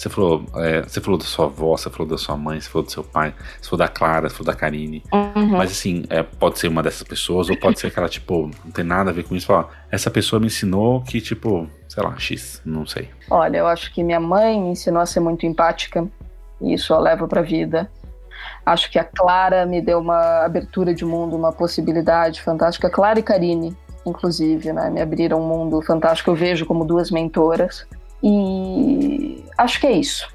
você 0.01 0.09
falou, 0.09 0.47
é, 0.57 0.83
você 0.83 0.99
falou 0.99 1.18
da 1.18 1.27
sua 1.27 1.45
avó, 1.45 1.77
você 1.77 1.91
falou 1.91 2.09
da 2.09 2.16
sua 2.16 2.35
mãe, 2.35 2.59
você 2.59 2.71
falou 2.71 2.87
do 2.87 2.91
seu 2.91 3.05
pai, 3.05 3.35
você 3.61 3.68
falou 3.68 3.79
da 3.79 3.89
Clara, 3.89 4.31
você 4.31 4.35
falou 4.35 4.51
da 4.51 4.59
Karine. 4.59 5.03
Uhum. 5.12 5.49
Mas 5.49 5.73
assim, 5.73 6.05
é, 6.09 6.23
pode 6.23 6.59
ser 6.59 6.68
uma 6.68 6.83
dessas 6.83 7.03
pessoas, 7.03 7.51
ou 7.51 7.57
pode 7.59 7.79
ser 7.79 7.89
aquela, 7.89 8.09
tipo, 8.09 8.51
não 8.64 8.73
tem 8.73 8.83
nada 8.83 9.11
a 9.11 9.12
ver 9.12 9.25
com 9.25 9.37
isso. 9.37 9.47
Fala, 9.47 9.68
essa 9.91 10.11
pessoa 10.11 10.41
me 10.41 10.47
ensinou 10.47 11.03
que, 11.03 11.21
tipo, 11.21 11.68
sei 11.87 12.03
lá, 12.03 12.18
X, 12.18 12.62
não 12.64 12.87
sei. 12.87 13.11
Olha, 13.29 13.59
eu 13.59 13.66
acho 13.66 13.93
que 13.93 14.03
minha 14.03 14.21
mãe 14.21 14.59
me 14.59 14.71
ensinou 14.71 15.03
a 15.03 15.07
ser 15.07 15.21
muito 15.21 15.45
empática, 15.45 16.09
e 16.62 16.73
isso 16.73 16.95
eu 16.95 17.01
levo 17.01 17.29
pra 17.29 17.43
vida. 17.43 17.91
Acho 18.64 18.91
que 18.91 18.99
a 18.99 19.05
Clara 19.05 19.66
me 19.66 19.83
deu 19.83 19.99
uma 19.99 20.47
abertura 20.47 20.95
de 20.95 21.05
mundo, 21.05 21.37
uma 21.37 21.53
possibilidade 21.53 22.41
fantástica. 22.41 22.89
Clara 22.89 23.18
e 23.18 23.23
Karine, 23.23 23.77
inclusive, 24.07 24.72
né? 24.72 24.90
Me 24.90 25.01
abriram 25.01 25.40
um 25.40 25.46
mundo 25.46 25.80
fantástico. 25.82 26.30
Eu 26.30 26.34
vejo 26.34 26.66
como 26.66 26.84
duas 26.84 27.11
mentoras. 27.11 27.86
E 28.22 29.42
acho 29.57 29.80
que 29.80 29.86
é 29.86 29.92
isso. 29.92 30.28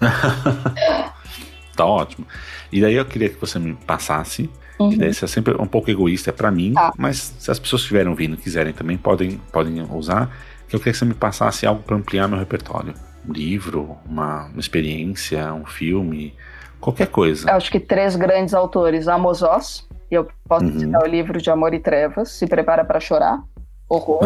tá 1.76 1.84
ótimo. 1.84 2.26
E 2.72 2.80
daí 2.80 2.94
eu 2.94 3.04
queria 3.04 3.28
que 3.28 3.40
você 3.40 3.58
me 3.58 3.74
passasse. 3.74 4.48
Uhum. 4.78 4.92
E 4.92 4.96
daí 4.96 5.10
isso 5.10 5.24
é 5.24 5.28
sempre 5.28 5.60
um 5.60 5.66
pouco 5.66 5.90
egoísta 5.90 6.32
para 6.32 6.50
mim, 6.50 6.72
tá. 6.72 6.92
mas 6.96 7.34
se 7.38 7.50
as 7.50 7.58
pessoas 7.58 7.82
estiverem 7.82 8.08
ouvindo 8.08 8.36
quiserem 8.36 8.72
também, 8.72 8.96
podem, 8.96 9.40
podem 9.52 9.82
usar. 9.90 10.30
Que 10.68 10.76
eu 10.76 10.80
queria 10.80 10.92
que 10.92 10.98
você 10.98 11.04
me 11.04 11.14
passasse 11.14 11.66
algo 11.66 11.82
para 11.82 11.96
ampliar 11.96 12.28
meu 12.28 12.38
repertório. 12.38 12.94
Um 13.28 13.32
livro, 13.32 13.96
uma, 14.06 14.46
uma 14.46 14.60
experiência, 14.60 15.52
um 15.52 15.64
filme, 15.64 16.34
qualquer 16.80 17.08
coisa. 17.08 17.50
Eu 17.50 17.56
acho 17.56 17.70
que 17.70 17.80
três 17.80 18.14
grandes 18.14 18.54
autores: 18.54 19.08
Amos 19.08 19.42
Oz, 19.42 19.87
eu 20.14 20.28
posso 20.48 20.66
uhum. 20.66 20.78
citar 20.78 21.02
o 21.02 21.06
livro 21.06 21.40
de 21.40 21.50
Amor 21.50 21.74
e 21.74 21.80
Trevas, 21.80 22.30
Se 22.30 22.46
Prepara 22.46 22.84
para 22.84 23.00
Chorar, 23.00 23.42
Horror. 23.88 24.22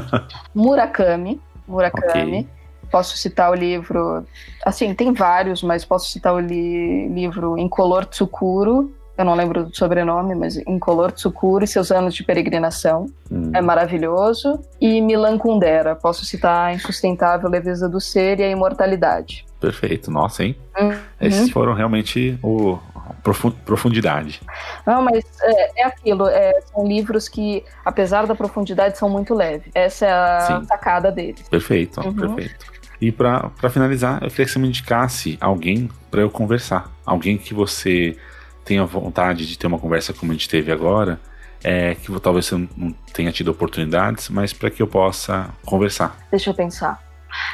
Murakami, 0.54 1.40
Murakami. 1.66 2.40
Okay. 2.40 2.48
Posso 2.90 3.16
citar 3.16 3.50
o 3.50 3.54
livro, 3.54 4.26
assim, 4.66 4.94
tem 4.94 5.14
vários, 5.14 5.62
mas 5.62 5.82
posso 5.82 6.10
citar 6.10 6.34
o 6.34 6.38
li 6.38 7.08
livro 7.08 7.56
Incolor 7.56 8.04
Tsukuro, 8.04 8.92
eu 9.16 9.26
não 9.26 9.34
lembro 9.34 9.64
do 9.64 9.76
sobrenome, 9.76 10.34
mas 10.34 10.56
Incolor 10.56 11.12
Tsukuro 11.12 11.64
e 11.64 11.66
seus 11.66 11.92
anos 11.92 12.14
de 12.14 12.24
peregrinação. 12.24 13.06
Hum. 13.30 13.50
É 13.54 13.60
maravilhoso. 13.60 14.58
E 14.80 15.00
Milan 15.00 15.36
Kundera, 15.36 15.94
posso 15.94 16.24
citar 16.24 16.74
Insustentável 16.74 17.48
Leveza 17.48 17.88
do 17.88 18.00
Ser 18.00 18.40
e 18.40 18.42
a 18.42 18.48
Imortalidade. 18.50 19.44
Perfeito, 19.60 20.10
nossa, 20.10 20.44
hein? 20.44 20.56
Uhum. 20.78 20.96
Esses 21.20 21.50
foram 21.50 21.74
realmente 21.74 22.38
o, 22.42 22.78
profundidade. 23.22 24.40
Não, 24.86 25.02
mas 25.02 25.24
é, 25.42 25.82
é 25.82 25.84
aquilo, 25.84 26.26
é, 26.26 26.60
são 26.62 26.86
livros 26.86 27.28
que, 27.28 27.64
apesar 27.84 28.26
da 28.26 28.34
profundidade, 28.34 28.98
são 28.98 29.08
muito 29.08 29.34
leves. 29.34 29.70
Essa 29.74 30.06
é 30.06 30.12
a 30.12 30.40
Sim. 30.40 30.64
sacada 30.66 31.10
deles. 31.12 31.48
Perfeito, 31.48 32.00
uhum. 32.00 32.14
perfeito. 32.14 32.66
E 33.00 33.10
para 33.10 33.50
finalizar, 33.70 34.22
eu 34.22 34.30
queria 34.30 34.46
que 34.46 34.52
você 34.52 34.58
me 34.58 34.68
indicasse 34.68 35.36
alguém 35.40 35.88
para 36.10 36.20
eu 36.20 36.30
conversar. 36.30 36.90
Alguém 37.04 37.36
que 37.36 37.52
você 37.52 38.16
tenha 38.64 38.84
vontade 38.84 39.46
de 39.46 39.58
ter 39.58 39.66
uma 39.66 39.78
conversa 39.78 40.12
como 40.12 40.30
a 40.30 40.34
gente 40.34 40.48
teve 40.48 40.70
agora, 40.70 41.18
é, 41.64 41.94
que 41.96 42.20
talvez 42.20 42.46
você 42.46 42.68
não 42.76 42.92
tenha 43.12 43.32
tido 43.32 43.50
oportunidades, 43.50 44.28
mas 44.28 44.52
para 44.52 44.70
que 44.70 44.82
eu 44.82 44.86
possa 44.86 45.50
conversar. 45.64 46.16
Deixa 46.30 46.50
eu 46.50 46.54
pensar. 46.54 47.02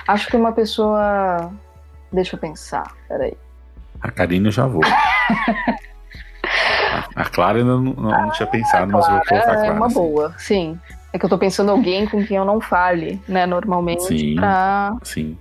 Acho 0.06 0.28
que 0.28 0.36
uma 0.36 0.52
pessoa. 0.52 1.50
Deixa 2.12 2.36
eu 2.36 2.40
pensar, 2.40 2.94
peraí. 3.08 3.36
A 4.00 4.10
Karine 4.10 4.46
eu 4.46 4.52
já 4.52 4.66
vou. 4.66 4.82
a, 7.14 7.24
Clara 7.24 7.58
eu 7.58 7.64
não, 7.64 7.80
não, 7.80 8.10
não 8.10 8.30
tinha 8.30 8.46
pensado, 8.46 8.90
mas 8.92 9.06
vou 9.06 9.20
colocar 9.20 9.36
a 9.36 9.54
Clara. 9.54 9.66
É 9.66 9.70
uma 9.70 9.88
boa, 9.88 10.34
sim. 10.38 10.78
É 11.12 11.18
que 11.18 11.24
eu 11.24 11.30
tô 11.30 11.38
pensando 11.38 11.70
alguém 11.70 12.06
com 12.06 12.24
quem 12.24 12.36
eu 12.36 12.44
não 12.44 12.60
fale, 12.60 13.20
né, 13.26 13.46
normalmente. 13.46 14.04
Sim, 14.04 14.36
pra... 14.36 14.96
sim. 15.02 15.38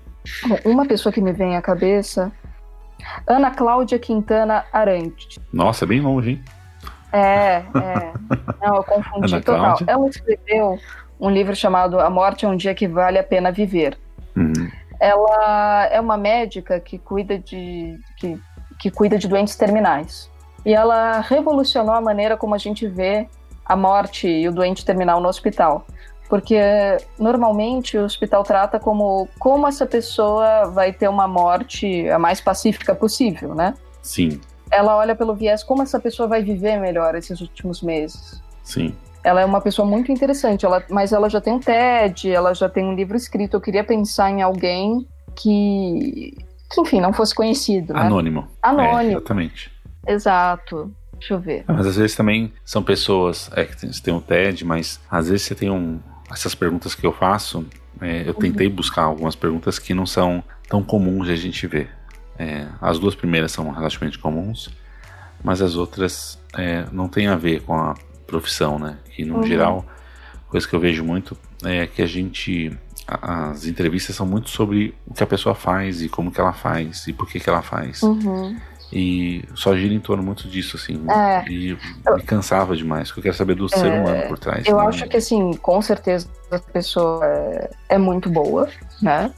Uma 0.66 0.86
pessoa 0.86 1.12
que 1.12 1.22
me 1.22 1.32
vem 1.32 1.55
à 1.55 1.62
cabeça, 1.62 2.32
Ana 3.26 3.51
Cláudia 3.51 3.99
Quintana 3.99 4.66
Arantes. 4.72 5.39
Nossa, 5.51 5.86
é 5.86 5.88
bem 5.88 6.01
longe, 6.01 6.32
hein? 6.32 6.43
É, 7.12 7.64
é. 7.76 8.14
Não, 8.62 8.78
eu 8.78 8.84
confundi 8.84 9.34
Ana 9.34 9.43
total. 9.43 9.62
Cláudia? 9.62 9.86
Ela 9.88 10.08
escreveu 10.08 10.80
um 11.20 11.30
livro 11.30 11.55
chamado 11.55 11.99
A 11.99 12.10
Morte 12.10 12.45
é 12.45 12.47
um 12.47 12.55
Dia 12.55 12.76
que 12.76 12.88
Vale 12.88 13.18
a 13.18 13.24
Pena 13.24 13.51
Viver. 13.51 13.97
Uhum. 14.36 14.70
Ela 15.00 15.86
é 15.91 16.00
uma 16.00 16.18
médica 16.18 16.80
que 16.80 16.98
cuida 16.98 17.38
de, 17.38 18.00
que 18.18 18.39
que 18.78 18.91
cuida 18.91 19.18
de 19.18 19.28
doentes 19.28 19.56
terminais. 19.56 20.30
E 20.65 20.74
ela 20.74 21.22
revolucionou 21.22 21.94
a 21.94 22.02
maneira 22.02 22.38
como 22.38 22.53
a 22.53 22.57
gente 22.57 22.88
vê 22.88 23.28
a 23.65 23.76
morte 23.76 24.28
e 24.28 24.48
o 24.48 24.52
doente 24.52 24.86
terminal 24.86 25.19
no 25.19 25.28
hospital. 25.28 25.86
Porque 26.30 26.60
normalmente 27.18 27.98
o 27.98 28.03
hospital 28.03 28.44
trata 28.44 28.80
como 28.80 29.30
como 29.40 29.68
essa 29.68 29.86
pessoa 29.86 30.65
vai 30.65 30.91
ter 30.91 31.07
uma 31.07 31.28
morte 31.28 32.10
a 32.10 32.19
mais 32.19 32.41
pacífica 32.41 32.94
possível, 32.94 33.56
né? 33.56 33.74
Sim. 34.02 34.40
Ela 34.69 34.98
olha 34.98 35.15
pelo 35.15 35.34
viés 35.34 35.64
como 35.64 35.82
essa 35.82 35.99
pessoa 35.99 36.28
vai 36.28 36.44
viver 36.44 36.78
melhor 36.78 37.15
esses 37.15 37.40
últimos 37.40 37.82
meses. 37.82 38.44
Sim. 38.64 38.94
Ela 39.28 39.41
é 39.41 39.45
uma 39.45 39.60
pessoa 39.60 39.86
muito 39.86 40.10
interessante, 40.10 40.66
ela, 40.66 40.82
mas 40.90 41.12
ela 41.12 41.30
já 41.30 41.41
tem 41.41 41.52
um 41.52 41.60
TED, 41.60 42.32
ela 42.32 42.54
já 42.54 42.70
tem 42.70 42.86
um 42.86 42.95
livro 42.95 43.18
escrito. 43.18 43.58
Eu 43.58 43.62
queria 43.62 43.84
pensar 43.84 44.32
em 44.32 44.41
alguém 44.41 45.06
que, 45.36 46.34
que 46.72 46.80
enfim, 46.80 47.02
não 47.02 47.12
fosse 47.12 47.36
conhecido. 47.36 47.94
Né? 47.94 47.99
Anônimo. 47.99 48.48
Anônimo. 48.62 48.99
É, 48.99 49.12
exatamente. 49.12 49.72
Exato. 50.08 50.94
Deixa 51.20 51.34
eu 51.34 51.40
ver. 51.41 51.66
Mas 51.68 51.86
às 51.86 51.98
vezes 51.98 52.16
também 52.16 52.54
são 52.64 52.82
pessoas, 52.82 53.52
é 53.54 53.66
que 53.66 54.02
tem 54.02 54.14
um 54.14 54.22
TED, 54.22 54.64
mas 54.64 54.98
às 55.12 55.28
vezes 55.28 55.45
você 55.45 55.56
tem 55.56 55.70
um. 55.70 55.99
Essas 56.32 56.56
perguntas 56.56 56.95
que 56.95 57.06
eu 57.06 57.12
faço, 57.12 57.66
é, 57.99 58.24
eu 58.26 58.34
tentei 58.34 58.68
uhum. 58.68 58.76
buscar 58.76 59.04
algumas 59.04 59.36
perguntas 59.36 59.78
que 59.78 59.94
não 59.94 60.06
são 60.06 60.41
tão 60.70 60.82
comuns 60.82 61.28
de 61.28 61.34
a 61.34 61.36
gente 61.36 61.68
ver. 61.68 61.90
É, 62.40 62.66
as 62.80 62.98
duas 62.98 63.14
primeiras 63.14 63.52
são 63.52 63.70
relativamente 63.72 64.20
comuns, 64.20 64.70
mas 65.44 65.62
as 65.62 65.76
outras 65.76 66.40
é, 66.58 66.86
não 66.94 67.10
tem 67.10 67.28
a 67.28 67.36
ver 67.36 67.64
com 67.64 67.74
a 67.74 67.94
profissão, 68.28 68.78
né? 68.78 68.98
Que 69.16 69.26
no 69.26 69.38
uhum. 69.38 69.44
geral, 69.44 69.86
coisa 70.49 70.68
que 70.68 70.76
eu 70.76 70.80
vejo 70.80 71.04
muito 71.04 71.36
é 71.64 71.88
que 71.88 72.02
a 72.02 72.08
gente 72.08 72.78
as 73.08 73.66
entrevistas 73.66 74.16
são 74.16 74.26
muito 74.26 74.49
sobre 74.49 74.94
o 75.08 75.14
que 75.14 75.24
a 75.24 75.28
pessoa 75.28 75.56
faz 75.56 76.02
e 76.02 76.10
como 76.10 76.30
que 76.30 76.41
ela 76.41 76.52
faz 76.52 77.08
e 77.08 77.14
por 77.14 77.28
que 77.28 77.40
que 77.40 77.49
ela 77.49 77.62
faz. 77.62 78.04
Uhum. 78.04 78.58
E 78.91 79.44
só 79.54 79.76
gira 79.76 79.94
em 79.94 79.99
torno 79.99 80.24
muito 80.24 80.48
disso, 80.48 80.78
assim. 80.78 81.02
É. 81.10 81.49
E 81.49 81.78
me 82.16 82.24
cansava 82.24 82.76
demais, 82.76 83.10
porque 83.10 83.20
eu 83.20 83.24
quero 83.24 83.36
saber 83.36 83.56
do 83.56 83.66
é. 83.66 83.70
ser 83.70 83.91
humano 83.91 84.28
por 84.28 84.40
trás. 84.40 84.66
Eu 84.66 84.78
né? 84.78 84.86
acho 84.86 85.08
que, 85.08 85.18
assim, 85.18 85.54
com 85.56 85.82
certeza 85.82 86.28
a 86.52 86.60
pessoa 86.60 87.26
é, 87.26 87.70
é 87.90 87.98
muito 87.98 88.30
boa, 88.30 88.70
né? 89.02 89.32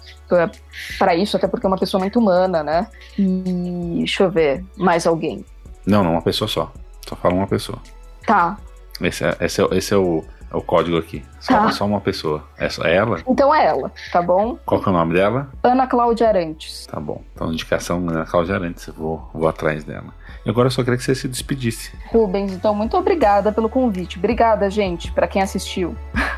Para 0.99 1.15
isso, 1.15 1.35
até 1.35 1.47
porque 1.47 1.65
é 1.65 1.69
uma 1.69 1.77
pessoa 1.77 1.99
muito 1.99 2.19
humana, 2.19 2.63
né? 2.63 2.87
E 3.17 3.95
deixa 3.97 4.23
eu 4.23 4.31
ver, 4.31 4.63
mais 4.77 5.07
alguém. 5.07 5.43
Não, 5.85 6.03
não, 6.03 6.11
uma 6.11 6.21
pessoa 6.21 6.47
só. 6.47 6.71
Só 7.07 7.15
fala 7.15 7.33
uma 7.33 7.47
pessoa. 7.47 7.79
Tá. 8.27 8.57
Esse 9.01 9.25
é, 9.25 9.37
esse 9.41 9.61
é, 9.61 9.67
esse 9.71 9.93
é 9.93 9.97
o 9.97 10.23
é 10.51 10.57
o 10.57 10.61
código 10.61 10.97
aqui. 10.97 11.23
Só, 11.39 11.53
tá. 11.53 11.71
só 11.71 11.85
uma 11.85 12.01
pessoa. 12.01 12.43
É 12.57 12.67
só 12.69 12.83
ela? 12.83 13.21
Então 13.27 13.53
é 13.53 13.65
ela, 13.67 13.91
tá 14.11 14.21
bom? 14.21 14.57
Qual 14.65 14.81
que 14.81 14.89
é 14.89 14.91
o 14.91 14.95
nome 14.95 15.13
dela? 15.13 15.47
Ana 15.63 15.85
Cláudia 15.85 16.27
Arantes. 16.27 16.87
Tá 16.87 16.99
bom. 16.99 17.21
Então, 17.35 17.53
indicação 17.53 17.97
Ana 18.09 18.25
Cláudia 18.25 18.55
Arantes. 18.55 18.87
Eu 18.87 18.95
vou, 18.95 19.29
vou 19.33 19.47
atrás 19.47 19.83
dela. 19.83 20.07
E 20.43 20.49
agora 20.49 20.67
eu 20.67 20.71
só 20.71 20.83
queria 20.83 20.97
que 20.97 21.03
você 21.03 21.13
se 21.13 21.27
despedisse. 21.27 21.91
Rubens, 22.07 22.51
então, 22.51 22.73
muito 22.73 22.97
obrigada 22.97 23.51
pelo 23.51 23.69
convite. 23.69 24.17
Obrigada, 24.17 24.69
gente, 24.69 25.11
para 25.11 25.27
quem 25.27 25.41
assistiu. 25.41 25.95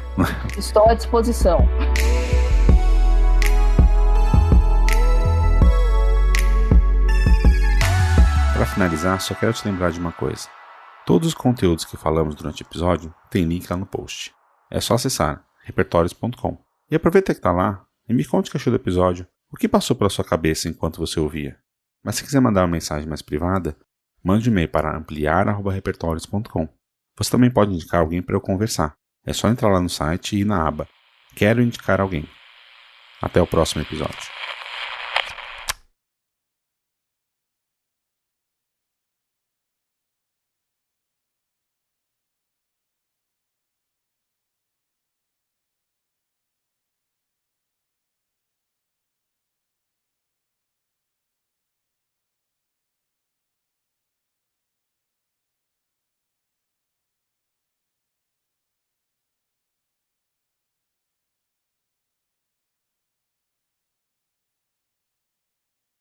Estou 0.58 0.90
à 0.90 0.94
disposição. 0.94 1.66
Para 8.54 8.66
finalizar, 8.66 9.22
só 9.22 9.34
quero 9.34 9.54
te 9.54 9.66
lembrar 9.66 9.92
de 9.92 10.00
uma 10.00 10.12
coisa. 10.12 10.50
Todos 11.06 11.30
os 11.30 11.34
conteúdos 11.34 11.84
que 11.84 11.98
falamos 11.98 12.36
durante 12.36 12.62
o 12.62 12.66
episódio 12.66 13.14
tem 13.30 13.44
link 13.44 13.70
lá 13.70 13.76
no 13.76 13.86
post. 13.86 14.34
É 14.70 14.80
só 14.80 14.94
acessar 14.94 15.44
repertórios.com. 15.64 16.58
E 16.90 16.96
aproveita 16.96 17.34
que 17.34 17.40
está 17.40 17.52
lá 17.52 17.86
e 18.08 18.14
me 18.14 18.26
conte 18.26 18.50
o 18.50 18.52
que 18.52 18.58
achou 18.58 18.72
do 18.72 18.78
episódio, 18.78 19.28
o 19.52 19.58
que 19.58 19.68
passou 19.68 19.96
pela 19.96 20.10
sua 20.10 20.26
cabeça 20.26 20.70
enquanto 20.70 21.00
você 21.00 21.20
ouvia. 21.20 21.58
Mas 22.04 22.16
se 22.16 22.24
quiser 22.24 22.40
mandar 22.40 22.62
uma 22.62 22.68
mensagem 22.68 23.08
mais 23.08 23.22
privada, 23.22 23.76
mande 24.24 24.50
um 24.50 24.54
e-mail 24.54 24.70
para 24.70 24.96
ampliar.repertórios.com. 24.96 26.70
Você 27.18 27.32
também 27.32 27.52
pode 27.52 27.74
indicar 27.74 28.02
alguém 28.02 28.22
para 28.22 28.36
eu 28.36 28.42
conversar. 28.42 28.96
É 29.26 29.34
só 29.34 29.48
entrar 29.48 29.70
lá 29.70 29.80
no 29.80 29.90
site 29.90 30.36
e 30.36 30.42
ir 30.42 30.46
na 30.46 30.68
aba 30.68 30.88
Quero 31.36 31.62
indicar 31.62 32.02
alguém. 32.02 32.28
Até 33.22 33.42
o 33.42 33.48
próximo 33.48 33.82
episódio. 33.82 34.41